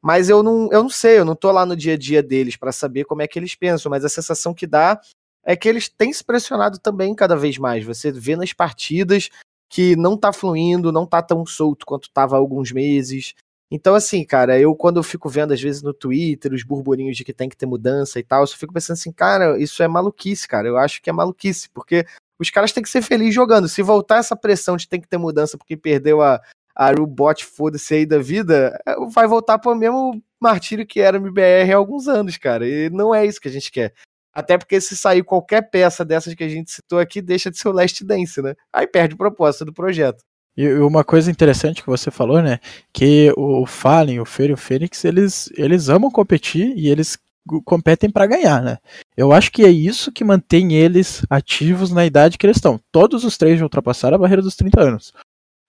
Mas 0.01 0.29
eu 0.29 0.43
não, 0.43 0.69
eu 0.71 0.83
não 0.83 0.89
sei, 0.89 1.19
eu 1.19 1.25
não 1.25 1.35
tô 1.35 1.51
lá 1.51 1.65
no 1.65 1.75
dia 1.75 1.95
a 1.95 1.97
dia 1.97 2.21
deles 2.21 2.55
para 2.55 2.71
saber 2.71 3.05
como 3.05 3.23
é 3.23 3.27
que 3.27 3.39
eles 3.39 3.55
pensam, 3.55 3.89
mas 3.89 4.05
a 4.05 4.09
sensação 4.09 4.53
que 4.53 4.67
dá 4.67 5.01
é 5.43 5.55
que 5.55 5.67
eles 5.67 5.89
têm 5.89 6.13
se 6.13 6.23
pressionado 6.23 6.79
também 6.79 7.13
cada 7.15 7.35
vez 7.35 7.57
mais. 7.57 7.83
Você 7.83 8.11
vê 8.11 8.35
nas 8.35 8.53
partidas 8.53 9.29
que 9.69 9.95
não 9.95 10.17
tá 10.17 10.31
fluindo, 10.31 10.91
não 10.91 11.05
tá 11.05 11.21
tão 11.21 11.45
solto 11.45 11.85
quanto 11.85 12.09
tava 12.11 12.35
há 12.35 12.39
alguns 12.39 12.71
meses. 12.71 13.33
Então, 13.69 13.95
assim, 13.95 14.23
cara, 14.23 14.59
eu 14.59 14.75
quando 14.75 14.97
eu 14.97 15.03
fico 15.03 15.27
vendo, 15.27 15.53
às 15.53 15.61
vezes, 15.61 15.81
no 15.81 15.93
Twitter, 15.93 16.53
os 16.53 16.63
burburinhos 16.63 17.17
de 17.17 17.23
que 17.23 17.33
tem 17.33 17.49
que 17.49 17.57
ter 17.57 17.65
mudança 17.65 18.19
e 18.19 18.23
tal, 18.23 18.41
eu 18.41 18.47
só 18.47 18.57
fico 18.57 18.73
pensando 18.73 18.95
assim, 18.95 19.11
cara, 19.11 19.59
isso 19.59 19.81
é 19.81 19.87
maluquice, 19.87 20.47
cara. 20.47 20.67
Eu 20.67 20.77
acho 20.77 21.01
que 21.01 21.09
é 21.09 21.13
maluquice, 21.13 21.69
porque 21.71 22.05
os 22.39 22.49
caras 22.49 22.71
têm 22.71 22.83
que 22.83 22.89
ser 22.89 23.01
felizes 23.01 23.33
jogando. 23.33 23.67
Se 23.67 23.81
voltar 23.81 24.17
essa 24.17 24.35
pressão 24.35 24.77
de 24.77 24.87
tem 24.87 25.01
que 25.01 25.07
ter 25.07 25.17
mudança 25.17 25.57
porque 25.57 25.75
perdeu 25.75 26.21
a, 26.21 26.41
a 26.75 26.91
Rubot 26.91 27.43
foda-se 27.43 27.93
aí 27.95 28.05
da 28.05 28.19
vida, 28.19 28.79
é, 28.85 28.95
vai 29.11 29.27
voltar 29.27 29.57
para 29.57 29.71
o 29.71 29.75
mesmo 29.75 30.21
martírio 30.39 30.85
que 30.85 30.99
era 30.99 31.17
o 31.17 31.21
MBR 31.21 31.73
há 31.73 31.77
alguns 31.77 32.07
anos, 32.07 32.37
cara. 32.37 32.67
E 32.67 32.89
não 32.89 33.15
é 33.15 33.25
isso 33.25 33.41
que 33.41 33.47
a 33.47 33.51
gente 33.51 33.71
quer. 33.71 33.93
Até 34.35 34.57
porque 34.57 34.81
se 34.81 34.97
sair 34.97 35.23
qualquer 35.23 35.69
peça 35.69 36.03
dessas 36.03 36.33
que 36.33 36.43
a 36.43 36.49
gente 36.49 36.69
citou 36.69 36.99
aqui, 36.99 37.21
deixa 37.21 37.49
de 37.49 37.57
ser 37.57 37.69
o 37.69 37.71
Last 37.71 38.03
Dance, 38.03 38.41
né? 38.41 38.53
Aí 38.71 38.85
perde 38.85 39.15
o 39.15 39.17
propósito 39.17 39.63
do 39.63 39.73
projeto. 39.73 40.23
E 40.57 40.67
uma 40.79 41.03
coisa 41.03 41.31
interessante 41.31 41.81
que 41.81 41.89
você 41.89 42.11
falou, 42.11 42.41
né? 42.41 42.59
Que 42.93 43.31
o 43.37 43.65
Fallen, 43.65 44.19
o 44.19 44.25
Fer 44.25 44.49
e 44.49 44.53
o 44.53 44.57
Fênix, 44.57 45.03
eles, 45.05 45.49
eles 45.57 45.89
amam 45.89 46.11
competir 46.11 46.73
e 46.75 46.89
eles 46.89 47.17
competem 47.63 48.09
para 48.09 48.25
ganhar, 48.25 48.61
né? 48.61 48.77
Eu 49.15 49.31
acho 49.31 49.51
que 49.51 49.63
é 49.63 49.69
isso 49.69 50.11
que 50.11 50.23
mantém 50.23 50.73
eles 50.73 51.23
ativos 51.29 51.91
na 51.91 52.05
idade 52.05 52.37
que 52.37 52.45
eles 52.45 52.57
estão. 52.57 52.79
Todos 52.91 53.23
os 53.23 53.37
três 53.37 53.59
já 53.59 53.65
ultrapassaram 53.65 54.15
a 54.15 54.19
barreira 54.19 54.41
dos 54.41 54.55
30 54.55 54.81
anos. 54.81 55.13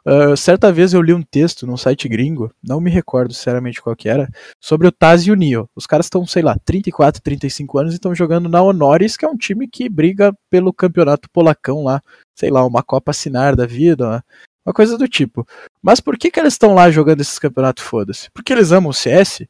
Uh, 0.06 0.36
certa 0.36 0.72
vez 0.72 0.94
eu 0.94 1.02
li 1.02 1.12
um 1.12 1.20
texto 1.20 1.66
num 1.66 1.76
site 1.76 2.08
gringo, 2.08 2.54
não 2.62 2.80
me 2.80 2.88
recordo 2.88 3.34
sinceramente 3.34 3.82
qual 3.82 3.96
que 3.96 4.08
era, 4.08 4.28
sobre 4.60 4.86
o 4.86 4.92
Taz 4.92 5.26
e 5.26 5.32
o 5.32 5.34
Neo. 5.34 5.68
Os 5.74 5.84
caras 5.84 6.06
estão, 6.06 6.24
sei 6.24 6.42
lá, 6.42 6.56
34, 6.64 7.20
35 7.20 7.78
anos 7.78 7.92
e 7.92 7.96
estão 7.96 8.14
jogando 8.14 8.48
na 8.48 8.62
Honores, 8.62 9.16
que 9.16 9.24
é 9.24 9.28
um 9.28 9.36
time 9.36 9.66
que 9.66 9.88
briga 9.88 10.32
pelo 10.48 10.72
campeonato 10.72 11.28
polacão 11.30 11.82
lá, 11.82 12.00
sei 12.36 12.50
lá, 12.50 12.64
uma 12.64 12.84
Copa 12.84 13.10
Assinar 13.10 13.56
da 13.56 13.66
vida, 13.66 14.06
uma, 14.06 14.24
uma 14.64 14.72
coisa 14.72 14.96
do 14.96 15.08
tipo. 15.08 15.44
Mas 15.82 15.98
por 15.98 16.16
que, 16.16 16.30
que 16.30 16.38
eles 16.38 16.54
estão 16.54 16.72
lá 16.72 16.88
jogando 16.88 17.20
esses 17.20 17.40
campeonatos 17.40 17.82
foda-se? 17.82 18.30
Porque 18.30 18.52
eles 18.52 18.70
amam 18.70 18.90
o 18.90 18.94
CS? 18.94 19.42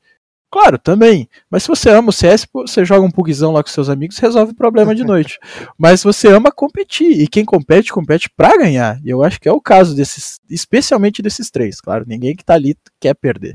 Claro, 0.56 0.78
também. 0.78 1.28
Mas 1.50 1.64
se 1.64 1.68
você 1.68 1.90
ama 1.90 2.08
o 2.08 2.12
CS, 2.12 2.46
você 2.50 2.82
joga 2.82 3.04
um 3.04 3.10
pugzão 3.10 3.52
lá 3.52 3.62
com 3.62 3.68
seus 3.68 3.90
amigos, 3.90 4.16
resolve 4.16 4.52
o 4.52 4.56
problema 4.56 4.94
de 4.94 5.04
noite. 5.04 5.38
Mas 5.76 6.02
você 6.02 6.28
ama 6.28 6.50
competir. 6.50 7.20
E 7.20 7.28
quem 7.28 7.44
compete, 7.44 7.92
compete 7.92 8.30
para 8.30 8.56
ganhar. 8.56 8.98
E 9.04 9.10
eu 9.10 9.22
acho 9.22 9.38
que 9.38 9.50
é 9.50 9.52
o 9.52 9.60
caso 9.60 9.94
desses, 9.94 10.40
especialmente 10.48 11.20
desses 11.20 11.50
três. 11.50 11.78
Claro, 11.78 12.06
ninguém 12.08 12.34
que 12.34 12.42
tá 12.42 12.54
ali 12.54 12.74
quer 12.98 13.12
perder. 13.12 13.54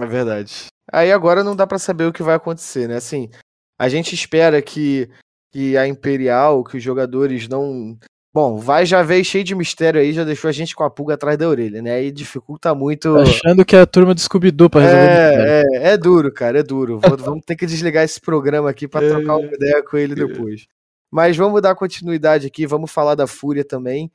É 0.00 0.06
verdade. 0.06 0.66
Aí 0.92 1.10
agora 1.10 1.42
não 1.42 1.56
dá 1.56 1.66
para 1.66 1.80
saber 1.80 2.04
o 2.04 2.12
que 2.12 2.22
vai 2.22 2.36
acontecer, 2.36 2.88
né? 2.88 2.94
Assim, 2.94 3.28
a 3.76 3.88
gente 3.88 4.14
espera 4.14 4.62
que, 4.62 5.10
que 5.52 5.76
a 5.76 5.88
Imperial, 5.88 6.62
que 6.62 6.76
os 6.76 6.82
jogadores 6.84 7.48
não 7.48 7.98
Bom, 8.34 8.58
vai 8.58 8.84
já 8.84 9.00
veio 9.00 9.24
cheio 9.24 9.44
de 9.44 9.54
mistério 9.54 10.00
aí, 10.00 10.12
já 10.12 10.24
deixou 10.24 10.48
a 10.48 10.52
gente 10.52 10.74
com 10.74 10.82
a 10.82 10.90
pulga 10.90 11.14
atrás 11.14 11.38
da 11.38 11.48
orelha, 11.48 11.80
né? 11.80 12.02
E 12.02 12.10
dificulta 12.10 12.74
muito. 12.74 13.16
Achando 13.16 13.64
que 13.64 13.76
é 13.76 13.80
a 13.80 13.86
turma 13.86 14.12
do 14.12 14.20
Scooby-Doo 14.20 14.68
pra 14.68 14.80
resolver 14.80 15.06
é, 15.06 15.62
é, 15.62 15.92
é, 15.92 15.96
duro, 15.96 16.32
cara, 16.32 16.58
é 16.58 16.62
duro. 16.64 16.98
vamos 17.24 17.44
ter 17.44 17.54
que 17.54 17.64
desligar 17.64 18.02
esse 18.02 18.20
programa 18.20 18.68
aqui 18.68 18.88
para 18.88 19.08
trocar 19.08 19.36
uma 19.36 19.46
ideia 19.46 19.84
com 19.84 19.96
ele 19.96 20.16
depois. 20.16 20.66
Mas 21.12 21.36
vamos 21.36 21.62
dar 21.62 21.76
continuidade 21.76 22.48
aqui, 22.48 22.66
vamos 22.66 22.90
falar 22.90 23.14
da 23.14 23.28
Fúria 23.28 23.64
também. 23.64 24.10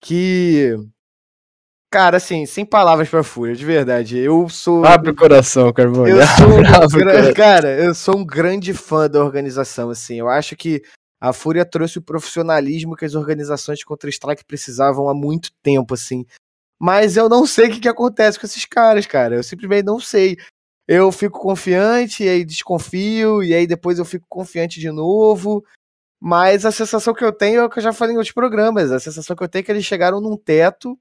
Que. 0.00 0.74
Cara, 1.92 2.16
assim, 2.16 2.46
sem 2.46 2.64
palavras 2.64 3.10
pra 3.10 3.22
Fúria, 3.22 3.54
de 3.54 3.64
verdade. 3.66 4.16
Eu 4.16 4.48
sou. 4.48 4.86
Abre 4.86 5.10
o 5.10 5.14
coração, 5.14 5.70
Carvão. 5.70 6.08
Eu 6.08 6.16
sou 6.38 6.48
um... 6.48 7.34
Cara, 7.34 7.78
eu 7.78 7.94
sou 7.94 8.16
um 8.16 8.24
grande 8.24 8.72
fã 8.72 9.06
da 9.06 9.22
organização, 9.22 9.90
assim. 9.90 10.18
Eu 10.18 10.30
acho 10.30 10.56
que 10.56 10.82
a 11.20 11.32
Fúria 11.32 11.66
trouxe 11.66 11.98
o 11.98 12.02
profissionalismo 12.02 12.96
que 12.96 13.04
as 13.04 13.14
organizações 13.14 13.78
de 13.78 13.84
Counter-Strike 13.84 14.44
precisavam 14.44 15.08
há 15.08 15.14
muito 15.14 15.50
tempo, 15.62 15.92
assim. 15.92 16.24
Mas 16.78 17.16
eu 17.16 17.28
não 17.28 17.46
sei 17.46 17.68
o 17.68 17.72
que, 17.72 17.80
que 17.80 17.88
acontece 17.88 18.40
com 18.40 18.46
esses 18.46 18.64
caras, 18.64 19.06
cara. 19.06 19.36
Eu 19.36 19.42
simplesmente 19.42 19.84
não 19.84 20.00
sei. 20.00 20.38
Eu 20.88 21.12
fico 21.12 21.38
confiante, 21.38 22.24
e 22.24 22.28
aí 22.28 22.44
desconfio, 22.44 23.42
e 23.42 23.54
aí 23.54 23.66
depois 23.66 23.98
eu 23.98 24.04
fico 24.04 24.26
confiante 24.28 24.80
de 24.80 24.90
novo. 24.90 25.62
Mas 26.18 26.64
a 26.64 26.72
sensação 26.72 27.12
que 27.12 27.24
eu 27.24 27.32
tenho 27.32 27.60
é 27.60 27.64
o 27.64 27.70
que 27.70 27.78
eu 27.78 27.82
já 27.82 27.92
falei 27.92 28.14
em 28.14 28.18
outros 28.18 28.34
programas. 28.34 28.90
A 28.90 28.98
sensação 28.98 29.36
que 29.36 29.42
eu 29.42 29.48
tenho 29.48 29.60
é 29.60 29.64
que 29.64 29.72
eles 29.72 29.84
chegaram 29.84 30.20
num 30.20 30.36
teto 30.38 30.98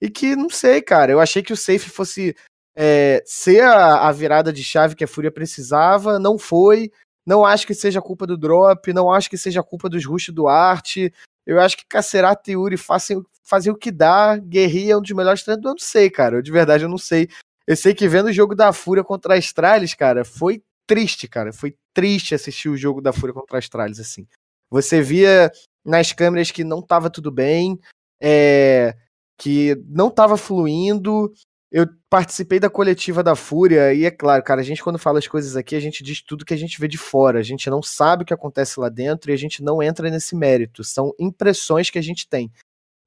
e 0.00 0.10
que, 0.10 0.36
não 0.36 0.50
sei, 0.50 0.82
cara. 0.82 1.10
Eu 1.12 1.20
achei 1.20 1.42
que 1.42 1.52
o 1.52 1.56
Safe 1.56 1.88
fosse 1.88 2.36
é, 2.76 3.22
ser 3.24 3.62
a, 3.62 4.08
a 4.08 4.12
virada 4.12 4.52
de 4.52 4.62
chave 4.62 4.94
que 4.94 5.04
a 5.04 5.08
Fúria 5.08 5.32
precisava, 5.32 6.18
não 6.18 6.38
foi. 6.38 6.90
Não 7.26 7.44
acho 7.44 7.66
que 7.66 7.74
seja 7.74 8.02
culpa 8.02 8.26
do 8.26 8.36
drop, 8.36 8.92
não 8.92 9.10
acho 9.10 9.30
que 9.30 9.38
seja 9.38 9.62
culpa 9.62 9.88
dos 9.88 10.04
Rush 10.04 10.28
Duarte. 10.28 11.12
Eu 11.46 11.60
acho 11.60 11.76
que 11.76 11.86
Cacerato 11.86 12.50
e 12.50 12.54
Yuri 12.54 12.76
fazem, 12.76 13.22
fazem 13.42 13.72
o 13.72 13.76
que 13.76 13.90
dá. 13.90 14.36
Guerrilha 14.36 14.92
é 14.92 14.96
um 14.96 15.02
dos 15.02 15.10
melhores 15.12 15.42
treinos. 15.42 15.64
Eu 15.64 15.70
não 15.70 15.78
sei, 15.78 16.10
cara. 16.10 16.36
Eu, 16.36 16.42
de 16.42 16.52
verdade, 16.52 16.84
eu 16.84 16.88
não 16.88 16.98
sei. 16.98 17.28
Eu 17.66 17.76
sei 17.76 17.94
que 17.94 18.08
vendo 18.08 18.26
o 18.26 18.32
jogo 18.32 18.54
da 18.54 18.72
Fúria 18.72 19.02
contra 19.02 19.34
a 19.34 19.38
Astralis, 19.38 19.94
cara, 19.94 20.24
foi 20.24 20.62
triste, 20.86 21.26
cara. 21.26 21.52
Foi 21.52 21.76
triste 21.94 22.34
assistir 22.34 22.68
o 22.68 22.76
jogo 22.76 23.00
da 23.00 23.12
Fúria 23.12 23.32
contra 23.32 23.56
a 23.56 23.58
Astralis, 23.58 24.00
assim. 24.00 24.26
Você 24.70 25.00
via 25.00 25.50
nas 25.84 26.12
câmeras 26.12 26.50
que 26.50 26.64
não 26.64 26.82
tava 26.82 27.08
tudo 27.08 27.30
bem, 27.30 27.78
é, 28.20 28.96
que 29.38 29.76
não 29.88 30.10
tava 30.10 30.36
fluindo, 30.36 31.32
eu 31.74 31.88
participei 32.08 32.60
da 32.60 32.70
coletiva 32.70 33.20
da 33.20 33.34
Fúria 33.34 33.92
e 33.92 34.04
é 34.04 34.10
claro, 34.12 34.40
cara, 34.44 34.60
a 34.60 34.64
gente 34.64 34.80
quando 34.80 34.96
fala 34.96 35.18
as 35.18 35.26
coisas 35.26 35.56
aqui, 35.56 35.74
a 35.74 35.80
gente 35.80 36.04
diz 36.04 36.22
tudo 36.22 36.44
que 36.44 36.54
a 36.54 36.56
gente 36.56 36.80
vê 36.80 36.86
de 36.86 36.96
fora. 36.96 37.40
A 37.40 37.42
gente 37.42 37.68
não 37.68 37.82
sabe 37.82 38.22
o 38.22 38.24
que 38.24 38.32
acontece 38.32 38.78
lá 38.78 38.88
dentro 38.88 39.28
e 39.28 39.34
a 39.34 39.36
gente 39.36 39.60
não 39.60 39.82
entra 39.82 40.08
nesse 40.08 40.36
mérito. 40.36 40.84
São 40.84 41.12
impressões 41.18 41.90
que 41.90 41.98
a 41.98 42.02
gente 42.02 42.28
tem. 42.28 42.48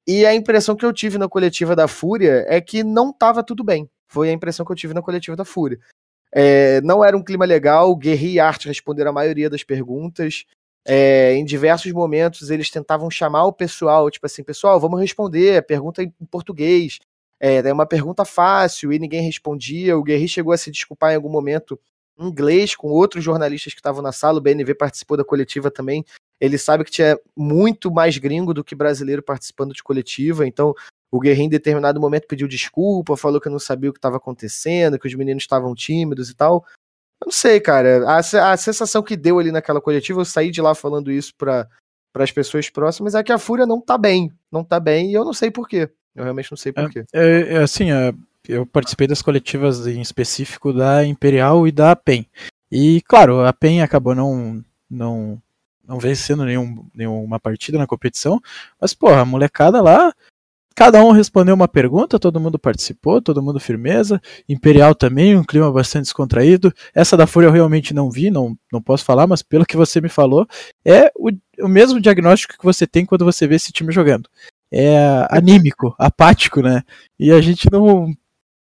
E 0.06 0.26
a 0.26 0.34
impressão 0.34 0.76
que 0.76 0.84
eu 0.84 0.92
tive 0.92 1.16
na 1.16 1.30
coletiva 1.30 1.74
da 1.74 1.88
Fúria 1.88 2.44
é 2.46 2.60
que 2.60 2.84
não 2.84 3.08
estava 3.08 3.42
tudo 3.42 3.64
bem. 3.64 3.88
Foi 4.06 4.28
a 4.28 4.32
impressão 4.32 4.66
que 4.66 4.72
eu 4.72 4.76
tive 4.76 4.92
na 4.92 5.00
coletiva 5.00 5.34
da 5.34 5.46
Fúria. 5.46 5.80
É, 6.30 6.82
não 6.82 7.02
era 7.02 7.16
um 7.16 7.24
clima 7.24 7.46
legal, 7.46 7.96
Guerri 7.96 8.34
e 8.34 8.40
Art 8.40 8.66
responderam 8.66 9.12
a 9.12 9.14
maioria 9.14 9.48
das 9.48 9.64
perguntas. 9.64 10.44
É, 10.86 11.32
em 11.32 11.44
diversos 11.46 11.90
momentos 11.90 12.50
eles 12.50 12.68
tentavam 12.68 13.10
chamar 13.10 13.44
o 13.44 13.52
pessoal, 13.52 14.10
tipo 14.10 14.26
assim, 14.26 14.44
pessoal, 14.44 14.78
vamos 14.78 15.00
responder, 15.00 15.64
pergunta 15.66 16.02
em 16.02 16.12
português. 16.30 16.98
É, 17.40 17.72
uma 17.72 17.86
pergunta 17.86 18.24
fácil 18.24 18.92
e 18.92 18.98
ninguém 18.98 19.22
respondia. 19.22 19.96
O 19.96 20.02
Guerri 20.02 20.28
chegou 20.28 20.52
a 20.52 20.58
se 20.58 20.70
desculpar 20.70 21.12
em 21.12 21.16
algum 21.16 21.30
momento 21.30 21.78
em 22.18 22.26
inglês 22.26 22.74
com 22.74 22.88
outros 22.88 23.22
jornalistas 23.22 23.72
que 23.72 23.78
estavam 23.78 24.02
na 24.02 24.12
sala. 24.12 24.38
O 24.38 24.40
BNV 24.40 24.74
participou 24.74 25.16
da 25.16 25.24
coletiva 25.24 25.70
também. 25.70 26.04
Ele 26.40 26.58
sabe 26.58 26.84
que 26.84 26.90
tinha 26.90 27.18
muito 27.36 27.90
mais 27.90 28.18
gringo 28.18 28.52
do 28.52 28.64
que 28.64 28.74
brasileiro 28.74 29.22
participando 29.22 29.72
de 29.72 29.82
coletiva. 29.82 30.46
Então, 30.46 30.74
o 31.10 31.20
Guerri, 31.20 31.44
em 31.44 31.48
determinado 31.48 32.00
momento, 32.00 32.26
pediu 32.26 32.48
desculpa, 32.48 33.16
falou 33.16 33.40
que 33.40 33.48
não 33.48 33.58
sabia 33.58 33.90
o 33.90 33.92
que 33.92 33.98
estava 33.98 34.16
acontecendo, 34.16 34.98
que 34.98 35.06
os 35.06 35.14
meninos 35.14 35.44
estavam 35.44 35.74
tímidos 35.74 36.30
e 36.30 36.34
tal. 36.34 36.64
Eu 37.20 37.26
não 37.26 37.32
sei, 37.32 37.60
cara. 37.60 38.04
A, 38.08 38.18
a 38.18 38.56
sensação 38.56 39.02
que 39.02 39.16
deu 39.16 39.38
ali 39.38 39.50
naquela 39.50 39.80
coletiva, 39.80 40.20
eu 40.20 40.24
saí 40.24 40.50
de 40.50 40.60
lá 40.60 40.74
falando 40.74 41.10
isso 41.10 41.34
para 41.36 41.68
as 42.14 42.30
pessoas 42.30 42.68
próximas, 42.68 43.14
é 43.14 43.22
que 43.22 43.32
a 43.32 43.38
Fúria 43.38 43.66
não 43.66 43.80
tá 43.80 43.96
bem. 43.96 44.32
Não 44.50 44.62
tá 44.62 44.78
bem 44.78 45.10
e 45.10 45.14
eu 45.14 45.24
não 45.24 45.32
sei 45.32 45.50
porquê. 45.50 45.90
Eu 46.18 46.24
realmente 46.24 46.50
não 46.50 46.58
sei 46.58 46.72
porquê. 46.72 47.04
É, 47.12 47.26
é, 47.26 47.54
é 47.54 47.58
assim, 47.58 47.92
é, 47.92 48.12
eu 48.48 48.66
participei 48.66 49.06
das 49.06 49.22
coletivas 49.22 49.86
em 49.86 50.00
específico 50.00 50.72
da 50.72 51.04
Imperial 51.04 51.68
e 51.68 51.70
da 51.70 51.94
PEN. 51.94 52.26
E, 52.72 53.00
claro, 53.02 53.40
a 53.46 53.52
PEN 53.52 53.82
acabou 53.82 54.16
não, 54.16 54.62
não, 54.90 55.40
não 55.86 56.00
vencendo 56.00 56.44
nenhum, 56.44 56.84
nenhuma 56.92 57.38
partida 57.38 57.78
na 57.78 57.86
competição, 57.86 58.40
mas, 58.80 58.92
porra, 58.92 59.20
a 59.20 59.24
molecada 59.24 59.80
lá, 59.80 60.12
cada 60.74 61.04
um 61.04 61.12
respondeu 61.12 61.54
uma 61.54 61.68
pergunta, 61.68 62.18
todo 62.18 62.40
mundo 62.40 62.58
participou, 62.58 63.22
todo 63.22 63.42
mundo 63.42 63.60
firmeza. 63.60 64.20
Imperial 64.48 64.94
também, 64.96 65.36
um 65.36 65.44
clima 65.44 65.70
bastante 65.70 66.04
descontraído. 66.04 66.74
Essa 66.92 67.16
da 67.16 67.28
Fúria 67.28 67.46
eu 67.46 67.52
realmente 67.52 67.94
não 67.94 68.10
vi, 68.10 68.28
não, 68.28 68.58
não 68.72 68.82
posso 68.82 69.04
falar, 69.04 69.28
mas 69.28 69.40
pelo 69.40 69.64
que 69.64 69.76
você 69.76 70.00
me 70.00 70.08
falou, 70.08 70.48
é 70.84 71.12
o, 71.14 71.30
o 71.60 71.68
mesmo 71.68 72.00
diagnóstico 72.00 72.58
que 72.58 72.64
você 72.64 72.88
tem 72.88 73.06
quando 73.06 73.24
você 73.24 73.46
vê 73.46 73.54
esse 73.54 73.70
time 73.70 73.92
jogando 73.92 74.28
é 74.72 75.26
anímico, 75.30 75.94
apático, 75.98 76.60
né? 76.60 76.82
E 77.18 77.32
a 77.32 77.40
gente 77.40 77.68
não 77.70 78.12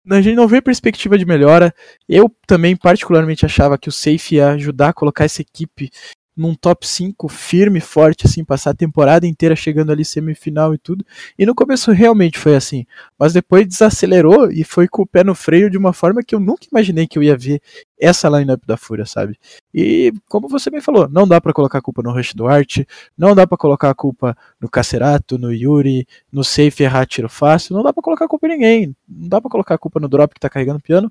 a 0.08 0.20
gente 0.20 0.36
não 0.36 0.46
vê 0.46 0.62
perspectiva 0.62 1.18
de 1.18 1.26
melhora. 1.26 1.74
Eu 2.08 2.32
também, 2.46 2.76
particularmente, 2.76 3.44
achava 3.44 3.76
que 3.76 3.88
o 3.88 3.92
Safe 3.92 4.36
ia 4.36 4.50
ajudar 4.50 4.90
a 4.90 4.92
colocar 4.92 5.24
essa 5.24 5.42
equipe 5.42 5.90
num 6.36 6.54
top 6.54 6.86
5 6.86 7.28
firme, 7.28 7.80
forte, 7.80 8.26
assim, 8.26 8.44
passar 8.44 8.70
a 8.70 8.74
temporada 8.74 9.26
inteira 9.26 9.56
chegando 9.56 9.90
ali 9.90 10.04
semifinal 10.04 10.74
e 10.74 10.78
tudo. 10.78 11.04
E 11.38 11.46
no 11.46 11.54
começo 11.54 11.90
realmente 11.92 12.38
foi 12.38 12.54
assim, 12.54 12.84
mas 13.18 13.32
depois 13.32 13.66
desacelerou 13.66 14.50
e 14.52 14.62
foi 14.62 14.86
com 14.86 15.02
o 15.02 15.06
pé 15.06 15.24
no 15.24 15.34
freio 15.34 15.70
de 15.70 15.78
uma 15.78 15.92
forma 15.92 16.22
que 16.22 16.34
eu 16.34 16.40
nunca 16.40 16.66
imaginei 16.70 17.06
que 17.06 17.18
eu 17.18 17.22
ia 17.22 17.36
ver 17.36 17.62
essa 17.98 18.28
lineup 18.28 18.62
da 18.66 18.76
Fúria, 18.76 19.06
sabe? 19.06 19.38
E 19.72 20.12
como 20.28 20.48
você 20.48 20.68
bem 20.68 20.80
falou, 20.82 21.08
não 21.08 21.26
dá 21.26 21.40
para 21.40 21.54
colocar 21.54 21.78
a 21.78 21.82
culpa 21.82 22.02
no 22.02 22.12
Rush 22.12 22.34
Duarte, 22.34 22.86
não 23.16 23.34
dá 23.34 23.46
para 23.46 23.56
colocar 23.56 23.88
a 23.88 23.94
culpa 23.94 24.36
no 24.60 24.68
Cacerato, 24.68 25.38
no 25.38 25.50
Yuri, 25.52 26.06
no 26.30 26.44
Safe 26.44 26.82
errar 26.82 27.06
tiro 27.06 27.28
fácil, 27.28 27.74
não 27.74 27.82
dá 27.82 27.92
para 27.92 28.02
colocar 28.02 28.26
a 28.26 28.28
culpa 28.28 28.46
em 28.46 28.50
ninguém, 28.50 28.96
não 29.08 29.28
dá 29.28 29.40
para 29.40 29.50
colocar 29.50 29.74
a 29.74 29.78
culpa 29.78 29.98
no 29.98 30.08
Drop 30.08 30.34
que 30.34 30.40
tá 30.40 30.50
carregando 30.50 30.78
o 30.78 30.82
piano. 30.82 31.10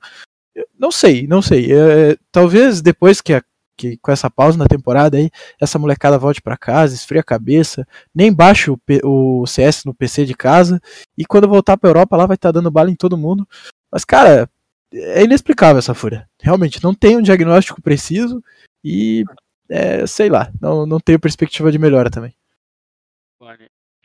Não 0.80 0.92
sei, 0.92 1.28
não 1.28 1.42
sei. 1.42 1.72
É, 1.74 2.18
talvez 2.32 2.82
depois 2.82 3.20
que 3.20 3.34
a 3.34 3.44
que 3.76 3.98
com 3.98 4.12
essa 4.12 4.30
pausa 4.30 4.58
na 4.58 4.68
temporada 4.68 5.18
aí, 5.18 5.30
essa 5.60 5.78
molecada 5.78 6.18
volte 6.18 6.42
para 6.42 6.58
casa, 6.58 6.96
esfria 6.96 7.22
a 7.22 7.24
cabeça, 7.24 7.88
nem 8.14 8.34
baixe 8.34 8.72
o, 8.72 8.80
o, 9.04 9.46
CS 9.46 9.86
no 9.86 9.94
PC 9.94 10.26
de 10.26 10.34
casa, 10.34 10.82
e 11.18 11.26
quando 11.26 11.48
voltar 11.48 11.78
pra 11.78 11.90
Europa 11.90 12.16
lá 12.16 12.26
vai 12.26 12.36
estar 12.36 12.50
tá 12.50 12.60
dando 12.60 12.72
bala 12.72 12.90
em 12.90 12.96
todo 12.96 13.18
mundo. 13.18 13.48
Mas, 13.92 14.04
cara, 14.04 14.50
é 14.94 15.24
inexplicável 15.24 15.80
essa 15.80 15.94
fúria. 15.94 16.28
Realmente, 16.42 16.84
não 16.84 16.94
tem 16.94 17.18
um 17.18 17.22
diagnóstico 17.22 17.82
preciso 17.82 18.42
e, 18.84 19.24
é, 19.70 20.06
sei 20.08 20.30
lá, 20.30 20.52
não, 20.62 20.86
não 20.86 21.00
tenho 21.00 21.20
perspectiva 21.20 21.72
de 21.72 21.80
melhora 21.80 22.10
também. 22.10 22.36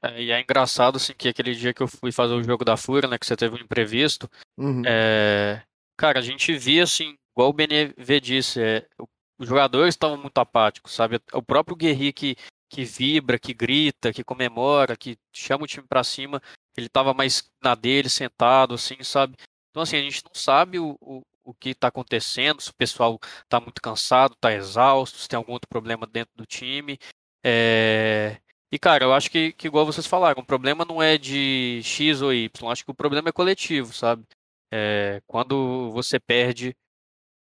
É, 0.03 0.23
e 0.23 0.31
é 0.31 0.41
engraçado, 0.41 0.97
assim, 0.97 1.12
que 1.16 1.29
aquele 1.29 1.55
dia 1.55 1.75
que 1.75 1.83
eu 1.83 1.89
fui 1.89 2.11
fazer 2.11 2.35
o 2.35 2.43
jogo 2.43 2.64
da 2.64 2.77
Fúria, 2.77 3.09
né, 3.09 3.18
que 3.18 3.27
você 3.27 3.37
teve 3.37 3.55
um 3.55 3.59
imprevisto, 3.59 4.29
uhum. 4.57 4.83
é... 4.87 5.62
cara, 5.97 6.18
a 6.18 6.23
gente 6.23 6.57
via, 6.57 6.85
assim, 6.85 7.14
igual 7.35 7.51
o 7.51 7.53
BNV 7.53 8.21
disse, 8.21 8.61
é, 8.61 8.87
o 8.99 9.07
os 9.41 9.49
jogadores 9.49 9.95
estavam 9.95 10.18
muito 10.18 10.36
apáticos, 10.36 10.93
sabe? 10.93 11.18
O 11.32 11.43
próprio 11.43 11.74
Guerri 11.74 12.12
que, 12.12 12.36
que 12.68 12.84
vibra, 12.84 13.38
que 13.38 13.55
grita, 13.55 14.12
que 14.12 14.22
comemora, 14.22 14.95
que 14.95 15.18
chama 15.32 15.64
o 15.64 15.66
time 15.66 15.86
para 15.88 16.05
cima, 16.05 16.43
ele 16.76 16.88
estava 16.88 17.14
mais 17.14 17.51
na 17.62 17.74
dele, 17.74 18.11
sentado, 18.11 18.74
assim, 18.74 19.03
sabe? 19.03 19.34
Então, 19.70 19.82
assim, 19.82 19.97
a 19.97 20.03
gente 20.03 20.22
não 20.26 20.34
sabe 20.34 20.78
o, 20.78 20.95
o, 21.01 21.22
o 21.43 21.55
que 21.55 21.70
está 21.70 21.88
acontecendo, 21.88 22.61
se 22.61 22.68
o 22.68 22.74
pessoal 22.74 23.18
está 23.43 23.59
muito 23.59 23.80
cansado, 23.80 24.34
está 24.34 24.53
exausto, 24.53 25.16
se 25.16 25.26
tem 25.26 25.38
algum 25.38 25.53
outro 25.53 25.68
problema 25.70 26.07
dentro 26.07 26.32
do 26.36 26.45
time. 26.45 26.99
É... 27.43 28.38
E, 28.70 28.78
cara, 28.78 29.05
eu 29.05 29.14
acho 29.14 29.30
que, 29.30 29.53
que, 29.53 29.66
igual 29.68 29.86
vocês 29.86 30.07
falaram, 30.07 30.43
o 30.43 30.47
problema 30.47 30.84
não 30.84 31.03
é 31.03 31.16
de 31.16 31.80
X 31.82 32.20
ou 32.20 32.32
Y, 32.34 32.70
acho 32.70 32.84
que 32.84 32.91
o 32.91 32.95
problema 32.95 33.30
é 33.30 33.32
coletivo, 33.32 33.93
sabe? 33.95 34.22
É... 34.70 35.22
Quando 35.26 35.91
você 35.93 36.20
perde, 36.20 36.76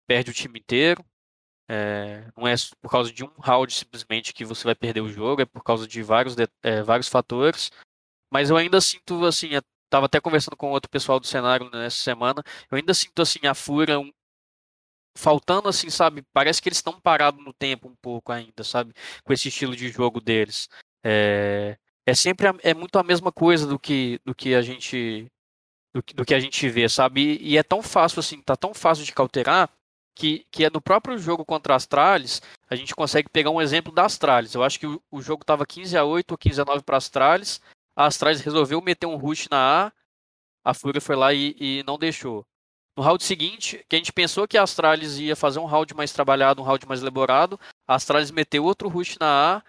perde 0.06 0.30
o 0.30 0.34
time 0.34 0.58
inteiro, 0.60 1.02
é, 1.68 2.24
não 2.36 2.46
é 2.46 2.54
por 2.80 2.90
causa 2.90 3.12
de 3.12 3.24
um 3.24 3.30
round 3.38 3.72
simplesmente 3.72 4.32
que 4.32 4.44
você 4.44 4.64
vai 4.64 4.74
perder 4.74 5.00
o 5.00 5.08
jogo, 5.08 5.42
é 5.42 5.46
por 5.46 5.62
causa 5.62 5.86
de 5.86 6.02
vários, 6.02 6.34
de, 6.34 6.48
é, 6.62 6.82
vários 6.82 7.08
fatores. 7.08 7.70
Mas 8.32 8.50
eu 8.50 8.56
ainda 8.56 8.80
sinto 8.80 9.24
assim, 9.24 9.50
estava 9.84 10.06
até 10.06 10.20
conversando 10.20 10.56
com 10.56 10.70
outro 10.70 10.90
pessoal 10.90 11.18
do 11.20 11.26
cenário 11.26 11.70
nessa 11.70 11.96
semana, 11.96 12.42
eu 12.70 12.76
ainda 12.76 12.94
sinto 12.94 13.20
assim 13.22 13.46
a 13.46 13.54
fúria 13.54 13.98
um, 13.98 14.10
faltando 15.16 15.68
assim, 15.68 15.90
sabe? 15.90 16.22
Parece 16.32 16.60
que 16.60 16.68
eles 16.68 16.78
estão 16.78 17.00
parados 17.00 17.42
no 17.44 17.52
tempo 17.52 17.88
um 17.88 17.96
pouco 17.96 18.32
ainda, 18.32 18.62
sabe? 18.62 18.92
Com 19.24 19.32
esse 19.32 19.48
estilo 19.48 19.74
de 19.74 19.88
jogo 19.88 20.20
deles. 20.20 20.68
É, 21.04 21.78
é 22.06 22.14
sempre 22.14 22.48
a, 22.48 22.54
é 22.62 22.74
muito 22.74 22.98
a 22.98 23.02
mesma 23.02 23.32
coisa 23.32 23.66
do 23.66 23.78
que 23.78 24.20
do 24.24 24.34
que 24.34 24.54
a 24.54 24.62
gente 24.62 25.26
do, 25.94 26.02
do 26.14 26.24
que 26.24 26.34
a 26.34 26.40
gente 26.40 26.68
vê, 26.68 26.88
sabe? 26.88 27.38
E, 27.38 27.54
e 27.54 27.58
é 27.58 27.62
tão 27.62 27.82
fácil 27.82 28.20
assim, 28.20 28.40
tá 28.42 28.56
tão 28.56 28.74
fácil 28.74 29.04
de 29.04 29.12
cauterar 29.12 29.70
que, 30.16 30.46
que 30.50 30.64
é 30.64 30.70
no 30.70 30.80
próprio 30.80 31.18
jogo 31.18 31.44
contra 31.44 31.74
a 31.74 31.76
Astralis, 31.76 32.40
a 32.68 32.74
gente 32.74 32.94
consegue 32.94 33.28
pegar 33.28 33.50
um 33.50 33.60
exemplo 33.60 33.92
da 33.92 34.06
Astralis. 34.06 34.54
Eu 34.54 34.64
acho 34.64 34.80
que 34.80 34.86
o, 34.86 35.00
o 35.10 35.20
jogo 35.20 35.42
estava 35.42 35.66
15 35.66 35.96
a 35.96 36.02
8 36.02 36.32
ou 36.32 36.38
15 36.38 36.62
a 36.62 36.64
9 36.64 36.82
para 36.82 36.96
a 36.96 36.98
Astralis. 36.98 37.60
A 37.94 38.06
Astralis 38.06 38.40
resolveu 38.40 38.80
meter 38.80 39.06
um 39.06 39.16
rush 39.16 39.46
na 39.50 39.86
A, 39.86 39.92
a 40.64 40.74
Fúria 40.74 41.00
foi 41.00 41.14
lá 41.14 41.32
e, 41.32 41.54
e, 41.60 41.84
não 41.86 41.98
deixou. 41.98 42.44
No 42.96 43.02
round 43.04 43.22
seguinte, 43.22 43.84
que 43.88 43.94
a 43.94 43.98
gente 43.98 44.12
pensou 44.12 44.48
que 44.48 44.56
a 44.56 44.62
Astralis 44.62 45.18
ia 45.18 45.36
fazer 45.36 45.58
um 45.58 45.66
round 45.66 45.94
mais 45.94 46.12
trabalhado, 46.12 46.62
um 46.62 46.64
round 46.64 46.86
mais 46.88 47.02
elaborado, 47.02 47.60
a 47.86 47.94
Astralis 47.94 48.30
meteu 48.30 48.64
outro 48.64 48.88
rush 48.88 49.16
na 49.20 49.58
A, 49.58 49.62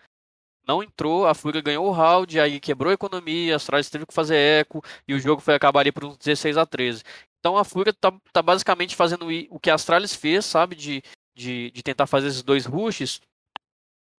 não 0.68 0.82
entrou, 0.82 1.28
a 1.28 1.34
Fúria 1.34 1.62
ganhou 1.62 1.88
o 1.88 1.92
round, 1.92 2.40
aí 2.40 2.60
quebrou 2.60 2.90
a 2.90 2.94
economia, 2.94 3.54
a 3.54 3.56
Astralis 3.58 3.90
teve 3.90 4.06
que 4.06 4.14
fazer 4.14 4.36
eco 4.36 4.84
e 5.08 5.14
o 5.14 5.20
jogo 5.20 5.42
foi 5.42 5.56
acabaria 5.56 5.94
por 5.94 6.06
uns 6.06 6.18
16 6.18 6.58
a 6.58 6.66
13. 6.66 7.04
Então 7.40 7.58
a 7.58 7.64
Fúria 7.64 7.94
tá, 7.94 8.12
tá 8.32 8.42
basicamente 8.42 8.96
fazendo 8.96 9.28
o 9.50 9.60
que 9.60 9.70
a 9.70 9.76
Astralis 9.76 10.14
fez, 10.14 10.46
sabe? 10.46 10.76
De, 10.76 11.04
de, 11.36 11.72
de 11.72 11.84
tentar 11.84 12.08
fazer 12.08 12.28
esses 12.28 12.44
dois 12.44 12.66
rushes. 12.66 13.22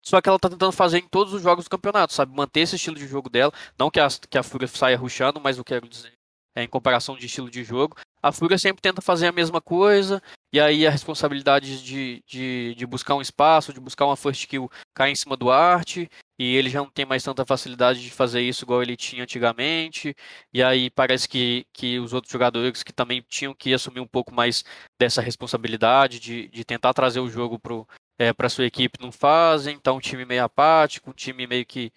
Só 0.05 0.21
que 0.21 0.29
ela 0.29 0.39
tá 0.39 0.49
tentando 0.49 0.73
fazer 0.73 0.99
em 0.99 1.09
todos 1.09 1.35
os 1.35 1.43
jogos 1.43 1.65
do 1.65 1.71
campeonato, 1.71 2.15
sabe? 2.15 2.35
Manter 2.35 2.61
esse 2.61 2.77
estilo 2.77 2.97
de 2.97 3.07
jogo 3.07 3.29
dela. 3.29 3.53
Não 3.79 3.91
que 3.91 4.01
a, 4.01 4.09
que 4.31 4.39
a 4.39 4.43
Fúria 4.43 4.69
saia 4.69 4.97
rushando, 4.97 5.41
mas 5.41 5.59
eu 5.59 5.65
quero 5.65 5.89
dizer 5.89 6.18
é, 6.59 6.65
em 6.65 6.69
comparação 6.69 7.17
de 7.17 7.27
estilo 7.27 7.49
de 7.49 7.63
jogo. 7.63 7.97
A 8.21 8.33
Fúria 8.33 8.59
sempre 8.59 8.83
tenta 8.83 9.01
fazer 9.01 9.29
a 9.29 9.33
mesma 9.33 9.61
coisa, 9.61 10.21
e 10.53 10.59
aí 10.59 10.85
a 10.85 10.91
responsabilidade 10.91 11.85
de, 11.85 12.25
de, 12.27 12.75
de 12.75 12.87
buscar 12.87 13.15
um 13.15 13.21
espaço, 13.21 13.73
de 13.73 13.79
buscar 13.79 14.07
uma 14.07 14.17
first 14.17 14.45
kill 14.49 14.69
cai 14.93 15.13
em 15.13 15.15
cima 15.15 15.37
do 15.37 15.53
Arte, 15.53 16.11
e 16.37 16.57
ele 16.57 16.69
já 16.69 16.81
não 16.81 16.91
tem 16.91 17.07
mais 17.07 17.23
tanta 17.23 17.47
facilidade 17.47 18.03
de 18.03 18.11
fazer 18.11 18.41
isso 18.41 18.65
igual 18.65 18.83
ele 18.83 18.97
tinha 18.97 19.23
antigamente, 19.23 20.17
e 20.53 20.61
aí 20.61 20.91
parece 20.91 21.29
que, 21.29 21.65
que 21.73 22.01
os 22.01 22.13
outros 22.13 22.33
jogadores 22.33 22.83
que 22.83 22.93
também 22.93 23.25
tinham 23.29 23.55
que 23.55 23.73
assumir 23.73 24.01
um 24.01 24.07
pouco 24.07 24.35
mais 24.35 24.65
dessa 24.99 25.23
responsabilidade 25.23 26.19
de, 26.19 26.49
de 26.49 26.65
tentar 26.65 26.93
trazer 26.93 27.21
o 27.21 27.31
jogo 27.31 27.57
para 27.57 27.87
é, 28.19 28.49
sua 28.49 28.67
equipe 28.67 29.01
não 29.01 29.13
fazem, 29.13 29.77
então 29.77 29.97
um 29.97 30.01
time 30.01 30.25
meio 30.25 30.43
apático, 30.43 31.11
um 31.11 31.15
time 31.15 31.47
meio 31.47 31.65
que 31.65 31.93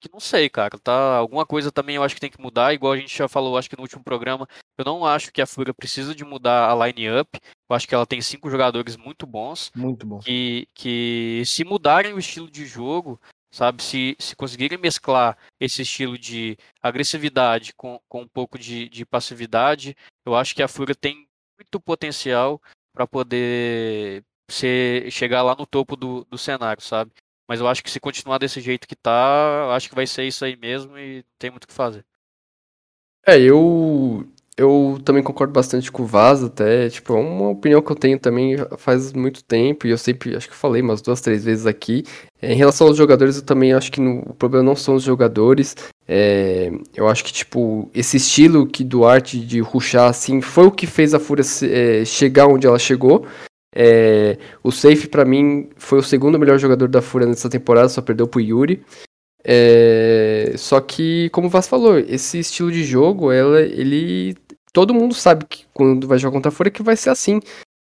que 0.00 0.10
não 0.12 0.20
sei, 0.20 0.48
cara, 0.48 0.78
tá? 0.78 1.16
Alguma 1.16 1.44
coisa 1.44 1.72
também 1.72 1.96
eu 1.96 2.02
acho 2.02 2.14
que 2.14 2.20
tem 2.20 2.30
que 2.30 2.40
mudar, 2.40 2.72
igual 2.72 2.92
a 2.92 2.96
gente 2.96 3.16
já 3.16 3.28
falou, 3.28 3.56
acho 3.56 3.68
que 3.68 3.76
no 3.76 3.82
último 3.82 4.02
programa, 4.02 4.48
eu 4.76 4.84
não 4.84 5.04
acho 5.04 5.32
que 5.32 5.42
a 5.42 5.46
Fúria 5.46 5.74
precisa 5.74 6.14
de 6.14 6.24
mudar 6.24 6.70
a 6.70 6.86
line-up, 6.86 7.28
eu 7.68 7.76
acho 7.76 7.86
que 7.86 7.94
ela 7.94 8.06
tem 8.06 8.20
cinco 8.20 8.50
jogadores 8.50 8.96
muito 8.96 9.26
bons. 9.26 9.70
Muito 9.74 10.06
bom. 10.06 10.18
Que, 10.20 10.68
que 10.74 11.42
se 11.44 11.64
mudarem 11.64 12.14
o 12.14 12.18
estilo 12.18 12.50
de 12.50 12.64
jogo, 12.66 13.20
sabe, 13.52 13.82
se, 13.82 14.16
se 14.18 14.36
conseguirem 14.36 14.78
mesclar 14.78 15.36
esse 15.60 15.82
estilo 15.82 16.16
de 16.16 16.56
agressividade 16.82 17.72
com, 17.74 18.00
com 18.08 18.22
um 18.22 18.28
pouco 18.28 18.58
de, 18.58 18.88
de 18.88 19.04
passividade, 19.04 19.96
eu 20.24 20.34
acho 20.34 20.54
que 20.54 20.62
a 20.62 20.68
Fúria 20.68 20.94
tem 20.94 21.26
muito 21.58 21.80
potencial 21.80 22.60
para 22.92 23.06
poder 23.06 24.24
ser, 24.50 25.10
chegar 25.10 25.42
lá 25.42 25.54
no 25.54 25.66
topo 25.66 25.96
do, 25.96 26.24
do 26.24 26.38
cenário, 26.38 26.82
sabe? 26.82 27.12
Mas 27.48 27.60
eu 27.60 27.66
acho 27.66 27.82
que 27.82 27.90
se 27.90 27.98
continuar 27.98 28.38
desse 28.38 28.60
jeito 28.60 28.86
que 28.86 28.94
tá, 28.94 29.64
eu 29.64 29.72
acho 29.72 29.88
que 29.88 29.94
vai 29.94 30.06
ser 30.06 30.24
isso 30.24 30.44
aí 30.44 30.54
mesmo 30.54 30.98
e 30.98 31.24
tem 31.38 31.50
muito 31.50 31.64
o 31.64 31.68
que 31.68 31.72
fazer. 31.72 32.04
É, 33.26 33.40
eu 33.40 34.26
eu 34.58 34.98
também 35.04 35.22
concordo 35.22 35.52
bastante 35.52 35.90
com 35.90 36.02
o 36.02 36.06
Vaz, 36.06 36.42
até, 36.42 36.90
tipo, 36.90 37.12
é 37.12 37.16
uma 37.20 37.50
opinião 37.50 37.80
que 37.80 37.92
eu 37.92 37.94
tenho 37.94 38.18
também 38.18 38.56
faz 38.76 39.12
muito 39.12 39.44
tempo, 39.44 39.86
e 39.86 39.90
eu 39.90 39.96
sempre, 39.96 40.34
acho 40.34 40.48
que 40.48 40.54
falei 40.54 40.82
umas 40.82 41.00
duas, 41.00 41.20
três 41.20 41.44
vezes 41.44 41.64
aqui. 41.64 42.02
É, 42.42 42.52
em 42.52 42.56
relação 42.56 42.88
aos 42.88 42.96
jogadores, 42.96 43.36
eu 43.36 43.44
também 43.44 43.72
acho 43.72 43.92
que 43.92 44.00
no, 44.00 44.18
o 44.22 44.34
problema 44.34 44.64
não 44.64 44.74
são 44.74 44.96
os 44.96 45.04
jogadores, 45.04 45.76
é, 46.08 46.72
eu 46.92 47.06
acho 47.08 47.22
que, 47.22 47.32
tipo, 47.32 47.88
esse 47.94 48.16
estilo 48.16 48.66
que 48.66 48.82
Duarte 48.82 49.38
de 49.38 49.60
ruxar, 49.60 50.10
assim, 50.10 50.40
foi 50.40 50.66
o 50.66 50.72
que 50.72 50.88
fez 50.88 51.14
a 51.14 51.20
Fúria 51.20 51.44
é, 51.62 52.04
chegar 52.04 52.48
onde 52.48 52.66
ela 52.66 52.80
chegou, 52.80 53.28
é, 53.74 54.38
o 54.62 54.70
Safe, 54.72 55.08
para 55.08 55.24
mim, 55.24 55.68
foi 55.76 55.98
o 55.98 56.02
segundo 56.02 56.38
melhor 56.38 56.58
jogador 56.58 56.88
da 56.88 57.02
Fúria 57.02 57.26
nessa 57.26 57.50
temporada, 57.50 57.88
só 57.88 58.00
perdeu 58.00 58.26
pro 58.26 58.40
Yuri. 58.40 58.82
É, 59.44 60.54
só 60.56 60.80
que, 60.80 61.30
como 61.30 61.46
o 61.46 61.50
Vaz 61.50 61.68
falou, 61.68 61.98
esse 61.98 62.38
estilo 62.38 62.72
de 62.72 62.84
jogo, 62.84 63.30
ela, 63.30 63.60
ele. 63.60 64.36
Todo 64.72 64.94
mundo 64.94 65.14
sabe 65.14 65.46
que 65.46 65.64
quando 65.72 66.06
vai 66.06 66.18
jogar 66.18 66.34
contra 66.34 66.50
a 66.50 66.52
Fúria 66.52 66.70
que 66.70 66.82
vai 66.82 66.96
ser 66.96 67.10
assim. 67.10 67.40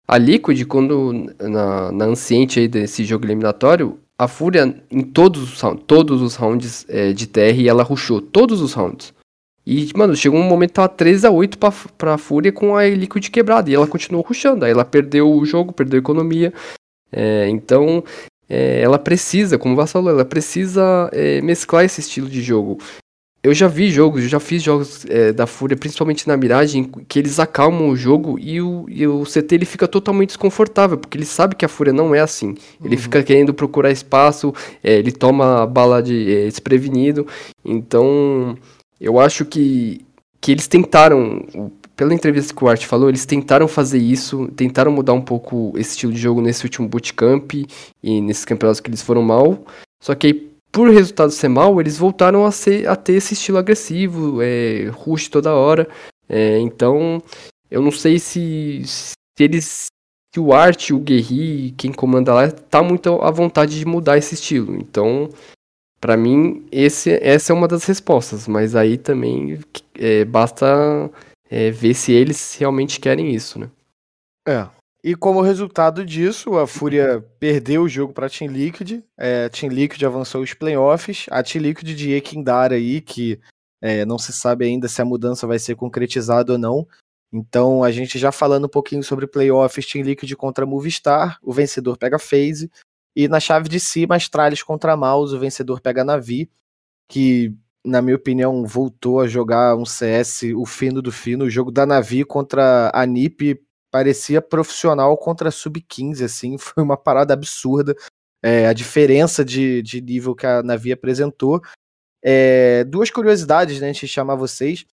A 0.07 0.17
Liquid, 0.17 0.65
quando 0.65 1.33
na, 1.39 1.91
na 1.91 2.05
anciente 2.05 2.59
aí 2.59 2.67
desse 2.67 3.05
jogo 3.05 3.25
eliminatório, 3.25 3.97
a 4.17 4.27
Fúria, 4.27 4.83
em 4.91 5.01
todos 5.01 5.63
os, 5.63 5.83
todos 5.87 6.21
os 6.21 6.35
rounds 6.35 6.85
é, 6.89 7.13
de 7.13 7.25
TR, 7.27 7.65
ela 7.67 7.83
rushou. 7.83 8.21
Todos 8.21 8.61
os 8.61 8.73
rounds. 8.73 9.13
E, 9.65 9.89
mano, 9.95 10.15
chegou 10.15 10.39
um 10.39 10.43
momento 10.43 10.69
que 10.69 10.75
tava 10.75 10.89
3 10.89 11.25
a 11.25 11.31
8 11.31 11.57
pra, 11.57 11.73
pra 11.97 12.17
Fúria 12.17 12.51
com 12.51 12.75
a 12.75 12.85
Liquid 12.85 13.29
quebrada. 13.29 13.69
E 13.69 13.75
ela 13.75 13.87
continuou 13.87 14.23
ruxando. 14.23 14.65
Aí 14.65 14.71
ela 14.71 14.83
perdeu 14.83 15.31
o 15.31 15.45
jogo, 15.45 15.71
perdeu 15.71 15.97
a 15.97 16.01
economia. 16.01 16.53
É, 17.11 17.47
então, 17.47 18.03
é, 18.49 18.81
ela 18.81 18.99
precisa, 18.99 19.57
como 19.57 19.73
o 19.73 19.77
Vasco 19.77 19.93
falou, 19.93 20.09
ela 20.09 20.25
precisa 20.25 21.09
é, 21.13 21.41
mesclar 21.41 21.85
esse 21.85 22.01
estilo 22.01 22.29
de 22.29 22.41
jogo. 22.41 22.77
Eu 23.41 23.53
já 23.53 23.67
vi 23.67 23.91
jogos, 23.91 24.23
eu 24.23 24.29
já 24.29 24.39
fiz 24.39 24.63
jogos 24.63 25.05
é, 25.09 25.33
da 25.33 25.45
Fúria, 25.45 25.75
principalmente 25.75 26.25
na 26.29 26.37
Miragem, 26.37 26.85
que 26.85 27.19
eles 27.19 27.39
acalmam 27.39 27.89
o 27.89 27.95
jogo 27.95 28.39
e 28.39 28.61
o, 28.61 28.85
e 28.87 29.05
o 29.05 29.23
CT 29.23 29.55
ele 29.55 29.65
fica 29.65 29.85
totalmente 29.85 30.29
desconfortável, 30.29 30.97
porque 30.97 31.17
ele 31.17 31.25
sabe 31.25 31.53
que 31.53 31.65
a 31.65 31.67
Fúria 31.67 31.91
não 31.91 32.15
é 32.15 32.21
assim. 32.21 32.55
Ele 32.81 32.95
uhum. 32.95 33.01
fica 33.01 33.21
querendo 33.21 33.53
procurar 33.53 33.91
espaço, 33.91 34.53
é, 34.81 34.93
ele 34.93 35.11
toma 35.11 35.67
bala 35.67 36.01
de 36.01 36.33
é, 36.33 36.45
desprevenido. 36.45 37.27
Então, 37.65 38.57
eu 39.03 39.19
acho 39.19 39.43
que, 39.43 39.99
que 40.39 40.49
eles 40.49 40.65
tentaram, 40.65 41.45
pela 41.93 42.13
entrevista 42.13 42.55
que 42.55 42.63
o 42.63 42.69
Art 42.69 42.85
falou, 42.85 43.09
eles 43.09 43.25
tentaram 43.25 43.67
fazer 43.67 43.99
isso, 43.99 44.47
tentaram 44.55 44.93
mudar 44.93 45.11
um 45.11 45.21
pouco 45.21 45.73
esse 45.75 45.91
estilo 45.91 46.13
de 46.13 46.19
jogo 46.19 46.41
nesse 46.41 46.63
último 46.63 46.87
bootcamp 46.87 47.51
e 48.01 48.21
nesses 48.21 48.45
campeonatos 48.45 48.79
que 48.79 48.89
eles 48.89 49.01
foram 49.01 49.21
mal. 49.21 49.59
Só 50.01 50.15
que 50.15 50.27
aí, 50.27 50.33
por 50.71 50.89
resultado 50.89 51.31
ser 51.31 51.49
mal, 51.49 51.81
eles 51.81 51.97
voltaram 51.97 52.45
a, 52.45 52.51
ser, 52.51 52.87
a 52.87 52.95
ter 52.95 53.13
esse 53.13 53.33
estilo 53.33 53.57
agressivo, 53.57 54.41
é, 54.41 54.89
rush 54.93 55.27
toda 55.27 55.53
hora. 55.53 55.85
É, 56.29 56.57
então, 56.59 57.21
eu 57.69 57.81
não 57.81 57.91
sei 57.91 58.19
se, 58.19 58.81
se 58.85 59.13
eles. 59.37 59.87
Se 60.33 60.39
o 60.39 60.51
Art, 60.51 60.89
o 60.89 60.97
Guerri, 60.97 61.75
quem 61.77 61.91
comanda 61.91 62.33
lá, 62.33 62.49
tá 62.49 62.81
muito 62.81 63.21
à 63.21 63.29
vontade 63.29 63.77
de 63.77 63.85
mudar 63.85 64.17
esse 64.17 64.33
estilo. 64.33 64.75
Então, 64.75 65.29
para 66.03 66.17
mim, 66.17 66.67
esse, 66.69 67.11
essa 67.21 67.53
é 67.53 67.55
uma 67.55 67.65
das 67.65 67.85
respostas. 67.85 68.45
Mas 68.45 68.75
aí 68.75 68.97
também 68.97 69.57
é, 69.95 70.25
basta 70.25 71.09
é, 71.49 71.71
ver 71.71 71.93
se 71.93 72.11
eles 72.11 72.57
realmente 72.59 72.99
querem 72.99 73.33
isso, 73.33 73.57
né? 73.57 73.71
É. 74.45 74.67
E 75.01 75.15
como 75.15 75.39
resultado 75.39 76.05
disso, 76.05 76.57
a 76.57 76.67
Fúria 76.67 77.23
perdeu 77.39 77.83
o 77.83 77.87
jogo 77.87 78.11
para 78.11 78.27
a 78.27 78.29
Team 78.29 78.51
Liquid. 78.51 79.01
É, 79.17 79.45
a 79.45 79.49
Team 79.49 79.71
Liquid 79.71 80.03
avançou 80.03 80.41
os 80.41 80.53
playoffs. 80.53 81.25
A 81.31 81.41
Team 81.41 81.61
Liquid 81.61 81.95
de 81.95 82.11
Ekindar 82.11 82.73
aí, 82.73 82.99
que 82.99 83.39
é, 83.81 84.03
não 84.03 84.17
se 84.17 84.33
sabe 84.33 84.65
ainda 84.65 84.89
se 84.89 85.01
a 85.01 85.05
mudança 85.05 85.47
vai 85.47 85.57
ser 85.57 85.77
concretizada 85.77 86.51
ou 86.51 86.57
não. 86.57 86.85
Então, 87.31 87.81
a 87.81 87.91
gente 87.91 88.19
já 88.19 88.29
falando 88.29 88.65
um 88.65 88.69
pouquinho 88.69 89.03
sobre 89.03 89.25
playoffs, 89.25 89.85
Team 89.85 90.03
Liquid 90.03 90.33
contra 90.35 90.65
Movistar, 90.65 91.39
o 91.41 91.53
vencedor 91.53 91.97
pega 91.97 92.19
FaZe. 92.19 92.69
E 93.15 93.27
na 93.27 93.39
chave 93.39 93.69
de 93.69 93.79
cima, 93.79 94.15
Astralis 94.15 94.63
contra 94.63 94.97
Mouse, 94.97 95.35
o 95.35 95.39
vencedor 95.39 95.81
pega 95.81 96.03
Navi, 96.03 96.49
que 97.07 97.55
na 97.85 98.01
minha 98.01 98.15
opinião, 98.15 98.65
voltou 98.65 99.19
a 99.19 99.27
jogar 99.27 99.75
um 99.75 99.85
CS, 99.85 100.43
o 100.55 100.65
fino 100.65 101.01
do 101.01 101.11
fino. 101.11 101.45
O 101.45 101.49
jogo 101.49 101.69
da 101.71 101.85
Navi 101.85 102.23
contra 102.23 102.89
a 102.93 103.05
NiP 103.05 103.61
parecia 103.91 104.41
profissional 104.41 105.15
contra 105.17 105.49
a 105.49 105.51
Sub-15, 105.51 106.23
assim, 106.23 106.57
foi 106.57 106.81
uma 106.81 106.97
parada 106.97 107.33
absurda. 107.33 107.93
É, 108.41 108.67
a 108.67 108.73
diferença 108.73 109.43
de, 109.43 109.81
de 109.81 110.01
nível 110.01 110.35
que 110.35 110.45
a 110.45 110.63
Navi 110.63 110.91
apresentou. 110.91 111.61
É, 112.23 112.83
duas 112.85 113.09
curiosidades, 113.09 113.81
né, 113.81 113.89
antes 113.89 114.01
de 114.01 114.07
chamar 114.07 114.35
vocês. 114.35 114.85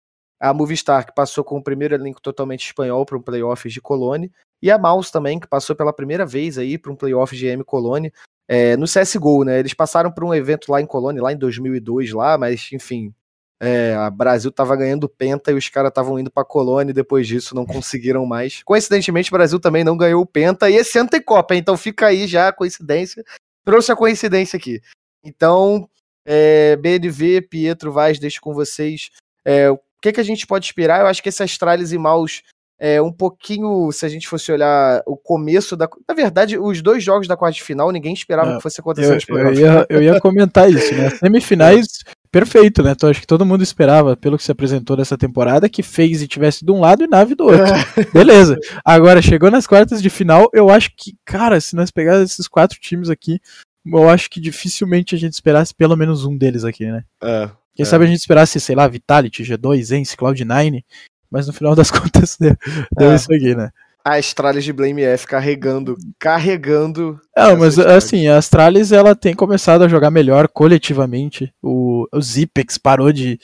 A 0.41 0.55
Movistar, 0.55 1.07
que 1.07 1.15
passou 1.15 1.43
com 1.43 1.59
o 1.59 1.63
primeiro 1.63 1.95
elenco 1.95 2.21
totalmente 2.21 2.67
espanhol 2.67 3.05
para 3.05 3.19
um 3.19 3.23
playoff 3.23 3.69
de 3.69 3.81
Colônia, 3.81 4.31
e 4.63 4.71
a 4.71 4.79
Mouse 4.79 5.11
também, 5.11 5.39
que 5.39 5.47
passou 5.47 5.75
pela 5.75 5.93
primeira 5.93 6.27
vez 6.27 6.59
aí 6.59 6.79
para 6.79 6.93
um 6.93 6.97
playoff 6.97 7.37
de 7.37 7.47
M 7.47 7.65
Colônia 7.65 8.13
é, 8.49 8.77
no 8.77 8.87
CSGO, 8.87 9.45
né? 9.45 9.59
Eles 9.59 9.75
passaram 9.75 10.11
por 10.11 10.25
um 10.25 10.35
evento 10.35 10.71
lá 10.73 10.81
em 10.81 10.87
Colônia, 10.87 11.23
lá 11.23 11.33
em 11.33 11.37
2002, 11.37 12.13
lá, 12.13 12.39
mas 12.39 12.69
enfim, 12.73 13.13
é, 13.61 13.95
a 13.95 14.09
Brasil 14.09 14.53
tava 14.53 14.77
ganhando 14.77 15.09
penta 15.09 15.51
e 15.51 15.55
os 15.55 15.69
caras 15.69 15.91
estavam 15.91 16.19
indo 16.19 16.31
para 16.31 16.45
Colônia 16.45 16.93
e 16.93 16.95
depois 16.95 17.27
disso 17.27 17.55
não 17.55 17.67
conseguiram 17.67 18.25
mais. 18.25 18.63
Coincidentemente, 18.63 19.31
o 19.31 19.37
Brasil 19.37 19.59
também 19.59 19.85
não 19.85 19.97
ganhou 19.97 20.23
o 20.23 20.27
penta 20.27 20.71
e 20.71 20.77
esse 20.77 20.99
ano 20.99 21.11
tem 21.11 21.21
Copa, 21.21 21.55
então 21.55 21.77
fica 21.77 22.07
aí 22.07 22.27
já 22.27 22.49
a 22.49 22.53
coincidência. 22.53 23.25
Trouxe 23.65 23.93
a 23.93 23.97
coincidência 23.97 24.57
aqui. 24.57 24.81
Então, 25.23 25.89
é, 26.25 26.77
BNV, 26.77 27.43
Pietro 27.43 27.93
Vaz, 27.93 28.19
deixo 28.19 28.41
com 28.41 28.55
vocês. 28.55 29.11
É, 29.45 29.69
o 29.99 30.01
que, 30.03 30.13
que 30.13 30.21
a 30.21 30.25
gente 30.25 30.47
pode 30.47 30.67
esperar? 30.67 31.01
Eu 31.01 31.07
acho 31.07 31.23
que 31.23 31.29
esse 31.29 31.43
Astralis 31.43 31.93
e 31.93 31.99
Maus 31.99 32.43
é, 32.81 33.03
um 33.03 33.11
pouquinho, 33.11 33.91
se 33.91 34.07
a 34.07 34.09
gente 34.09 34.29
fosse 34.29 34.53
olhar 34.53 35.03
o 35.05 35.17
começo 35.17 35.77
da. 35.77 35.89
Na 36.09 36.15
verdade, 36.15 36.57
os 36.57 36.81
dois 36.81 37.03
jogos 37.03 37.27
da 37.27 37.37
quarta 37.37 37.57
de 37.57 37.63
final, 37.65 37.91
ninguém 37.91 38.13
esperava 38.13 38.55
que 38.55 38.63
fosse 38.63 38.81
acontecer 38.81 39.19
eu, 39.29 39.37
eu, 39.37 39.53
ia, 39.53 39.87
eu 39.91 40.03
ia 40.03 40.21
comentar 40.21 40.71
isso, 40.71 40.95
né? 40.95 41.11
Semifinais, 41.11 42.05
perfeito, 42.31 42.81
né? 42.85 42.93
Então 42.93 43.11
acho 43.11 43.21
que 43.21 43.27
todo 43.27 43.45
mundo 43.45 43.65
esperava, 43.65 44.17
pelo 44.17 44.39
que 44.39 44.45
se 44.45 44.53
apresentou 44.53 44.97
nessa 44.97 45.19
temporada, 45.19 45.69
que 45.69 45.83
fez 45.83 46.23
e 46.23 46.29
tivesse 46.29 46.65
de 46.65 46.71
um 46.71 46.79
lado 46.79 47.03
e 47.03 47.09
nave 47.09 47.35
do 47.35 47.47
outro. 47.47 47.67
É. 47.67 48.05
Beleza. 48.13 48.57
Agora, 48.85 49.21
chegou 49.21 49.51
nas 49.51 49.67
quartas 49.67 50.01
de 50.01 50.09
final, 50.09 50.49
eu 50.55 50.71
acho 50.71 50.93
que, 50.97 51.17
cara, 51.25 51.61
se 51.61 51.75
nós 51.75 51.91
pegarmos 51.91 52.31
esses 52.31 52.47
quatro 52.47 52.79
times 52.79 53.11
aqui, 53.11 53.41
eu 53.85 54.09
acho 54.09 54.31
que 54.31 54.41
dificilmente 54.41 55.17
a 55.17 55.19
gente 55.19 55.33
esperasse 55.33 55.75
pelo 55.75 55.97
menos 55.97 56.25
um 56.25 56.37
deles 56.37 56.65
aqui, 56.65 56.87
né? 56.87 57.03
É. 57.25 57.51
Quem 57.79 57.85
é. 57.85 57.87
sabe 57.87 58.05
a 58.05 58.09
gente 58.09 58.19
esperasse, 58.19 58.59
sei 58.59 58.75
lá, 58.75 58.89
Vitality, 58.89 59.45
G2, 59.45 59.97
Ence, 59.97 60.17
Cloud9, 60.17 60.83
mas 61.31 61.47
no 61.47 61.53
final 61.53 61.77
das 61.77 61.93
contas 61.93 62.37
deu, 62.37 62.57
deu 62.91 63.13
é. 63.13 63.15
isso 63.15 63.33
aqui, 63.33 63.55
né? 63.55 63.71
A 64.05 64.17
Astralis 64.17 64.65
de 64.65 64.73
Blame 64.73 65.03
F 65.03 65.29
carregando, 65.29 65.97
carregando. 66.19 67.21
É, 67.37 67.55
mas 67.55 67.79
assim, 67.79 68.27
a 68.27 68.39
Astralis 68.39 68.91
ela 68.91 69.15
tem 69.15 69.33
começado 69.33 69.85
a 69.85 69.89
jogar 69.89 70.11
melhor 70.11 70.49
coletivamente. 70.49 71.53
O, 71.63 72.09
o 72.13 72.21
Zipex 72.21 72.79
parou 72.79 73.13
de 73.13 73.39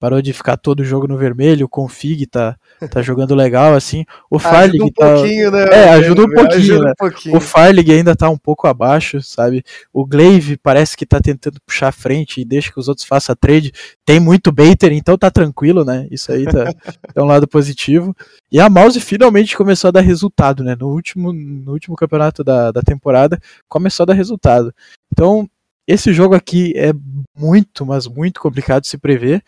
parou 0.00 0.22
de 0.22 0.32
ficar 0.32 0.56
todo 0.56 0.80
o 0.80 0.84
jogo 0.84 1.06
no 1.06 1.18
vermelho, 1.18 1.66
o 1.66 1.68
Config 1.68 2.26
tá, 2.26 2.56
tá 2.90 3.02
jogando 3.02 3.34
legal, 3.34 3.74
assim. 3.74 4.06
O 4.30 4.38
Farlig 4.38 4.82
um 4.82 4.90
tá. 4.90 5.14
Pouquinho, 5.14 5.50
né, 5.50 5.64
é, 5.70 5.88
ajuda 5.90 6.22
um 6.22 6.30
pouquinho, 6.30 6.56
ajuda 6.56 6.84
né? 6.84 6.90
Um 6.90 6.94
pouquinho. 6.94 7.36
O 7.36 7.40
Farlig 7.40 7.92
ainda 7.92 8.16
tá 8.16 8.30
um 8.30 8.38
pouco 8.38 8.66
abaixo, 8.66 9.20
sabe? 9.20 9.62
O 9.92 10.06
Glaive 10.06 10.56
parece 10.56 10.96
que 10.96 11.04
tá 11.04 11.20
tentando 11.20 11.60
puxar 11.66 11.88
a 11.88 11.92
frente 11.92 12.40
e 12.40 12.44
deixa 12.46 12.72
que 12.72 12.80
os 12.80 12.88
outros 12.88 13.06
façam 13.06 13.34
a 13.34 13.36
trade. 13.36 13.72
Tem 14.06 14.18
muito 14.18 14.50
baiter, 14.50 14.90
então 14.90 15.18
tá 15.18 15.30
tranquilo, 15.30 15.84
né? 15.84 16.08
Isso 16.10 16.32
aí 16.32 16.46
tá, 16.46 16.64
é 17.14 17.20
um 17.20 17.26
lado 17.26 17.46
positivo. 17.46 18.16
E 18.50 18.58
a 18.58 18.70
Mouse 18.70 18.98
finalmente 18.98 19.54
começou 19.54 19.88
a 19.88 19.92
dar 19.92 20.00
resultado, 20.00 20.64
né? 20.64 20.74
No 20.80 20.88
último, 20.88 21.30
no 21.30 21.72
último 21.72 21.94
campeonato 21.94 22.42
da, 22.42 22.72
da 22.72 22.80
temporada, 22.80 23.38
começou 23.68 24.04
a 24.04 24.06
dar 24.06 24.14
resultado. 24.14 24.74
Então, 25.12 25.46
esse 25.86 26.12
jogo 26.12 26.34
aqui 26.34 26.72
é 26.74 26.92
muito, 27.36 27.84
mas 27.84 28.06
muito 28.06 28.40
complicado 28.40 28.82
de 28.82 28.88
se 28.88 28.96
prever 28.96 29.42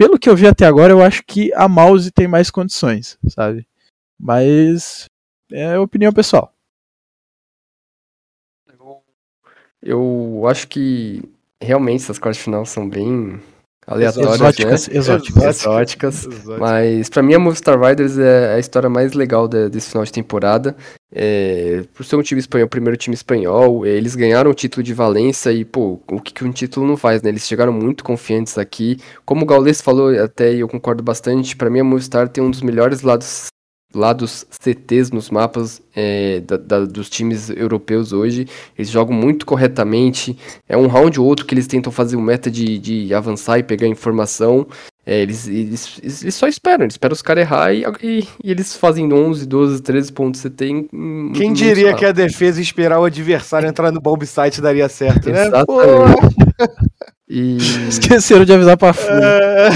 pelo 0.00 0.18
que 0.18 0.30
eu 0.30 0.34
vi 0.34 0.46
até 0.46 0.64
agora, 0.64 0.94
eu 0.94 1.02
acho 1.02 1.22
que 1.22 1.52
a 1.52 1.68
mouse 1.68 2.10
tem 2.10 2.26
mais 2.26 2.50
condições, 2.50 3.18
sabe? 3.28 3.68
Mas 4.18 5.04
é 5.52 5.78
opinião 5.78 6.10
pessoal. 6.10 6.54
Eu 9.82 10.46
acho 10.48 10.68
que 10.68 11.22
realmente 11.60 12.04
essas 12.04 12.18
quartas 12.18 12.38
de 12.38 12.44
final 12.44 12.64
são 12.64 12.88
bem 12.88 13.42
aleatórias, 13.90 14.34
exóticas, 14.34 14.88
né? 14.88 14.96
exóticas. 14.96 15.44
exóticas. 15.44 16.24
exóticas. 16.24 16.58
Mas 16.58 17.08
para 17.08 17.22
mim 17.22 17.34
a 17.34 17.38
Movistar 17.38 17.78
Riders 17.78 18.16
é 18.16 18.54
a 18.54 18.58
história 18.58 18.88
mais 18.88 19.12
legal 19.12 19.48
de, 19.48 19.68
desse 19.68 19.90
final 19.90 20.04
de 20.04 20.12
temporada. 20.12 20.76
É, 21.12 21.82
por 21.92 22.04
ser 22.04 22.14
um 22.14 22.22
time 22.22 22.40
espanhol, 22.40 22.66
o 22.66 22.70
primeiro 22.70 22.96
time 22.96 23.14
espanhol, 23.14 23.84
é, 23.84 23.88
eles 23.88 24.14
ganharam 24.14 24.50
o 24.50 24.54
título 24.54 24.82
de 24.82 24.94
Valência 24.94 25.50
e, 25.50 25.64
pô, 25.64 26.00
o 26.08 26.20
que, 26.20 26.32
que 26.32 26.44
um 26.44 26.52
título 26.52 26.86
não 26.86 26.96
faz, 26.96 27.20
né? 27.20 27.30
Eles 27.30 27.46
chegaram 27.46 27.72
muito 27.72 28.04
confiantes 28.04 28.56
aqui. 28.56 28.96
Como 29.24 29.42
o 29.42 29.46
Gaules 29.46 29.80
falou, 29.80 30.16
até 30.22 30.54
eu 30.54 30.68
concordo 30.68 31.02
bastante, 31.02 31.56
para 31.56 31.68
mim 31.68 31.80
a 31.80 31.84
Movistar 31.84 32.28
tem 32.28 32.42
um 32.44 32.50
dos 32.50 32.62
melhores 32.62 33.02
lados 33.02 33.46
lados 33.94 34.46
CTs 34.50 35.10
nos 35.10 35.30
mapas 35.30 35.82
é, 35.94 36.40
da, 36.40 36.56
da, 36.56 36.84
dos 36.84 37.10
times 37.10 37.50
europeus 37.50 38.12
hoje. 38.12 38.46
Eles 38.76 38.90
jogam 38.90 39.14
muito 39.14 39.44
corretamente. 39.44 40.38
É 40.68 40.76
um 40.76 40.86
round 40.86 41.18
ou 41.18 41.26
outro 41.26 41.46
que 41.46 41.54
eles 41.54 41.66
tentam 41.66 41.92
fazer 41.92 42.16
o 42.16 42.20
meta 42.20 42.50
de, 42.50 42.78
de 42.78 43.14
avançar 43.14 43.58
e 43.58 43.62
pegar 43.62 43.86
informação. 43.86 44.66
É, 45.04 45.22
eles, 45.22 45.48
eles, 45.48 45.98
eles, 46.02 46.34
só 46.34 46.46
esperam, 46.46 46.84
eles 46.84 46.94
esperam 46.94 47.14
os 47.14 47.22
caras 47.22 47.42
errar 47.42 47.72
e, 47.72 47.84
e, 48.02 48.28
e, 48.44 48.50
eles 48.50 48.76
fazem 48.76 49.10
11, 49.10 49.46
12, 49.46 49.82
13 49.82 50.12
pontos 50.12 50.42
CT 50.42 50.64
em, 50.66 50.88
em 50.92 51.32
Quem 51.32 51.52
diria 51.52 51.94
que 51.94 52.04
a 52.04 52.12
defesa 52.12 52.60
esperar 52.60 53.00
o 53.00 53.04
adversário 53.04 53.66
entrar 53.66 53.90
no 53.90 54.00
bomb 54.00 54.24
site 54.26 54.60
daria 54.60 54.88
certo, 54.88 55.30
né? 55.30 55.46
Exatamente. 55.46 56.20
E... 57.32 57.58
Esqueceram 57.88 58.44
de 58.44 58.52
avisar 58.52 58.76
pra 58.76 58.92
Fúria. 58.92 59.24
É... 59.24 59.70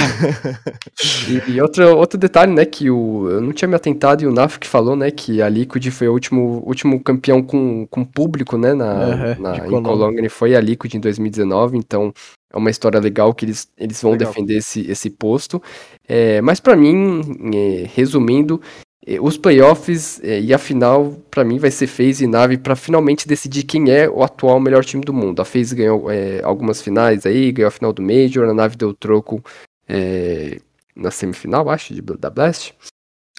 e, 1.28 1.52
e 1.52 1.60
outro, 1.60 1.96
outro 1.96 2.18
detalhe, 2.18 2.52
né, 2.52 2.64
que 2.64 2.90
o, 2.90 3.30
eu 3.30 3.40
não 3.40 3.52
tinha 3.52 3.68
me 3.68 3.76
atentado 3.76 4.24
e 4.24 4.26
o 4.26 4.32
Naf 4.32 4.58
que 4.58 4.66
falou, 4.66 4.96
né, 4.96 5.12
que 5.12 5.40
a 5.40 5.48
Liquid 5.48 5.88
foi 5.90 6.08
o 6.08 6.12
último, 6.12 6.64
último 6.66 7.00
campeão 7.00 7.40
com, 7.44 7.86
com 7.86 8.04
público, 8.04 8.58
né, 8.58 8.74
na, 8.74 8.94
uhum, 8.94 9.40
na, 9.40 9.66
em 9.68 9.82
Colônia, 9.82 10.28
foi 10.28 10.56
a 10.56 10.60
Liquid 10.60 10.94
em 10.94 11.00
2019, 11.00 11.78
então 11.78 12.12
é 12.52 12.58
uma 12.58 12.70
história 12.70 12.98
legal 12.98 13.32
que 13.32 13.44
eles, 13.44 13.68
eles 13.78 14.02
vão 14.02 14.12
legal. 14.12 14.28
defender 14.28 14.56
esse, 14.56 14.90
esse 14.90 15.08
posto. 15.08 15.62
É, 16.08 16.40
mas 16.40 16.58
para 16.58 16.76
mim, 16.76 17.20
é, 17.54 17.88
resumindo, 17.94 18.60
os 19.20 19.36
playoffs 19.36 20.18
é, 20.22 20.40
e 20.40 20.54
a 20.54 20.58
final, 20.58 21.12
para 21.30 21.44
mim, 21.44 21.58
vai 21.58 21.70
ser 21.70 21.86
FaZe 21.86 22.24
e 22.24 22.26
Nave 22.26 22.56
para 22.56 22.74
finalmente 22.74 23.28
decidir 23.28 23.64
quem 23.64 23.90
é 23.90 24.08
o 24.08 24.22
atual 24.22 24.58
melhor 24.58 24.82
time 24.82 25.04
do 25.04 25.12
mundo. 25.12 25.42
A 25.42 25.44
FaZe 25.44 25.74
ganhou 25.74 26.10
é, 26.10 26.42
algumas 26.42 26.80
finais 26.80 27.26
aí, 27.26 27.52
ganhou 27.52 27.68
a 27.68 27.70
final 27.70 27.92
do 27.92 28.00
Major, 28.00 28.48
a 28.48 28.54
Nave 28.54 28.76
deu 28.76 28.94
troco 28.94 29.44
é, 29.86 30.58
na 30.96 31.10
semifinal, 31.10 31.68
acho, 31.68 31.92
de, 31.92 32.00
da 32.00 32.30
Blast. 32.30 32.74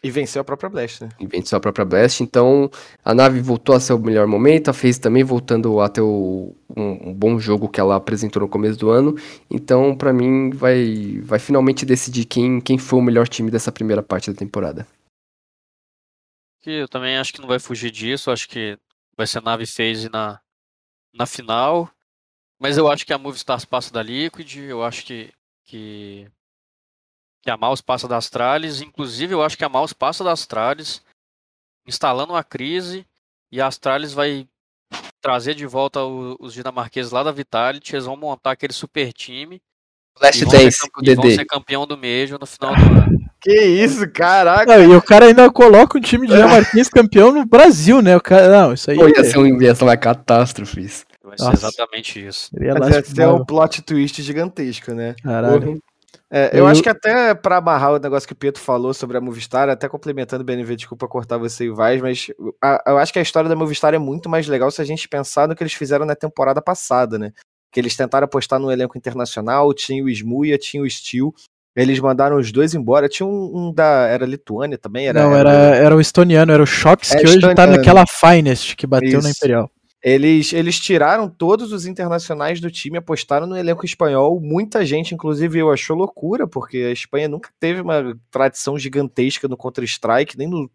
E 0.03 0.11
venceu 0.11 0.39
a 0.39 0.45
própria 0.45 0.69
Blast, 0.69 1.03
né? 1.03 1.09
E 1.19 1.25
venceu 1.25 1.57
a 1.57 1.59
própria 1.59 1.83
Blast, 1.83 2.21
então 2.21 2.69
a 3.03 3.15
Nave 3.15 3.39
voltou 3.39 3.75
a 3.75 3.79
ser 3.79 3.93
o 3.93 3.97
melhor 3.97 4.27
momento, 4.27 4.69
a 4.69 4.73
FaZe 4.73 5.01
também 5.01 5.23
voltando 5.23 5.79
a 5.81 5.89
ter 5.89 6.01
o, 6.01 6.53
um, 6.77 7.09
um, 7.09 7.13
bom 7.13 7.39
jogo 7.39 7.67
que 7.67 7.79
ela 7.79 7.95
apresentou 7.95 8.39
no 8.39 8.47
começo 8.47 8.77
do 8.77 8.91
ano. 8.91 9.15
Então, 9.49 9.95
para 9.95 10.13
mim, 10.13 10.51
vai, 10.51 11.19
vai 11.23 11.39
finalmente 11.39 11.87
decidir 11.87 12.25
quem, 12.25 12.61
quem 12.61 12.77
foi 12.77 12.99
o 12.99 13.01
melhor 13.01 13.27
time 13.27 13.49
dessa 13.49 13.71
primeira 13.71 14.03
parte 14.03 14.29
da 14.29 14.37
temporada 14.37 14.85
que 16.65 16.71
eu 16.71 16.89
também 16.89 17.15
acho 17.15 17.31
que 17.31 17.39
não 17.39 17.47
vai 17.47 17.59
fugir 17.59 17.91
disso. 17.91 18.31
Acho 18.31 18.49
que 18.49 18.75
vai 19.15 19.27
ser 19.27 19.39
nave 19.39 19.67
phase 19.67 20.09
na, 20.09 20.41
na 21.13 21.27
final. 21.27 21.91
Mas 22.59 22.75
eu 22.75 22.89
acho 22.89 23.05
que 23.05 23.13
a 23.13 23.19
Movistar 23.19 23.63
passa 23.67 23.93
da 23.93 24.01
Liquid. 24.01 24.57
Eu 24.57 24.83
acho 24.83 25.05
que, 25.05 25.31
que, 25.63 26.27
que 27.43 27.51
a 27.51 27.55
Maus 27.55 27.81
passa 27.81 28.07
das 28.07 28.31
tralhas. 28.31 28.81
Inclusive, 28.81 29.35
eu 29.35 29.43
acho 29.43 29.55
que 29.55 29.63
a 29.63 29.69
Maus 29.69 29.93
passa 29.93 30.23
das 30.23 30.47
tralhas, 30.47 31.05
instalando 31.85 32.33
uma 32.33 32.43
crise, 32.43 33.05
e 33.51 33.61
a 33.61 33.67
Astralis 33.67 34.11
vai 34.11 34.49
trazer 35.21 35.53
de 35.53 35.67
volta 35.67 36.03
os 36.03 36.51
dinamarqueses 36.51 37.11
lá 37.11 37.21
da 37.21 37.31
Vitality. 37.31 37.95
Eles 37.95 38.05
vão 38.05 38.17
montar 38.17 38.51
aquele 38.51 38.73
super 38.73 39.13
time. 39.13 39.61
Last 40.21 40.43
e 40.43 40.49
ser, 40.49 40.57
Dance, 40.57 40.77
campe- 40.79 40.99
o 40.99 41.11
e 41.11 41.15
vão 41.15 41.23
DD. 41.25 41.35
ser 41.35 41.45
campeão 41.45 41.85
do 41.87 41.97
Major 41.97 42.39
no 42.39 42.45
final 42.45 42.75
do 42.75 42.81
ano. 42.81 43.25
Que 43.45 43.61
isso, 43.61 44.09
caraca. 44.09 44.65
Não, 44.65 44.83
e 44.91 44.95
o 44.95 45.01
cara 45.03 45.25
ainda 45.25 45.47
coloca 45.51 45.99
um 45.99 46.01
time 46.01 46.25
de 46.25 46.33
dinamarquês 46.33 46.89
campeão 46.89 47.31
no 47.31 47.45
Brasil, 47.45 48.01
né? 48.01 48.17
O 48.17 48.19
cara, 48.21 48.49
não, 48.49 48.73
isso 48.73 48.89
aí 48.89 48.97
Pô, 48.97 49.07
ia 49.07 49.23
ser, 49.23 49.37
um, 49.37 49.61
ia 49.61 49.75
ser 49.75 49.83
uma 49.83 49.95
catástrofe 49.95 50.81
isso. 50.81 51.05
Vai 51.23 51.37
ser 51.37 51.43
Nossa. 51.43 51.67
exatamente 51.67 52.25
isso. 52.25 52.49
é 52.59 52.73
lastimável. 52.73 53.35
um 53.35 53.45
plot 53.45 53.83
twist 53.83 54.19
gigantesco, 54.23 54.93
né? 54.95 55.13
Caralho. 55.21 55.79
É, 56.31 56.49
eu 56.53 56.59
Eu- 56.59 56.67
acho 56.67 56.81
que 56.81 56.89
até 56.89 57.35
pra 57.35 57.57
amarrar 57.57 57.93
o 57.93 57.99
negócio 57.99 58.25
que 58.27 58.33
o 58.33 58.35
Pietro 58.35 58.59
falou 58.63 58.95
sobre 58.95 59.15
a 59.15 59.21
Movistar, 59.21 59.69
até 59.69 59.87
complementando 59.87 60.41
o 60.41 60.45
BNV, 60.45 60.75
desculpa 60.75 61.07
cortar 61.07 61.37
você 61.37 61.65
e 61.65 61.69
o 61.69 61.75
Vaz, 61.75 62.01
mas 62.01 62.27
a- 62.59 62.81
eu 62.87 62.97
acho 62.97 63.13
que 63.13 63.19
a 63.19 63.21
história 63.21 63.47
da 63.47 63.55
Movistar 63.55 63.93
é 63.93 63.99
muito 63.99 64.27
mais 64.27 64.47
legal 64.47 64.71
se 64.71 64.81
a 64.81 64.85
gente 64.85 65.07
pensar 65.07 65.47
no 65.47 65.55
que 65.55 65.61
eles 65.61 65.73
fizeram 65.73 66.03
na 66.03 66.15
temporada 66.15 66.63
passada, 66.63 67.19
né? 67.19 67.31
Que 67.75 67.81
eles 67.81 67.93
tentaram 67.93 68.23
apostar 68.23 68.57
no 68.57 68.71
elenco 68.71 68.97
internacional, 68.97 69.73
tinha 69.73 70.01
o 70.01 70.09
Smuia, 70.09 70.57
tinha 70.57 70.81
o 70.81 70.89
Steel, 70.89 71.33
eles 71.75 71.99
mandaram 71.99 72.37
os 72.37 72.49
dois 72.49 72.73
embora, 72.73 73.09
tinha 73.09 73.27
um, 73.27 73.51
um 73.53 73.73
da... 73.73 74.07
era 74.07 74.25
Lituânia 74.25 74.77
também? 74.77 75.09
Era, 75.09 75.21
não, 75.21 75.35
era, 75.35 75.51
era 75.51 75.93
o 75.93 75.99
estoniano, 75.99 76.53
era 76.53 76.63
o 76.63 76.65
Shox, 76.65 77.11
É, 77.11 77.17
que 77.17 77.27
hoje 77.27 77.53
tá 77.53 77.67
naquela 77.67 78.05
Finest 78.07 78.77
que 78.77 78.87
bateu 78.87 79.21
na 79.21 79.29
Isso. 79.29 79.39
Imperial. 79.39 79.69
Eles, 80.01 80.53
eles 80.53 80.79
tiraram 80.79 81.27
todos 81.27 81.73
os 81.73 81.85
internacionais 81.85 82.61
do 82.61 82.71
time, 82.71 82.97
apostaram 82.97 83.45
no 83.45 83.57
elenco 83.57 83.85
espanhol. 83.85 84.39
Muita 84.39 84.85
gente, 84.85 85.13
inclusive 85.13 85.59
eu, 85.59 85.69
achou 85.69 85.97
loucura, 85.97 86.47
porque 86.47 86.77
a 86.77 86.91
Espanha 86.91 87.27
nunca 87.27 87.49
teve 87.59 87.81
uma 87.81 88.17
tradição 88.31 88.79
gigantesca 88.79 89.49
no 89.49 89.57
Counter-Strike, 89.57 90.37
nem 90.37 90.47
no. 90.47 90.71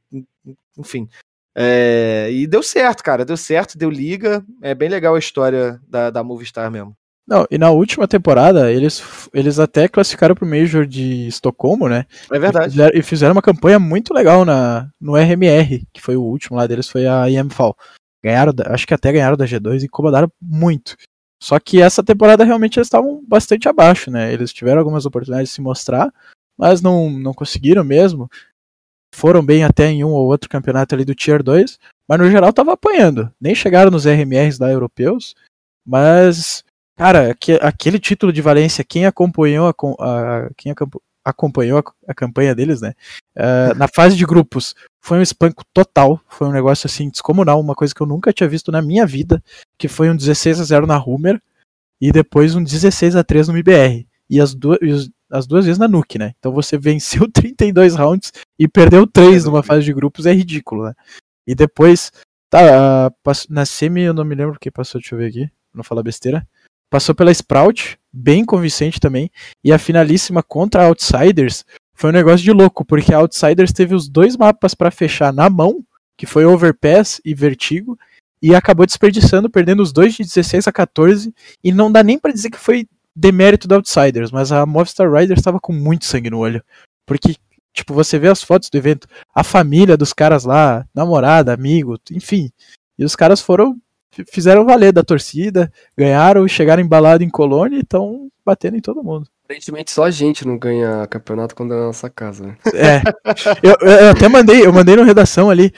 Enfim. 0.77 1.09
É, 1.55 2.29
e 2.31 2.47
deu 2.47 2.63
certo, 2.63 3.03
cara. 3.03 3.25
Deu 3.25 3.37
certo, 3.37 3.77
deu 3.77 3.91
liga. 3.91 4.45
É 4.63 4.75
bem 4.75 4.89
legal 4.89 5.15
a 5.15 5.19
história 5.19 5.81
da, 5.89 6.11
da 6.11 6.23
Movistar 6.23 6.71
mesmo. 6.71 6.95
Não, 7.27 7.47
e 7.49 7.59
na 7.59 7.71
última 7.71 8.09
temporada, 8.09 8.73
eles, 8.73 9.29
eles 9.33 9.61
até 9.61 9.87
classificaram 9.87 10.35
pro 10.35 10.47
Major 10.47 10.85
de 10.85 11.29
Estocolmo, 11.29 11.89
né? 11.89 12.05
É 12.33 12.37
E 12.37 12.39
verdade. 12.41 12.71
fizeram, 12.71 12.99
e 12.99 13.03
fizeram 13.03 13.33
uma 13.33 13.43
campanha 13.43 13.79
muito 13.79 14.13
legal 14.13 14.45
na, 14.45 14.89
no 15.01 15.17
RMR, 15.17 15.87
que 15.93 16.01
foi 16.01 16.17
o 16.17 16.23
último 16.23 16.57
lá 16.57 16.67
deles, 16.67 16.89
foi 16.89 17.07
a 17.07 17.31
IMFAL. 17.31 17.77
Ganharam, 18.23 18.53
acho 18.67 18.87
que 18.87 18.95
até 18.95 19.13
ganharam 19.13 19.37
da 19.37 19.47
G2 19.47 19.83
e 19.83 19.85
incomodaram 19.85 20.31
muito. 20.43 20.97
Só 21.41 21.59
que 21.61 21.81
essa 21.81 22.03
temporada 22.03 22.45
realmente 22.45 22.79
eles 22.79 22.87
estavam 22.87 23.25
bastante 23.27 23.69
abaixo, 23.69 24.11
né? 24.11 24.33
Eles 24.33 24.53
tiveram 24.53 24.81
algumas 24.81 25.07
oportunidades 25.07 25.51
de 25.51 25.55
se 25.55 25.61
mostrar, 25.63 26.13
mas 26.59 26.83
não, 26.83 27.09
não 27.09 27.33
conseguiram 27.33 27.83
mesmo. 27.85 28.29
Foram 29.15 29.45
bem 29.45 29.65
até 29.65 29.87
em 29.87 30.05
um 30.05 30.11
ou 30.11 30.27
outro 30.27 30.49
campeonato 30.49 30.95
ali 30.95 31.05
do 31.05 31.15
Tier 31.15 31.43
2, 31.43 31.79
mas 32.09 32.19
no 32.19 32.31
geral 32.31 32.53
tava 32.53 32.73
apanhando. 32.73 33.31
Nem 33.41 33.55
chegaram 33.55 33.91
nos 33.91 34.07
RMRs 34.07 34.59
lá 34.59 34.71
europeus, 34.71 35.35
mas, 35.85 36.65
cara, 36.97 37.33
aque- 37.33 37.59
aquele 37.63 37.99
título 37.99 38.33
de 38.33 38.43
Valência, 38.43 38.85
quem 38.85 39.07
acompanhou 39.07 39.69
a, 39.69 39.75
a- 40.05 40.51
quem 40.57 40.73
acompa- 40.73 41.01
acompanhou 41.25 41.79
a, 41.79 41.83
a 42.09 42.15
campanha 42.15 42.55
deles, 42.55 42.81
né? 42.81 42.95
eh, 43.37 43.75
na 43.75 43.87
fase 43.89 44.17
de 44.17 44.25
grupos, 44.25 44.75
foi 45.01 45.19
um 45.19 45.23
espanco 45.23 45.65
total, 45.73 46.21
foi 46.29 46.47
um 46.49 46.53
negócio 46.53 46.87
assim 46.87 47.09
descomunal, 47.11 47.61
uma 47.61 47.75
coisa 47.75 47.95
que 47.95 48.01
eu 48.01 48.07
nunca 48.07 48.33
tinha 48.33 48.49
visto 48.49 48.71
na 48.73 48.81
minha 48.83 49.07
vida, 49.07 49.43
que 49.79 49.89
foi 49.89 50.11
um 50.11 50.17
16 50.17 50.61
a 50.61 50.65
0 50.65 50.87
na 50.87 50.97
Rumer 50.97 51.41
e 52.01 52.11
depois 52.13 52.55
um 52.55 52.63
16 52.63 53.17
a 53.17 53.25
3 53.25 53.49
no 53.49 53.55
MBR. 53.55 54.07
E 54.29 54.41
as 54.41 54.55
duas, 54.55 54.79
as 55.31 55.47
duas 55.47 55.65
vezes 55.65 55.79
na 55.79 55.89
Nuke, 55.89 56.19
né? 56.19 56.33
Então 56.39 56.53
você 56.53 56.77
venceu 56.77 57.29
32 57.33 57.95
rounds 57.95 58.33
e 58.59 58.67
perdeu 58.67 59.07
3 59.07 59.45
numa 59.45 59.63
fase 59.63 59.85
de 59.85 59.93
grupos, 59.93 60.27
é 60.27 60.33
ridículo, 60.33 60.85
né? 60.85 60.95
E 61.47 61.55
depois, 61.55 62.13
tá, 62.51 63.07
ah, 63.07 63.13
na 63.49 63.65
semi 63.65 64.03
eu 64.03 64.15
não 64.15 64.25
me 64.25 64.35
lembro 64.35 64.59
quem 64.61 64.73
passou, 64.73 65.01
deixa 65.01 65.15
eu 65.15 65.19
ver 65.19 65.29
aqui, 65.29 65.51
não 65.75 65.85
falar 65.85 66.03
besteira. 66.03 66.47
Passou 66.91 67.15
pela 67.15 67.31
Sprout, 67.31 67.99
bem 68.13 68.45
convincente 68.45 68.99
também, 68.99 69.31
e 69.63 69.73
a 69.73 69.79
finalíssima 69.79 70.43
contra 70.43 70.83
a 70.83 70.87
Outsiders 70.87 71.65
foi 71.95 72.11
um 72.11 72.15
negócio 72.15 72.45
de 72.45 72.51
louco, 72.51 72.85
porque 72.85 73.15
a 73.15 73.19
Outsiders 73.19 73.73
teve 73.73 73.95
os 73.95 74.09
dois 74.09 74.37
mapas 74.37 74.75
pra 74.75 74.91
fechar 74.91 75.33
na 75.33 75.49
mão, 75.49 75.85
que 76.17 76.27
foi 76.27 76.45
Overpass 76.45 77.21
e 77.25 77.35
Vertigo, 77.35 77.97
e 78.43 78.55
acabou 78.55 78.87
desperdiçando, 78.87 79.51
perdendo 79.51 79.83
os 79.83 79.93
dois 79.93 80.15
de 80.15 80.25
16 80.25 80.67
a 80.67 80.73
14, 80.73 81.33
e 81.63 81.71
não 81.71 81.93
dá 81.93 82.03
nem 82.03 82.19
pra 82.19 82.33
dizer 82.33 82.51
que 82.51 82.59
foi 82.59 82.89
demérito 83.21 83.69
da 83.69 83.77
Outsiders, 83.77 84.31
mas 84.31 84.51
a 84.51 84.65
Movistar 84.67 85.11
Riders 85.11 85.39
estava 85.39 85.61
com 85.61 85.73
muito 85.73 86.05
sangue 86.05 86.31
no 86.31 86.39
olho, 86.39 86.63
porque 87.07 87.37
tipo, 87.73 87.95
você 87.95 88.19
vê 88.19 88.29
as 88.29 88.43
fotos 88.43 88.69
do 88.71 88.77
evento, 88.77 89.07
a 89.35 89.45
família 89.45 89.97
dos 89.97 90.13
caras 90.13 90.45
lá, 90.45 90.85
namorada, 90.95 91.53
amigo, 91.53 91.99
enfim, 92.11 92.51
e 92.99 93.05
os 93.05 93.15
caras 93.15 93.41
foram 93.41 93.77
fizeram 94.33 94.65
valer 94.65 94.93
da 94.93 95.05
torcida, 95.05 95.73
ganharam, 95.97 96.47
chegaram 96.49 96.83
embalados 96.83 97.25
em 97.25 97.31
Colônia 97.31 97.77
e 97.77 97.83
estão 97.83 98.29
batendo 98.45 98.77
em 98.77 98.81
todo 98.81 99.05
mundo. 99.05 99.29
Aparentemente 99.45 99.91
só 99.91 100.05
a 100.05 100.11
gente 100.11 100.47
não 100.47 100.59
ganha 100.59 101.07
campeonato 101.09 101.55
quando 101.55 101.75
é 101.75 101.77
na 101.77 101.87
nossa 101.87 102.09
casa, 102.09 102.47
né? 102.47 102.57
É. 102.75 103.03
Eu, 103.63 103.77
eu 103.81 104.11
até 104.11 104.29
mandei, 104.29 104.65
eu 104.65 104.73
mandei 104.73 104.97
no 104.97 105.03
redação 105.03 105.51
ali, 105.51 105.73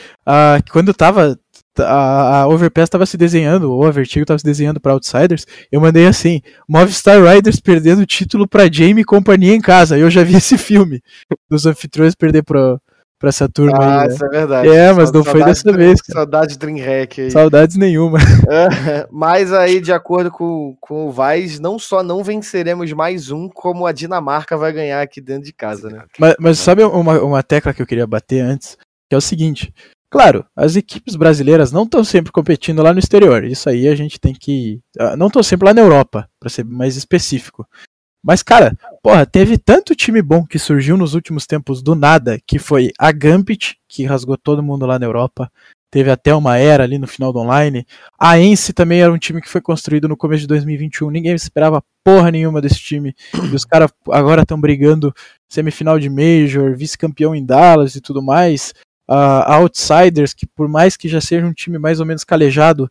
que 0.64 0.72
quando 0.72 0.92
tava. 0.92 1.38
A, 1.78 2.40
a 2.42 2.46
Overpass 2.48 2.90
tava 2.90 3.06
se 3.06 3.16
desenhando, 3.16 3.72
ou 3.72 3.86
a 3.86 3.90
Vertigo 3.90 4.26
tava 4.26 4.38
se 4.38 4.44
desenhando 4.44 4.78
pra 4.80 4.92
Outsiders, 4.92 5.46
eu 5.70 5.80
mandei 5.80 6.06
assim: 6.06 6.40
Movistar 6.68 7.22
Riders 7.22 7.60
perdendo 7.60 8.02
o 8.02 8.06
título 8.06 8.46
pra 8.46 8.70
Jamie 8.70 9.00
e 9.02 9.04
companhia 9.04 9.54
em 9.54 9.60
casa. 9.60 9.96
Eu 9.96 10.10
já 10.10 10.22
vi 10.22 10.36
esse 10.36 10.58
filme 10.58 11.00
dos 11.48 11.64
anfitriões 11.64 12.14
perder 12.14 12.42
pra, 12.42 12.78
pra 13.18 13.30
essa 13.30 13.48
turma 13.48 13.78
Ah, 13.78 14.02
aí. 14.02 14.08
né? 14.08 14.14
isso 14.14 14.24
é 14.24 14.28
verdade. 14.28 14.68
É, 14.68 14.92
mas 14.92 15.10
não 15.10 15.24
foi 15.24 15.42
dessa 15.44 15.72
vez, 15.72 16.02
cara. 16.02 16.18
Saudade 16.20 16.52
de 16.52 16.58
Dreamhack 16.58 17.20
aí. 17.22 17.30
Saudades 17.30 17.76
nenhuma. 17.76 18.18
É, 18.50 19.06
mas 19.10 19.50
aí, 19.52 19.80
de 19.80 19.92
acordo 19.92 20.30
com, 20.30 20.76
com 20.78 21.06
o 21.06 21.10
Vaz, 21.12 21.58
não 21.58 21.78
só 21.78 22.02
não 22.02 22.22
venceremos 22.22 22.92
mais 22.92 23.30
um, 23.30 23.48
como 23.48 23.86
a 23.86 23.92
Dinamarca 23.92 24.58
vai 24.58 24.72
ganhar 24.72 25.00
aqui 25.00 25.20
dentro 25.22 25.44
de 25.44 25.52
casa, 25.54 25.88
né? 25.88 26.04
Mas, 26.18 26.34
mas 26.38 26.58
sabe 26.58 26.84
uma, 26.84 27.18
uma 27.22 27.42
tecla 27.42 27.72
que 27.72 27.80
eu 27.80 27.86
queria 27.86 28.06
bater 28.06 28.40
antes? 28.40 28.76
Que 29.08 29.14
é 29.14 29.16
o 29.16 29.22
seguinte. 29.22 29.72
Claro, 30.12 30.44
as 30.54 30.76
equipes 30.76 31.16
brasileiras 31.16 31.72
não 31.72 31.84
estão 31.84 32.04
sempre 32.04 32.30
competindo 32.30 32.82
lá 32.82 32.92
no 32.92 32.98
exterior. 32.98 33.44
Isso 33.44 33.70
aí 33.70 33.88
a 33.88 33.94
gente 33.94 34.20
tem 34.20 34.34
que. 34.34 34.78
ah, 34.98 35.16
Não 35.16 35.28
estão 35.28 35.42
sempre 35.42 35.66
lá 35.66 35.72
na 35.72 35.80
Europa, 35.80 36.28
pra 36.38 36.50
ser 36.50 36.66
mais 36.66 36.96
específico. 36.96 37.66
Mas, 38.22 38.42
cara, 38.42 38.76
porra, 39.02 39.24
teve 39.24 39.56
tanto 39.56 39.96
time 39.96 40.20
bom 40.20 40.44
que 40.44 40.58
surgiu 40.58 40.98
nos 40.98 41.14
últimos 41.14 41.46
tempos 41.46 41.82
do 41.82 41.94
nada, 41.94 42.38
que 42.46 42.58
foi 42.58 42.92
a 42.98 43.10
Gambit, 43.10 43.78
que 43.88 44.04
rasgou 44.04 44.36
todo 44.36 44.62
mundo 44.62 44.84
lá 44.84 44.98
na 44.98 45.06
Europa. 45.06 45.50
Teve 45.90 46.10
até 46.10 46.34
uma 46.34 46.58
era 46.58 46.84
ali 46.84 46.98
no 46.98 47.06
final 47.06 47.32
do 47.32 47.38
online. 47.38 47.86
A 48.20 48.38
Ence 48.38 48.74
também 48.74 49.00
era 49.00 49.12
um 49.12 49.18
time 49.18 49.40
que 49.40 49.48
foi 49.48 49.62
construído 49.62 50.08
no 50.10 50.16
começo 50.16 50.42
de 50.42 50.46
2021. 50.46 51.10
Ninguém 51.10 51.34
esperava 51.34 51.82
porra 52.04 52.30
nenhuma 52.30 52.60
desse 52.60 52.78
time. 52.80 53.14
E 53.50 53.54
os 53.54 53.64
caras 53.64 53.90
agora 54.10 54.42
estão 54.42 54.60
brigando 54.60 55.12
semifinal 55.50 55.98
de 55.98 56.10
Major, 56.10 56.76
vice-campeão 56.76 57.34
em 57.34 57.44
Dallas 57.44 57.96
e 57.96 58.00
tudo 58.02 58.22
mais. 58.22 58.74
A 59.14 59.56
Outsiders, 59.56 60.32
que 60.32 60.46
por 60.46 60.68
mais 60.68 60.96
que 60.96 61.08
já 61.08 61.20
seja 61.20 61.46
um 61.46 61.52
time 61.52 61.78
mais 61.78 62.00
ou 62.00 62.06
menos 62.06 62.24
calejado, 62.24 62.90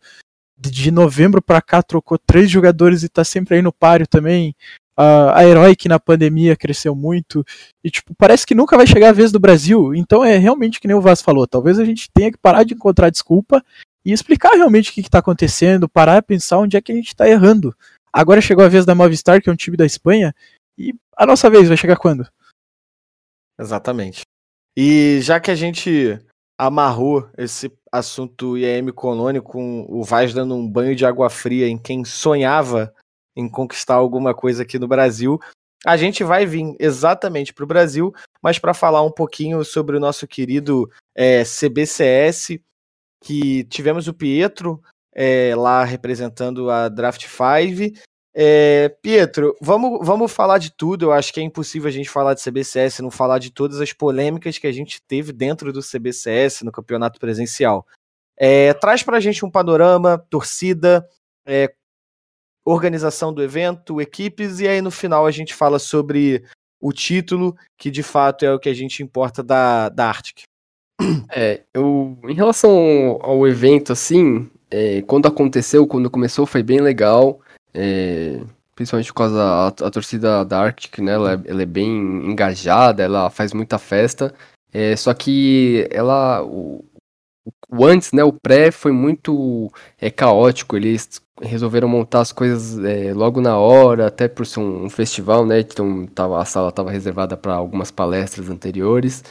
de- 0.58 0.90
novembro 0.90 1.42
pra 1.42 1.60
cá 1.60 1.82
trocou 1.82 2.18
três 2.18 2.50
jogadores 2.50 3.02
e 3.02 3.08
tá 3.08 3.24
sempre 3.24 3.56
aí 3.56 3.62
no 3.62 3.72
páreo 3.72 4.06
também. 4.06 4.54
A 4.96 5.38
a 5.40 5.44
Heroic 5.44 5.88
na 5.88 5.98
pandemia 5.98 6.54
cresceu 6.54 6.94
muito. 6.94 7.44
E, 7.82 7.90
tipo, 7.90 8.14
parece 8.14 8.46
que 8.46 8.54
nunca 8.54 8.76
vai 8.76 8.86
chegar 8.86 9.08
a 9.08 9.12
vez 9.12 9.32
do 9.32 9.40
Brasil. 9.40 9.94
Então 9.94 10.22
é 10.24 10.36
realmente 10.36 10.78
que 10.80 10.86
nem 10.86 10.96
o 10.96 11.00
Vaz 11.00 11.22
falou. 11.22 11.46
Talvez 11.46 11.78
a 11.78 11.84
gente 11.84 12.08
tenha 12.12 12.30
que 12.30 12.38
parar 12.38 12.62
de 12.64 12.74
encontrar 12.74 13.08
desculpa 13.10 13.64
e 14.04 14.12
explicar 14.12 14.50
realmente 14.54 14.90
o 14.90 14.92
que, 14.94 15.02
que 15.02 15.10
tá 15.10 15.18
acontecendo, 15.18 15.88
parar 15.88 16.18
e 16.18 16.22
pensar 16.22 16.58
onde 16.58 16.76
é 16.76 16.80
que 16.80 16.92
a 16.92 16.94
gente 16.94 17.16
tá 17.16 17.28
errando. 17.28 17.74
Agora 18.12 18.40
chegou 18.42 18.64
a 18.64 18.68
vez 18.68 18.84
da 18.84 18.94
Movistar, 18.94 19.40
que 19.40 19.48
é 19.48 19.52
um 19.52 19.56
time 19.56 19.76
da 19.76 19.86
Espanha, 19.86 20.34
e 20.76 20.92
a 21.16 21.24
nossa 21.24 21.48
vez 21.48 21.68
vai 21.68 21.76
chegar 21.76 21.96
quando? 21.96 22.28
Exatamente. 23.58 24.22
E 24.76 25.20
já 25.20 25.38
que 25.38 25.50
a 25.50 25.54
gente 25.54 26.18
amarrou 26.58 27.28
esse 27.36 27.70
assunto 27.90 28.56
IAM 28.56 28.92
Colônia 28.92 29.42
com 29.42 29.84
o 29.88 30.02
Vaz 30.02 30.32
dando 30.32 30.54
um 30.54 30.68
banho 30.68 30.96
de 30.96 31.04
água 31.04 31.28
fria 31.28 31.68
em 31.68 31.76
quem 31.76 32.04
sonhava 32.04 32.92
em 33.36 33.48
conquistar 33.48 33.94
alguma 33.94 34.34
coisa 34.34 34.62
aqui 34.62 34.78
no 34.78 34.88
Brasil, 34.88 35.40
a 35.84 35.96
gente 35.96 36.22
vai 36.22 36.46
vir 36.46 36.76
exatamente 36.78 37.52
para 37.52 37.64
o 37.64 37.66
Brasil, 37.66 38.14
mas 38.42 38.58
para 38.58 38.72
falar 38.72 39.02
um 39.02 39.10
pouquinho 39.10 39.64
sobre 39.64 39.96
o 39.96 40.00
nosso 40.00 40.26
querido 40.28 40.88
é, 41.14 41.42
CBCS, 41.42 42.60
que 43.22 43.64
tivemos 43.64 44.06
o 44.06 44.14
Pietro 44.14 44.80
é, 45.14 45.54
lá 45.56 45.84
representando 45.84 46.70
a 46.70 46.88
Draft 46.88 47.26
5. 47.26 47.98
É, 48.34 48.88
Pietro, 49.02 49.54
vamos, 49.60 50.06
vamos 50.06 50.32
falar 50.32 50.58
de 50.58 50.70
tudo. 50.74 51.06
Eu 51.06 51.12
acho 51.12 51.32
que 51.32 51.40
é 51.40 51.42
impossível 51.42 51.88
a 51.88 51.92
gente 51.92 52.08
falar 52.08 52.34
de 52.34 52.42
CBCS 52.42 52.98
e 52.98 53.02
não 53.02 53.10
falar 53.10 53.38
de 53.38 53.50
todas 53.50 53.80
as 53.80 53.92
polêmicas 53.92 54.58
que 54.58 54.66
a 54.66 54.72
gente 54.72 55.02
teve 55.02 55.32
dentro 55.32 55.72
do 55.72 55.80
CBCS 55.80 56.62
no 56.62 56.72
campeonato 56.72 57.20
presencial. 57.20 57.86
É, 58.36 58.72
traz 58.74 59.02
pra 59.02 59.20
gente 59.20 59.44
um 59.44 59.50
panorama, 59.50 60.18
torcida, 60.30 61.06
é, 61.46 61.72
organização 62.64 63.32
do 63.32 63.42
evento, 63.42 64.00
equipes, 64.00 64.60
e 64.60 64.68
aí 64.68 64.80
no 64.80 64.90
final 64.90 65.26
a 65.26 65.30
gente 65.30 65.54
fala 65.54 65.78
sobre 65.78 66.44
o 66.80 66.92
título, 66.92 67.54
que 67.78 67.90
de 67.90 68.02
fato 68.02 68.44
é 68.44 68.52
o 68.52 68.58
que 68.58 68.68
a 68.68 68.74
gente 68.74 69.02
importa 69.02 69.42
da, 69.42 69.88
da 69.88 70.08
Arctic. 70.08 70.42
É, 71.30 71.62
eu, 71.74 72.18
em 72.24 72.34
relação 72.34 73.18
ao 73.20 73.46
evento, 73.46 73.92
assim, 73.92 74.50
é, 74.70 75.02
quando 75.02 75.26
aconteceu, 75.26 75.86
quando 75.86 76.10
começou, 76.10 76.46
foi 76.46 76.62
bem 76.62 76.80
legal. 76.80 77.40
É, 77.74 78.40
principalmente 78.74 79.08
por 79.08 79.18
causa 79.18 79.34
da 79.34 79.66
a, 79.68 79.90
torcida 79.90 80.44
da 80.44 80.60
Arctic, 80.60 80.98
né? 80.98 81.12
Ela, 81.12 81.32
é, 81.32 81.40
ela, 81.46 81.62
é 81.62 81.66
bem 81.66 81.88
engajada, 82.30 83.02
ela 83.02 83.30
faz 83.30 83.52
muita 83.52 83.78
festa. 83.78 84.34
É, 84.72 84.96
só 84.96 85.12
que 85.14 85.86
ela. 85.90 86.42
O, 86.42 86.84
o 87.70 87.84
antes, 87.84 88.12
né? 88.12 88.24
O 88.24 88.32
pré 88.32 88.70
foi 88.70 88.92
muito 88.92 89.70
é, 90.00 90.10
caótico. 90.10 90.76
Eles 90.76 91.20
resolveram 91.40 91.88
montar 91.88 92.20
as 92.20 92.32
coisas 92.32 92.78
é, 92.84 93.12
logo 93.12 93.40
na 93.40 93.58
hora, 93.58 94.06
até 94.06 94.28
por 94.28 94.46
ser 94.46 94.60
um, 94.60 94.84
um 94.84 94.90
festival, 94.90 95.44
né? 95.46 95.60
Então 95.60 96.06
tava, 96.06 96.40
a 96.40 96.44
sala 96.44 96.68
estava 96.68 96.90
reservada 96.90 97.36
para 97.36 97.54
algumas 97.54 97.90
palestras 97.90 98.48
anteriores. 98.48 99.24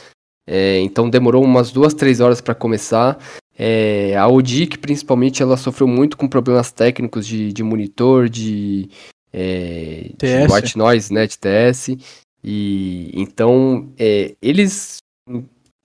É, 0.46 0.80
então 0.80 1.08
demorou 1.08 1.44
umas 1.44 1.70
duas, 1.70 1.94
três 1.94 2.20
horas 2.20 2.40
para 2.40 2.54
começar. 2.54 3.18
É, 3.58 4.16
a 4.16 4.26
Odic, 4.26 4.78
principalmente, 4.78 5.42
ela 5.42 5.56
sofreu 5.56 5.86
muito 5.86 6.16
com 6.16 6.28
problemas 6.28 6.72
técnicos 6.72 7.26
de, 7.26 7.52
de 7.52 7.62
monitor, 7.62 8.28
de, 8.28 8.88
é, 9.32 10.10
de 10.16 10.52
white 10.52 10.76
noise, 10.76 11.12
né, 11.12 11.26
de 11.26 11.38
TS. 11.38 11.96
E 12.44 13.10
então 13.14 13.92
é, 13.96 14.34
eles 14.42 14.98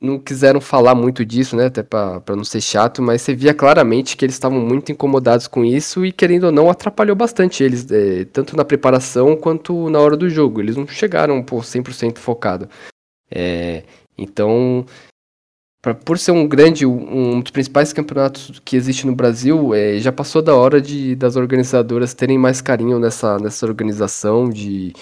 não 0.01 0.19
quiseram 0.19 0.61
falar 0.61 0.95
muito 0.95 1.25
disso, 1.25 1.55
né, 1.55 1.65
até 1.65 1.81
para 1.83 2.21
não 2.29 2.43
ser 2.43 2.61
chato, 2.61 3.01
mas 3.01 3.21
você 3.21 3.35
via 3.35 3.53
claramente 3.53 4.15
que 4.15 4.25
eles 4.25 4.35
estavam 4.35 4.59
muito 4.59 4.91
incomodados 4.91 5.47
com 5.47 5.65
isso 5.65 6.05
e 6.05 6.11
querendo 6.11 6.45
ou 6.45 6.51
não 6.51 6.69
atrapalhou 6.69 7.15
bastante 7.15 7.63
eles, 7.63 7.89
é, 7.91 8.25
tanto 8.25 8.55
na 8.55 8.63
preparação 8.63 9.35
quanto 9.35 9.89
na 9.89 9.99
hora 9.99 10.15
do 10.15 10.29
jogo. 10.29 10.61
Eles 10.61 10.75
não 10.75 10.87
chegaram 10.87 11.43
por 11.43 11.63
100% 11.63 12.17
focado. 12.17 12.69
É, 13.29 13.83
então, 14.17 14.85
pra, 15.81 15.93
por 15.93 16.17
ser 16.17 16.31
um 16.31 16.47
grande, 16.47 16.85
um 16.85 17.39
dos 17.39 17.51
principais 17.51 17.93
campeonatos 17.93 18.61
que 18.63 18.75
existe 18.75 19.05
no 19.05 19.15
Brasil, 19.15 19.73
é, 19.73 19.97
já 19.99 20.11
passou 20.11 20.41
da 20.41 20.55
hora 20.55 20.81
de 20.81 21.15
das 21.15 21.35
organizadoras 21.35 22.13
terem 22.13 22.37
mais 22.37 22.61
carinho 22.61 22.99
nessa, 22.99 23.37
nessa 23.39 23.65
organização, 23.65 24.49
de, 24.49 24.93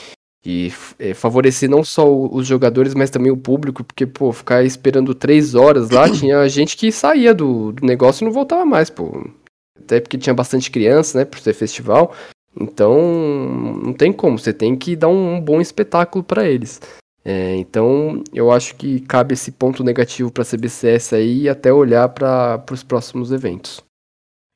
de 0.46 0.72
é, 1.00 1.14
favorecer 1.14 1.70
não 1.70 1.84
só 1.84 2.08
os 2.08 2.46
jogadores, 2.46 2.94
mas 2.94 3.10
também 3.10 3.32
o 3.32 3.38
público, 3.38 3.84
porque, 3.84 4.06
pô, 4.06 4.32
ficar 4.32 4.64
esperando 4.64 5.16
três 5.16 5.56
horas 5.56 5.90
lá, 5.90 6.08
tinha 6.12 6.48
gente 6.48 6.78
que 6.78 6.92
saía 6.92 7.34
do, 7.34 7.72
do 7.72 7.86
negócio 7.86 8.24
e 8.24 8.26
não 8.26 8.32
voltava 8.32 8.66
mais, 8.66 8.90
pô. 8.90 9.26
Até 9.78 10.00
porque 10.00 10.18
tinha 10.18 10.34
bastante 10.34 10.72
criança, 10.72 11.20
né, 11.20 11.26
por 11.26 11.40
ser 11.40 11.54
festival. 11.54 12.14
Então, 12.60 12.98
não 13.84 13.94
tem 13.94 14.14
como, 14.14 14.40
você 14.40 14.54
tem 14.54 14.76
que 14.78 14.96
dar 14.96 15.10
um, 15.10 15.36
um 15.36 15.42
bom 15.42 15.60
espetáculo 15.60 16.24
para 16.24 16.48
eles. 16.48 16.80
É, 17.28 17.56
então, 17.56 18.24
eu 18.32 18.52
acho 18.52 18.76
que 18.76 19.00
cabe 19.00 19.34
esse 19.34 19.52
ponto 19.52 19.84
negativo 19.84 20.32
para 20.32 20.44
a 20.44 20.46
CBCS 20.46 21.14
aí 21.14 21.42
e 21.42 21.50
até 21.50 21.74
olhar 21.74 22.08
para 22.10 22.64
os 22.72 22.84
próximos 22.84 23.32
eventos. 23.32 23.84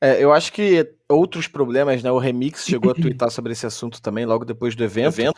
É, 0.01 0.24
eu 0.24 0.32
acho 0.32 0.53
que 0.53 0.88
outros 1.09 1.47
problemas, 1.47 2.03
né? 2.03 2.11
O 2.11 2.20
Remix 2.20 2.63
chegou 2.70 2.91
a 2.91 2.95
twittar 2.95 3.32
sobre 3.32 3.53
esse 3.53 3.65
assunto 3.65 3.99
também 3.99 4.26
logo 4.26 4.45
depois 4.45 4.76
do 4.76 4.84
evento. 4.84 5.34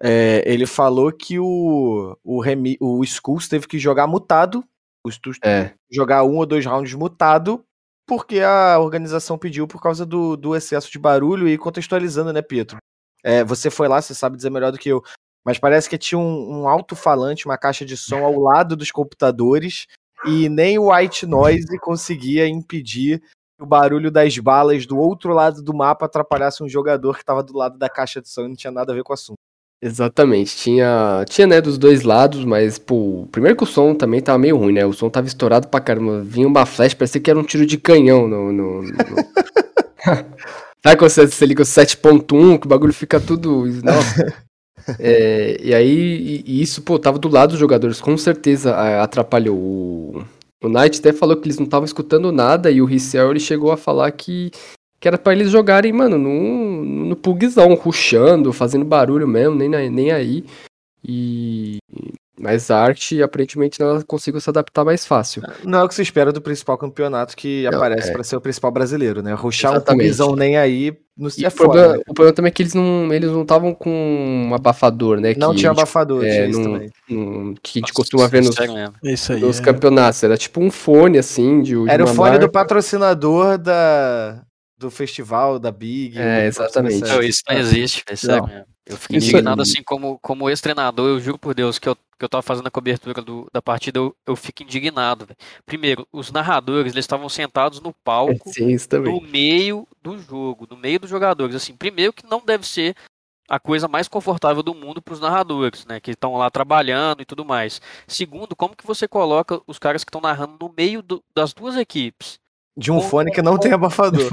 É, 0.00 0.42
ele 0.46 0.66
falou 0.66 1.12
que 1.12 1.38
o, 1.38 2.16
o, 2.22 2.40
Remi, 2.40 2.76
o 2.80 3.02
Skulls 3.04 3.48
teve 3.48 3.66
que 3.66 3.78
jogar 3.78 4.06
mutado, 4.06 4.64
o 5.04 5.10
é. 5.44 5.74
jogar 5.90 6.24
um 6.24 6.36
ou 6.36 6.46
dois 6.46 6.64
rounds 6.64 6.94
mutado, 6.94 7.64
porque 8.06 8.40
a 8.40 8.78
organização 8.78 9.36
pediu 9.36 9.66
por 9.66 9.80
causa 9.82 10.06
do, 10.06 10.36
do 10.36 10.56
excesso 10.56 10.90
de 10.90 10.98
barulho 10.98 11.48
e 11.48 11.58
contextualizando, 11.58 12.32
né, 12.32 12.40
Pietro? 12.40 12.78
É, 13.22 13.44
você 13.44 13.70
foi 13.70 13.86
lá, 13.86 14.00
você 14.00 14.14
sabe 14.14 14.36
dizer 14.36 14.50
melhor 14.50 14.72
do 14.72 14.78
que 14.78 14.88
eu 14.88 15.02
mas 15.44 15.58
parece 15.58 15.88
que 15.88 15.98
tinha 15.98 16.18
um, 16.18 16.62
um 16.62 16.68
alto-falante, 16.68 17.46
uma 17.46 17.58
caixa 17.58 17.84
de 17.84 17.96
som 17.96 18.24
ao 18.24 18.38
lado 18.38 18.76
dos 18.76 18.90
computadores 18.90 19.86
e 20.24 20.48
nem 20.48 20.78
o 20.78 20.92
white 20.92 21.26
noise 21.26 21.78
conseguia 21.80 22.46
impedir 22.46 23.20
que 23.20 23.62
o 23.62 23.66
barulho 23.66 24.10
das 24.10 24.36
balas 24.38 24.86
do 24.86 24.98
outro 24.98 25.32
lado 25.32 25.62
do 25.62 25.74
mapa 25.74 26.06
atrapalhasse 26.06 26.62
um 26.62 26.68
jogador 26.68 27.14
que 27.14 27.22
estava 27.22 27.42
do 27.42 27.56
lado 27.56 27.76
da 27.76 27.88
caixa 27.88 28.20
de 28.20 28.28
som 28.28 28.42
e 28.42 28.48
não 28.48 28.56
tinha 28.56 28.70
nada 28.70 28.92
a 28.92 28.94
ver 28.94 29.02
com 29.02 29.12
o 29.12 29.14
assunto. 29.14 29.38
Exatamente, 29.84 30.56
tinha, 30.56 31.24
tinha 31.28 31.44
né, 31.44 31.60
dos 31.60 31.76
dois 31.76 32.04
lados, 32.04 32.44
mas, 32.44 32.78
pô, 32.78 33.26
primeiro 33.32 33.56
que 33.56 33.64
o 33.64 33.66
som 33.66 33.96
também 33.96 34.20
tava 34.20 34.38
meio 34.38 34.56
ruim, 34.56 34.72
né, 34.72 34.86
o 34.86 34.92
som 34.92 35.10
tava 35.10 35.26
estourado 35.26 35.66
pra 35.66 35.80
caramba, 35.80 36.22
vinha 36.22 36.46
uma 36.46 36.64
flash, 36.64 36.94
parecia 36.94 37.20
que 37.20 37.28
era 37.28 37.38
um 37.38 37.42
tiro 37.42 37.66
de 37.66 37.76
canhão 37.76 38.28
no... 38.28 38.52
no, 38.52 38.82
no... 38.82 38.92
Sabe 40.84 40.96
quando 40.96 41.10
você, 41.10 41.26
você 41.26 41.46
liga 41.46 41.62
o 41.62 41.66
7.1, 41.66 42.60
que 42.60 42.66
o 42.66 42.68
bagulho 42.68 42.92
fica 42.92 43.20
tudo... 43.20 43.66
Nossa, 43.82 44.32
é, 44.98 45.58
e 45.62 45.74
aí, 45.74 46.42
e 46.46 46.62
isso, 46.62 46.82
pô, 46.82 46.98
tava 46.98 47.18
do 47.18 47.28
lado 47.28 47.50
dos 47.50 47.58
jogadores, 47.58 48.00
com 48.00 48.16
certeza 48.16 48.74
atrapalhou. 49.02 49.56
O, 49.56 50.24
o 50.62 50.68
Knight 50.68 51.00
até 51.00 51.12
falou 51.12 51.36
que 51.36 51.46
eles 51.46 51.58
não 51.58 51.64
estavam 51.64 51.84
escutando 51.84 52.30
nada 52.30 52.70
e 52.70 52.80
o 52.80 52.84
Ricel 52.84 53.30
ele 53.30 53.40
chegou 53.40 53.72
a 53.72 53.76
falar 53.76 54.10
que, 54.12 54.50
que 55.00 55.08
era 55.08 55.18
para 55.18 55.32
eles 55.32 55.50
jogarem, 55.50 55.92
mano, 55.92 56.18
no, 56.18 56.84
no 56.84 57.16
pugzão, 57.16 57.74
ruxando, 57.74 58.52
fazendo 58.52 58.84
barulho 58.84 59.26
mesmo, 59.26 59.54
nem, 59.56 59.68
nem 59.90 60.12
aí. 60.12 60.44
E, 61.04 61.78
mas 62.38 62.70
a 62.70 62.78
arte, 62.78 63.22
aparentemente, 63.22 63.82
ela 63.82 64.02
conseguiu 64.04 64.40
se 64.40 64.48
adaptar 64.48 64.84
mais 64.84 65.04
fácil. 65.04 65.42
Não 65.64 65.80
é 65.80 65.84
o 65.84 65.88
que 65.88 65.94
se 65.94 66.02
espera 66.02 66.32
do 66.32 66.40
principal 66.40 66.78
campeonato 66.78 67.36
que 67.36 67.64
não, 67.64 67.76
aparece 67.76 68.10
é. 68.10 68.12
para 68.12 68.24
ser 68.24 68.36
o 68.36 68.40
principal 68.40 68.70
brasileiro, 68.70 69.22
né? 69.22 69.32
Ruxar 69.34 69.76
um 69.76 69.80
pubizão 69.80 70.34
nem 70.34 70.56
aí 70.56 70.96
é 71.18 71.48
o, 71.48 71.52
problema, 71.52 71.92
né? 71.94 72.02
o 72.08 72.14
problema 72.14 72.34
também 72.34 72.48
é 72.48 72.52
que 72.52 72.62
eles 72.62 72.74
não 72.74 73.12
eles 73.12 73.30
não 73.30 73.42
estavam 73.42 73.74
com 73.74 73.90
um 74.48 74.54
abafador, 74.54 75.20
né? 75.20 75.34
Não 75.36 75.52
que, 75.52 75.58
tinha 75.58 75.70
abafador, 75.70 76.24
é, 76.24 76.48
num, 76.48 76.62
também. 76.62 76.90
Num, 77.08 77.54
que 77.62 77.78
a 77.78 77.80
gente 77.80 77.82
Nossa, 77.82 77.92
costuma 77.92 78.26
ver 78.28 78.42
nos, 78.42 78.56
isso 79.02 79.32
aí, 79.32 79.40
nos 79.40 79.60
é. 79.60 79.62
campeonatos. 79.62 80.22
Era 80.22 80.38
tipo 80.38 80.60
um 80.60 80.70
fone, 80.70 81.18
assim, 81.18 81.60
de, 81.60 81.74
de 81.74 81.90
Era 81.90 82.04
o 82.04 82.06
fone 82.06 82.30
marca. 82.30 82.38
do 82.38 82.50
patrocinador 82.50 83.58
da, 83.58 84.42
do 84.78 84.90
festival, 84.90 85.58
da 85.58 85.70
Big. 85.70 86.18
É, 86.18 86.46
exatamente. 86.46 87.00
Não, 87.00 87.22
isso 87.22 87.42
não 87.48 87.58
existe, 87.58 88.02
é 88.08 88.16
sério 88.16 88.46
mesmo. 88.46 88.71
Eu 88.84 88.96
fiquei 88.96 89.18
Isso 89.18 89.28
indignado, 89.28 89.62
assim, 89.62 89.82
como, 89.82 90.18
como 90.18 90.50
ex-treinador, 90.50 91.08
eu 91.08 91.20
juro 91.20 91.38
por 91.38 91.54
Deus 91.54 91.78
que 91.78 91.88
eu, 91.88 91.94
que 91.94 92.24
eu 92.24 92.28
tava 92.28 92.42
fazendo 92.42 92.66
a 92.66 92.70
cobertura 92.70 93.22
do, 93.22 93.48
da 93.52 93.62
partida, 93.62 93.98
eu, 93.98 94.14
eu 94.26 94.34
fico 94.34 94.62
indignado. 94.64 95.24
Véio. 95.24 95.36
Primeiro, 95.64 96.06
os 96.12 96.32
narradores, 96.32 96.92
eles 96.92 97.04
estavam 97.04 97.28
sentados 97.28 97.80
no 97.80 97.92
palco, 97.92 98.50
no 99.04 99.20
meio 99.20 99.86
do 100.02 100.18
jogo, 100.18 100.66
no 100.68 100.76
meio 100.76 100.98
dos 100.98 101.10
jogadores. 101.10 101.54
Assim, 101.54 101.76
primeiro 101.76 102.12
que 102.12 102.26
não 102.26 102.44
deve 102.44 102.66
ser 102.66 102.96
a 103.48 103.60
coisa 103.60 103.86
mais 103.86 104.08
confortável 104.08 104.62
do 104.62 104.74
mundo 104.74 105.02
para 105.02 105.14
os 105.14 105.20
narradores, 105.20 105.84
né, 105.84 106.00
que 106.00 106.12
estão 106.12 106.36
lá 106.36 106.50
trabalhando 106.50 107.22
e 107.22 107.24
tudo 107.24 107.44
mais. 107.44 107.80
Segundo, 108.08 108.56
como 108.56 108.74
que 108.74 108.86
você 108.86 109.06
coloca 109.06 109.60
os 109.66 109.78
caras 109.78 110.02
que 110.02 110.08
estão 110.08 110.20
narrando 110.20 110.56
no 110.60 110.72
meio 110.76 111.02
do, 111.02 111.22
das 111.34 111.52
duas 111.52 111.76
equipes? 111.76 112.40
De 112.76 112.90
um 112.90 113.00
com, 113.00 113.08
fone 113.08 113.30
que 113.30 113.42
não 113.42 113.52
com, 113.52 113.58
tem 113.58 113.72
abafador. 113.72 114.28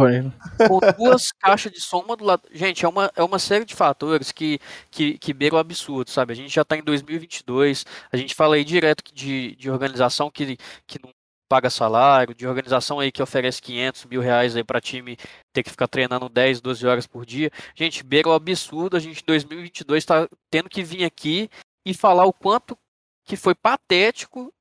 Com 0.67 0.79
duas 0.97 1.31
caixas 1.33 1.71
de 1.71 1.81
som 1.81 1.99
uma 1.99 2.15
do 2.15 2.23
lado. 2.23 2.43
Gente, 2.51 2.85
é 2.85 2.87
uma, 2.87 3.11
é 3.15 3.21
uma 3.21 3.37
série 3.37 3.65
de 3.65 3.75
fatores 3.75 4.31
que, 4.31 4.59
que, 4.89 5.17
que 5.17 5.33
beiram 5.33 5.57
o 5.57 5.59
absurdo, 5.59 6.09
sabe? 6.09 6.31
A 6.31 6.35
gente 6.35 6.53
já 6.53 6.61
está 6.61 6.77
em 6.77 6.83
2022, 6.83 7.85
a 8.11 8.15
gente 8.15 8.33
fala 8.33 8.55
aí 8.55 8.63
direto 8.63 9.03
de, 9.13 9.55
de 9.55 9.69
organização 9.69 10.31
que, 10.31 10.57
que 10.87 10.99
não 11.03 11.11
paga 11.49 11.69
salário, 11.69 12.35
de 12.35 12.47
organização 12.47 12.99
aí 12.99 13.11
que 13.11 13.23
oferece 13.23 13.61
500 13.61 14.05
mil 14.05 14.21
reais 14.21 14.55
aí 14.55 14.63
para 14.63 14.79
time 14.79 15.17
ter 15.51 15.63
que 15.63 15.71
ficar 15.71 15.87
treinando 15.87 16.29
10, 16.29 16.61
12 16.61 16.85
horas 16.85 17.07
por 17.07 17.25
dia. 17.25 17.51
Gente, 17.75 18.03
beira 18.03 18.29
o 18.29 18.33
absurdo, 18.33 18.95
a 18.95 18.99
gente 18.99 19.21
em 19.21 19.25
2022 19.25 20.01
está 20.03 20.29
tendo 20.51 20.69
que 20.69 20.83
vir 20.83 21.03
aqui 21.03 21.49
e 21.85 21.93
falar 21.93 22.25
o 22.25 22.31
quanto 22.31 22.77
que 23.25 23.35
foi 23.35 23.55
patético 23.55 24.53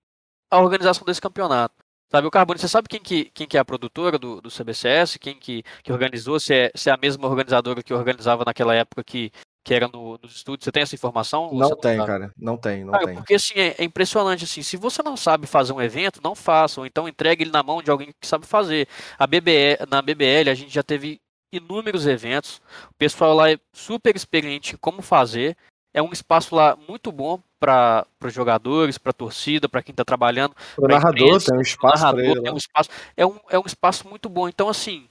a 0.51 0.59
organização 0.59 1.05
desse 1.05 1.21
campeonato. 1.21 1.88
Sabe, 2.11 2.27
o 2.27 2.31
Carbone, 2.31 2.59
você 2.59 2.69
sabe 2.69 2.89
quem 2.89 3.01
que, 3.01 3.27
quem 3.27 3.47
que 3.47 3.57
é 3.57 3.61
a 3.61 3.65
produtora 3.65 4.19
do, 4.19 4.41
do 4.41 4.49
CBCS? 4.51 5.19
Quem 5.19 5.35
que, 5.35 5.63
que 5.83 5.93
organizou? 5.93 6.41
Se 6.41 6.55
é, 6.55 6.71
se 6.75 6.89
é 6.89 6.93
a 6.93 6.97
mesma 6.97 7.29
organizadora 7.29 7.83
que 7.83 7.93
organizava 7.93 8.45
naquela 8.47 8.75
época 8.75 9.05
que, 9.05 9.31
que 9.63 9.75
era 9.75 9.87
no, 9.89 10.19
nos 10.23 10.37
estúdios? 10.37 10.65
Você 10.65 10.73
tem 10.73 10.83
essa 10.83 10.95
informação? 10.95 11.53
Não 11.53 11.77
tem, 11.77 11.99
cara. 11.99 12.33
Não 12.35 12.57
tem, 12.57 12.83
não 12.83 12.93
cara, 12.93 13.05
tem. 13.05 13.15
Porque 13.17 13.35
assim, 13.35 13.53
é, 13.57 13.75
é, 13.79 13.85
impressionante 13.85 14.45
assim, 14.45 14.63
se 14.63 14.79
você 14.79 15.03
não 15.03 15.19
sabe 15.19 15.47
fazer 15.47 15.75
um 15.75 15.83
evento, 15.83 16.23
não 16.25 16.35
faça, 16.35 16.81
ou 16.81 16.87
então 16.87 17.07
entregue 17.07 17.45
ele 17.45 17.51
na 17.51 17.63
mão 17.63 17.83
de 17.83 17.91
alguém 17.91 18.09
que 18.19 18.27
sabe 18.27 18.47
fazer. 18.47 18.89
A 19.19 19.27
BBL, 19.27 19.85
na 19.91 20.01
BBL 20.01 20.49
a 20.51 20.55
gente 20.55 20.73
já 20.73 20.83
teve 20.83 21.21
inúmeros 21.53 22.07
eventos. 22.07 22.63
O 22.91 22.95
pessoal 22.97 23.35
lá 23.35 23.51
é 23.51 23.59
super 23.75 24.17
experiente 24.17 24.75
em 24.75 24.79
como 24.79 25.03
fazer. 25.03 25.55
É 25.93 26.03
um 26.03 26.13
espaço 26.13 26.55
lá 26.55 26.77
muito 26.89 27.11
bom 27.11 27.41
para 27.59 28.07
os 28.23 28.33
jogadores, 28.33 28.99
para 28.99 29.11
a 29.11 29.15
torcida, 29.15 29.69
para 29.69 29.83
quem 29.83 29.93
está 29.93 30.05
trabalhando. 30.05 30.55
O 30.77 30.87
narrador 30.87 31.27
imprensa, 31.27 31.51
tem 31.51 31.59
um 31.59 31.63
espaço 31.63 32.19
ele. 32.19 32.43
Tem 32.43 32.53
um 32.53 32.57
espaço, 32.57 32.91
é, 33.17 33.27
um, 33.27 33.39
é 33.51 33.59
um 33.59 33.67
espaço 33.67 34.09
muito 34.09 34.29
bom. 34.29 34.49
Então, 34.49 34.69
assim, 34.69 35.09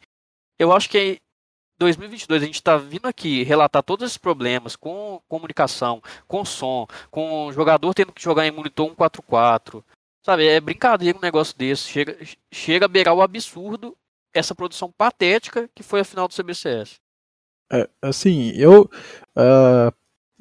eu 0.58 0.72
acho 0.72 0.90
que 0.90 1.20
2022 1.78 2.42
a 2.42 2.46
gente 2.46 2.56
está 2.56 2.78
vindo 2.78 3.08
aqui 3.08 3.44
relatar 3.44 3.84
todos 3.84 4.06
esses 4.06 4.18
problemas 4.18 4.76
com 4.76 5.22
comunicação, 5.28 6.02
com 6.28 6.44
som, 6.44 6.88
com 7.12 7.48
o 7.48 7.52
jogador 7.52 7.94
tendo 7.94 8.12
que 8.12 8.22
jogar 8.22 8.46
em 8.48 8.52
monitor 8.52 8.88
144. 8.88 9.84
Sabe, 10.26 10.48
é 10.48 10.60
brincadeira 10.60 11.18
um 11.18 11.22
negócio 11.22 11.58
desse. 11.58 11.84
Chega, 11.84 12.18
chega 12.52 12.86
a 12.86 12.90
beirar 12.90 13.14
o 13.14 13.22
absurdo 13.22 13.96
essa 14.34 14.54
produção 14.54 14.92
patética 14.92 15.70
que 15.74 15.84
foi 15.84 16.02
a 16.02 16.06
final 16.06 16.28
do 16.28 16.34
CBCS. 16.34 17.00
É, 17.72 17.90
assim, 18.02 18.52
eu. 18.56 18.90
Uh, 19.36 19.92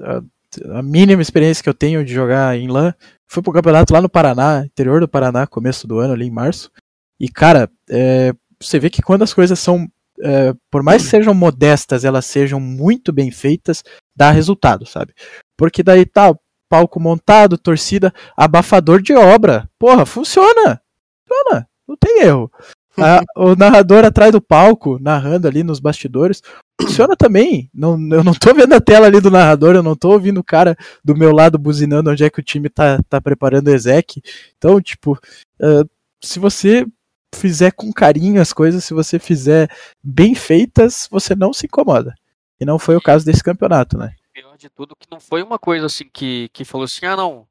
uh, 0.00 0.24
a 0.72 0.82
mínima 0.82 1.22
experiência 1.22 1.62
que 1.62 1.68
eu 1.68 1.74
tenho 1.74 2.04
de 2.04 2.12
jogar 2.12 2.56
em 2.56 2.68
LAN. 2.68 2.94
Fui 3.26 3.42
pro 3.42 3.52
campeonato 3.52 3.92
lá 3.92 4.00
no 4.00 4.08
Paraná, 4.08 4.64
interior 4.64 5.00
do 5.00 5.08
Paraná, 5.08 5.46
começo 5.46 5.86
do 5.86 5.98
ano, 5.98 6.14
ali 6.14 6.26
em 6.26 6.30
março. 6.30 6.70
E, 7.18 7.28
cara, 7.28 7.70
é, 7.90 8.32
você 8.60 8.78
vê 8.78 8.88
que 8.88 9.02
quando 9.02 9.22
as 9.22 9.34
coisas 9.34 9.58
são. 9.58 9.88
é, 10.20 10.54
por 10.70 10.82
mais 10.82 11.02
que 11.02 11.08
sejam 11.08 11.34
modestas, 11.34 12.04
elas 12.04 12.24
sejam 12.26 12.60
muito 12.60 13.12
bem 13.12 13.30
feitas, 13.30 13.82
dá 14.14 14.30
resultado, 14.30 14.86
sabe? 14.86 15.12
Porque 15.56 15.82
daí 15.82 16.06
tá, 16.06 16.34
palco 16.68 17.00
montado, 17.00 17.58
torcida, 17.58 18.12
abafador 18.36 19.02
de 19.02 19.14
obra. 19.14 19.68
Porra, 19.78 20.06
funciona! 20.06 20.80
Funciona, 21.28 21.68
não 21.88 21.96
tem 21.96 22.22
erro. 22.22 22.50
A- 22.98 23.22
o 23.36 23.54
narrador 23.54 24.04
atrás 24.04 24.32
do 24.32 24.40
palco, 24.40 24.98
narrando 25.00 25.46
ali 25.46 25.62
nos 25.62 25.80
bastidores, 25.80 26.42
funciona 26.80 27.16
também. 27.16 27.70
Não, 27.74 27.92
eu 28.12 28.24
não 28.24 28.32
tô 28.34 28.54
vendo 28.54 28.72
a 28.72 28.80
tela 28.80 29.06
ali 29.06 29.20
do 29.20 29.30
narrador, 29.30 29.74
eu 29.74 29.82
não 29.82 29.94
tô 29.96 30.10
ouvindo 30.12 30.38
o 30.40 30.44
cara 30.44 30.76
do 31.04 31.16
meu 31.16 31.32
lado 31.32 31.58
buzinando 31.58 32.10
onde 32.10 32.24
é 32.24 32.30
que 32.30 32.40
o 32.40 32.44
time 32.44 32.68
tá, 32.68 32.98
tá 33.08 33.20
preparando 33.20 33.68
o 33.68 33.74
exec. 33.74 34.22
Então, 34.56 34.80
tipo, 34.80 35.18
ah, 35.60 35.84
se 36.22 36.38
você 36.38 36.86
fizer 37.34 37.72
com 37.72 37.92
carinho 37.92 38.40
as 38.40 38.52
coisas, 38.52 38.84
se 38.84 38.94
você 38.94 39.18
fizer 39.18 39.68
bem 40.02 40.34
feitas, 40.34 41.06
você 41.10 41.34
não 41.34 41.52
se 41.52 41.66
incomoda. 41.66 42.14
E 42.58 42.64
não 42.64 42.78
foi 42.78 42.96
o 42.96 43.02
caso 43.02 43.24
desse 43.26 43.42
campeonato, 43.42 43.98
né? 43.98 44.14
pior 44.32 44.56
de 44.58 44.68
tudo 44.68 44.94
que 44.94 45.06
não 45.10 45.18
foi 45.18 45.42
uma 45.42 45.58
coisa 45.58 45.86
assim 45.86 46.04
que, 46.12 46.50
que 46.52 46.62
falou 46.62 46.84
assim, 46.84 47.06
ah 47.06 47.16
não, 47.16 47.46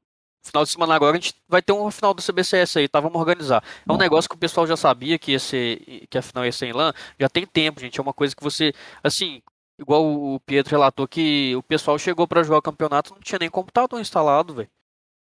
final 0.46 0.64
de 0.64 0.70
semana 0.70 0.94
agora 0.94 1.16
a 1.16 1.20
gente 1.20 1.34
vai 1.48 1.60
ter 1.60 1.72
um 1.72 1.90
final 1.90 2.14
do 2.14 2.22
CBCS 2.22 2.76
aí, 2.78 2.88
tá? 2.88 3.00
Vamos 3.00 3.18
organizar. 3.20 3.62
É 3.88 3.92
um 3.92 3.96
negócio 3.96 4.28
que 4.28 4.36
o 4.36 4.38
pessoal 4.38 4.66
já 4.66 4.76
sabia 4.76 5.18
que 5.18 5.38
ser, 5.38 6.06
que 6.08 6.16
a 6.18 6.22
final 6.22 6.44
ia 6.44 6.52
ser 6.52 6.66
em 6.66 6.72
LAN, 6.72 6.92
já 7.18 7.28
tem 7.28 7.44
tempo, 7.46 7.80
gente. 7.80 7.98
É 7.98 8.02
uma 8.02 8.12
coisa 8.14 8.34
que 8.34 8.42
você, 8.42 8.72
assim, 9.02 9.42
igual 9.78 10.04
o 10.06 10.40
Pietro 10.40 10.70
relatou 10.70 11.06
que 11.06 11.54
o 11.56 11.62
pessoal 11.62 11.98
chegou 11.98 12.26
pra 12.26 12.42
jogar 12.42 12.58
o 12.58 12.62
campeonato 12.62 13.12
não 13.12 13.20
tinha 13.20 13.38
nem 13.38 13.50
computador 13.50 14.00
instalado, 14.00 14.54
velho. 14.54 14.68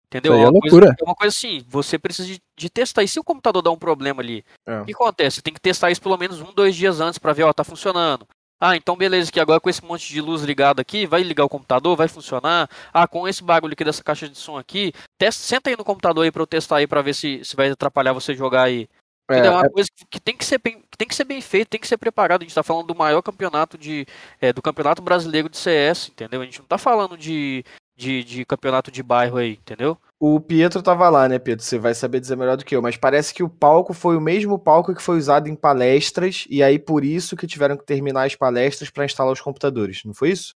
Entendeu? 0.08 0.32
Aí 0.34 0.40
é 0.40 0.44
uma 0.48 0.62
coisa, 0.62 0.76
loucura. 0.76 0.96
é 0.98 1.04
uma 1.04 1.16
coisa 1.16 1.36
assim, 1.36 1.66
você 1.68 2.00
precisa 2.00 2.26
de, 2.30 2.42
de 2.58 2.70
testar. 2.70 3.04
E 3.04 3.10
se 3.10 3.20
o 3.20 3.24
computador 3.26 3.62
dá 3.62 3.70
um 3.70 3.78
problema 3.78 4.22
ali, 4.22 4.42
É. 4.66 4.80
o 4.80 4.86
que 4.86 4.94
acontece? 4.94 5.36
Você 5.36 5.42
tem 5.42 5.54
que 5.54 5.60
testar 5.60 5.92
isso 5.92 6.02
pelo 6.02 6.18
menos 6.18 6.40
um, 6.40 6.54
dois 6.54 6.76
dias 6.78 7.02
antes 7.02 7.20
pra 7.20 7.34
ver, 7.34 7.44
ó, 7.44 7.52
tá 7.52 7.66
funcionando. 7.66 8.26
Ah, 8.60 8.76
então 8.76 8.96
beleza, 8.96 9.32
que 9.32 9.40
agora 9.40 9.60
com 9.60 9.70
esse 9.70 9.84
monte 9.86 10.12
de 10.12 10.20
luz 10.20 10.42
ligado 10.42 10.80
aqui, 10.80 11.06
vai 11.06 11.22
ligar 11.22 11.46
o 11.46 11.50
computador, 11.50 11.96
vai 11.96 12.08
funcionar. 12.08 12.68
Ah, 12.92 13.08
com 13.08 13.28
esse 13.28 13.44
bagulho 13.44 13.74
aqui 13.74 13.84
dessa 13.84 14.04
caixa 14.04 14.28
de 14.28 14.38
som 14.38 14.58
aqui, 14.58 14.92
testa, 15.18 15.44
senta 15.44 15.70
aí 15.70 15.78
no 15.78 15.86
computador 15.86 16.24
aí 16.24 16.32
pra 16.32 16.42
eu 16.42 16.48
testar 16.48 16.78
aí 16.78 16.88
pra 16.88 17.04
ver 17.04 17.14
se, 17.14 17.46
se 17.46 17.56
vai 17.56 17.70
atrapalhar 17.70 18.14
você 18.14 18.34
jogar 18.34 18.64
aí. 18.64 18.90
Entendeu? 19.30 19.52
É 19.52 19.56
uma 19.56 19.70
coisa 19.70 19.90
que, 19.94 20.06
que 20.06 20.20
tem 20.20 20.36
que 20.38 20.46
ser 20.46 20.58
bem, 20.58 20.82
que 20.90 20.98
tem 20.98 21.08
que 21.08 21.14
ser 21.14 21.26
bem 21.26 21.42
feito, 21.42 21.70
tem 21.70 21.80
que 21.80 21.88
ser 21.88 21.98
preparado. 21.98 22.42
A 22.42 22.46
gente 22.46 22.56
tá 22.56 22.64
falando 22.64 22.88
do 22.88 22.96
maior 22.96 23.22
campeonato 23.22 23.78
de. 23.78 24.08
é, 24.42 24.54
do 24.54 24.62
campeonato 24.62 25.02
brasileiro 25.02 25.50
de 25.50 25.58
CS, 25.58 26.10
entendeu? 26.10 26.42
A 26.42 26.46
gente 26.46 26.60
não 26.60 26.66
tá 26.66 26.78
falando 26.78 27.18
de, 27.18 27.64
de, 27.96 28.24
de 28.24 28.46
campeonato 28.46 28.90
de 28.90 29.04
bairro 29.04 29.38
aí, 29.38 29.52
entendeu? 29.52 30.00
O 30.20 30.40
Pietro 30.40 30.82
tava 30.82 31.08
lá, 31.10 31.30
né, 31.30 31.38
Pietro? 31.38 31.64
Você 31.64 31.78
vai 31.78 31.94
saber 31.94 32.20
dizer 32.20 32.36
melhor 32.36 32.58
do 32.58 32.66
que 32.66 32.76
eu, 32.76 32.82
mas 32.82 32.98
parece 32.98 33.34
que 33.34 33.44
o 33.44 33.50
palco 33.50 33.94
foi 33.94 34.18
o 34.18 34.22
mesmo 34.22 34.58
palco 34.58 34.96
que 34.96 35.02
foi 35.02 35.18
usado 35.18 35.48
em 35.48 35.56
palestras, 35.56 36.46
e 36.50 36.64
aí 36.64 36.80
por 36.80 37.06
isso 37.06 37.36
que 37.36 37.46
tiveram 37.46 37.78
que 37.78 37.86
terminar 37.86 38.26
as 38.26 38.36
palestras 38.36 38.90
pra 38.90 39.06
instalar 39.06 39.32
os 39.32 39.42
computadores, 39.42 40.02
não 40.04 40.16
foi 40.16 40.32
isso? 40.32 40.56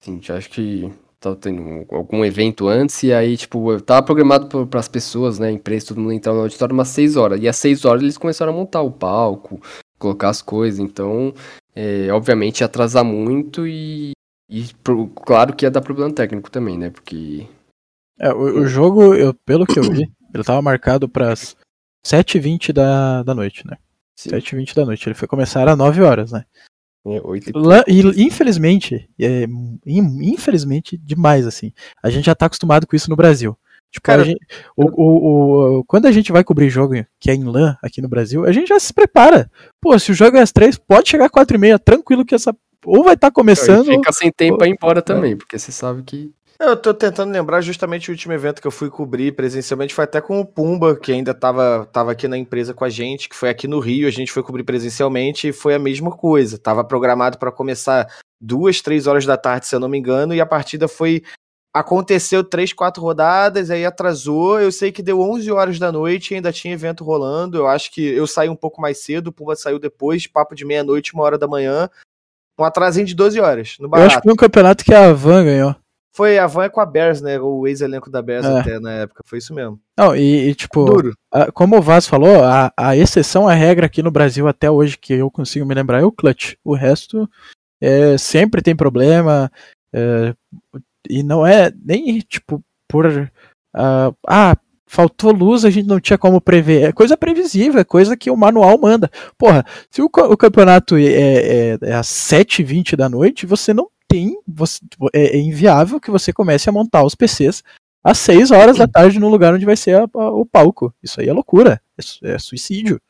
Sim, 0.00 0.20
acho 0.28 0.50
que 0.50 0.92
tava 1.18 1.36
tendo 1.36 1.86
algum 1.90 2.22
evento 2.22 2.68
antes, 2.68 3.02
e 3.02 3.12
aí, 3.12 3.36
tipo, 3.36 3.80
tava 3.80 4.02
programado 4.04 4.66
para 4.66 4.78
as 4.78 4.88
pessoas, 4.88 5.38
né, 5.38 5.50
empresa, 5.50 5.88
todo 5.88 6.00
mundo 6.00 6.12
entrar 6.12 6.34
no 6.34 6.42
auditório 6.42 6.74
umas 6.74 6.88
6 6.88 7.16
horas. 7.16 7.40
E 7.42 7.48
às 7.48 7.56
6 7.56 7.84
horas 7.86 8.02
eles 8.02 8.18
começaram 8.18 8.52
a 8.52 8.56
montar 8.56 8.82
o 8.82 8.90
palco, 8.92 9.58
colocar 9.98 10.28
as 10.28 10.42
coisas, 10.42 10.78
então, 10.78 11.32
é, 11.74 12.12
obviamente 12.12 12.60
ia 12.60 12.66
atrasar 12.66 13.04
muito 13.04 13.66
e, 13.66 14.12
e 14.50 14.64
pro- 14.84 15.08
claro 15.08 15.56
que 15.56 15.64
ia 15.64 15.70
dar 15.70 15.80
problema 15.80 16.12
técnico 16.12 16.50
também, 16.50 16.76
né, 16.76 16.90
porque... 16.90 17.46
É, 18.20 18.32
o, 18.32 18.60
o 18.62 18.66
jogo, 18.66 19.14
eu, 19.14 19.32
pelo 19.32 19.66
que 19.66 19.78
eu 19.78 19.82
vi, 19.84 20.10
ele 20.34 20.44
tava 20.44 20.60
marcado 20.62 21.08
pras 21.08 21.56
7h20 22.04 22.72
da, 22.72 23.22
da 23.22 23.34
noite, 23.34 23.66
né? 23.66 23.76
Sim, 24.16 24.30
7h20 24.30 24.74
da 24.74 24.84
noite. 24.84 25.08
Ele 25.08 25.14
foi 25.14 25.28
começar 25.28 25.68
às 25.68 25.76
9 25.78 26.02
horas, 26.02 26.32
né? 26.32 26.44
é, 27.06 27.20
oito 27.24 27.48
e 27.48 27.52
Lá- 27.54 27.84
e 27.86 28.00
infelizmente, 28.22 29.08
é, 29.18 29.44
in- 29.86 30.32
infelizmente 30.32 30.96
demais, 30.98 31.46
assim. 31.46 31.72
A 32.02 32.10
gente 32.10 32.26
já 32.26 32.34
tá 32.34 32.46
acostumado 32.46 32.86
com 32.86 32.94
isso 32.96 33.08
no 33.08 33.16
Brasil. 33.16 33.56
Tipo, 33.90 34.04
Cara, 34.04 34.24
gente- 34.24 34.44
o, 34.76 34.84
o- 34.84 35.78
o- 35.78 35.84
quando 35.84 36.04
a 36.06 36.12
gente 36.12 36.30
vai 36.32 36.44
cobrir 36.44 36.68
jogo 36.68 36.92
que 37.18 37.30
é 37.30 37.34
em 37.34 37.44
LAN 37.44 37.76
aqui 37.82 38.02
no 38.02 38.08
Brasil, 38.08 38.44
a 38.44 38.52
gente 38.52 38.68
já 38.68 38.78
se 38.78 38.92
prepara. 38.92 39.50
Pô, 39.80 39.98
se 39.98 40.10
o 40.12 40.14
jogo 40.14 40.36
é 40.36 40.42
às 40.42 40.52
3, 40.52 40.76
pode 40.76 41.08
chegar 41.08 41.26
às 41.26 41.30
4 41.30 41.56
e 41.56 41.60
meia, 41.60 41.78
tranquilo 41.78 42.24
que 42.26 42.34
essa. 42.34 42.54
Ou 42.84 43.02
vai 43.04 43.14
estar 43.14 43.28
E 43.28 43.32
começando. 43.32 43.86
fica 43.86 44.12
sem 44.12 44.30
tempo 44.30 44.58
pra 44.58 44.66
ir 44.68 44.72
embora 44.72 45.00
também, 45.00 45.36
porque 45.36 45.58
você 45.58 45.72
sabe 45.72 46.02
que... 46.02 46.30
Eu 46.60 46.76
tô 46.76 46.92
tentando 46.92 47.30
lembrar 47.32 47.60
justamente 47.60 48.10
o 48.10 48.12
último 48.12 48.32
evento 48.32 48.60
que 48.60 48.66
eu 48.66 48.72
fui 48.72 48.90
cobrir 48.90 49.30
presencialmente, 49.30 49.94
foi 49.94 50.02
até 50.02 50.20
com 50.20 50.40
o 50.40 50.44
Pumba, 50.44 50.96
que 50.96 51.12
ainda 51.12 51.32
tava, 51.32 51.88
tava 51.92 52.10
aqui 52.10 52.26
na 52.26 52.36
empresa 52.36 52.74
com 52.74 52.84
a 52.84 52.88
gente, 52.88 53.28
que 53.28 53.36
foi 53.36 53.48
aqui 53.48 53.68
no 53.68 53.78
Rio, 53.78 54.08
a 54.08 54.10
gente 54.10 54.32
foi 54.32 54.42
cobrir 54.42 54.64
presencialmente 54.64 55.48
e 55.48 55.52
foi 55.52 55.74
a 55.74 55.78
mesma 55.78 56.10
coisa. 56.10 56.58
Tava 56.58 56.82
programado 56.82 57.38
pra 57.38 57.52
começar 57.52 58.08
duas, 58.40 58.80
três 58.80 59.06
horas 59.06 59.24
da 59.24 59.36
tarde, 59.36 59.68
se 59.68 59.74
eu 59.76 59.78
não 59.78 59.88
me 59.88 59.98
engano, 59.98 60.34
e 60.34 60.40
a 60.40 60.46
partida 60.46 60.88
foi. 60.88 61.22
Aconteceu 61.72 62.42
três, 62.42 62.72
quatro 62.72 63.00
rodadas, 63.00 63.70
aí 63.70 63.84
atrasou. 63.84 64.58
Eu 64.60 64.72
sei 64.72 64.90
que 64.90 65.02
deu 65.02 65.20
11 65.20 65.52
horas 65.52 65.78
da 65.78 65.92
noite 65.92 66.32
e 66.32 66.34
ainda 66.34 66.50
tinha 66.50 66.74
evento 66.74 67.04
rolando. 67.04 67.56
Eu 67.56 67.68
acho 67.68 67.92
que 67.92 68.02
eu 68.04 68.26
saí 68.26 68.48
um 68.48 68.56
pouco 68.56 68.80
mais 68.80 68.98
cedo, 68.98 69.28
o 69.28 69.32
Pumba 69.32 69.54
saiu 69.54 69.78
depois, 69.78 70.26
papo 70.26 70.56
de 70.56 70.64
meia-noite, 70.64 71.14
uma 71.14 71.22
hora 71.22 71.38
da 71.38 71.46
manhã. 71.46 71.88
Um 72.58 72.64
atrasinho 72.64 73.06
de 73.06 73.14
12 73.14 73.38
horas, 73.38 73.76
no 73.78 73.86
Eu 73.86 73.94
acho 73.94 74.00
barato. 74.00 74.16
que 74.16 74.24
foi 74.24 74.32
um 74.32 74.36
campeonato 74.36 74.84
que 74.84 74.92
a 74.92 75.12
Van 75.12 75.44
ganhou. 75.44 75.76
Foi 76.18 76.36
a 76.36 76.48
van 76.48 76.64
é 76.64 76.68
com 76.68 76.80
a 76.80 76.84
Bears, 76.84 77.20
né? 77.22 77.38
O 77.38 77.64
ex-elenco 77.64 78.10
da 78.10 78.20
Bears 78.20 78.44
É. 78.44 78.58
até 78.58 78.80
na 78.80 78.90
época. 78.92 79.22
Foi 79.24 79.38
isso 79.38 79.54
mesmo. 79.54 79.78
Não, 79.96 80.16
e, 80.16 80.48
e, 80.48 80.54
tipo, 80.56 80.84
Duro. 80.84 81.12
a- 81.32 81.52
como 81.52 81.76
o 81.78 81.80
Vaz 81.80 82.08
falou, 82.08 82.42
a, 82.42 82.72
a 82.76 82.96
exceção 82.96 83.46
à 83.46 83.54
regra 83.54 83.86
aqui 83.86 84.02
no 84.02 84.10
Brasil 84.10 84.48
até 84.48 84.68
hoje 84.68 84.98
que 84.98 85.12
eu 85.14 85.30
consigo 85.30 85.64
me 85.64 85.76
lembrar 85.76 86.00
é 86.00 86.04
o 86.04 86.10
clutch. 86.10 86.54
O 86.64 86.74
resto 86.74 87.30
é, 87.80 88.18
sempre 88.18 88.60
tem 88.62 88.74
problema. 88.74 89.48
é, 89.94 90.34
e 91.08 91.22
não 91.22 91.46
é 91.46 91.72
nem 91.84 92.18
tipo 92.18 92.60
por. 92.90 93.06
ah, 93.72 94.12
ah, 94.26 94.56
faltou 94.88 95.30
luz, 95.32 95.64
a 95.64 95.70
gente 95.70 95.86
não 95.86 96.00
tinha 96.00 96.18
como 96.18 96.40
prever. 96.40 96.88
É 96.88 96.92
coisa 96.92 97.16
previsível, 97.16 97.80
é 97.80 97.84
coisa 97.84 98.16
que 98.16 98.30
o 98.30 98.36
manual 98.36 98.76
manda. 98.78 99.10
Porra, 99.36 99.64
se 99.90 100.02
o, 100.02 100.06
o 100.06 100.36
campeonato 100.36 100.96
é, 100.96 101.04
é, 101.04 101.78
é 101.82 101.92
às 101.94 102.08
7h20 102.08 102.96
da 102.96 103.08
noite, 103.08 103.46
você 103.46 103.72
não 103.72 103.88
tem. 104.08 104.36
Você, 104.48 104.80
é, 105.14 105.36
é 105.36 105.40
inviável 105.40 106.00
que 106.00 106.10
você 106.10 106.32
comece 106.32 106.68
a 106.68 106.72
montar 106.72 107.04
os 107.04 107.14
PCs 107.14 107.62
às 108.02 108.18
6 108.18 108.50
horas 108.50 108.78
da 108.78 108.88
tarde 108.88 109.18
no 109.18 109.28
lugar 109.28 109.52
onde 109.54 109.66
vai 109.66 109.76
ser 109.76 109.96
a- 109.96 110.08
a- 110.14 110.30
o 110.32 110.46
palco. 110.46 110.92
Isso 111.02 111.20
aí 111.20 111.28
é 111.28 111.32
loucura. 111.32 111.80
É, 112.24 112.34
é 112.34 112.38
suicídio. 112.38 113.00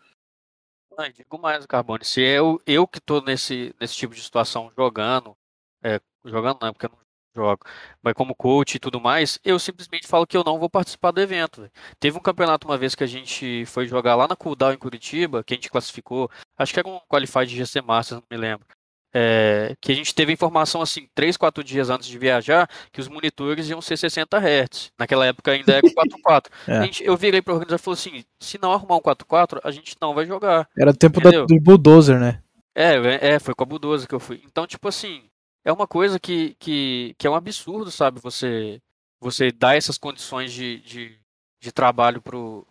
Não, 0.97 1.07
e 1.07 1.13
digo 1.13 1.39
mais, 1.39 1.65
Carbone, 1.65 2.05
se 2.05 2.21
eu, 2.21 2.61
eu 2.67 2.85
que 2.87 3.01
tô 3.01 3.21
nesse, 3.21 3.73
nesse 3.81 3.95
tipo 3.95 4.15
de 4.15 4.21
situação 4.21 4.69
jogando, 4.77 5.37
é, 5.85 6.01
jogando 6.25 6.59
não, 6.61 6.73
porque 6.73 6.87
eu 6.87 6.91
não 6.91 6.99
jogo, 7.39 7.65
mas 8.03 8.15
como 8.15 8.35
coach 8.35 8.75
e 8.75 8.79
tudo 8.79 9.01
mais, 9.01 9.39
eu 9.45 9.59
simplesmente 9.59 10.07
falo 10.07 10.27
que 10.27 10.37
eu 10.37 10.45
não 10.45 10.59
vou 10.59 10.69
participar 10.69 11.11
do 11.13 11.21
evento. 11.21 11.61
velho. 11.61 11.73
Teve 12.01 12.19
um 12.19 12.23
campeonato 12.23 12.67
uma 12.67 12.77
vez 12.77 12.95
que 12.95 13.05
a 13.05 13.07
gente 13.07 13.65
foi 13.67 13.87
jogar 13.87 14.15
lá 14.17 14.27
na 14.27 14.37
Cooldown 14.37 14.73
em 14.73 14.79
Curitiba, 14.79 15.45
que 15.45 15.55
a 15.55 15.57
gente 15.57 15.71
classificou, 15.71 16.31
acho 16.57 16.73
que 16.73 16.81
era 16.81 16.89
um 16.89 16.99
Qualified 17.09 17.49
de 17.49 17.57
GC 17.57 17.81
Masters, 17.81 18.21
não 18.21 18.27
me 18.31 18.37
lembro. 18.37 18.67
É, 19.15 19.75
que 19.81 19.91
a 19.91 19.95
gente 19.95 20.15
teve 20.15 20.33
informação 20.33 20.83
assim, 20.83 21.09
3, 21.15 21.37
4 21.37 21.65
dias 21.65 21.89
antes 21.89 22.07
de 22.09 22.19
viajar, 22.19 22.69
que 22.93 23.01
os 23.01 23.09
monitores 23.09 23.69
iam 23.71 23.81
ser 23.81 23.97
60 23.97 24.37
Hz. 24.39 24.93
Naquela 24.99 25.25
época 25.25 25.51
ainda 25.51 25.73
era 25.73 25.83
4.4. 25.83 26.51
É. 26.69 26.83
Gente- 26.83 27.05
eu 27.05 27.17
virei 27.17 27.41
pro 27.41 27.55
organizador 27.55 27.81
e 27.81 27.83
falei 27.83 27.95
assim: 27.99 28.25
se 28.39 28.59
não 28.61 28.71
arrumar 28.73 28.97
um 28.97 29.01
4.4, 29.01 29.61
a 29.65 29.71
gente 29.71 29.97
não 30.01 30.15
vai 30.15 30.27
jogar. 30.27 30.69
Era 30.79 30.91
o 30.91 30.95
tempo 30.95 31.21
da, 31.23 31.31
do 31.31 31.59
bulldozer, 31.61 32.21
né? 32.21 32.43
É, 32.75 33.35
é, 33.35 33.39
foi 33.41 33.55
com 33.57 33.65
a 33.65 33.67
Budosa 33.67 34.07
que 34.07 34.15
eu 34.15 34.21
fui. 34.21 34.41
Então, 34.47 34.65
tipo 34.65 34.87
assim, 34.87 35.25
é 35.65 35.73
uma 35.73 35.87
coisa 35.87 36.19
que, 36.21 36.55
que, 36.59 37.15
que 37.19 37.27
é 37.27 37.31
um 37.31 37.35
absurdo, 37.35 37.91
sabe? 37.91 38.21
Você, 38.21 38.81
você 39.21 39.53
dar 39.53 39.77
essas 39.77 39.99
condições 39.99 40.53
de, 40.53 40.79
de, 40.81 41.19
de 41.61 41.73
trabalho 41.73 42.23
pro, 42.23 42.67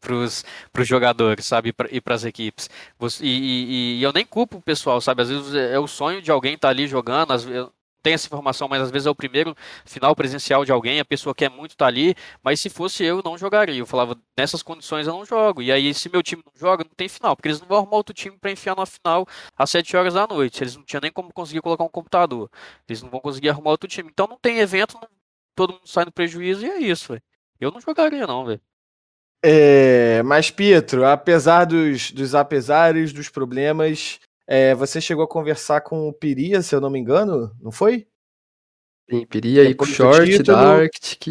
pros, 0.00 0.44
pros 0.72 0.88
jogadores, 0.88 1.46
sabe? 1.46 1.70
E 1.90 1.96
E 1.96 2.00
pras 2.00 2.24
equipes. 2.24 2.68
Você- 2.98 3.24
e, 3.24 3.28
e- 3.28 3.98
e 4.00 4.02
eu 4.02 4.12
nem 4.12 4.24
culpo 4.26 4.58
o 4.58 4.62
pessoal, 4.62 5.00
sabe? 5.00 5.22
Às 5.22 5.28
vezes 5.30 5.54
é 5.54 5.74
é 5.74 5.78
o 5.78 5.86
sonho 5.86 6.22
de 6.22 6.30
alguém 6.30 6.54
estar 6.54 6.68
ali 6.70 6.86
jogando, 6.86 7.32
às 7.32 7.44
vezes. 7.44 7.68
Tem 8.06 8.14
essa 8.14 8.28
informação, 8.28 8.68
mas 8.68 8.80
às 8.82 8.90
vezes 8.92 9.04
é 9.04 9.10
o 9.10 9.16
primeiro 9.16 9.52
final 9.84 10.14
presencial 10.14 10.64
de 10.64 10.70
alguém, 10.70 11.00
a 11.00 11.04
pessoa 11.04 11.34
quer 11.34 11.50
muito 11.50 11.72
estar 11.72 11.88
ali, 11.88 12.14
mas 12.40 12.60
se 12.60 12.70
fosse 12.70 13.02
eu, 13.02 13.20
não 13.20 13.36
jogaria. 13.36 13.80
Eu 13.80 13.84
falava, 13.84 14.16
nessas 14.38 14.62
condições 14.62 15.08
eu 15.08 15.12
não 15.12 15.24
jogo. 15.24 15.60
E 15.60 15.72
aí, 15.72 15.92
se 15.92 16.08
meu 16.08 16.22
time 16.22 16.40
não 16.46 16.52
joga, 16.54 16.84
não 16.84 16.92
tem 16.96 17.08
final, 17.08 17.34
porque 17.34 17.48
eles 17.48 17.60
não 17.60 17.66
vão 17.66 17.78
arrumar 17.78 17.96
outro 17.96 18.14
time 18.14 18.38
para 18.38 18.52
enfiar 18.52 18.76
na 18.76 18.86
final 18.86 19.26
às 19.58 19.70
7 19.70 19.96
horas 19.96 20.14
da 20.14 20.24
noite. 20.24 20.62
Eles 20.62 20.76
não 20.76 20.84
tinham 20.84 21.00
nem 21.00 21.10
como 21.10 21.32
conseguir 21.32 21.60
colocar 21.60 21.82
um 21.82 21.88
computador. 21.88 22.48
Eles 22.88 23.02
não 23.02 23.10
vão 23.10 23.18
conseguir 23.18 23.48
arrumar 23.48 23.70
outro 23.72 23.88
time. 23.88 24.08
Então 24.08 24.28
não 24.28 24.38
tem 24.38 24.58
evento, 24.60 24.94
não- 24.94 25.08
todo 25.56 25.72
mundo 25.72 25.88
sai 25.88 26.04
no 26.04 26.12
prejuízo 26.12 26.64
e 26.64 26.70
é 26.70 26.78
isso. 26.78 27.12
Eu 27.60 27.72
não 27.72 27.80
jogaria, 27.80 28.24
não, 28.24 28.44
velho. 28.44 28.60
É, 29.44 30.22
mas, 30.22 30.48
Pietro, 30.48 31.04
apesar 31.04 31.64
dos, 31.64 32.12
dos 32.12 32.36
apesares, 32.36 33.12
dos 33.12 33.28
problemas, 33.28 34.20
é, 34.46 34.74
você 34.74 35.00
chegou 35.00 35.24
a 35.24 35.28
conversar 35.28 35.80
com 35.80 36.08
o 36.08 36.12
Piria, 36.12 36.62
se 36.62 36.74
eu 36.74 36.80
não 36.80 36.90
me 36.90 36.98
engano, 36.98 37.50
não 37.60 37.70
foi? 37.72 38.06
Iria 39.08 39.62
ir 39.62 39.76
pro 39.76 39.86
Depois 39.86 39.90
do 39.90 39.94
short 39.94 40.26
título. 40.30 40.44
da 40.58 40.58
Arctic. 40.78 41.26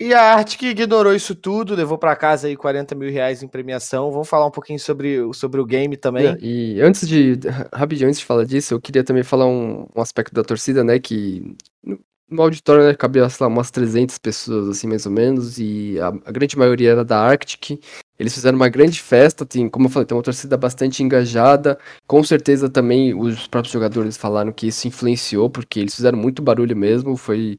E 0.00 0.12
a 0.12 0.34
Arctic 0.34 0.62
ignorou 0.62 1.14
isso 1.14 1.36
tudo, 1.36 1.74
levou 1.74 1.96
pra 1.96 2.16
casa 2.16 2.48
aí 2.48 2.56
40 2.56 2.96
mil 2.96 3.08
reais 3.12 3.44
em 3.44 3.48
premiação. 3.48 4.10
Vamos 4.10 4.28
falar 4.28 4.46
um 4.46 4.50
pouquinho 4.50 4.80
sobre, 4.80 5.20
o- 5.20 5.32
sobre 5.32 5.60
o 5.60 5.64
game 5.64 5.96
também. 5.96 6.36
E 6.40 6.80
antes 6.80 7.06
de, 7.06 7.38
rapidinho, 7.72 8.08
antes 8.08 8.18
de 8.18 8.26
falar 8.26 8.44
disso, 8.44 8.74
eu 8.74 8.80
queria 8.80 9.04
também 9.04 9.22
falar 9.22 9.46
um, 9.46 9.86
um 9.94 10.00
aspecto 10.02 10.34
da 10.34 10.42
torcida, 10.42 10.82
né, 10.82 10.98
que 10.98 11.54
no, 11.84 12.00
no 12.28 12.42
auditório, 12.42 12.84
né, 12.88 12.94
cabia, 12.94 13.28
sei 13.28 13.44
lá, 13.44 13.48
umas 13.52 13.70
300 13.70 14.18
pessoas, 14.18 14.68
assim, 14.68 14.88
mais 14.88 15.06
ou 15.06 15.12
menos, 15.12 15.60
e 15.60 16.00
a, 16.00 16.08
a 16.08 16.32
grande 16.32 16.58
maioria 16.58 16.90
era 16.90 17.04
da 17.04 17.20
Arctic. 17.20 17.80
Eles 18.18 18.34
fizeram 18.34 18.56
uma 18.56 18.68
grande 18.68 19.00
festa, 19.00 19.44
tem, 19.44 19.68
como 19.68 19.86
eu 19.86 19.90
falei, 19.90 20.06
tem 20.06 20.16
uma 20.16 20.22
torcida 20.22 20.56
bastante 20.56 21.02
engajada. 21.02 21.78
Com 22.06 22.22
certeza 22.22 22.68
também 22.68 23.14
os 23.14 23.46
próprios 23.46 23.72
jogadores 23.72 24.16
falaram 24.16 24.52
que 24.52 24.66
isso 24.68 24.86
influenciou, 24.86 25.50
porque 25.50 25.80
eles 25.80 25.94
fizeram 25.94 26.18
muito 26.18 26.42
barulho 26.42 26.76
mesmo, 26.76 27.16
foi, 27.16 27.56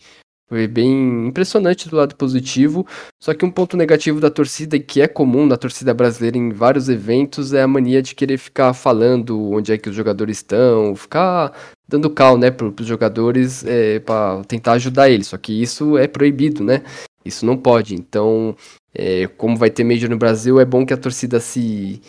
foi 0.48 0.68
bem 0.68 1.28
impressionante 1.28 1.90
do 1.90 1.96
lado 1.96 2.16
positivo. 2.16 2.86
Só 3.22 3.34
que 3.34 3.44
um 3.44 3.52
ponto 3.52 3.76
negativo 3.76 4.22
da 4.22 4.30
torcida, 4.30 4.78
e 4.78 4.80
que 4.80 5.02
é 5.02 5.08
comum 5.08 5.46
na 5.46 5.58
torcida 5.58 5.94
brasileira 5.94 6.38
em 6.38 6.52
vários 6.52 6.88
eventos, 6.88 7.52
é 7.52 7.62
a 7.64 7.68
mania 7.68 8.02
de 8.02 8.16
querer 8.16 8.38
ficar 8.38 8.74
falando 8.74 9.52
onde 9.52 9.74
é 9.74 9.78
que 9.78 9.90
os 9.90 9.96
jogadores 9.96 10.38
estão, 10.38 10.96
ficar 10.96 11.52
dando 11.88 12.10
cal, 12.10 12.38
né, 12.38 12.52
para 12.52 12.68
os 12.68 12.88
jogadores 12.88 13.66
é, 13.66 14.00
para 14.00 14.44
tentar 14.46 14.74
ajudar 14.74 15.10
eles. 15.10 15.28
Só 15.28 15.38
que 15.38 15.62
isso 15.62 15.98
é 15.98 16.08
proibido, 16.08 16.64
né? 16.64 16.84
Isso 17.26 17.46
não 17.46 17.58
pode. 17.58 17.96
Então, 17.96 18.56
é, 18.94 19.28
como 19.28 19.58
vai 19.58 19.70
ter 19.70 19.84
Major 19.84 20.10
no 20.10 20.18
Brasil, 20.18 20.60
é 20.60 20.66
bom 20.66 20.86
que 20.86 20.94
a 20.94 20.98
torcida 20.98 21.40
se, 21.40 22.02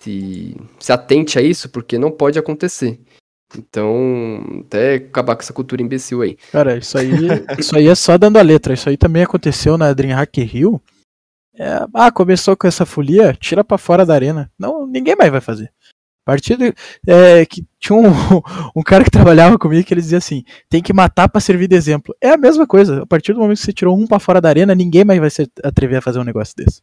se, 0.00 0.56
se 0.78 0.92
atente 0.92 1.38
a 1.38 1.42
isso, 1.42 1.68
porque 1.68 1.98
não 1.98 2.10
pode 2.10 2.38
acontecer. 2.38 2.98
Então, 3.56 4.62
até 4.64 4.94
acabar 4.94 5.36
com 5.36 5.42
essa 5.42 5.52
cultura 5.52 5.82
imbecil 5.82 6.22
aí. 6.22 6.36
Cara, 6.50 6.78
isso 6.78 6.96
aí, 6.96 7.10
isso 7.58 7.76
aí 7.76 7.86
é 7.86 7.94
só 7.94 8.16
dando 8.16 8.38
a 8.38 8.42
letra. 8.42 8.72
Isso 8.72 8.88
aí 8.88 8.96
também 8.96 9.22
aconteceu 9.22 9.76
na 9.76 9.92
DreamHack 9.92 10.42
Rio. 10.42 10.80
É, 11.54 11.86
ah, 11.92 12.10
começou 12.10 12.56
com 12.56 12.66
essa 12.66 12.86
folia, 12.86 13.34
tira 13.34 13.62
pra 13.62 13.76
fora 13.76 14.06
da 14.06 14.14
arena. 14.14 14.50
Não, 14.58 14.86
ninguém 14.86 15.14
mais 15.14 15.30
vai 15.30 15.40
fazer. 15.40 15.70
A 16.24 16.30
partir 16.30 16.56
do, 16.56 16.64
é, 17.06 17.44
que 17.44 17.64
tinha 17.80 17.96
um, 17.96 18.04
um 18.76 18.82
cara 18.82 19.02
que 19.02 19.10
trabalhava 19.10 19.58
comigo 19.58 19.84
que 19.84 19.92
ele 19.92 20.00
dizia 20.00 20.18
assim: 20.18 20.44
tem 20.68 20.82
que 20.82 20.92
matar 20.92 21.28
pra 21.28 21.40
servir 21.40 21.68
de 21.68 21.76
exemplo. 21.76 22.14
É 22.20 22.30
a 22.30 22.36
mesma 22.36 22.66
coisa. 22.66 23.02
A 23.02 23.06
partir 23.06 23.32
do 23.32 23.40
momento 23.40 23.58
que 23.58 23.64
você 23.64 23.72
tirou 23.72 23.98
um 23.98 24.06
pra 24.06 24.20
fora 24.20 24.40
da 24.40 24.48
arena, 24.48 24.74
ninguém 24.74 25.04
mais 25.04 25.18
vai 25.18 25.30
se 25.30 25.50
atrever 25.64 25.98
a 25.98 26.02
fazer 26.02 26.18
um 26.20 26.24
negócio 26.24 26.54
desse. 26.56 26.80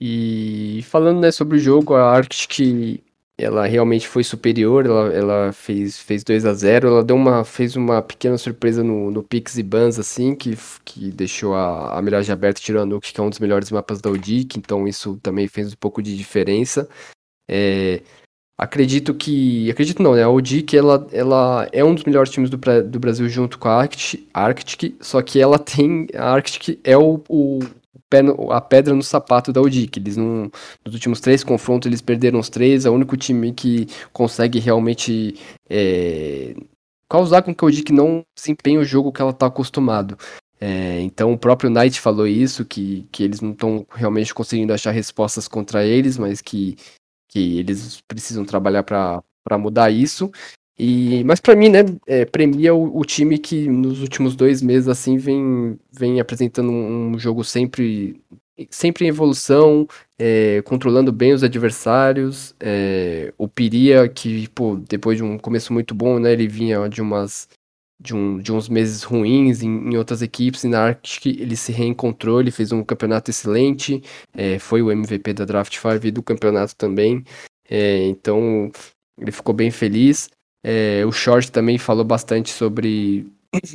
E 0.00 0.82
falando 0.84 1.20
né, 1.20 1.30
sobre 1.30 1.56
o 1.56 1.60
jogo, 1.60 1.94
a 1.94 2.10
Arctic 2.10 3.02
ela 3.38 3.66
realmente 3.66 4.08
foi 4.08 4.24
superior, 4.24 4.84
ela, 4.84 5.14
ela 5.14 5.52
fez, 5.52 5.96
fez 5.96 6.24
2 6.24 6.44
a 6.44 6.52
0 6.52 6.88
ela 6.88 7.04
deu 7.04 7.14
uma, 7.14 7.44
fez 7.44 7.76
uma 7.76 8.02
pequena 8.02 8.36
surpresa 8.36 8.82
no, 8.82 9.12
no 9.12 9.22
Pix 9.22 9.56
e 9.56 9.62
Bans, 9.62 9.96
assim, 9.96 10.34
que, 10.34 10.58
que 10.84 11.12
deixou 11.12 11.54
a, 11.54 11.96
a 11.96 12.02
miragem 12.02 12.32
aberta 12.32 12.60
tirando 12.60 12.96
o 12.96 13.00
que 13.00 13.18
é 13.18 13.22
um 13.22 13.30
dos 13.30 13.38
melhores 13.38 13.70
mapas 13.70 14.00
da 14.00 14.10
Odic, 14.10 14.58
então 14.58 14.88
isso 14.88 15.18
também 15.22 15.46
fez 15.46 15.72
um 15.72 15.76
pouco 15.76 16.02
de 16.02 16.16
diferença. 16.16 16.88
É, 17.48 18.02
acredito 18.58 19.14
que. 19.14 19.70
Acredito 19.70 20.02
não, 20.02 20.14
né? 20.14 20.24
A 20.24 20.28
Odic 20.28 20.76
ela, 20.76 21.06
ela 21.12 21.68
é 21.72 21.84
um 21.84 21.94
dos 21.94 22.04
melhores 22.04 22.30
times 22.30 22.50
do, 22.50 22.58
do 22.84 22.98
Brasil 22.98 23.28
junto 23.28 23.58
com 23.58 23.68
a 23.68 23.76
Arctic, 23.80 24.28
Arctic, 24.34 24.96
só 25.00 25.22
que 25.22 25.40
ela 25.40 25.58
tem. 25.58 26.08
A 26.14 26.32
Arctic 26.32 26.80
é 26.82 26.98
o, 26.98 27.22
o 27.28 27.60
a 28.50 28.60
pedra 28.60 28.94
no 28.94 29.02
sapato 29.02 29.52
da 29.52 29.60
Odic. 29.60 29.98
Eles 29.98 30.16
não. 30.16 30.50
Nos 30.84 30.94
últimos 30.94 31.20
três 31.20 31.44
confrontos 31.44 31.86
eles 31.86 32.00
perderam 32.00 32.40
os 32.40 32.48
três. 32.48 32.84
É 32.84 32.90
o 32.90 32.94
único 32.94 33.16
time 33.16 33.52
que 33.52 33.86
consegue 34.12 34.58
realmente 34.58 35.36
é, 35.70 36.54
causar 37.08 37.42
com 37.42 37.54
que 37.54 37.64
a 37.64 37.68
Odic 37.68 37.92
não 37.92 38.24
desempenhe 38.36 38.78
o 38.78 38.84
jogo 38.84 39.12
que 39.12 39.22
ela 39.22 39.30
está 39.30 39.46
acostumado. 39.46 40.18
É, 40.60 41.00
então 41.02 41.32
o 41.32 41.38
próprio 41.38 41.70
Knight 41.70 42.00
falou 42.00 42.26
isso, 42.26 42.64
que, 42.64 43.06
que 43.12 43.22
eles 43.22 43.40
não 43.40 43.52
estão 43.52 43.86
realmente 43.90 44.34
conseguindo 44.34 44.72
achar 44.72 44.90
respostas 44.90 45.46
contra 45.46 45.84
eles, 45.84 46.18
mas 46.18 46.40
que, 46.40 46.76
que 47.28 47.58
eles 47.58 48.00
precisam 48.08 48.44
trabalhar 48.44 48.82
para 48.82 49.22
mudar 49.58 49.90
isso. 49.90 50.30
E, 50.78 51.24
mas 51.24 51.40
para 51.40 51.56
mim, 51.56 51.68
né, 51.68 51.80
é, 52.06 52.24
premia 52.24 52.72
o, 52.72 52.98
o 52.98 53.04
time 53.04 53.36
que 53.36 53.68
nos 53.68 54.00
últimos 54.00 54.36
dois 54.36 54.62
meses 54.62 54.88
assim 54.88 55.16
vem, 55.16 55.78
vem 55.92 56.20
apresentando 56.20 56.70
um, 56.70 57.18
jogo 57.18 57.42
sempre, 57.42 58.20
sempre 58.70 59.04
em 59.04 59.08
evolução, 59.08 59.88
é, 60.16 60.62
controlando 60.62 61.10
bem 61.10 61.32
os 61.32 61.42
adversários. 61.42 62.54
é, 62.60 63.32
o 63.36 63.48
Piria, 63.48 64.08
que 64.08 64.48
pô, 64.50 64.76
depois 64.76 65.16
de 65.16 65.24
um 65.24 65.36
começo 65.36 65.72
muito 65.72 65.94
bom, 65.94 66.20
né, 66.20 66.32
ele 66.32 66.46
vinha 66.46 66.88
de 66.88 67.02
umas 67.02 67.48
de, 68.00 68.14
um, 68.14 68.38
de 68.38 68.52
uns 68.52 68.68
meses 68.68 69.02
ruins 69.02 69.62
em, 69.62 69.90
em 69.90 69.96
outras 69.96 70.22
equipes, 70.22 70.64
e 70.64 70.68
na 70.68 70.80
Arctic 70.80 71.26
ele 71.26 71.56
se 71.56 71.72
reencontrou, 71.72 72.40
ele 72.40 72.50
fez 72.50 72.72
um 72.72 72.84
campeonato 72.84 73.30
excelente, 73.30 74.02
é, 74.34 74.58
foi 74.58 74.82
o 74.82 74.90
MVP 74.90 75.32
da 75.32 75.44
Draft 75.44 75.74
5 75.74 76.06
e 76.06 76.10
do 76.10 76.22
campeonato 76.22 76.76
também, 76.76 77.24
é, 77.68 78.06
então 78.06 78.70
ele 79.18 79.32
ficou 79.32 79.54
bem 79.54 79.70
feliz. 79.70 80.30
É, 80.64 81.04
o 81.06 81.12
Short 81.12 81.50
também 81.52 81.78
falou 81.78 82.04
bastante 82.04 82.50
sobre, 82.50 83.26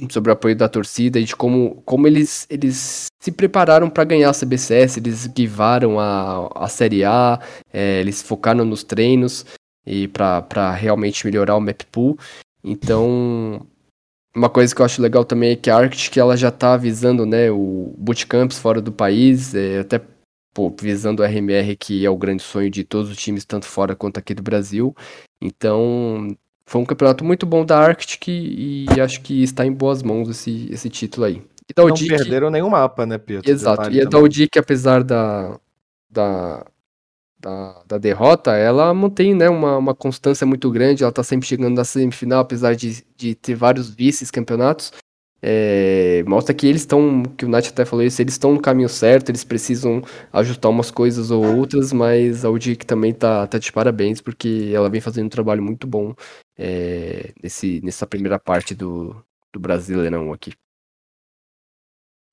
sobre 0.10 0.32
o 0.32 0.34
apoio 0.34 0.56
da 0.56 0.70
torcida 0.70 1.20
e 1.20 1.24
de 1.24 1.36
como, 1.36 1.82
como 1.86 2.08
eles, 2.08 2.46
eles 2.50 3.08
se 3.22 3.32
prepararam 3.32 3.90
para 3.90 4.04
ganhar 4.04 4.30
a 4.30 4.34
CBCS, 4.34 4.98
eles 4.98 5.28
guivaram 5.28 6.00
a, 6.00 6.50
a 6.56 6.68
Série 6.68 7.04
A, 7.04 7.40
é, 7.72 8.00
eles 8.00 8.22
focaram 8.22 8.66
nos 8.66 8.84
treinos 8.84 9.46
e 9.86 10.08
para 10.08 10.72
realmente 10.72 11.26
melhorar 11.26 11.56
o 11.56 11.62
map 11.62 11.82
pool. 11.92 12.18
Então, 12.64 13.66
uma 14.36 14.50
coisa 14.50 14.74
que 14.74 14.82
eu 14.82 14.86
acho 14.86 15.02
legal 15.02 15.24
também 15.24 15.52
é 15.52 15.56
que 15.56 15.70
a 15.70 15.78
Arctic 15.78 16.18
ela 16.18 16.36
já 16.36 16.52
tá 16.52 16.76
visando, 16.78 17.26
né, 17.26 17.52
o 17.52 17.94
bootcamps 17.98 18.58
fora 18.58 18.82
do 18.82 18.92
país, 18.92 19.54
é, 19.54 19.80
até 19.80 20.02
pô, 20.54 20.74
visando 20.80 21.22
o 21.22 21.26
RMR, 21.26 21.76
que 21.76 22.06
é 22.06 22.10
o 22.10 22.18
grande 22.18 22.44
sonho 22.44 22.70
de 22.70 22.84
todos 22.84 23.10
os 23.12 23.18
times, 23.18 23.46
tanto 23.46 23.66
fora 23.66 23.96
quanto 23.96 24.18
aqui 24.18 24.34
do 24.34 24.44
Brasil. 24.44 24.96
Então, 25.42 26.36
foi 26.66 26.82
um 26.82 26.86
campeonato 26.86 27.24
muito 27.24 27.46
bom 27.46 27.66
da 27.66 27.78
Arctic 27.80 28.28
e 28.28 28.86
acho 29.02 29.22
que 29.22 29.44
está 29.44 29.66
em 29.66 29.72
boas 29.72 30.04
mãos 30.04 30.30
esse, 30.30 30.68
esse 30.72 30.90
título 30.90 31.26
aí. 31.26 31.42
E 31.70 31.74
da 31.74 31.84
Não 31.84 31.92
Odic- 31.92 32.10
perderam 32.10 32.50
nenhum 32.50 32.70
mapa, 32.70 33.06
né, 33.06 33.18
Pedro? 33.18 33.50
Exato. 33.50 33.92
E 33.92 34.02
a 34.02 34.06
da 34.06 34.20
apesar 34.60 35.04
da, 35.04 35.60
da, 36.10 36.66
da, 37.44 37.84
da 37.86 37.98
derrota, 37.98 38.52
ela 38.56 38.94
mantém 38.94 39.36
né, 39.36 39.50
uma, 39.50 39.78
uma 39.78 39.94
constância 39.94 40.48
muito 40.48 40.72
grande. 40.72 41.04
Ela 41.04 41.12
tá 41.12 41.24
sempre 41.24 41.48
chegando 41.48 41.76
na 41.76 41.84
semifinal, 41.84 42.42
apesar 42.42 42.76
de, 42.76 43.06
de 43.18 43.36
ter 43.36 43.56
vários 43.56 43.90
vices-campeonatos. 43.94 44.94
É, 45.46 46.24
mostra 46.26 46.54
que 46.56 46.66
eles 46.66 46.84
estão, 46.84 47.24
que 47.38 47.44
o 47.46 47.50
Nath 47.50 47.68
até 47.68 47.84
falou 47.84 48.06
isso, 48.06 48.22
eles 48.22 48.36
estão 48.36 48.54
no 48.54 48.62
caminho 48.62 48.88
certo, 48.88 49.28
eles 49.28 49.44
precisam 49.44 50.02
ajustar 50.32 50.72
umas 50.72 50.90
coisas 50.90 51.32
ou 51.32 51.44
outras, 51.58 51.92
mas 51.92 52.46
a 52.46 52.50
Odic 52.50 52.86
também 52.86 53.14
tá, 53.14 53.46
tá 53.46 53.58
de 53.58 53.70
parabéns, 53.70 54.22
porque 54.22 54.72
ela 54.74 54.90
vem 54.90 55.02
fazendo 55.02 55.26
um 55.26 55.30
trabalho 55.30 55.62
muito 55.62 55.86
bom 55.86 56.16
é, 56.58 57.34
nesse, 57.44 57.82
nessa 57.84 58.08
primeira 58.08 58.40
parte 58.40 58.74
do, 58.74 59.14
do 59.52 59.60
Brasileirão 59.60 60.32
aqui. 60.32 60.54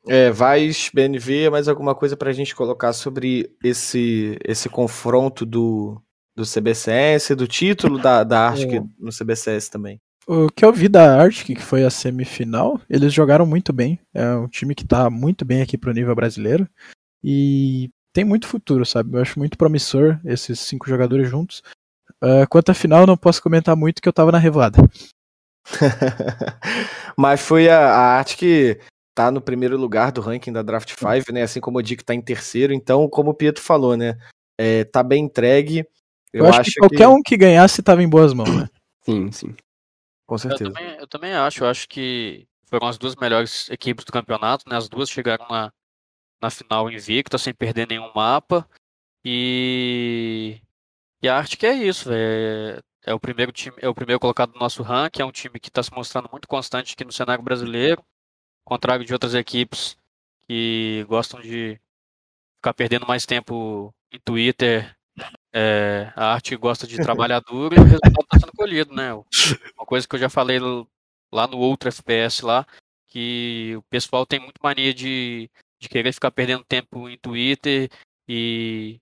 É, 0.07 0.31
Vaz, 0.31 0.91
BNV, 0.93 1.51
mais 1.51 1.69
alguma 1.69 1.95
coisa 1.95 2.17
pra 2.17 2.33
gente 2.33 2.55
colocar 2.55 2.93
sobre 2.93 3.55
esse, 3.63 4.39
esse 4.45 4.69
confronto 4.69 5.45
do, 5.45 6.01
do 6.35 6.45
CBCS, 6.45 7.35
do 7.37 7.47
título 7.47 7.99
da, 7.99 8.25
da 8.25 8.49
Arctic 8.49 8.73
É. 8.75 8.83
no 8.99 9.11
CBCS 9.13 9.69
também? 9.69 10.01
O 10.27 10.49
que 10.49 10.65
eu 10.65 10.73
vi 10.73 10.89
da 10.89 11.21
Arctic, 11.21 11.59
que 11.59 11.63
foi 11.65 11.85
a 11.85 11.91
semifinal, 11.91 12.81
eles 12.89 13.13
jogaram 13.13 13.45
muito 13.45 13.73
bem. 13.73 13.99
É 14.15 14.33
um 14.35 14.49
time 14.49 14.75
que 14.75 14.87
tá 14.87 15.11
muito 15.11 15.45
bem 15.45 15.61
aqui 15.61 15.77
pro 15.77 15.93
nível 15.93 16.15
brasileiro. 16.15 16.69
E 17.23 17.91
tem 18.13 18.25
muito 18.25 18.47
futuro, 18.47 18.87
sabe? 18.87 19.17
Eu 19.17 19.23
acho 19.23 19.39
muito 19.39 19.59
promissor 19.59 20.21
esses 20.25 20.61
cinco 20.61 20.89
jogadores 20.89 21.29
juntos. 21.29 21.63
Ah, 22.23 22.47
quanto 22.49 22.71
à 22.71 22.75
final, 22.75 23.07
não 23.07 23.17
posso 23.17 23.43
comentar 23.43 23.75
muito 23.75 24.01
que 24.01 24.09
eu 24.09 24.13
tava 24.13 24.31
na 24.31 24.39
revoada. 24.39 24.79
Mas 27.17 27.41
foi 27.41 27.69
a, 27.69 27.79
a 27.79 28.17
arte 28.19 28.37
que 28.37 28.79
tá 29.21 29.31
no 29.31 29.41
primeiro 29.41 29.77
lugar 29.77 30.11
do 30.11 30.23
ranking 30.23 30.53
da 30.53 30.63
Draft 30.63 30.95
5, 30.95 31.31
né? 31.33 31.43
Assim 31.43 31.61
como 31.61 31.79
o 31.79 31.83
Dick 31.83 32.03
tá 32.03 32.15
em 32.15 32.23
terceiro. 32.23 32.73
Então, 32.73 33.07
como 33.07 33.31
o 33.31 33.35
Pietro 33.35 33.63
falou, 33.63 33.97
né? 33.97 34.19
É, 34.59 34.85
tá 34.85 35.03
bem 35.03 35.25
entregue. 35.25 35.87
Eu, 36.33 36.47
acho, 36.47 36.71
que 36.71 36.81
qualquer 36.81 37.09
um 37.09 37.23
que 37.23 37.37
ganhasse 37.37 37.83
tava 37.83 38.03
em 38.03 38.09
boas 38.09 38.33
mãos, 38.33 38.55
né? 38.55 38.69
Sim, 39.05 39.33
sim. 39.33 39.55
Com 40.27 40.35
Eu 40.35 40.39
certeza. 40.39 40.71
também, 40.71 40.97
eu 40.99 41.07
também 41.07 41.33
acho. 41.33 41.65
Eu 41.65 41.69
acho 41.69 41.89
que 41.89 42.47
foram 42.67 42.87
as 42.87 42.99
duas 42.99 43.17
melhores 43.17 43.69
equipes 43.71 44.05
do 44.05 44.13
campeonato, 44.13 44.69
né? 44.69 44.77
As 44.77 44.89
duas 44.89 45.11
chegaram 45.11 45.47
na, 45.49 45.73
na 46.41 46.51
final 46.51 46.91
invicta, 46.91 47.39
sem 47.39 47.53
perder 47.53 47.89
nenhum 47.89 48.11
mapa. 48.15 48.69
E, 49.25 50.61
e 51.23 51.29
a 51.29 51.37
Arctic 51.37 51.65
é 51.65 51.73
isso, 51.73 52.11
velho. 52.11 52.79
É, 53.07 53.11
é 53.11 53.15
o 53.15 53.21
primeiro 53.21 53.53
time, 53.53 53.77
é 53.81 53.89
o 53.89 53.95
primeiro 53.95 54.21
colocado 54.21 54.53
do 54.53 54.59
nosso 54.59 54.83
ranking, 54.83 55.23
é 55.23 55.25
um 55.25 55.33
time 55.33 55.59
que 55.59 55.69
está 55.69 55.83
se 55.83 55.93
mostrando 55.93 56.29
muito 56.31 56.47
constante 56.47 56.95
aqui 56.95 57.05
no 57.05 57.13
cenário 57.13 57.43
brasileiro, 57.43 58.05
contrário 58.71 59.05
de 59.05 59.13
outras 59.13 59.35
equipes 59.35 59.99
que 60.47 61.05
gostam 61.09 61.41
de 61.41 61.81
ficar 62.57 62.73
perdendo 62.73 63.05
mais 63.05 63.27
tempo 63.27 63.93
em 64.13 64.21
Twitter. 64.21 64.97
É, 65.53 66.13
a 66.15 66.35
arte 66.35 66.55
gosta 66.55 66.87
de 66.87 66.97
trabalhar 66.97 67.41
duro 67.41 67.75
e 67.75 67.81
o 67.81 67.83
resultado 67.83 68.23
está 68.23 68.39
sendo 68.39 68.53
colhido, 68.53 68.95
né? 68.95 69.13
Uma 69.77 69.85
coisa 69.85 70.07
que 70.07 70.15
eu 70.15 70.21
já 70.21 70.29
falei 70.29 70.61
lá 71.33 71.49
no 71.49 71.59
outro 71.59 71.89
FPS 71.89 72.45
lá, 72.45 72.65
que 73.09 73.75
o 73.77 73.83
pessoal 73.91 74.25
tem 74.25 74.39
muito 74.39 74.61
mania 74.63 74.95
de, 74.95 75.51
de 75.81 75.89
querer 75.89 76.13
ficar 76.13 76.31
perdendo 76.31 76.65
tempo 76.65 77.09
em 77.09 77.19
Twitter 77.19 77.91
e, 78.29 79.01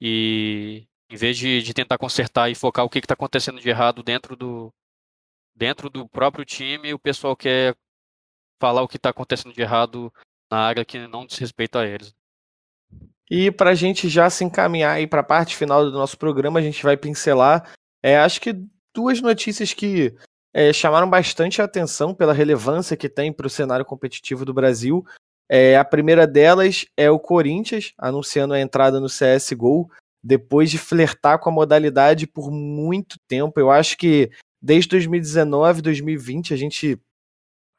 e 0.00 0.86
em 1.10 1.16
vez 1.16 1.36
de, 1.36 1.62
de 1.62 1.74
tentar 1.74 1.98
consertar 1.98 2.50
e 2.50 2.54
focar 2.54 2.86
o 2.86 2.88
que 2.88 2.98
está 2.98 3.12
acontecendo 3.12 3.60
de 3.60 3.68
errado 3.68 4.02
dentro 4.02 4.34
do, 4.34 4.72
dentro 5.54 5.90
do 5.90 6.08
próprio 6.08 6.46
time, 6.46 6.94
o 6.94 6.98
pessoal 6.98 7.36
quer 7.36 7.76
falar 8.60 8.82
o 8.82 8.88
que 8.88 8.96
está 8.96 9.08
acontecendo 9.10 9.54
de 9.54 9.62
errado 9.62 10.12
na 10.50 10.58
área 10.58 10.84
que 10.84 10.98
não 11.08 11.24
diz 11.24 11.38
respeito 11.38 11.78
a 11.78 11.86
eles. 11.86 12.14
E 13.30 13.50
para 13.50 13.70
a 13.70 13.74
gente 13.74 14.08
já 14.08 14.28
se 14.28 14.44
encaminhar 14.44 14.96
aí 14.96 15.06
para 15.06 15.20
a 15.20 15.24
parte 15.24 15.56
final 15.56 15.84
do 15.84 15.92
nosso 15.92 16.18
programa, 16.18 16.58
a 16.58 16.62
gente 16.62 16.82
vai 16.82 16.96
pincelar, 16.96 17.72
é, 18.02 18.18
acho 18.18 18.40
que 18.40 18.60
duas 18.94 19.20
notícias 19.20 19.72
que 19.72 20.14
é, 20.52 20.72
chamaram 20.72 21.08
bastante 21.08 21.62
atenção 21.62 22.12
pela 22.12 22.32
relevância 22.32 22.96
que 22.96 23.08
tem 23.08 23.32
para 23.32 23.46
o 23.46 23.50
cenário 23.50 23.84
competitivo 23.84 24.44
do 24.44 24.52
Brasil. 24.52 25.04
É, 25.48 25.76
a 25.76 25.84
primeira 25.84 26.26
delas 26.26 26.86
é 26.96 27.10
o 27.10 27.20
Corinthians 27.20 27.92
anunciando 27.96 28.54
a 28.54 28.60
entrada 28.60 29.00
no 29.00 29.06
CSGO 29.06 29.88
depois 30.22 30.70
de 30.70 30.78
flertar 30.78 31.38
com 31.38 31.48
a 31.48 31.52
modalidade 31.52 32.26
por 32.26 32.50
muito 32.50 33.16
tempo. 33.26 33.58
Eu 33.58 33.70
acho 33.70 33.96
que 33.96 34.30
desde 34.60 34.90
2019, 34.90 35.82
2020 35.82 36.52
a 36.52 36.56
gente 36.56 37.00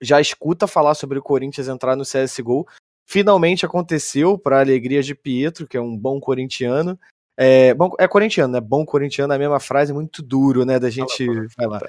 já 0.02 0.20
escuta 0.20 0.68
falar 0.68 0.96
sobre 0.96 1.20
o 1.20 1.22
Corinthians 1.22 1.68
entrar 1.68 1.96
no 1.96 2.04
CSGO. 2.04 2.68
Finalmente 3.06 3.66
aconteceu, 3.66 4.38
para 4.38 4.58
a 4.58 4.62
alegria 4.62 5.04
de 5.04 5.14
Pietro, 5.14 5.68
que 5.68 5.78
é 5.78 5.82
um 5.82 5.98
bom 5.98 6.20
corintiano. 6.20 7.00
É, 7.38 7.74
bom, 7.74 7.92
é 8.00 8.08
corintiano, 8.08 8.54
né? 8.54 8.60
Bom 8.60 8.86
corintiano, 8.86 9.34
é 9.34 9.36
a 9.36 9.40
mesma 9.40 9.60
frase, 9.60 9.94
muito 9.94 10.22
duro, 10.22 10.66
né? 10.66 10.80
Da 10.80 10.90
gente 10.90 11.28
falar. 11.56 11.82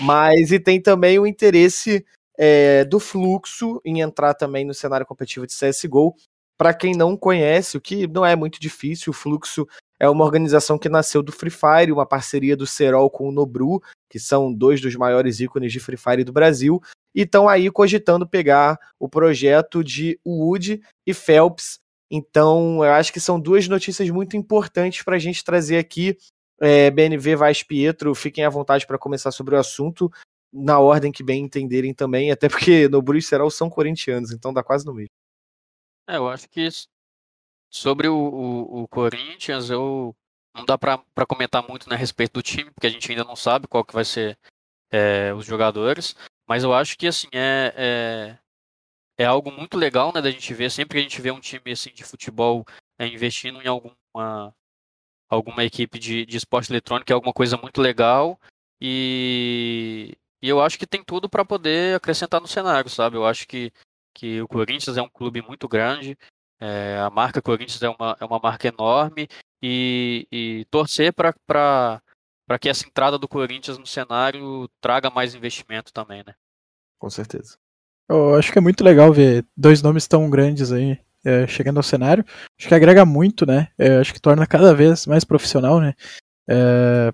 Mas 0.00 0.52
e 0.52 0.58
tem 0.60 0.80
também 0.80 1.18
o 1.18 1.26
interesse 1.26 2.04
é, 2.38 2.84
do 2.84 3.00
fluxo 3.00 3.80
em 3.84 4.00
entrar 4.00 4.34
também 4.34 4.64
no 4.64 4.74
cenário 4.74 5.06
competitivo 5.06 5.46
de 5.46 5.54
CSGO. 5.54 6.14
Para 6.56 6.74
quem 6.74 6.94
não 6.94 7.16
conhece, 7.16 7.76
o 7.76 7.80
que 7.80 8.06
não 8.06 8.26
é 8.26 8.34
muito 8.34 8.60
difícil, 8.60 9.10
o 9.10 9.14
Fluxo 9.14 9.66
é 10.00 10.08
uma 10.08 10.24
organização 10.24 10.78
que 10.78 10.88
nasceu 10.88 11.22
do 11.22 11.32
Free 11.32 11.50
Fire, 11.50 11.92
uma 11.92 12.06
parceria 12.06 12.56
do 12.56 12.66
Serol 12.66 13.10
com 13.10 13.28
o 13.28 13.32
Nobru, 13.32 13.82
que 14.08 14.18
são 14.18 14.52
dois 14.52 14.80
dos 14.80 14.94
maiores 14.94 15.40
ícones 15.40 15.72
de 15.72 15.80
Free 15.80 15.96
Fire 15.96 16.24
do 16.24 16.32
Brasil, 16.32 16.80
e 17.14 17.22
estão 17.22 17.48
aí 17.48 17.70
cogitando 17.70 18.28
pegar 18.28 18.78
o 18.98 19.08
projeto 19.08 19.82
de 19.82 20.18
Wood 20.24 20.80
e 21.06 21.14
Phelps. 21.14 21.80
Então, 22.10 22.84
eu 22.84 22.92
acho 22.92 23.12
que 23.12 23.20
são 23.20 23.40
duas 23.40 23.66
notícias 23.66 24.08
muito 24.10 24.36
importantes 24.36 25.02
para 25.02 25.16
a 25.16 25.18
gente 25.18 25.44
trazer 25.44 25.78
aqui. 25.78 26.16
É, 26.60 26.90
BNV 26.90 27.36
Vaz 27.36 27.62
Pietro, 27.62 28.14
fiquem 28.14 28.44
à 28.44 28.50
vontade 28.50 28.86
para 28.86 28.98
começar 28.98 29.30
sobre 29.30 29.54
o 29.54 29.58
assunto, 29.58 30.10
na 30.52 30.78
ordem 30.80 31.12
que 31.12 31.22
bem 31.22 31.44
entenderem 31.44 31.94
também, 31.94 32.32
até 32.32 32.48
porque 32.48 32.88
Nobru 32.88 33.16
e 33.16 33.22
Serol 33.22 33.50
são 33.50 33.70
corintianos, 33.70 34.32
então 34.32 34.52
dá 34.52 34.62
quase 34.62 34.84
no 34.84 34.94
mesmo. 34.94 35.10
É, 36.08 36.16
eu 36.16 36.28
acho 36.28 36.48
que 36.48 36.66
sobre 37.70 38.08
o, 38.08 38.16
o, 38.16 38.82
o 38.82 38.88
Corinthians, 38.88 39.70
eu 39.70 40.14
não 40.54 40.64
dá 40.64 40.76
para 40.76 41.26
comentar 41.26 41.66
muito 41.66 41.88
né, 41.88 41.94
a 41.94 41.98
respeito 41.98 42.34
do 42.34 42.42
time, 42.42 42.70
porque 42.70 42.86
a 42.86 42.90
gente 42.90 43.10
ainda 43.10 43.24
não 43.24 43.36
sabe 43.36 43.66
qual 43.66 43.84
que 43.84 43.94
vai 43.94 44.04
ser 44.04 44.38
é, 44.90 45.32
os 45.34 45.44
jogadores. 45.46 46.16
Mas 46.46 46.64
eu 46.64 46.72
acho 46.72 46.96
que 46.96 47.06
assim 47.06 47.28
é, 47.32 47.72
é, 47.76 49.24
é, 49.24 49.26
algo 49.26 49.50
muito 49.52 49.76
legal, 49.76 50.12
né, 50.12 50.20
da 50.20 50.30
gente 50.30 50.52
ver. 50.54 50.70
Sempre 50.70 50.94
que 50.94 51.00
a 51.00 51.08
gente 51.08 51.20
vê 51.20 51.30
um 51.30 51.40
time 51.40 51.72
assim 51.72 51.92
de 51.92 52.04
futebol 52.04 52.64
é, 52.98 53.06
investindo 53.06 53.60
em 53.62 53.68
alguma 53.68 54.54
alguma 55.28 55.62
equipe 55.62 55.98
de, 55.98 56.24
de 56.24 56.36
esporte 56.38 56.72
eletrônico 56.72 57.12
é 57.12 57.14
alguma 57.14 57.34
coisa 57.34 57.56
muito 57.56 57.82
legal 57.82 58.40
e, 58.80 60.16
e 60.40 60.48
eu 60.48 60.60
acho 60.60 60.78
que 60.78 60.86
tem 60.86 61.04
tudo 61.04 61.28
para 61.28 61.44
poder 61.44 61.96
acrescentar 61.96 62.40
no 62.40 62.48
cenário, 62.48 62.88
sabe? 62.88 63.16
Eu 63.16 63.26
acho 63.26 63.46
que 63.46 63.72
que 64.14 64.42
o 64.42 64.48
Corinthians 64.48 64.96
é 64.96 65.02
um 65.02 65.08
clube 65.08 65.40
muito 65.40 65.68
grande, 65.68 66.18
é, 66.60 66.98
a 66.98 67.10
marca 67.10 67.42
Corinthians 67.42 67.82
é 67.82 67.88
uma, 67.88 68.16
é 68.20 68.24
uma 68.24 68.38
marca 68.38 68.68
enorme 68.68 69.28
e, 69.62 70.26
e 70.30 70.66
torcer 70.70 71.12
para 71.12 71.32
que 72.60 72.68
essa 72.68 72.86
entrada 72.86 73.18
do 73.18 73.28
Corinthians 73.28 73.78
no 73.78 73.86
cenário 73.86 74.68
traga 74.80 75.10
mais 75.10 75.34
investimento 75.34 75.92
também, 75.92 76.22
né? 76.26 76.34
Com 76.98 77.08
certeza. 77.08 77.56
Eu 78.08 78.34
acho 78.34 78.50
que 78.50 78.58
é 78.58 78.62
muito 78.62 78.82
legal 78.82 79.12
ver 79.12 79.44
dois 79.56 79.82
nomes 79.82 80.08
tão 80.08 80.28
grandes 80.30 80.72
aí 80.72 80.98
é, 81.24 81.46
chegando 81.46 81.76
ao 81.76 81.82
cenário. 81.82 82.24
Acho 82.58 82.68
que 82.68 82.74
agrega 82.74 83.04
muito, 83.04 83.44
né? 83.44 83.68
É, 83.78 83.98
acho 83.98 84.12
que 84.12 84.20
torna 84.20 84.46
cada 84.46 84.74
vez 84.74 85.06
mais 85.06 85.24
profissional, 85.24 85.80
né? 85.80 85.94
É, 86.48 87.12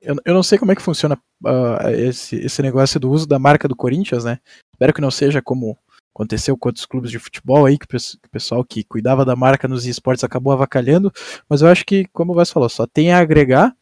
eu, 0.00 0.16
eu 0.24 0.34
não 0.34 0.42
sei 0.42 0.58
como 0.58 0.72
é 0.72 0.74
que 0.74 0.82
funciona 0.82 1.16
uh, 1.44 1.88
esse, 1.90 2.36
esse 2.36 2.60
negócio 2.62 2.98
do 2.98 3.10
uso 3.10 3.26
da 3.26 3.38
marca 3.38 3.68
do 3.68 3.76
Corinthians, 3.76 4.24
né? 4.24 4.40
Espero 4.72 4.92
que 4.92 5.00
não 5.00 5.10
seja 5.10 5.40
como 5.40 5.78
aconteceu 6.14 6.56
com 6.56 6.68
outros 6.68 6.86
clubes 6.86 7.10
de 7.10 7.18
futebol 7.18 7.66
aí, 7.66 7.78
que 7.78 7.86
o 7.86 8.30
pessoal 8.30 8.64
que 8.64 8.84
cuidava 8.84 9.24
da 9.24 9.34
marca 9.34 9.66
nos 9.66 9.86
esportes 9.86 10.22
acabou 10.22 10.52
avacalhando, 10.52 11.12
mas 11.48 11.62
eu 11.62 11.68
acho 11.68 11.84
que, 11.84 12.06
como 12.12 12.38
o 12.38 12.46
falou, 12.46 12.68
só 12.68 12.86
tem 12.86 13.12
a 13.12 13.18
agregar. 13.18 13.74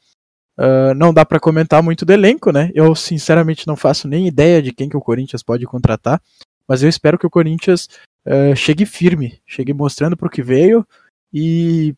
Uh, 0.58 0.92
não 0.94 1.12
dá 1.14 1.24
para 1.24 1.40
comentar 1.40 1.82
muito 1.82 2.04
do 2.04 2.12
elenco, 2.12 2.52
né? 2.52 2.70
Eu 2.74 2.94
sinceramente 2.94 3.66
não 3.66 3.76
faço 3.76 4.06
nem 4.06 4.26
ideia 4.26 4.60
de 4.60 4.72
quem 4.72 4.90
que 4.90 4.96
o 4.96 5.00
Corinthians 5.00 5.42
pode 5.42 5.64
contratar, 5.64 6.20
mas 6.68 6.82
eu 6.82 6.88
espero 6.88 7.18
que 7.18 7.26
o 7.26 7.30
Corinthians 7.30 7.88
uh, 8.26 8.54
chegue 8.54 8.84
firme, 8.84 9.40
chegue 9.46 9.72
mostrando 9.72 10.16
para 10.16 10.26
o 10.26 10.30
que 10.30 10.42
veio 10.42 10.86
e 11.32 11.94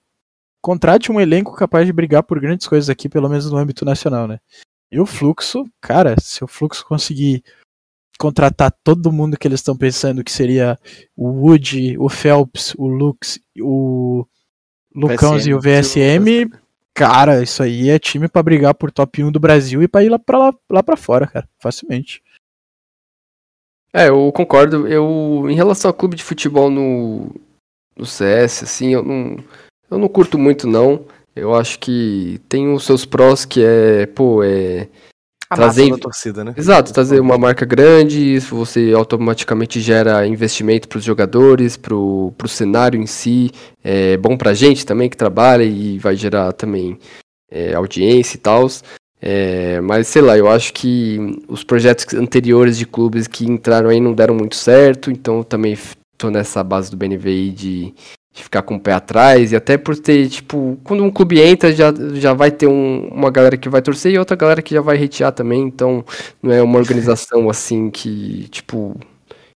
contrate 0.60 1.10
um 1.10 1.20
elenco 1.20 1.56
capaz 1.56 1.86
de 1.86 1.92
brigar 1.92 2.22
por 2.22 2.38
grandes 2.38 2.68
coisas 2.68 2.88
aqui, 2.88 3.09
pelo 3.09 3.28
menos 3.28 3.50
no 3.50 3.59
âmbito 3.59 3.84
nacional, 3.84 4.28
né? 4.28 4.38
E 4.92 5.00
o 5.00 5.06
fluxo, 5.06 5.64
cara, 5.80 6.14
se 6.20 6.44
o 6.44 6.46
fluxo 6.46 6.86
conseguir 6.86 7.42
contratar 8.18 8.72
todo 8.84 9.12
mundo 9.12 9.36
que 9.36 9.48
eles 9.48 9.60
estão 9.60 9.76
pensando 9.76 10.22
que 10.22 10.30
seria 10.30 10.78
o 11.16 11.28
Wood, 11.28 11.97
o 11.98 12.09
Phelps, 12.09 12.74
o 12.76 12.86
Lux, 12.86 13.40
o 13.60 14.26
Lucãos 14.94 15.47
e 15.47 15.55
o 15.55 15.60
VSM, 15.60 16.51
cara, 16.94 17.43
isso 17.43 17.62
aí 17.62 17.89
é 17.89 17.98
time 17.98 18.28
para 18.28 18.43
brigar 18.43 18.74
por 18.74 18.93
top 18.93 19.24
1 19.24 19.32
do 19.32 19.40
Brasil 19.40 19.82
e 19.82 19.89
para 19.89 20.05
ir 20.05 20.10
lá 20.10 20.18
para 20.18 20.39
lá, 20.39 20.55
lá 20.70 20.82
para 20.82 20.97
fora, 20.97 21.26
cara, 21.26 21.48
facilmente. 21.59 22.22
É, 23.93 24.09
eu 24.09 24.32
concordo. 24.32 24.89
Eu 24.89 25.47
em 25.51 25.55
relação 25.55 25.90
ao 25.90 25.94
clube 25.94 26.16
de 26.16 26.24
futebol 26.24 26.70
no 26.70 27.30
no 27.94 28.06
CS, 28.06 28.62
assim, 28.62 28.94
eu 28.94 29.02
não 29.02 29.36
eu 29.90 29.98
não 29.98 30.09
curto 30.09 30.39
muito 30.39 30.66
não. 30.66 31.05
Eu 31.34 31.55
acho 31.55 31.78
que 31.78 32.40
tem 32.48 32.72
os 32.72 32.84
seus 32.84 33.05
prós 33.05 33.44
que 33.44 33.62
é, 33.62 34.06
pô, 34.06 34.43
é 34.43 34.89
a 35.52 35.56
trazer 35.56 35.90
da 35.90 35.98
torcida, 35.98 36.44
né? 36.44 36.54
Exato, 36.56 36.92
trazer 36.92 37.20
uma 37.20 37.38
marca 37.38 37.64
grande, 37.64 38.38
você 38.40 38.92
automaticamente 38.94 39.80
gera 39.80 40.26
investimento 40.26 40.88
para 40.88 40.98
os 40.98 41.04
jogadores, 41.04 41.76
para 41.76 41.94
o 41.94 42.32
cenário 42.48 43.00
em 43.00 43.06
si, 43.06 43.50
é 43.82 44.16
bom 44.16 44.36
para 44.36 44.50
a 44.50 44.54
gente 44.54 44.86
também 44.86 45.08
que 45.08 45.16
trabalha 45.16 45.64
e 45.64 45.98
vai 45.98 46.16
gerar 46.16 46.52
também 46.52 46.98
é, 47.50 47.74
audiência 47.74 48.36
e 48.36 48.40
tal. 48.40 48.66
É, 49.20 49.80
mas 49.80 50.08
sei 50.08 50.20
lá, 50.20 50.36
eu 50.36 50.50
acho 50.50 50.72
que 50.72 51.40
os 51.46 51.62
projetos 51.62 52.12
anteriores 52.14 52.76
de 52.76 52.86
clubes 52.86 53.28
que 53.28 53.44
entraram 53.44 53.88
aí 53.88 54.00
não 54.00 54.12
deram 54.12 54.34
muito 54.34 54.56
certo, 54.56 55.10
então 55.10 55.44
também 55.44 55.74
estou 55.74 56.30
nessa 56.30 56.64
base 56.64 56.90
do 56.90 56.96
BNVI 56.96 57.50
de 57.50 57.94
de 58.32 58.42
ficar 58.42 58.62
com 58.62 58.76
o 58.76 58.80
pé 58.80 58.92
atrás, 58.92 59.52
e 59.52 59.56
até 59.56 59.76
por 59.76 59.96
ter, 59.96 60.28
tipo, 60.28 60.78
quando 60.82 61.04
um 61.04 61.10
clube 61.10 61.40
entra, 61.40 61.72
já, 61.72 61.92
já 62.14 62.32
vai 62.32 62.50
ter 62.50 62.66
um, 62.66 63.09
uma 63.09 63.30
galera 63.30 63.56
que 63.56 63.68
vai 63.68 63.82
torcer 63.82 64.12
e 64.12 64.18
outra 64.18 64.36
galera 64.36 64.62
que 64.62 64.74
já 64.74 64.80
vai 64.80 65.02
hatear 65.02 65.32
também, 65.32 65.62
então 65.62 66.04
não 66.42 66.50
é 66.52 66.62
uma 66.62 66.78
organização 66.78 67.48
assim 67.50 67.90
que, 67.90 68.48
tipo, 68.48 68.96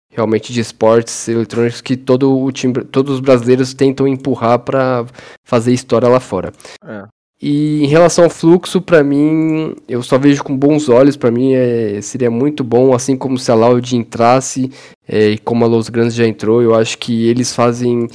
realmente 0.10 0.52
de 0.52 0.60
esportes 0.60 1.28
eletrônicos 1.28 1.82
que 1.82 1.96
todo 1.96 2.38
o 2.38 2.52
time, 2.52 2.74
todos 2.74 3.16
os 3.16 3.20
brasileiros 3.20 3.74
tentam 3.74 4.08
empurrar 4.08 4.60
para 4.60 5.06
fazer 5.44 5.74
história 5.74 6.10
lá 6.10 6.20
fora. 6.20 6.52
É. 6.86 7.06
E 7.42 7.84
em 7.84 7.88
relação 7.88 8.24
ao 8.24 8.30
fluxo, 8.30 8.82
para 8.82 9.04
mim, 9.04 9.76
eu 9.90 10.02
só 10.02 10.18
vejo 10.18 10.44
com 10.44 10.58
bons 10.58 10.88
olhos. 10.88 11.18
Para 11.18 11.30
mim, 11.30 11.54
é, 11.54 12.00
seria 12.02 12.32
muito 12.32 12.64
bom, 12.64 12.94
assim 12.94 13.18
como 13.18 13.38
se 13.38 13.52
a 13.52 13.56
Loud 13.56 13.96
entrasse, 13.96 14.72
é, 15.08 15.32
e 15.32 15.38
como 15.38 15.66
a 15.66 15.68
Los 15.68 15.90
Grandes 15.90 16.16
já 16.16 16.26
entrou. 16.26 16.62
Eu 16.62 16.74
acho 16.74 16.98
que 16.98 17.28
eles 17.28 17.54
fazem 17.54 18.08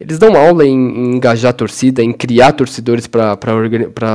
eles 0.00 0.18
dão 0.18 0.36
aula 0.36 0.64
em, 0.66 0.74
em 0.74 1.16
engajar 1.16 1.50
a 1.50 1.54
torcida, 1.54 2.02
em 2.02 2.12
criar 2.12 2.52
torcedores 2.52 3.06
para 3.06 3.36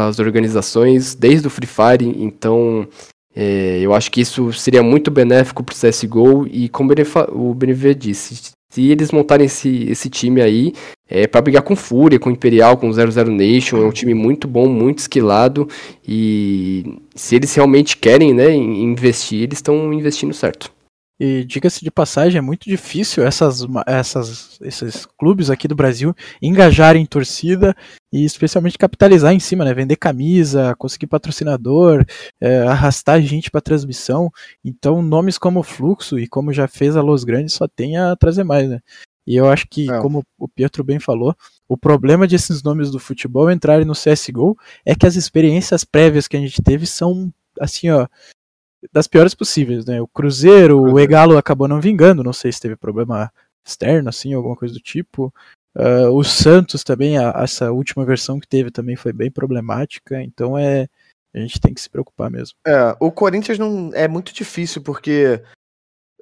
as 0.07 0.19
organizações, 0.19 1.15
desde 1.15 1.47
o 1.47 1.49
Free 1.49 1.67
Fire, 1.67 2.23
então 2.23 2.87
é, 3.35 3.79
eu 3.81 3.93
acho 3.93 4.11
que 4.11 4.21
isso 4.21 4.53
seria 4.53 4.83
muito 4.83 5.09
benéfico 5.09 5.63
para 5.63 5.73
o. 5.73 5.75
CSGO 5.75 6.47
e 6.47 6.69
como 6.69 6.93
o 7.31 7.53
BNV 7.53 7.95
disse, 7.95 8.53
se 8.73 8.89
eles 8.89 9.11
montarem 9.11 9.45
esse, 9.45 9.85
esse 9.89 10.09
time 10.09 10.41
aí, 10.41 10.73
é 11.07 11.27
para 11.27 11.41
brigar 11.41 11.61
com 11.61 11.75
Fúria, 11.75 12.19
com 12.19 12.31
Imperial, 12.31 12.75
com 12.77 12.91
00 12.91 13.31
Nation, 13.31 13.77
é 13.77 13.85
um 13.85 13.91
time 13.91 14.15
muito 14.15 14.47
bom, 14.47 14.67
muito 14.67 14.99
esquilado. 14.99 15.67
E 16.07 16.97
se 17.13 17.35
eles 17.35 17.53
realmente 17.53 17.97
querem 17.97 18.33
né, 18.33 18.51
investir, 18.51 19.43
eles 19.43 19.59
estão 19.59 19.93
investindo 19.93 20.33
certo. 20.33 20.71
E 21.25 21.45
diga-se 21.45 21.81
de 21.81 21.89
passagem, 21.89 22.37
é 22.37 22.41
muito 22.41 22.67
difícil 22.67 23.25
essas, 23.25 23.65
essas, 23.87 24.59
esses 24.61 25.05
clubes 25.05 25.49
aqui 25.49 25.69
do 25.69 25.75
Brasil 25.75 26.13
engajarem 26.41 27.05
torcida 27.05 27.73
e 28.11 28.25
especialmente 28.25 28.77
capitalizar 28.77 29.31
em 29.31 29.39
cima, 29.39 29.63
né? 29.63 29.73
Vender 29.73 29.95
camisa, 29.95 30.75
conseguir 30.77 31.07
patrocinador, 31.07 32.03
é, 32.41 32.63
arrastar 32.63 33.21
gente 33.21 33.49
para 33.49 33.61
transmissão. 33.61 34.29
Então, 34.65 35.01
nomes 35.01 35.37
como 35.37 35.63
Fluxo 35.63 36.19
e 36.19 36.27
como 36.27 36.51
já 36.51 36.67
fez 36.67 36.97
a 36.97 37.01
Los 37.01 37.23
Grandes 37.23 37.53
só 37.53 37.69
tem 37.69 37.95
a 37.95 38.17
trazer 38.17 38.43
mais, 38.43 38.67
né? 38.67 38.81
E 39.25 39.37
eu 39.37 39.49
acho 39.49 39.65
que, 39.69 39.89
é. 39.89 40.01
como 40.01 40.25
o 40.37 40.49
Pietro 40.49 40.83
bem 40.83 40.99
falou, 40.99 41.33
o 41.69 41.77
problema 41.77 42.27
de 42.27 42.35
esses 42.35 42.61
nomes 42.61 42.91
do 42.91 42.99
futebol 42.99 43.49
entrarem 43.49 43.85
no 43.85 43.93
CSGO 43.93 44.57
é 44.85 44.93
que 44.93 45.07
as 45.07 45.15
experiências 45.15 45.85
prévias 45.85 46.27
que 46.27 46.35
a 46.35 46.39
gente 46.41 46.61
teve 46.61 46.85
são, 46.85 47.31
assim, 47.61 47.89
ó, 47.91 48.07
das 48.91 49.07
piores 49.07 49.33
possíveis, 49.33 49.85
né? 49.85 50.01
O 50.01 50.07
Cruzeiro, 50.07 50.81
o 50.81 50.99
Egalo 50.99 51.37
acabou 51.37 51.67
não 51.67 51.79
vingando, 51.79 52.23
não 52.23 52.33
sei 52.33 52.51
se 52.51 52.59
teve 52.59 52.75
problema 52.75 53.31
externo, 53.65 54.09
assim, 54.09 54.33
alguma 54.33 54.55
coisa 54.55 54.73
do 54.73 54.79
tipo. 54.79 55.33
Uh, 55.75 56.09
o 56.11 56.23
Santos 56.23 56.83
também, 56.83 57.17
a, 57.17 57.33
essa 57.37 57.71
última 57.71 58.05
versão 58.05 58.39
que 58.39 58.47
teve 58.47 58.69
também 58.69 58.95
foi 58.95 59.11
bem 59.11 59.31
problemática, 59.31 60.21
então 60.21 60.57
é 60.57 60.87
a 61.35 61.39
gente 61.39 61.59
tem 61.59 61.73
que 61.73 61.81
se 61.81 61.89
preocupar 61.89 62.29
mesmo. 62.29 62.55
É, 62.65 62.95
o 62.99 63.11
Corinthians 63.11 63.57
não 63.57 63.89
é 63.93 64.07
muito 64.07 64.31
difícil 64.31 64.83
porque 64.83 65.41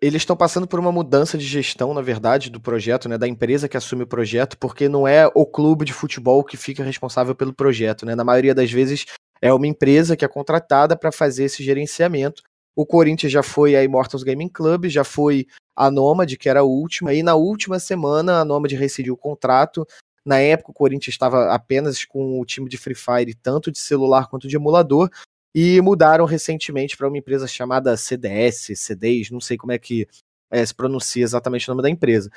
eles 0.01 0.21
estão 0.21 0.37
passando 0.37 0.65
por 0.65 0.79
uma 0.79 0.91
mudança 0.91 1.37
de 1.37 1.45
gestão, 1.45 1.93
na 1.93 2.01
verdade, 2.01 2.49
do 2.49 2.61
projeto, 2.61 3.09
né, 3.09 3.17
da 3.17 3.27
empresa 3.27 3.67
que 3.67 3.75
assume 3.75 4.03
o 4.03 4.07
projeto, 4.07 4.57
porque 4.57 4.87
não 4.87 5.05
é 5.05 5.29
o 5.35 5.45
clube 5.45 5.83
de 5.83 5.93
futebol 5.93 6.43
que 6.43 6.55
fica 6.55 6.83
responsável 6.83 7.35
pelo 7.35 7.53
projeto, 7.53 8.05
né? 8.05 8.15
Na 8.15 8.23
maioria 8.23 8.55
das 8.55 8.71
vezes 8.71 9.05
é 9.41 9.53
uma 9.53 9.67
empresa 9.67 10.15
que 10.15 10.23
é 10.23 10.27
contratada 10.27 10.95
para 10.95 11.11
fazer 11.11 11.43
esse 11.43 11.63
gerenciamento 11.63 12.41
o 12.75 12.85
Corinthians 12.85 13.31
já 13.31 13.43
foi 13.43 13.75
a 13.75 13.83
Immortals 13.83 14.23
Gaming 14.23 14.49
Club, 14.49 14.85
já 14.85 15.03
foi 15.03 15.47
a 15.75 15.89
Nomad, 15.89 16.35
que 16.35 16.49
era 16.49 16.61
a 16.61 16.63
última, 16.63 17.13
e 17.13 17.23
na 17.23 17.35
última 17.35 17.79
semana 17.79 18.39
a 18.39 18.45
Nomad 18.45 18.71
rescindiu 18.73 19.13
o 19.13 19.17
contrato. 19.17 19.85
Na 20.25 20.39
época 20.39 20.71
o 20.71 20.73
Corinthians 20.73 21.13
estava 21.13 21.53
apenas 21.53 22.05
com 22.05 22.39
o 22.39 22.45
time 22.45 22.69
de 22.69 22.77
Free 22.77 22.95
Fire, 22.95 23.33
tanto 23.33 23.71
de 23.71 23.79
celular 23.79 24.27
quanto 24.27 24.47
de 24.47 24.55
emulador, 24.55 25.09
e 25.53 25.81
mudaram 25.81 26.25
recentemente 26.25 26.95
para 26.95 27.07
uma 27.07 27.17
empresa 27.17 27.47
chamada 27.47 27.97
CDS, 27.97 28.71
CDs, 28.75 29.31
não 29.31 29.41
sei 29.41 29.57
como 29.57 29.71
é 29.71 29.77
que 29.77 30.07
é, 30.49 30.65
se 30.65 30.73
pronuncia 30.73 31.23
exatamente 31.23 31.67
o 31.67 31.71
nome 31.73 31.81
da 31.81 31.89
empresa. 31.89 32.29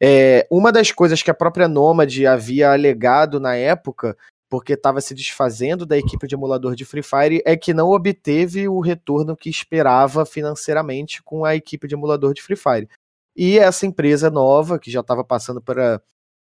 É, 0.00 0.46
uma 0.50 0.70
das 0.70 0.92
coisas 0.92 1.22
que 1.22 1.30
a 1.30 1.34
própria 1.34 1.68
Nomad 1.68 2.24
havia 2.26 2.72
alegado 2.72 3.40
na 3.40 3.54
época 3.56 4.16
porque 4.50 4.72
estava 4.72 5.00
se 5.00 5.14
desfazendo 5.14 5.86
da 5.86 5.96
equipe 5.96 6.26
de 6.26 6.34
emulador 6.34 6.74
de 6.74 6.84
Free 6.84 7.04
Fire, 7.04 7.40
é 7.46 7.56
que 7.56 7.72
não 7.72 7.90
obteve 7.90 8.68
o 8.68 8.80
retorno 8.80 9.36
que 9.36 9.48
esperava 9.48 10.26
financeiramente 10.26 11.22
com 11.22 11.44
a 11.44 11.54
equipe 11.54 11.86
de 11.86 11.94
emulador 11.94 12.34
de 12.34 12.42
Free 12.42 12.56
Fire. 12.56 12.88
E 13.36 13.58
essa 13.58 13.86
empresa 13.86 14.28
nova, 14.28 14.78
que 14.78 14.90
já 14.90 15.00
estava 15.00 15.22
passando 15.22 15.62
para, 15.62 16.02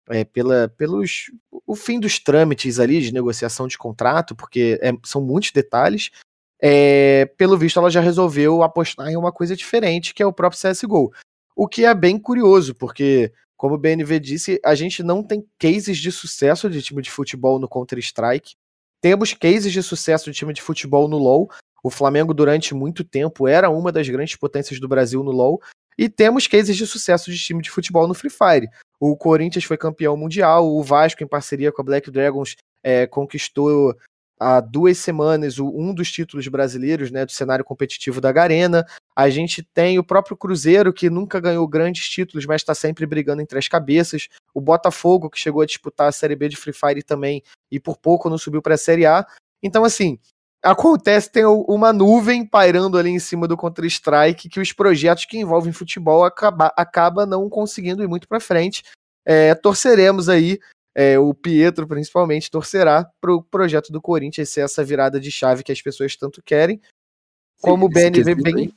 é, 0.09 0.23
pela, 0.23 0.69
pelos 0.69 1.29
o 1.65 1.75
fim 1.75 1.99
dos 1.99 2.17
trâmites 2.17 2.79
ali 2.79 3.01
de 3.01 3.13
negociação 3.13 3.67
de 3.67 3.77
contrato, 3.77 4.33
porque 4.33 4.79
é, 4.81 4.93
são 5.03 5.21
muitos 5.21 5.51
detalhes, 5.51 6.09
é, 6.61 7.25
pelo 7.37 7.57
visto 7.57 7.77
ela 7.77 7.91
já 7.91 7.99
resolveu 7.99 8.63
apostar 8.63 9.09
em 9.09 9.17
uma 9.17 9.33
coisa 9.33 9.53
diferente, 9.53 10.13
que 10.13 10.23
é 10.23 10.25
o 10.25 10.33
próprio 10.33 10.61
CSGO. 10.61 11.11
O 11.53 11.67
que 11.67 11.83
é 11.83 11.93
bem 11.93 12.17
curioso, 12.17 12.73
porque 12.73 13.33
como 13.57 13.75
o 13.75 13.77
BNV 13.77 14.19
disse, 14.19 14.61
a 14.63 14.75
gente 14.75 15.01
não 15.01 15.23
tem 15.23 15.43
cases 15.57 15.97
de 15.97 16.11
sucesso 16.11 16.69
de 16.69 16.81
time 16.81 17.01
de 17.01 17.09
futebol 17.09 17.57
no 17.57 17.67
Counter-Strike. 17.67 18.55
Temos 19.01 19.33
cases 19.33 19.73
de 19.73 19.81
sucesso 19.81 20.31
de 20.31 20.37
time 20.37 20.53
de 20.53 20.61
futebol 20.61 21.07
no 21.07 21.17
LoL. 21.17 21.49
O 21.83 21.89
Flamengo, 21.89 22.33
durante 22.33 22.75
muito 22.75 23.03
tempo, 23.03 23.47
era 23.47 23.69
uma 23.69 23.91
das 23.91 24.07
grandes 24.07 24.35
potências 24.35 24.79
do 24.79 24.87
Brasil 24.87 25.23
no 25.23 25.31
LoL. 25.31 25.59
E 25.97 26.07
temos 26.07 26.45
cases 26.45 26.77
de 26.77 26.85
sucesso 26.85 27.31
de 27.31 27.37
time 27.37 27.61
de 27.61 27.71
futebol 27.71 28.07
no 28.07 28.13
Free 28.13 28.29
Fire. 28.29 28.69
O 28.99 29.17
Corinthians 29.17 29.65
foi 29.65 29.77
campeão 29.77 30.15
mundial, 30.15 30.67
o 30.67 30.83
Vasco, 30.83 31.23
em 31.23 31.27
parceria 31.27 31.71
com 31.71 31.81
a 31.81 31.85
Black 31.85 32.11
Dragons, 32.11 32.55
é, 32.83 33.07
conquistou 33.07 33.95
há 34.39 34.59
duas 34.59 34.97
semanas 34.97 35.59
um 35.59 35.93
dos 35.93 36.11
títulos 36.11 36.47
brasileiros 36.47 37.11
né, 37.11 37.25
do 37.25 37.31
cenário 37.31 37.65
competitivo 37.65 38.21
da 38.21 38.31
Garena. 38.31 38.85
A 39.15 39.29
gente 39.29 39.63
tem 39.63 39.97
o 39.97 40.03
próprio 40.03 40.37
Cruzeiro, 40.37 40.93
que 40.93 41.09
nunca 41.09 41.39
ganhou 41.39 41.67
grandes 41.67 42.07
títulos, 42.07 42.45
mas 42.45 42.61
está 42.61 42.75
sempre 42.75 43.05
brigando 43.05 43.41
entre 43.41 43.57
as 43.57 43.67
cabeças. 43.67 44.27
O 44.53 44.61
Botafogo, 44.61 45.29
que 45.29 45.39
chegou 45.39 45.61
a 45.61 45.65
disputar 45.65 46.07
a 46.07 46.11
Série 46.11 46.35
B 46.35 46.49
de 46.49 46.57
Free 46.57 46.73
Fire 46.73 47.03
também, 47.03 47.41
e 47.71 47.79
por 47.79 47.97
pouco 47.97 48.29
não 48.29 48.37
subiu 48.37 48.61
para 48.61 48.75
a 48.75 48.77
Série 48.77 49.05
A. 49.05 49.25
Então, 49.61 49.83
assim, 49.83 50.19
acontece, 50.63 51.31
tem 51.31 51.45
uma 51.45 51.91
nuvem 51.91 52.45
pairando 52.45 52.97
ali 52.97 53.09
em 53.09 53.19
cima 53.19 53.47
do 53.47 53.57
Counter-Strike, 53.57 54.49
que 54.49 54.59
os 54.59 54.71
projetos 54.71 55.25
que 55.25 55.37
envolvem 55.37 55.73
futebol 55.73 56.23
acaba, 56.23 56.71
acaba 56.77 57.25
não 57.25 57.49
conseguindo 57.49 58.03
ir 58.03 58.07
muito 58.07 58.27
para 58.27 58.39
frente. 58.39 58.83
É, 59.25 59.53
torceremos 59.55 60.29
aí 60.29 60.59
é, 60.99 61.19
o 61.19 61.31
Pietro 61.31 61.85
principalmente 61.85 62.49
torcerá 62.49 63.07
para 63.21 63.31
o 63.31 63.43
projeto 63.43 63.91
do 63.91 64.01
Corinthians 64.01 64.49
ser 64.49 64.61
essa 64.61 64.83
virada 64.83 65.19
de 65.19 65.29
chave 65.29 65.63
que 65.63 65.71
as 65.71 65.79
pessoas 65.79 66.15
tanto 66.15 66.41
querem. 66.41 66.81
Como 67.61 67.85
o 67.85 67.89
BNV 67.89 68.33
bem. 68.33 68.73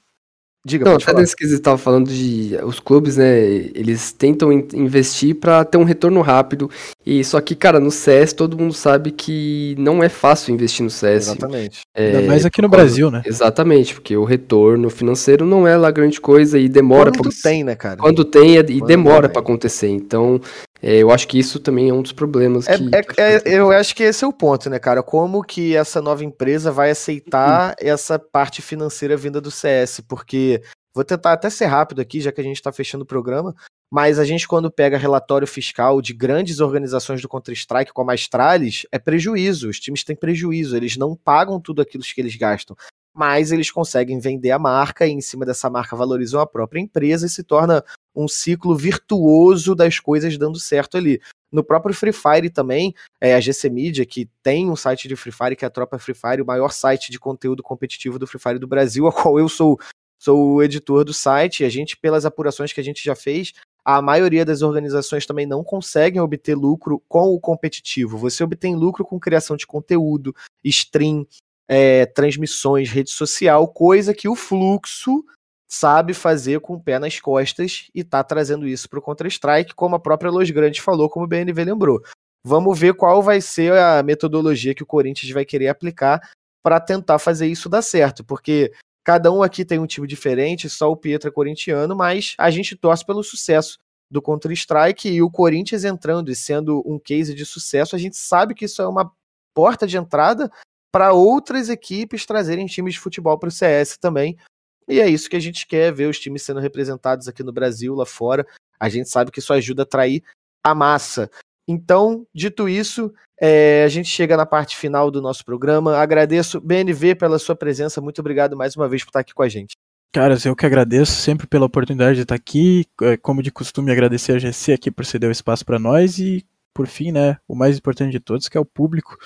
Diga, 0.65 0.85
Não, 0.85 0.97
até 0.97 1.15
nesse 1.15 1.35
que 1.35 1.49
você 1.49 1.55
estava 1.55 1.79
falando 1.79 2.11
de 2.11 2.55
os 2.65 2.79
clubes, 2.79 3.17
né? 3.17 3.41
Eles 3.75 4.13
tentam 4.13 4.53
investir 4.53 5.35
para 5.35 5.65
ter 5.65 5.79
um 5.79 5.85
retorno 5.85 6.21
rápido. 6.21 6.71
E 7.05 7.25
só 7.25 7.41
que, 7.41 7.55
cara, 7.55 7.81
no 7.81 7.91
CS 7.91 8.35
todo 8.35 8.59
mundo 8.59 8.75
sabe 8.75 9.11
que 9.11 9.75
não 9.79 10.03
é 10.03 10.11
fácil 10.11 10.53
investir 10.53 10.85
no 10.85 10.91
CS. 10.91 11.29
Exatamente. 11.29 11.81
É, 11.97 12.09
Ainda 12.09 12.23
mais 12.29 12.45
aqui 12.45 12.61
no 12.61 12.69
Brasil, 12.69 13.11
né? 13.11 13.23
Exatamente, 13.25 13.95
porque 13.95 14.15
o 14.15 14.25
retorno 14.25 14.91
financeiro 14.91 15.47
não 15.47 15.67
é 15.67 15.79
lá 15.79 15.91
grande 15.91 16.21
coisa 16.21 16.59
e 16.59 16.69
demora. 16.69 17.11
Quando 17.11 17.31
pra... 17.31 17.43
tem, 17.43 17.65
né, 17.65 17.75
cara? 17.75 17.97
Quando 17.97 18.23
tem 18.23 18.57
e 18.57 18.63
Quando 18.63 18.87
demora 18.87 19.29
para 19.31 19.41
acontecer. 19.41 19.89
Então, 19.89 20.43
é, 20.83 20.97
eu 20.97 21.11
acho 21.11 21.29
que 21.29 21.39
isso 21.39 21.61
também 21.61 21.91
é 21.91 21.93
um 21.93 22.01
dos 22.01 22.13
problemas. 22.13 22.67
É, 22.67 22.79
que, 23.03 23.21
é, 23.21 23.35
é, 23.37 23.41
eu 23.45 23.71
acho 23.71 23.95
que 23.95 24.03
esse 24.03 24.25
é 24.25 24.27
o 24.27 24.33
ponto, 24.33 24.71
né, 24.71 24.79
cara? 24.79 25.03
Como 25.03 25.43
que 25.43 25.77
essa 25.77 26.01
nova 26.01 26.25
empresa 26.25 26.73
vai 26.73 26.91
aceitar 26.91 27.71
uhum. 27.71 27.89
essa 27.89 28.19
parte 28.19 28.63
financeira 28.63 29.17
vinda 29.17 29.41
do 29.41 29.51
CS? 29.51 30.01
Porque 30.09 30.50
Vou 30.95 31.05
tentar 31.05 31.33
até 31.33 31.49
ser 31.49 31.67
rápido 31.67 32.01
aqui, 32.01 32.21
já 32.21 32.33
que 32.33 32.41
a 32.41 32.45
gente 32.45 32.57
está 32.57 32.73
fechando 32.73 33.05
o 33.05 33.07
programa. 33.07 33.55
Mas 33.93 34.19
a 34.19 34.25
gente, 34.25 34.47
quando 34.47 34.71
pega 34.71 34.97
relatório 34.97 35.47
fiscal 35.47 36.01
de 36.01 36.13
grandes 36.13 36.61
organizações 36.61 37.21
do 37.21 37.29
Counter-Strike, 37.29 37.93
como 37.93 38.11
a 38.11 38.15
Astralis, 38.15 38.87
é 38.93 38.99
prejuízo. 38.99 39.69
Os 39.69 39.81
times 39.81 40.05
têm 40.05 40.15
prejuízo. 40.15 40.77
Eles 40.77 40.97
não 40.97 41.17
pagam 41.17 41.61
tudo 41.61 41.83
aquilo 41.83 42.05
que 42.05 42.21
eles 42.21 42.37
gastam. 42.37 42.77
Mas 43.13 43.51
eles 43.51 43.71
conseguem 43.71 44.21
vender 44.21 44.53
a 44.53 44.59
marca 44.59 45.07
e, 45.07 45.11
em 45.11 45.21
cima 45.21 45.45
dessa 45.45 45.69
marca, 45.69 45.97
valorizam 45.97 46.41
a 46.41 46.47
própria 46.47 46.81
empresa 46.81 47.27
e 47.27 47.31
se 47.31 47.43
torna 47.43 47.85
um 48.15 48.29
ciclo 48.29 48.77
virtuoso 48.77 49.75
das 49.75 49.99
coisas 49.99 50.37
dando 50.39 50.59
certo 50.59 50.97
ali. 50.97 51.21
No 51.53 51.65
próprio 51.65 51.95
Free 51.95 52.13
Fire 52.13 52.49
também, 52.49 52.95
é, 53.21 53.35
a 53.35 53.41
GC 53.41 53.69
Media, 53.71 54.07
que 54.07 54.29
tem 54.41 54.71
um 54.71 54.77
site 54.77 55.09
de 55.09 55.17
Free 55.17 55.33
Fire, 55.33 55.57
que 55.57 55.65
é 55.65 55.69
a 55.69 55.71
Tropa 55.71 55.99
Free 55.99 56.15
Fire, 56.15 56.41
o 56.41 56.47
maior 56.47 56.71
site 56.71 57.11
de 57.11 57.19
conteúdo 57.19 57.63
competitivo 57.63 58.21
do 58.21 58.27
Free 58.27 58.41
Fire 58.41 58.59
do 58.59 58.69
Brasil, 58.69 59.07
a 59.09 59.13
qual 59.13 59.39
eu 59.39 59.49
sou 59.49 59.79
sou 60.21 60.55
o 60.55 60.63
editor 60.63 61.05
do 61.05 61.15
site, 61.15 61.63
e 61.63 61.67
a 61.67 61.69
gente, 61.71 61.97
pelas 61.97 62.27
apurações 62.27 62.73
que 62.73 62.81
a 62.81 62.85
gente 62.85 63.03
já 63.03 63.17
fez, 63.17 63.55
a 63.83 64.03
maioria 64.03 64.45
das 64.45 64.61
organizações 64.61 65.25
também 65.25 65.47
não 65.47 65.65
conseguem 65.65 66.21
obter 66.21 66.55
lucro 66.55 67.03
com 67.09 67.35
o 67.35 67.41
competitivo. 67.41 68.19
Você 68.19 68.45
obtém 68.45 68.77
lucro 68.77 69.05
com 69.05 69.19
criação 69.19 69.57
de 69.57 69.67
conteúdo, 69.67 70.35
stream, 70.63 71.27
é, 71.67 72.05
transmissões, 72.05 72.91
rede 72.91 73.11
social, 73.11 73.67
coisa 73.69 74.13
que 74.13 74.29
o 74.29 74.37
fluxo 74.37 75.25
sabe 75.67 76.13
fazer 76.13 76.61
com 76.61 76.75
o 76.75 76.81
pé 76.81 76.99
nas 76.99 77.19
costas 77.21 77.89
e 77.95 78.03
tá 78.03 78.23
trazendo 78.23 78.67
isso 78.67 78.91
para 78.91 78.99
o 78.99 79.03
Counter-Strike, 79.03 79.75
como 79.75 79.95
a 79.95 80.01
própria 80.01 80.31
Los 80.31 80.51
Grandes 80.51 80.83
falou, 80.83 81.09
como 81.09 81.25
o 81.25 81.29
BNV 81.29 81.65
lembrou. 81.65 82.03
Vamos 82.45 82.79
ver 82.79 82.95
qual 82.95 83.23
vai 83.23 83.41
ser 83.41 83.73
a 83.75 84.03
metodologia 84.03 84.75
que 84.75 84.83
o 84.83 84.87
Corinthians 84.87 85.33
vai 85.33 85.45
querer 85.45 85.69
aplicar 85.69 86.21
para 86.63 86.81
tentar 86.81 87.19
fazer 87.19 87.47
isso 87.47 87.69
dar 87.69 87.83
certo, 87.83 88.25
porque 88.25 88.73
Cada 89.11 89.33
um 89.33 89.43
aqui 89.43 89.65
tem 89.65 89.81
um 89.81 89.89
time 89.89 90.07
diferente, 90.07 90.71
só 90.71 90.89
o 90.89 90.97
Pietro 90.97 91.29
é 91.29 91.33
corintiano, 91.33 91.97
mas 91.97 92.37
a 92.39 92.49
gente 92.49 92.77
torce 92.77 93.05
pelo 93.05 93.25
sucesso 93.25 93.77
do 94.09 94.23
Counter-Strike 94.23 95.09
e 95.09 95.21
o 95.21 95.29
Corinthians 95.29 95.83
entrando 95.83 96.31
e 96.31 96.37
sendo 96.37 96.81
um 96.87 96.97
case 96.97 97.35
de 97.35 97.45
sucesso, 97.45 97.97
a 97.97 97.99
gente 97.99 98.17
sabe 98.17 98.55
que 98.55 98.67
isso 98.67 98.81
é 98.81 98.87
uma 98.87 99.11
porta 99.53 99.85
de 99.85 99.97
entrada 99.97 100.49
para 100.93 101.13
outras 101.13 101.69
equipes 101.69 102.25
trazerem 102.25 102.67
times 102.67 102.95
de 102.95 103.01
futebol 103.01 103.37
para 103.37 103.49
o 103.49 103.51
CS 103.51 103.99
também. 103.99 104.39
E 104.87 105.01
é 105.01 105.09
isso 105.09 105.29
que 105.29 105.35
a 105.35 105.41
gente 105.41 105.67
quer 105.67 105.93
ver 105.93 106.07
os 106.07 106.21
times 106.21 106.45
sendo 106.45 106.61
representados 106.61 107.27
aqui 107.27 107.43
no 107.43 107.53
Brasil, 107.53 107.97
lá 107.97 108.07
fora. 108.07 108.47
A 108.79 108.89
gente 108.89 109.09
sabe 109.09 109.33
que 109.33 109.41
isso 109.41 109.53
ajuda 109.53 109.83
a 109.83 109.87
atrair 109.87 110.23
a 110.63 110.73
massa. 110.73 111.29
Então, 111.71 112.27
dito 112.35 112.69
isso, 112.69 113.13
é, 113.41 113.85
a 113.85 113.89
gente 113.89 114.09
chega 114.09 114.37
na 114.37 114.45
parte 114.45 114.77
final 114.77 115.09
do 115.09 115.23
nosso 115.23 115.45
programa. 115.45 115.97
Agradeço, 115.97 116.61
BNV, 116.61 117.15
pela 117.15 117.39
sua 117.39 117.55
presença. 117.55 118.01
Muito 118.01 118.19
obrigado 118.19 118.57
mais 118.57 118.75
uma 118.75 118.89
vez 118.89 119.05
por 119.05 119.11
estar 119.11 119.21
aqui 119.21 119.33
com 119.33 119.45
a 119.45 119.49
gente. 119.49 119.77
Caras, 120.13 120.45
eu 120.45 120.57
que 120.57 120.67
agradeço 120.67 121.13
sempre 121.13 121.47
pela 121.47 121.67
oportunidade 121.67 122.17
de 122.17 122.23
estar 122.23 122.35
aqui. 122.35 122.85
É, 123.03 123.17
como 123.17 123.41
de 123.41 123.53
costume, 123.53 123.93
agradecer 123.93 124.33
a 124.33 124.39
GC 124.41 124.73
aqui 124.73 124.91
por 124.91 125.07
ceder 125.07 125.29
o 125.29 125.33
espaço 125.33 125.65
para 125.65 125.79
nós 125.79 126.19
e, 126.19 126.45
por 126.75 126.89
fim, 126.89 127.13
né, 127.13 127.39
o 127.47 127.55
mais 127.55 127.79
importante 127.79 128.11
de 128.11 128.19
todos, 128.19 128.49
que 128.49 128.59
é 128.59 128.61
o 128.61 128.65
público. 128.65 129.17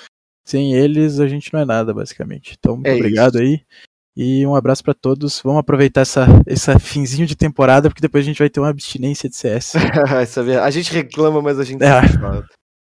Sem 0.47 0.75
eles, 0.75 1.21
a 1.21 1.27
gente 1.27 1.51
não 1.51 1.61
é 1.61 1.65
nada, 1.65 1.95
basicamente. 1.95 2.55
Então, 2.59 2.75
muito 2.75 2.89
é 2.89 2.95
obrigado 2.95 3.43
isso. 3.43 3.43
aí. 3.43 3.63
E 4.17 4.47
um 4.47 4.55
abraço 4.55 4.83
para 4.85 4.95
todos. 4.95 5.41
Vamos 5.43 5.59
aproveitar 5.59 6.03
essa, 6.03 6.27
esse 6.47 6.79
finzinho 6.79 7.27
de 7.27 7.35
temporada, 7.35 7.89
porque 7.89 8.01
depois 8.01 8.25
a 8.25 8.27
gente 8.27 8.39
vai 8.39 8.49
ter 8.49 8.61
uma 8.61 8.69
abstinência 8.69 9.29
de 9.29 9.35
CS. 9.35 9.73
A 10.63 10.71
gente 10.71 10.93
reclama, 10.93 11.43
mas 11.43 11.59
a 11.59 11.65
gente 11.65 11.83
é. 11.83 12.01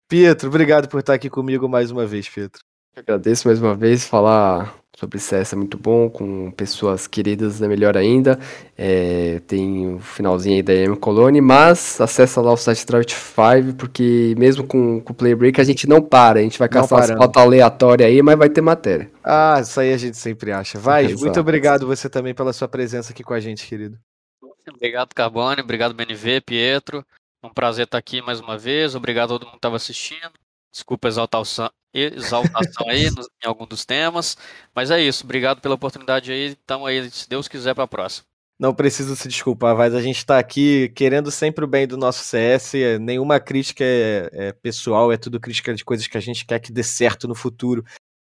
Pietro, 0.09 0.49
obrigado 0.49 0.89
por 0.89 1.01
estar 1.01 1.15
aqui 1.15 1.31
comigo 1.31 1.69
mais 1.69 1.91
uma 1.91 2.05
vez, 2.05 2.29
Pietro. 2.29 2.61
Agradeço 2.95 3.49
mais 3.49 3.59
uma 3.59 3.75
vez 3.75 4.07
falar 4.07 4.82
sobre 4.97 5.19
CS 5.19 5.55
é 5.55 5.57
muito 5.57 5.79
bom, 5.79 6.11
com 6.11 6.51
pessoas 6.51 7.07
queridas 7.07 7.63
é 7.63 7.69
melhor 7.69 7.97
ainda. 7.97 8.39
É, 8.77 9.41
tem 9.47 9.95
o 9.95 9.99
finalzinho 9.99 10.57
aí 10.57 10.63
da 10.63 10.75
M 10.75 10.97
Colony, 10.97 11.41
mas 11.41 12.01
acessa 12.01 12.41
lá 12.41 12.53
o 12.53 12.57
site 12.57 12.87
Travit 12.87 13.15
5, 13.15 13.75
porque 13.77 14.35
mesmo 14.37 14.65
com, 14.67 15.01
com 15.01 15.13
o 15.13 15.17
Play 15.17 15.35
Break 15.35 15.61
a 15.61 15.65
gente 15.65 15.89
não 15.89 16.03
para, 16.03 16.41
a 16.41 16.43
gente 16.43 16.59
vai 16.59 16.69
caçar 16.69 17.01
as 17.01 17.11
pautas 17.11 17.43
aleatórias 17.43 18.09
aí, 18.09 18.23
mas 18.23 18.39
vai 18.39 18.51
ter 18.51 18.61
matéria. 18.61 19.11
Ah, 19.25 19.59
isso 19.61 19.81
aí 19.81 19.93
a 19.93 19.97
gente 19.97 20.17
sempre 20.17 20.53
acha. 20.53 20.79
Vai, 20.79 21.07
Exato. 21.07 21.21
muito 21.21 21.41
obrigado 21.41 21.87
você 21.87 22.09
também 22.09 22.35
pela 22.35 22.53
sua 22.53 22.69
presença 22.69 23.13
aqui 23.13 23.25
com 23.25 23.35
a 23.35 23.41
gente, 23.41 23.67
querido. 23.67 23.99
Obrigado, 24.69 25.15
Carbone, 25.15 25.61
obrigado, 25.61 25.95
BNV, 25.95 26.41
Pietro. 26.43 27.05
Um 27.43 27.51
prazer 27.51 27.87
estar 27.87 27.99
aqui 27.99 28.23
mais 28.23 28.39
uma 28.41 28.57
vez. 28.57 28.95
Obrigado 28.95 29.31
a 29.31 29.39
todo 29.39 29.45
mundo 29.47 29.53
que 29.53 29.59
estava 29.59 29.75
assistindo. 29.75 30.31
Desculpa 30.73 31.09
a 31.09 31.11
exaltação, 31.11 31.71
exaltação 31.93 32.89
aí 32.89 33.07
em 33.07 33.47
algum 33.47 33.67
dos 33.67 33.85
temas. 33.85 34.37
Mas 34.75 34.91
é 34.91 35.01
isso. 35.01 35.25
Obrigado 35.25 35.61
pela 35.61 35.75
oportunidade 35.75 36.33
aí. 36.33 36.57
Então 36.65 36.87
aí, 36.87 37.11
se 37.11 37.29
Deus 37.29 37.47
quiser, 37.47 37.75
para 37.75 37.85
a 37.85 37.89
próxima. 37.89 38.27
Não 38.59 38.73
preciso 38.73 39.17
se 39.17 39.27
desculpar, 39.27 39.77
mas 39.77 39.93
a 39.93 40.01
gente 40.01 40.19
está 40.19 40.39
aqui 40.39 40.89
querendo 40.91 41.33
sempre 41.33 41.65
o 41.65 41.69
bem 41.69 41.87
do 41.87 41.97
nosso 41.97 42.23
CS. 42.23 42.75
Nenhuma 43.01 43.41
crítica 43.41 43.83
é, 43.85 44.31
é, 44.33 44.53
pessoal, 44.53 45.11
é 45.11 45.17
tudo 45.17 45.41
crítica 45.41 45.75
de 45.75 45.85
coisas 45.85 46.07
que 46.07 46.17
a 46.17 46.21
gente 46.21 46.45
quer 46.47 46.61
que 46.61 46.73
dê 46.73 46.83
certo 46.83 47.27
no 47.27 47.35
futuro. 47.35 47.85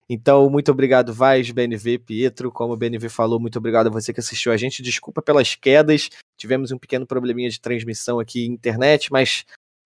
Então, 0.09 0.51
muito 0.51 0.71
obrigado, 0.71 1.15
Vaz, 1.15 1.51
BNV, 1.51 1.99
Pietro. 1.99 2.51
Como 2.51 2.75
o 2.75 2.77
BNV 2.77 3.09
falou, 3.09 3.41
muito 3.41 3.59
obrigado 3.59 3.87
a 3.87 3.91
você 3.91 4.13
que 4.13 4.21
assistiu 4.21 4.53
a 4.53 4.57
gente. 4.57 4.83
Desculpa 4.83 5.23
pelas 5.23 5.55
quedas. 5.55 6.11
Tivemos 6.37 6.73
um 6.73 6.79
pequeno 6.79 7.07
probleminha 7.07 7.49
de 7.49 7.61
transmissão 7.61 8.19
aqui 8.19 8.45
internet, 8.45 9.11
mas 9.13 9.45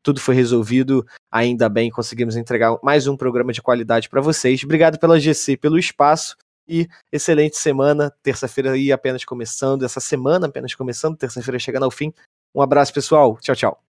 tudo 0.09 0.21
foi 0.23 0.35
resolvido, 0.35 1.07
ainda 1.31 1.69
bem, 1.69 1.91
conseguimos 1.91 2.35
entregar 2.35 2.79
mais 2.83 3.07
um 3.07 3.15
programa 3.15 3.53
de 3.53 3.61
qualidade 3.61 4.09
para 4.09 4.23
vocês. 4.23 4.65
Obrigado 4.65 4.99
pela 4.99 5.21
GC, 5.21 5.59
pelo 5.59 5.79
espaço 5.79 6.35
e 6.67 6.89
excelente 7.13 7.59
semana. 7.59 8.11
Terça-feira 8.23 8.73
aí 8.73 8.91
apenas 8.91 9.23
começando, 9.23 9.85
essa 9.85 10.01
semana 10.01 10.47
apenas 10.47 10.75
começando, 10.75 11.19
terça-feira 11.19 11.59
chegando 11.59 11.83
ao 11.83 11.91
fim. 11.91 12.11
Um 12.55 12.63
abraço, 12.63 12.95
pessoal. 12.95 13.37
Tchau, 13.39 13.55
tchau. 13.55 13.88